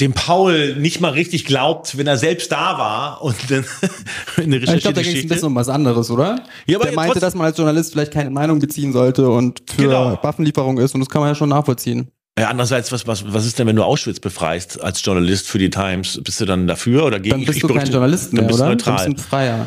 dem 0.00 0.12
Paul 0.12 0.76
nicht 0.76 1.00
mal 1.00 1.12
richtig 1.12 1.46
glaubt, 1.46 1.96
wenn 1.96 2.06
er 2.06 2.18
selbst 2.18 2.52
da 2.52 2.76
war 2.78 3.22
und 3.22 3.34
dann 3.50 3.64
eine 4.36 4.56
Ich 4.58 4.64
glaube, 4.64 4.92
da 4.92 5.02
ging 5.02 5.16
es 5.16 5.22
ein 5.22 5.28
bisschen 5.28 5.46
um 5.48 5.54
was 5.54 5.68
anderes, 5.70 6.10
oder? 6.10 6.44
Ja, 6.66 6.76
aber 6.76 6.86
Der 6.86 6.94
meinte, 6.94 7.18
dass 7.18 7.34
man 7.34 7.46
als 7.46 7.56
Journalist 7.56 7.92
vielleicht 7.92 8.12
keine 8.12 8.28
Meinung 8.30 8.58
beziehen 8.58 8.92
sollte 8.92 9.28
und 9.30 9.62
für 9.70 9.82
Genau. 9.84 10.18
Waffenlieferung 10.22 10.78
ist 10.78 10.94
und 10.94 11.00
das 11.00 11.08
kann 11.08 11.20
man 11.22 11.28
ja 11.30 11.34
schon 11.34 11.48
nachvollziehen. 11.48 12.08
Ja, 12.38 12.48
andererseits, 12.50 12.92
was, 12.92 13.06
was, 13.06 13.32
was 13.32 13.46
ist 13.46 13.58
denn, 13.58 13.66
wenn 13.66 13.76
du 13.76 13.82
Auschwitz 13.84 14.20
befreist 14.20 14.78
als 14.82 15.02
Journalist 15.02 15.48
für 15.48 15.56
die 15.58 15.70
Times? 15.70 16.20
Bist 16.22 16.38
du 16.40 16.44
dann 16.44 16.66
dafür 16.66 17.06
oder 17.06 17.18
gegen? 17.18 17.30
Dann 17.30 17.40
Ich- 17.40 17.46
bist 17.46 17.56
ich 17.56 17.62
du 17.62 17.72
kein 17.72 17.90
Journalist 17.90 18.32
dann 18.32 18.40
mehr, 18.40 18.48
bist 18.48 18.58
du 18.60 18.62
oder? 18.64 18.70
neutral. 18.72 18.96
Dann 18.96 19.14
bist 19.14 19.18
du 19.18 19.22
ein 19.22 19.30
Freier. 19.30 19.66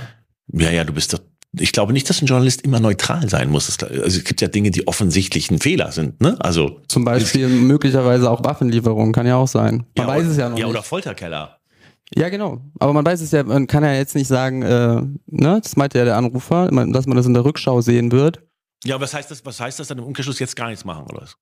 Ja, 0.54 0.70
ja, 0.70 0.84
du 0.84 0.94
bist 0.94 1.12
doch. 1.14 1.20
Ich 1.58 1.72
glaube 1.72 1.94
nicht, 1.94 2.08
dass 2.10 2.22
ein 2.22 2.28
Journalist 2.28 2.62
immer 2.62 2.80
neutral 2.80 3.28
sein 3.28 3.50
muss. 3.50 3.82
Also 3.82 4.06
es 4.06 4.24
gibt 4.24 4.42
ja 4.42 4.48
Dinge, 4.48 4.70
die 4.70 4.88
offensichtlich 4.88 5.50
ein 5.50 5.60
Fehler 5.60 5.92
sind. 5.92 6.22
Ne? 6.22 6.38
Also 6.40 6.82
Zum 6.88 7.06
Beispiel 7.06 7.48
möglicherweise 7.48 8.30
auch 8.30 8.44
Waffenlieferung, 8.44 9.12
kann 9.12 9.26
ja 9.26 9.36
auch 9.36 9.48
sein. 9.48 9.86
Man 9.98 10.08
ja, 10.08 10.08
weiß 10.08 10.22
oder, 10.24 10.32
es 10.32 10.38
ja 10.38 10.50
noch 10.50 10.58
ja, 10.60 10.66
nicht. 10.66 10.76
oder 10.76 10.84
Folterkeller. 10.84 11.60
Ja, 12.16 12.30
genau. 12.30 12.62
Aber 12.80 12.94
man 12.94 13.06
weiß 13.06 13.22
es 13.22 13.32
ja, 13.32 13.44
man 13.44 13.68
kann 13.68 13.84
ja 13.84 13.94
jetzt 13.94 14.16
nicht 14.16 14.28
sagen, 14.28 14.62
äh, 14.62 15.02
ne, 15.28 15.60
das 15.62 15.76
meinte 15.76 15.98
ja 15.98 16.06
der 16.06 16.18
Anrufer, 16.18 16.70
dass 16.70 17.06
man 17.08 17.18
das 17.18 17.26
in 17.26 17.34
der 17.34 17.46
Rückschau 17.46 17.82
sehen 17.82 18.12
wird. 18.12 18.42
Ja, 18.84 19.00
was 19.00 19.14
heißt 19.14 19.30
das? 19.30 19.46
Was 19.46 19.60
heißt 19.60 19.80
das 19.80 19.88
dann 19.88 19.98
im 19.98 20.06
Umkehrschluss 20.06 20.40
jetzt 20.40 20.56
gar 20.56 20.70
nichts 20.70 20.86
machen 20.86 21.06
oder 21.06 21.22
was? 21.22 21.36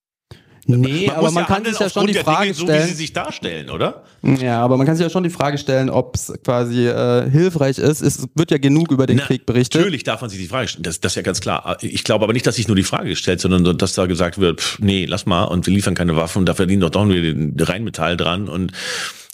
Nee, 0.70 1.10
aber 1.10 1.22
muss 1.24 1.34
man 1.34 1.44
ja 1.44 1.48
kann 1.48 1.66
sich 1.66 1.80
ja 1.80 1.90
schon 1.90 2.08
die 2.08 2.14
Frage 2.16 2.42
Dinge, 2.52 2.54
so 2.56 2.64
wie 2.64 2.72
stellen. 2.72 2.88
sie 2.88 2.94
sich 2.94 3.14
darstellen, 3.14 3.70
oder? 3.70 4.04
Ja, 4.22 4.62
aber 4.62 4.76
man 4.78 4.86
kann 4.86 4.96
sich 4.98 5.04
ja 5.04 5.10
schon 5.10 5.24
die 5.24 5.30
Frage 5.30 5.58
stellen, 5.58 5.90
ob 5.90 6.16
es 6.16 6.34
quasi 6.44 6.88
äh, 6.88 7.30
hilfreich 7.30 7.78
ist. 7.78 8.02
Es 8.02 8.28
wird 8.36 8.52
ja 8.52 8.58
genug 8.58 8.92
über 8.92 9.06
den 9.08 9.18
Na, 9.18 9.26
Krieg 9.26 9.46
berichtet. 9.46 9.80
Natürlich 9.82 10.04
darf 10.04 10.22
man 10.22 10.30
sich 10.30 10.40
die 10.40 10.48
Frage 10.48 10.68
stellen. 10.68 10.84
Das, 10.84 11.00
das 11.00 11.14
ist 11.14 11.16
ja 11.16 11.22
ganz 11.22 11.40
klar. 11.42 11.78
Ich 11.82 12.04
glaube 12.04 12.26
aber 12.26 12.34
nicht, 12.34 12.46
dass 12.46 12.56
sich 12.58 12.68
nur 12.68 12.76
die 12.76 12.84
Frage 12.84 13.10
gestellt, 13.10 13.40
sondern 13.40 13.78
dass 13.78 13.94
da 13.94 14.06
gesagt 14.08 14.40
wird, 14.40 14.60
pff, 14.62 14.80
nee, 14.80 15.06
lass 15.06 15.26
mal 15.26 15.44
und 15.46 15.66
wir 15.68 15.74
liefern 15.74 15.96
keine 15.96 16.16
Waffen, 16.16 16.46
da 16.46 16.54
verdienen 16.54 16.82
doch 16.82 16.90
doch 16.90 17.06
nur 17.06 17.16
den 17.16 17.56
Rheinmetall 17.60 18.18
dran 18.18 18.50
und 18.50 18.74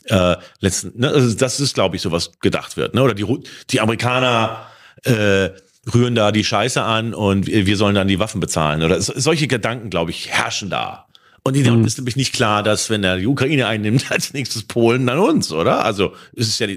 äh, 0.05 0.35
letzten, 0.59 0.99
ne, 0.99 1.09
also 1.09 1.33
das 1.33 1.59
ist, 1.59 1.73
glaube 1.73 1.95
ich, 1.95 2.01
so 2.01 2.11
was 2.11 2.31
gedacht 2.41 2.77
wird. 2.77 2.93
Ne? 2.93 3.01
Oder 3.01 3.13
die, 3.13 3.25
die 3.71 3.79
Amerikaner 3.81 4.67
äh, 5.03 5.49
rühren 5.93 6.13
da 6.15 6.31
die 6.31 6.43
Scheiße 6.43 6.81
an 6.81 7.13
und 7.13 7.47
wir 7.47 7.77
sollen 7.77 7.95
dann 7.95 8.07
die 8.07 8.19
Waffen 8.19 8.39
bezahlen. 8.39 8.83
Oder 8.83 9.01
so- 9.01 9.13
solche 9.15 9.47
Gedanken, 9.47 9.89
glaube 9.89 10.11
ich, 10.11 10.29
herrschen 10.29 10.69
da. 10.69 11.07
Und 11.45 11.55
ihnen 11.57 11.79
Mhm. 11.79 11.85
ist 11.85 11.97
nämlich 11.97 12.15
nicht 12.15 12.33
klar, 12.33 12.63
dass 12.63 12.89
wenn 12.89 13.03
er 13.03 13.17
die 13.17 13.27
Ukraine 13.27 13.67
einnimmt, 13.67 14.05
als 14.11 14.33
nächstes 14.33 14.63
Polen, 14.63 15.05
dann 15.05 15.19
uns, 15.19 15.51
oder? 15.51 15.83
Also 15.83 16.13
es 16.35 16.47
ist 16.47 16.59
ja 16.59 16.67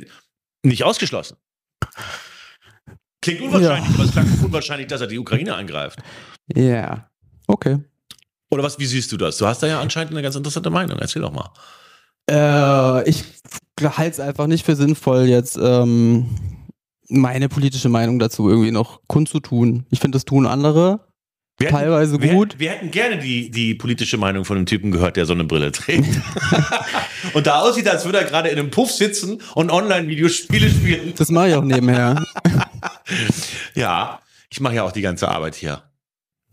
nicht 0.63 0.83
ausgeschlossen. 0.85 1.37
Klingt 3.23 3.41
unwahrscheinlich, 3.43 3.95
aber 3.95 4.05
es 4.05 4.13
klingt 4.13 4.45
unwahrscheinlich, 4.45 4.87
dass 4.89 5.01
er 5.01 5.07
die 5.07 5.19
Ukraine 5.19 5.55
angreift. 5.55 5.99
Ja. 6.55 7.09
Okay. 7.47 7.79
Oder 8.51 8.63
was, 8.63 8.79
wie 8.79 8.87
siehst 8.87 9.11
du 9.11 9.17
das? 9.17 9.39
Du 9.39 9.47
hast 9.47 9.63
da 9.63 9.67
ja 9.67 9.81
anscheinend 9.81 10.13
eine 10.13 10.23
ganz 10.23 10.37
interessante 10.37 10.71
Meinung. 10.71 10.99
Erzähl 10.99 11.23
doch 11.23 11.33
mal. 11.33 11.51
Äh, 12.31 13.09
ich 13.09 13.25
halte 13.81 14.11
es 14.11 14.21
einfach 14.21 14.47
nicht 14.47 14.65
für 14.65 14.77
sinnvoll, 14.77 15.23
jetzt 15.25 15.59
ähm, 15.61 16.27
meine 17.09 17.49
politische 17.49 17.89
Meinung 17.89 18.19
dazu 18.19 18.49
irgendwie 18.49 18.71
noch 18.73 19.01
kundzutun. 19.09 19.87
Ich 19.91 20.01
finde, 20.01 20.17
das 20.17 20.25
tun 20.25 20.47
andere. 20.47 21.07
Wir 21.59 21.69
hätten- 21.69 21.77
teilweise 21.79 22.21
wir, 22.21 22.33
gut. 22.35 22.59
Wir 22.59 22.71
hätten 22.71 22.91
gerne 22.91 23.19
die, 23.19 23.51
die 23.51 23.75
politische 23.75 24.19
Meinung 24.19 24.45
von 24.45 24.57
einem 24.59 24.67
Typen 24.67 24.91
gehört, 24.91 25.17
der 25.17 25.25
so 25.25 25.33
eine 25.33 25.45
Brille 25.45 25.73
trägt. 25.73 26.07
und 27.35 27.47
da 27.47 27.61
aussieht, 27.61 27.89
als 27.89 28.05
würde 28.05 28.19
er 28.19 28.25
gerade 28.25 28.51
in 28.51 28.59
einem 28.59 28.71
Puff 28.71 28.91
sitzen 28.91 29.41
und 29.55 29.71
Online-Videospiele 29.71 30.69
spielen. 30.69 31.15
Das 31.17 31.31
mache 31.31 31.49
ich 31.49 31.55
auch 31.55 31.65
nebenher. 31.65 32.23
Ja, 33.75 34.21
ich 34.51 34.61
mache 34.61 34.75
ja 34.75 34.83
auch 34.85 34.93
die 34.93 35.03
ganze 35.03 35.29
Arbeit 35.29 35.55
hier. 35.55 35.83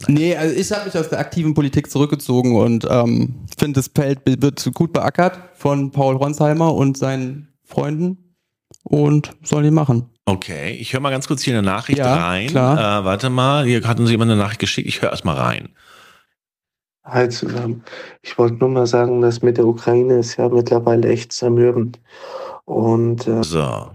Nee, 0.08 0.36
also 0.36 0.54
ich 0.56 0.72
habe 0.72 0.86
mich 0.86 0.98
aus 0.98 1.10
der 1.10 1.20
aktiven 1.20 1.54
Politik 1.54 1.90
zurückgezogen 1.90 2.56
und 2.58 2.86
ähm, 2.90 3.46
finde, 3.58 3.80
das 3.80 3.90
Feld 3.96 4.20
wird 4.26 4.70
gut 4.74 4.92
beackert 4.94 5.40
von 5.56 5.92
Paul 5.92 6.16
Ronsheimer 6.18 6.74
und 6.74 6.98
seinen 6.98 7.54
Freunden 7.64 8.36
und 8.84 9.32
sollen 9.44 9.64
die 9.64 9.72
machen. 9.72 10.10
Okay, 10.26 10.72
ich 10.80 10.94
höre 10.94 11.02
mal 11.02 11.10
ganz 11.10 11.28
kurz 11.28 11.42
hier 11.42 11.54
eine 11.54 11.66
Nachricht 11.66 12.00
Ja, 12.00 12.16
rein. 12.16 12.48
klar. 12.48 13.02
Äh, 13.02 13.06
warte 13.06 13.30
mal, 13.30 13.66
hier 13.66 13.86
hat 13.86 14.00
uns 14.00 14.10
jemand 14.10 14.32
eine 14.32 14.40
Nachricht 14.42 14.60
geschickt. 14.60 14.88
Ich 14.88 15.02
höre 15.02 15.12
erst 15.12 15.26
mal 15.26 15.36
rein. 15.36 15.70
Hi 17.04 17.28
zusammen. 17.28 17.84
Ich 18.22 18.38
wollte 18.38 18.56
nur 18.56 18.70
mal 18.70 18.88
sagen, 18.88 19.20
dass 19.22 19.42
mit 19.42 19.58
der 19.58 19.66
Ukraine 19.68 20.20
ist 20.20 20.38
ja 20.38 20.48
mittlerweile 20.48 21.10
echt 21.10 21.34
zermürbend. 21.34 22.00
Und 22.64 23.28
äh, 23.28 23.44
So. 23.44 23.92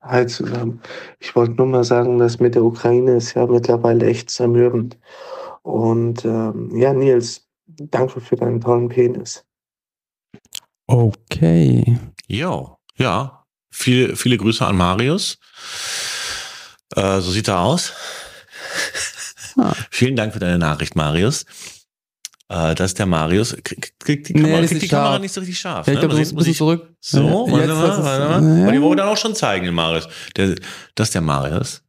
hi 0.00 0.26
zusammen. 0.26 0.80
Ich 1.20 1.36
wollte 1.36 1.52
nur 1.52 1.66
mal 1.66 1.84
sagen, 1.84 2.18
dass 2.18 2.40
mit 2.40 2.54
der 2.54 2.64
Ukraine 2.64 3.16
ist 3.16 3.34
ja 3.34 3.46
mittlerweile 3.46 4.06
echt 4.06 4.30
zermürbend. 4.30 4.98
Und 5.62 6.24
ähm, 6.24 6.70
ja, 6.74 6.94
Nils, 6.94 7.46
danke 7.66 8.20
für 8.22 8.36
deinen 8.36 8.62
tollen 8.62 8.88
Penis. 8.88 9.44
Okay. 10.86 11.98
Jo, 12.26 12.78
ja. 12.96 13.35
Viele, 13.78 14.16
viele 14.16 14.38
Grüße 14.38 14.64
an 14.66 14.74
Marius. 14.76 15.36
Äh, 16.94 17.20
so 17.20 17.30
sieht 17.30 17.48
er 17.48 17.58
aus. 17.60 17.92
Ah. 19.58 19.72
Vielen 19.90 20.16
Dank 20.16 20.32
für 20.32 20.38
deine 20.38 20.58
Nachricht, 20.58 20.96
Marius. 20.96 21.44
Äh, 22.48 22.74
das 22.74 22.92
ist 22.92 22.98
der 22.98 23.06
Marius. 23.06 23.54
Kriegt 23.64 23.98
krieg 24.00 24.24
die 24.24 24.32
Nee, 24.34 24.40
Kamera, 24.42 24.60
ist 24.60 24.68
kriegt 24.70 24.80
die 24.82 24.84
nicht 24.86 24.90
Kamera 24.90 25.18
nicht 25.18 25.34
so 25.34 25.40
richtig 25.40 25.58
scharf. 25.58 25.86
Ja, 25.86 25.92
ich 25.92 25.98
ne? 26.00 26.06
glaube, 26.06 26.16
Muss 26.18 26.32
muss 26.32 26.44
bisschen 26.44 26.54
zurück. 26.56 26.90
So, 27.00 27.18
Ja, 27.20 27.52
warte 27.52 27.74
mal, 27.74 27.88
ist- 27.90 28.02
warte 28.02 28.02
mal. 28.42 28.56
ja. 28.58 28.62
Aber 28.64 28.72
die 28.72 28.80
wollen 28.82 28.96
dann 28.96 29.08
auch 29.08 29.16
schon 29.16 29.34
zeigen, 29.34 29.66
den 29.66 29.74
Marius. 29.74 30.08
Der, 30.36 30.54
das 30.94 31.08
ist 31.08 31.14
der 31.14 31.20
Marius. 31.22 31.82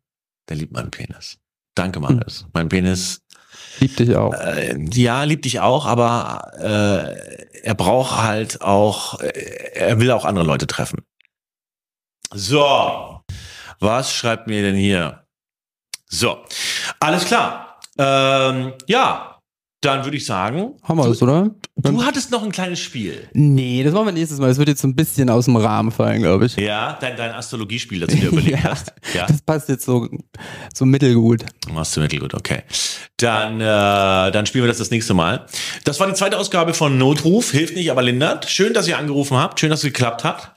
Der 0.49 0.57
liebt 0.57 0.73
meinen 0.73 0.91
Penis. 0.91 1.37
Danke, 1.75 1.99
Marius. 2.01 2.41
Hm. 2.41 2.47
Mein 2.53 2.69
Penis 2.69 3.21
Liebt 3.79 3.99
dich 3.99 4.15
auch. 4.15 4.33
äh, 4.33 4.75
ja, 4.93 5.23
liebt 5.23 5.45
dich 5.45 5.59
auch, 5.61 5.85
aber 5.85 6.51
äh, 6.59 7.59
er 7.63 7.75
braucht 7.75 8.17
halt 8.21 8.61
auch, 8.61 9.19
äh, 9.21 9.27
er 9.73 9.99
will 9.99 10.09
auch 10.11 10.25
andere 10.25 10.45
Leute 10.45 10.67
treffen. 10.67 10.99
So, 12.33 13.21
was 13.79 14.13
schreibt 14.13 14.47
mir 14.47 14.61
denn 14.61 14.75
hier? 14.75 15.23
So, 16.09 16.37
alles 16.99 17.25
klar. 17.25 17.79
Ähm, 17.97 18.73
ja, 18.87 19.39
dann 19.81 20.03
würde 20.03 20.17
ich 20.17 20.25
sagen, 20.25 20.73
Haben 20.83 20.97
wir 20.97 21.07
das, 21.07 21.21
oder? 21.21 21.51
du 21.77 22.03
hattest 22.03 22.31
noch 22.31 22.43
ein 22.43 22.51
kleines 22.51 22.79
Spiel. 22.79 23.29
Nee, 23.33 23.83
das 23.83 23.93
machen 23.93 24.07
wir 24.07 24.11
nächstes 24.11 24.39
Mal. 24.39 24.47
Das 24.47 24.57
wird 24.57 24.69
jetzt 24.69 24.81
so 24.81 24.87
ein 24.87 24.95
bisschen 24.95 25.29
aus 25.29 25.45
dem 25.45 25.55
Rahmen 25.55 25.91
fallen, 25.91 26.21
glaube 26.21 26.47
ich. 26.47 26.55
Ja, 26.57 26.97
dein, 26.99 27.15
dein 27.15 27.31
Astrologiespiel, 27.31 27.99
das 27.99 28.09
du 28.09 28.15
dir 28.17 28.27
überlegt 28.29 28.59
Ja. 28.63 28.71
hast. 28.71 28.93
Ja, 29.13 29.25
Das 29.27 29.41
passt 29.41 29.69
jetzt 29.69 29.85
so, 29.85 30.07
so 30.73 30.85
mittelgut. 30.85 31.45
machst 31.71 31.95
du 31.95 32.01
mittelgut, 32.01 32.33
okay. 32.33 32.63
Dann, 33.17 33.61
äh, 33.61 34.31
dann 34.31 34.45
spielen 34.47 34.63
wir 34.63 34.69
das 34.69 34.79
das 34.79 34.89
nächste 34.91 35.13
Mal. 35.13 35.45
Das 35.83 35.99
war 35.99 36.07
die 36.07 36.13
zweite 36.13 36.37
Ausgabe 36.39 36.73
von 36.73 36.97
Notruf, 36.97 37.51
hilft 37.51 37.75
nicht, 37.75 37.91
aber 37.91 38.01
lindert. 38.01 38.49
Schön, 38.49 38.73
dass 38.73 38.87
ihr 38.87 38.97
angerufen 38.97 39.37
habt, 39.37 39.59
schön, 39.59 39.69
dass 39.69 39.79
es 39.79 39.85
geklappt 39.85 40.23
hat. 40.23 40.55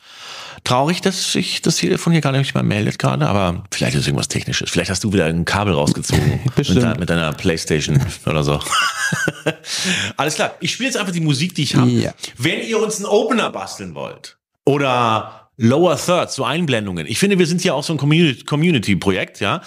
Traurig, 0.71 1.01
dass 1.01 1.33
sich 1.33 1.63
das 1.63 1.79
Telefon 1.79 2.13
hier 2.13 2.23
gar 2.23 2.31
nicht 2.31 2.55
mehr 2.55 2.63
meldet 2.63 2.97
gerade, 3.01 3.27
aber 3.27 3.65
vielleicht 3.73 3.97
ist 3.97 4.07
irgendwas 4.07 4.29
Technisches. 4.29 4.71
Vielleicht 4.71 4.89
hast 4.89 5.03
du 5.03 5.13
wieder 5.13 5.25
ein 5.25 5.45
Kabel 5.45 5.75
rausgezogen 5.75 6.39
mit, 6.57 6.69
deiner, 6.69 6.97
mit 6.97 7.11
deiner 7.11 7.33
Playstation 7.33 8.01
oder 8.25 8.45
so. 8.45 8.61
Alles 10.17 10.37
klar, 10.37 10.55
ich 10.61 10.71
spiele 10.71 10.91
jetzt 10.91 10.97
einfach 10.97 11.13
die 11.13 11.23
Musik, 11.23 11.57
die 11.57 11.65
ich 11.65 11.75
habe. 11.75 11.91
Ja. 11.91 12.15
Wenn 12.39 12.63
ihr 12.63 12.81
uns 12.81 12.99
einen 12.99 13.07
Opener 13.07 13.51
basteln 13.51 13.97
wollt 13.97 14.39
oder 14.65 15.51
Lower 15.57 15.97
Thirds, 15.97 16.37
so 16.37 16.45
Einblendungen. 16.45 17.05
Ich 17.09 17.19
finde, 17.19 17.37
wir 17.41 17.49
sind 17.49 17.65
ja 17.65 17.73
auch 17.73 17.83
so 17.83 17.93
ein 17.93 17.99
Community- 17.99 18.45
Community-Projekt, 18.45 19.41
ja. 19.41 19.63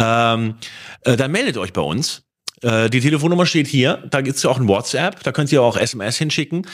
Ähm, 0.00 0.56
äh, 1.02 1.16
dann 1.16 1.30
meldet 1.30 1.56
euch 1.56 1.72
bei 1.72 1.82
uns. 1.82 2.24
Äh, 2.62 2.90
die 2.90 3.00
Telefonnummer 3.00 3.46
steht 3.46 3.68
hier. 3.68 4.02
Da 4.10 4.22
gibt's 4.22 4.42
ja 4.42 4.50
auch 4.50 4.58
ein 4.58 4.66
WhatsApp. 4.66 5.22
Da 5.22 5.30
könnt 5.30 5.52
ihr 5.52 5.62
auch 5.62 5.76
SMS 5.76 6.18
hinschicken. 6.18 6.66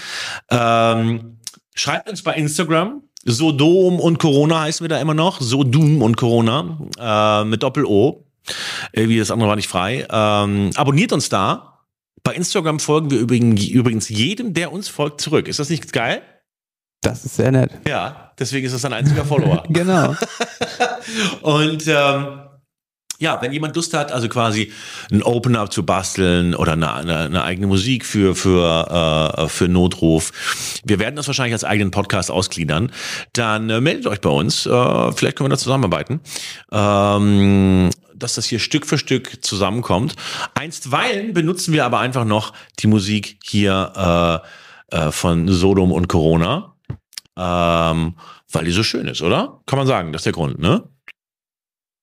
Ähm, 0.50 1.36
schreibt 1.74 2.08
uns 2.08 2.22
bei 2.22 2.32
Instagram. 2.32 3.02
Sodom 3.24 4.00
und 4.00 4.18
Corona 4.18 4.60
heißen 4.62 4.84
wir 4.84 4.88
da 4.88 5.00
immer 5.00 5.14
noch. 5.14 5.40
Sodom 5.40 6.02
und 6.02 6.16
Corona. 6.16 6.78
Äh, 6.98 7.44
mit 7.44 7.62
Doppel-O. 7.62 8.24
Irgendwie 8.92 9.18
das 9.18 9.30
andere 9.30 9.48
war 9.48 9.56
nicht 9.56 9.68
frei. 9.68 10.06
Ähm, 10.10 10.70
abonniert 10.74 11.12
uns 11.12 11.28
da. 11.28 11.80
Bei 12.22 12.34
Instagram 12.34 12.80
folgen 12.80 13.10
wir 13.10 13.18
übrigens, 13.18 13.66
übrigens 13.66 14.08
jedem, 14.08 14.54
der 14.54 14.72
uns 14.72 14.88
folgt, 14.88 15.20
zurück. 15.20 15.48
Ist 15.48 15.58
das 15.58 15.70
nicht 15.70 15.92
geil? 15.92 16.22
Das 17.02 17.24
ist 17.24 17.36
sehr 17.36 17.52
nett. 17.52 17.70
Ja, 17.86 18.32
deswegen 18.38 18.66
ist 18.66 18.72
das 18.74 18.84
ein 18.84 18.92
einziger 18.92 19.24
Follower. 19.24 19.62
Genau. 19.68 20.14
Und 21.42 21.84
ähm, 21.86 22.38
ja, 23.18 23.40
wenn 23.40 23.52
jemand 23.52 23.76
Lust 23.76 23.94
hat, 23.94 24.12
also 24.12 24.28
quasi 24.28 24.72
einen 25.10 25.22
Opener 25.22 25.70
zu 25.70 25.84
basteln 25.84 26.54
oder 26.54 26.72
eine, 26.72 26.92
eine, 26.92 27.18
eine 27.18 27.44
eigene 27.44 27.66
Musik 27.66 28.04
für 28.04 28.34
für 28.34 29.36
äh, 29.38 29.48
für 29.48 29.68
Notruf, 29.68 30.32
wir 30.84 30.98
werden 30.98 31.16
das 31.16 31.26
wahrscheinlich 31.26 31.54
als 31.54 31.64
eigenen 31.64 31.90
Podcast 31.90 32.30
ausgliedern. 32.30 32.90
Dann 33.32 33.70
äh, 33.70 33.80
meldet 33.80 34.06
euch 34.06 34.20
bei 34.20 34.30
uns. 34.30 34.66
Äh, 34.66 35.12
vielleicht 35.12 35.36
können 35.36 35.48
wir 35.48 35.54
da 35.54 35.58
zusammenarbeiten. 35.58 36.20
Ähm, 36.72 37.90
dass 38.14 38.34
das 38.34 38.46
hier 38.46 38.58
Stück 38.60 38.86
für 38.86 38.98
Stück 38.98 39.44
zusammenkommt. 39.44 40.14
Einstweilen 40.54 41.34
benutzen 41.34 41.72
wir 41.72 41.84
aber 41.84 41.98
einfach 41.98 42.24
noch 42.24 42.52
die 42.78 42.86
Musik 42.86 43.38
hier 43.44 44.42
äh, 44.90 44.96
äh, 44.96 45.10
von 45.10 45.48
Sodom 45.48 45.92
und 45.92 46.08
Corona. 46.08 46.74
Ähm, 47.36 48.14
weil 48.52 48.64
die 48.64 48.70
so 48.70 48.84
schön 48.84 49.08
ist, 49.08 49.22
oder? 49.22 49.60
Kann 49.66 49.78
man 49.78 49.88
sagen, 49.88 50.12
das 50.12 50.20
ist 50.20 50.26
der 50.26 50.32
Grund, 50.32 50.60
ne? 50.60 50.84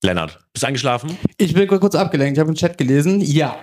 Lennart, 0.04 0.40
bist 0.54 0.64
du 0.64 0.68
eingeschlafen? 0.68 1.16
Ich 1.38 1.54
bin 1.54 1.68
kurz 1.68 1.94
abgelenkt. 1.96 2.38
Ich 2.38 2.40
habe 2.40 2.50
im 2.50 2.56
Chat 2.56 2.78
gelesen. 2.78 3.22
Ja. 3.22 3.56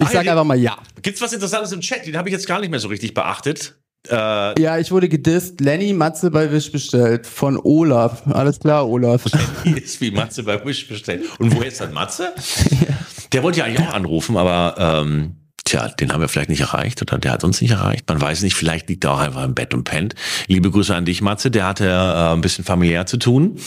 Ich 0.00 0.06
Ah, 0.06 0.10
sage 0.10 0.30
einfach 0.30 0.44
mal 0.44 0.58
ja. 0.58 0.76
Gibt's 1.00 1.20
was 1.22 1.32
Interessantes 1.32 1.72
im 1.72 1.80
Chat? 1.80 2.06
Den 2.06 2.16
habe 2.16 2.28
ich 2.28 2.32
jetzt 2.34 2.46
gar 2.46 2.60
nicht 2.60 2.70
mehr 2.70 2.80
so 2.80 2.88
richtig 2.88 3.14
beachtet. 3.14 3.76
Äh, 4.10 4.60
Ja, 4.60 4.78
ich 4.78 4.90
wurde 4.92 5.08
gedisst. 5.08 5.60
Lenny 5.60 5.92
Matze 5.94 6.30
bei 6.30 6.52
Wish 6.52 6.70
bestellt. 6.70 7.26
Von 7.26 7.58
Olaf. 7.62 8.26
Alles 8.26 8.60
klar, 8.60 8.86
Olaf. 8.88 9.24
hier 9.64 9.76
ist 9.82 10.00
wie 10.02 10.10
Matze 10.10 10.42
bei 10.42 10.62
Wish 10.64 10.86
bestellt. 10.86 11.24
Und 11.38 11.54
woher 11.56 11.68
ist 11.68 11.80
dann 11.80 11.92
Matze? 11.94 12.34
Der 13.32 13.42
wollte 13.42 13.60
ja 13.60 13.64
eigentlich 13.64 13.88
auch 13.88 13.94
anrufen, 13.94 14.36
aber 14.36 14.74
ähm, 14.78 15.36
tja, 15.66 15.88
den 15.88 16.12
haben 16.12 16.20
wir 16.20 16.28
vielleicht 16.28 16.48
nicht 16.48 16.60
erreicht 16.60 17.02
oder 17.02 17.18
der 17.18 17.32
hat 17.32 17.44
uns 17.44 17.60
nicht 17.60 17.72
erreicht. 17.72 18.08
Man 18.08 18.20
weiß 18.20 18.42
nicht, 18.42 18.54
vielleicht 18.54 18.88
liegt 18.88 19.04
er 19.04 19.12
auch 19.12 19.18
einfach 19.18 19.44
im 19.44 19.54
Bett 19.54 19.74
und 19.74 19.84
pennt. 19.84 20.14
Liebe 20.46 20.70
Grüße 20.70 20.94
an 20.94 21.04
dich, 21.04 21.20
Matze. 21.20 21.50
Der 21.50 21.66
hatte 21.66 21.86
äh, 21.86 22.32
ein 22.32 22.40
bisschen 22.40 22.64
familiär 22.64 23.04
zu 23.04 23.18
tun. 23.18 23.58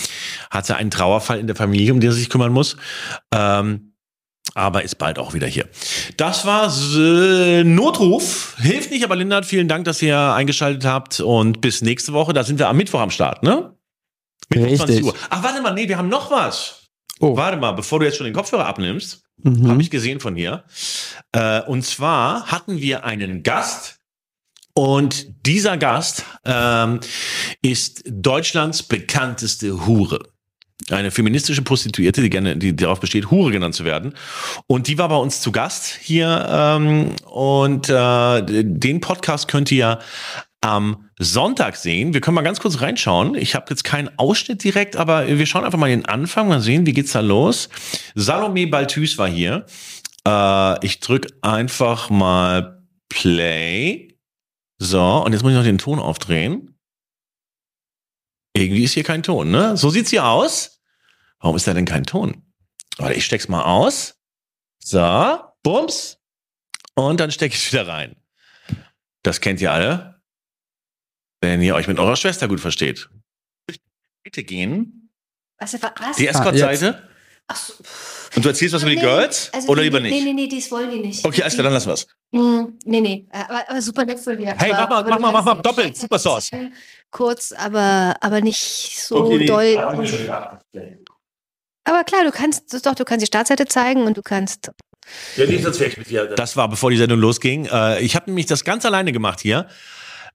Hatte 0.49 0.77
einen 0.77 0.89
Trauerfall 0.89 1.39
in 1.39 1.47
der 1.47 1.55
Familie, 1.55 1.93
um 1.93 1.99
den 1.99 2.09
er 2.09 2.13
sich 2.13 2.29
kümmern 2.29 2.51
muss. 2.51 2.77
Ähm, 3.33 3.93
aber 4.55 4.83
ist 4.83 4.95
bald 4.95 5.19
auch 5.19 5.33
wieder 5.33 5.45
hier. 5.45 5.67
Das 6.17 6.45
war 6.45 6.73
äh, 6.97 7.63
Notruf. 7.63 8.55
Hilft 8.57 8.89
nicht, 8.89 9.03
aber 9.03 9.15
Lindert, 9.15 9.45
vielen 9.45 9.67
Dank, 9.67 9.85
dass 9.85 10.01
ihr 10.01 10.17
eingeschaltet 10.17 10.85
habt 10.85 11.19
und 11.19 11.61
bis 11.61 11.81
nächste 11.81 12.13
Woche. 12.13 12.33
Da 12.33 12.43
sind 12.43 12.57
wir 12.57 12.67
am 12.67 12.77
Mittwoch 12.77 13.01
am 13.01 13.11
Start, 13.11 13.43
ne? 13.43 13.75
Mittwoch 14.49 14.77
20 14.77 14.87
Richtig. 14.87 15.03
Uhr. 15.05 15.15
Ach, 15.29 15.43
warte 15.43 15.61
mal, 15.61 15.73
nee, 15.73 15.87
wir 15.87 15.97
haben 15.97 16.09
noch 16.09 16.31
was. 16.31 16.78
Oh. 17.19 17.35
Warte 17.37 17.57
mal, 17.57 17.71
bevor 17.73 17.99
du 17.99 18.05
jetzt 18.05 18.17
schon 18.17 18.25
den 18.25 18.33
Kopfhörer 18.33 18.65
abnimmst, 18.65 19.23
Mhm. 19.41 19.69
habe 19.69 19.81
ich 19.81 19.89
gesehen 19.89 20.19
von 20.19 20.35
hier. 20.35 20.65
Äh, 21.31 21.61
und 21.61 21.85
zwar 21.85 22.47
hatten 22.47 22.79
wir 22.81 23.05
einen 23.05 23.41
Gast 23.41 23.99
und 24.73 25.27
dieser 25.45 25.77
Gast 25.77 26.25
ähm, 26.45 26.99
ist 27.61 28.03
Deutschlands 28.05 28.83
bekannteste 28.83 29.85
Hure. 29.85 30.19
Eine 30.89 31.11
feministische 31.11 31.61
Prostituierte, 31.61 32.21
die 32.21 32.29
gerne, 32.29 32.57
die 32.57 32.75
darauf 32.75 32.99
besteht, 32.99 33.29
Hure 33.31 33.51
genannt 33.51 33.75
zu 33.75 33.85
werden. 33.85 34.13
Und 34.67 34.87
die 34.87 34.97
war 34.97 35.09
bei 35.09 35.17
uns 35.17 35.41
zu 35.41 35.51
Gast 35.51 35.85
hier. 36.01 36.47
Ähm, 36.49 37.15
und 37.25 37.89
äh, 37.89 38.41
den 38.63 38.99
Podcast 38.99 39.47
könnt 39.47 39.71
ihr 39.71 39.99
am 40.61 41.08
Sonntag 41.21 41.75
sehen. 41.75 42.13
Wir 42.13 42.21
können 42.21 42.35
mal 42.35 42.41
ganz 42.41 42.61
kurz 42.61 42.79
reinschauen. 42.79 43.35
Ich 43.35 43.53
habe 43.53 43.65
jetzt 43.69 43.83
keinen 43.83 44.09
Ausschnitt 44.17 44.63
direkt, 44.63 44.95
aber 44.95 45.27
wir 45.27 45.45
schauen 45.45 45.65
einfach 45.65 45.77
mal 45.77 45.89
den 45.89 46.05
Anfang, 46.05 46.47
mal 46.47 46.61
sehen, 46.61 46.85
wie 46.85 46.93
geht's 46.93 47.11
da 47.11 47.19
los. 47.19 47.67
Salome 48.15 48.67
Balthus 48.67 49.17
war 49.17 49.27
hier. 49.27 49.65
Äh, 50.25 50.85
ich 50.85 51.01
drück 51.01 51.27
einfach 51.41 52.09
mal 52.09 52.85
Play. 53.09 54.17
So, 54.77 55.23
und 55.25 55.33
jetzt 55.33 55.43
muss 55.43 55.51
ich 55.51 55.57
noch 55.57 55.65
den 55.65 55.77
Ton 55.77 55.99
aufdrehen. 55.99 56.79
Irgendwie 58.55 58.85
ist 58.85 58.93
hier 58.93 59.03
kein 59.03 59.21
Ton, 59.21 59.51
ne? 59.51 59.75
So 59.75 59.89
sieht's 59.89 60.11
hier 60.11 60.25
aus. 60.25 60.81
Warum 61.41 61.57
ist 61.57 61.67
da 61.67 61.73
denn 61.73 61.85
kein 61.85 62.05
Ton? 62.05 62.43
Warte, 62.97 63.15
ich 63.15 63.25
steck's 63.25 63.49
mal 63.49 63.63
aus. 63.63 64.15
So, 64.81 65.39
bums. 65.63 66.17
Und 66.95 67.19
dann 67.19 67.31
steck 67.31 67.53
ich's 67.53 67.71
wieder 67.71 67.87
rein. 67.87 68.15
Das 69.21 69.41
kennt 69.41 69.59
ihr 69.59 69.71
alle. 69.71 70.18
Wenn 71.41 71.61
ihr 71.61 71.75
euch 71.75 71.87
mit 71.87 71.99
eurer 71.99 72.15
Schwester 72.15 72.47
gut 72.47 72.59
versteht. 72.59 73.09
Bitte 74.23 74.43
gehen. 74.43 75.09
Was, 75.57 75.73
was? 75.81 76.17
Die 76.17 76.27
Ah, 76.27 76.31
Escort-Seite. 76.31 77.07
Und 78.35 78.45
du 78.45 78.49
erzählst 78.49 78.75
was 78.75 78.83
über 78.83 78.91
die 78.91 78.97
Girls? 78.97 79.49
Also 79.53 79.69
oder 79.69 79.81
die, 79.81 79.87
lieber 79.87 79.99
Nee, 79.99 80.11
nicht? 80.11 80.23
nee, 80.23 80.33
nee, 80.33 80.47
das 80.47 80.69
wollen 80.69 80.91
die 80.91 80.99
nicht. 80.99 81.25
Okay, 81.25 81.41
alles 81.41 81.53
klar, 81.55 81.63
dann 81.63 81.73
lassen 81.73 81.87
wir's. 81.87 82.07
Hm, 82.31 82.77
nee, 82.85 83.01
nee. 83.01 83.27
Aber, 83.31 83.67
aber 83.69 83.81
super 83.81 84.05
nett 84.05 84.19
von 84.19 84.37
dir. 84.37 84.53
Hey, 84.57 84.71
aber, 84.71 85.01
mach 85.03 85.03
mal, 85.03 85.19
mach 85.19 85.19
mal, 85.19 85.31
mach 85.31 85.55
mal 85.55 85.61
doppelt, 85.61 85.97
Super 85.97 86.19
Sauce. 86.19 86.51
Kurz, 87.09 87.51
aber, 87.53 88.15
aber 88.21 88.41
nicht 88.41 88.99
so 88.99 89.25
Okay, 89.25 89.37
nee, 89.39 89.45
doll. 89.45 89.77
Aber 91.85 92.03
klar, 92.03 92.23
du 92.23 92.31
kannst 92.31 92.85
doch, 92.85 92.93
du 92.93 93.03
kannst 93.03 93.23
die 93.23 93.27
Startseite 93.27 93.65
zeigen 93.65 94.03
und 94.03 94.15
du 94.15 94.21
kannst. 94.21 94.69
Ja, 95.35 95.45
nee, 95.47 95.57
sonst 95.57 95.79
wäre 95.79 95.89
ich 95.89 95.97
mit 95.97 96.09
dir. 96.09 96.27
Das 96.27 96.55
war, 96.55 96.69
bevor 96.69 96.91
die 96.91 96.97
Sendung 96.97 97.19
losging. 97.19 97.65
Äh, 97.65 98.01
ich 98.01 98.15
habe 98.15 98.29
nämlich 98.29 98.45
das 98.45 98.63
ganz 98.63 98.85
alleine 98.85 99.11
gemacht 99.11 99.39
hier. 99.39 99.67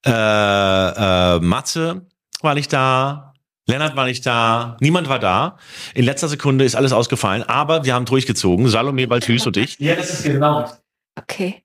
Äh, 0.05 0.11
äh, 0.11 1.41
Matze 1.41 2.07
war 2.41 2.55
nicht 2.55 2.73
da. 2.73 3.35
Lennart 3.67 3.97
war 3.97 4.05
nicht 4.05 4.27
da, 4.27 4.77
niemand 4.81 5.09
war 5.09 5.19
da. 5.19 5.57
In 5.95 6.05
letzter 6.05 6.29
Sekunde 6.29 6.67
ist 6.67 6.75
alles 6.75 6.93
ausgefallen, 6.93 7.43
aber 7.45 7.85
wir 7.85 7.95
haben 7.95 8.05
durchgezogen. 8.05 8.69
Salome 8.69 9.07
Balthus 9.09 9.47
und 9.47 9.57
ich. 9.57 9.79
Ja, 9.79 9.95
das 9.95 10.11
ist 10.11 10.25
genau. 10.25 10.71
Okay. 11.19 11.63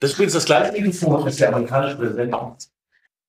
Das 0.00 0.10
ist 0.10 0.16
übrigens 0.16 0.34
das 0.34 0.44
gleiche 0.44 0.72
Mikrofon 0.72 1.24
als 1.24 1.36
der 1.36 1.48
amerikanische 1.48 1.96
Präsident. 1.96 2.34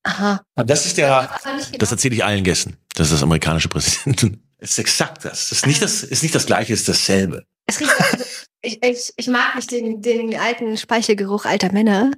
Aha. 0.03 0.41
Das 0.55 0.85
ist 0.85 0.97
der, 0.97 1.29
das 1.77 1.91
erzähle 1.91 2.15
ich 2.15 2.23
allen 2.23 2.43
Gästen. 2.43 2.77
Das 2.95 3.07
ist 3.07 3.13
das 3.13 3.23
amerikanische 3.23 3.69
Präsident. 3.69 4.37
Es 4.61 4.71
ist 4.71 4.79
exakt 4.79 5.23
das. 5.23 5.47
Das 5.47 5.59
ist 5.59 5.67
nicht 5.67 5.81
das, 5.81 6.03
ist 6.03 6.21
nicht 6.21 6.35
das 6.35 6.45
gleiche, 6.45 6.73
es 6.73 6.81
ist 6.81 6.89
dasselbe. 6.89 7.45
Es 7.65 7.79
riecht, 7.79 7.93
also, 7.97 8.25
ich, 8.61 8.83
ich, 8.83 9.13
ich 9.15 9.27
mag 9.27 9.55
nicht 9.55 9.71
den, 9.71 10.01
den 10.01 10.37
alten 10.37 10.75
Speichelgeruch 10.75 11.45
alter 11.45 11.71
Männer. 11.71 12.11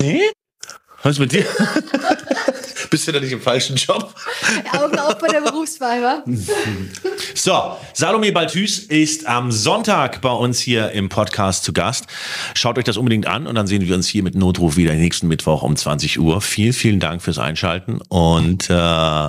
Nee? 0.00 0.30
Was 1.04 1.12
ist 1.12 1.18
mit 1.18 1.32
dir? 1.32 1.44
Bist 2.90 3.06
du 3.06 3.12
da 3.12 3.20
nicht 3.20 3.32
im 3.32 3.40
falschen 3.40 3.76
Job? 3.76 4.14
Augen 4.72 4.98
auf 4.98 5.18
bei 5.18 5.28
der 5.28 5.42
Berufswahl, 5.42 6.02
wa? 6.02 6.24
So, 7.34 7.76
Salome 7.92 8.32
Balthus 8.32 8.78
ist 8.78 9.26
am 9.26 9.52
Sonntag 9.52 10.22
bei 10.22 10.30
uns 10.30 10.60
hier 10.60 10.92
im 10.92 11.10
Podcast 11.10 11.64
zu 11.64 11.74
Gast. 11.74 12.06
Schaut 12.54 12.78
euch 12.78 12.84
das 12.84 12.96
unbedingt 12.96 13.26
an 13.26 13.46
und 13.46 13.54
dann 13.54 13.66
sehen 13.66 13.86
wir 13.86 13.94
uns 13.94 14.08
hier 14.08 14.22
mit 14.22 14.34
Notruf 14.34 14.76
wieder 14.76 14.94
nächsten 14.94 15.28
Mittwoch 15.28 15.62
um 15.62 15.76
20 15.76 16.18
Uhr. 16.20 16.40
Vielen, 16.40 16.72
vielen 16.72 17.00
Dank 17.00 17.20
fürs 17.20 17.38
Einschalten 17.38 18.00
und 18.08 18.70
äh, 18.70 19.28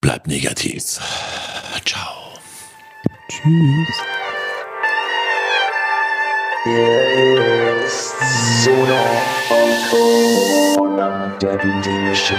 bleibt 0.00 0.26
negativ. 0.26 0.98
Ciao. 1.84 2.40
Tschüss. 3.28 4.15
Und 9.50 9.74
Corona, 9.88 11.32
der 11.40 11.56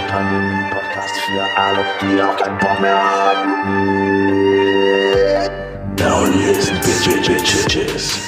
Pandemie-Podcast 0.06 1.16
für 1.20 1.42
alle, 1.56 1.82
die 2.02 2.20
auch. 2.20 2.36
Now 5.96 6.26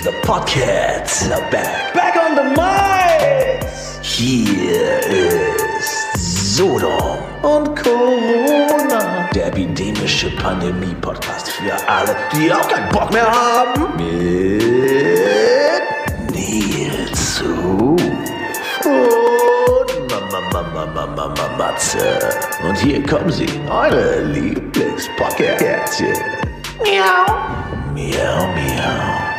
the 0.02 1.36
back. 1.50 1.92
Back 1.92 2.16
on 2.16 2.34
the 2.34 2.44
mic! 2.58 3.66
Hier 4.00 5.00
ist 5.06 6.56
Sodom 6.56 7.18
und 7.42 7.76
Corona, 7.76 9.19
der 9.34 9.46
epidemische 9.46 10.30
Pandemie-Podcast 10.36 11.50
für 11.50 11.72
alle, 11.88 12.16
die 12.32 12.52
auch 12.52 12.68
keinen 12.68 12.88
Bock 12.90 13.12
mehr 13.12 13.30
haben. 13.30 13.96
Mit 13.96 15.82
Nils 16.34 17.42
und 17.42 18.00
Mama, 20.10 20.40
Mama, 20.52 20.86
Mama, 20.86 21.06
Mama, 21.06 21.48
Matze. 21.56 22.18
Und 22.66 22.76
hier 22.78 23.02
kommen 23.06 23.30
sie, 23.30 23.48
eure 23.70 24.20
Lieblingspodcastchen. 24.22 26.14
Miau. 26.82 27.26
Miau, 27.94 28.46
miau. 28.54 29.29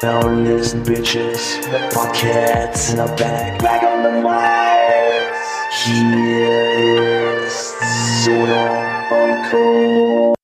Now 0.00 0.20
listen, 0.28 0.84
bitches, 0.84 1.60
the 1.72 1.78
podcasts 1.92 2.96
are 2.96 3.16
back, 3.16 3.60
back 3.60 3.82
on 3.82 4.04
the 4.04 4.12
mic. 4.22 5.34
Hier 5.72 7.44
ist 7.44 7.74
Sodom 8.22 8.76
und 9.10 9.50
Co. 9.50 10.37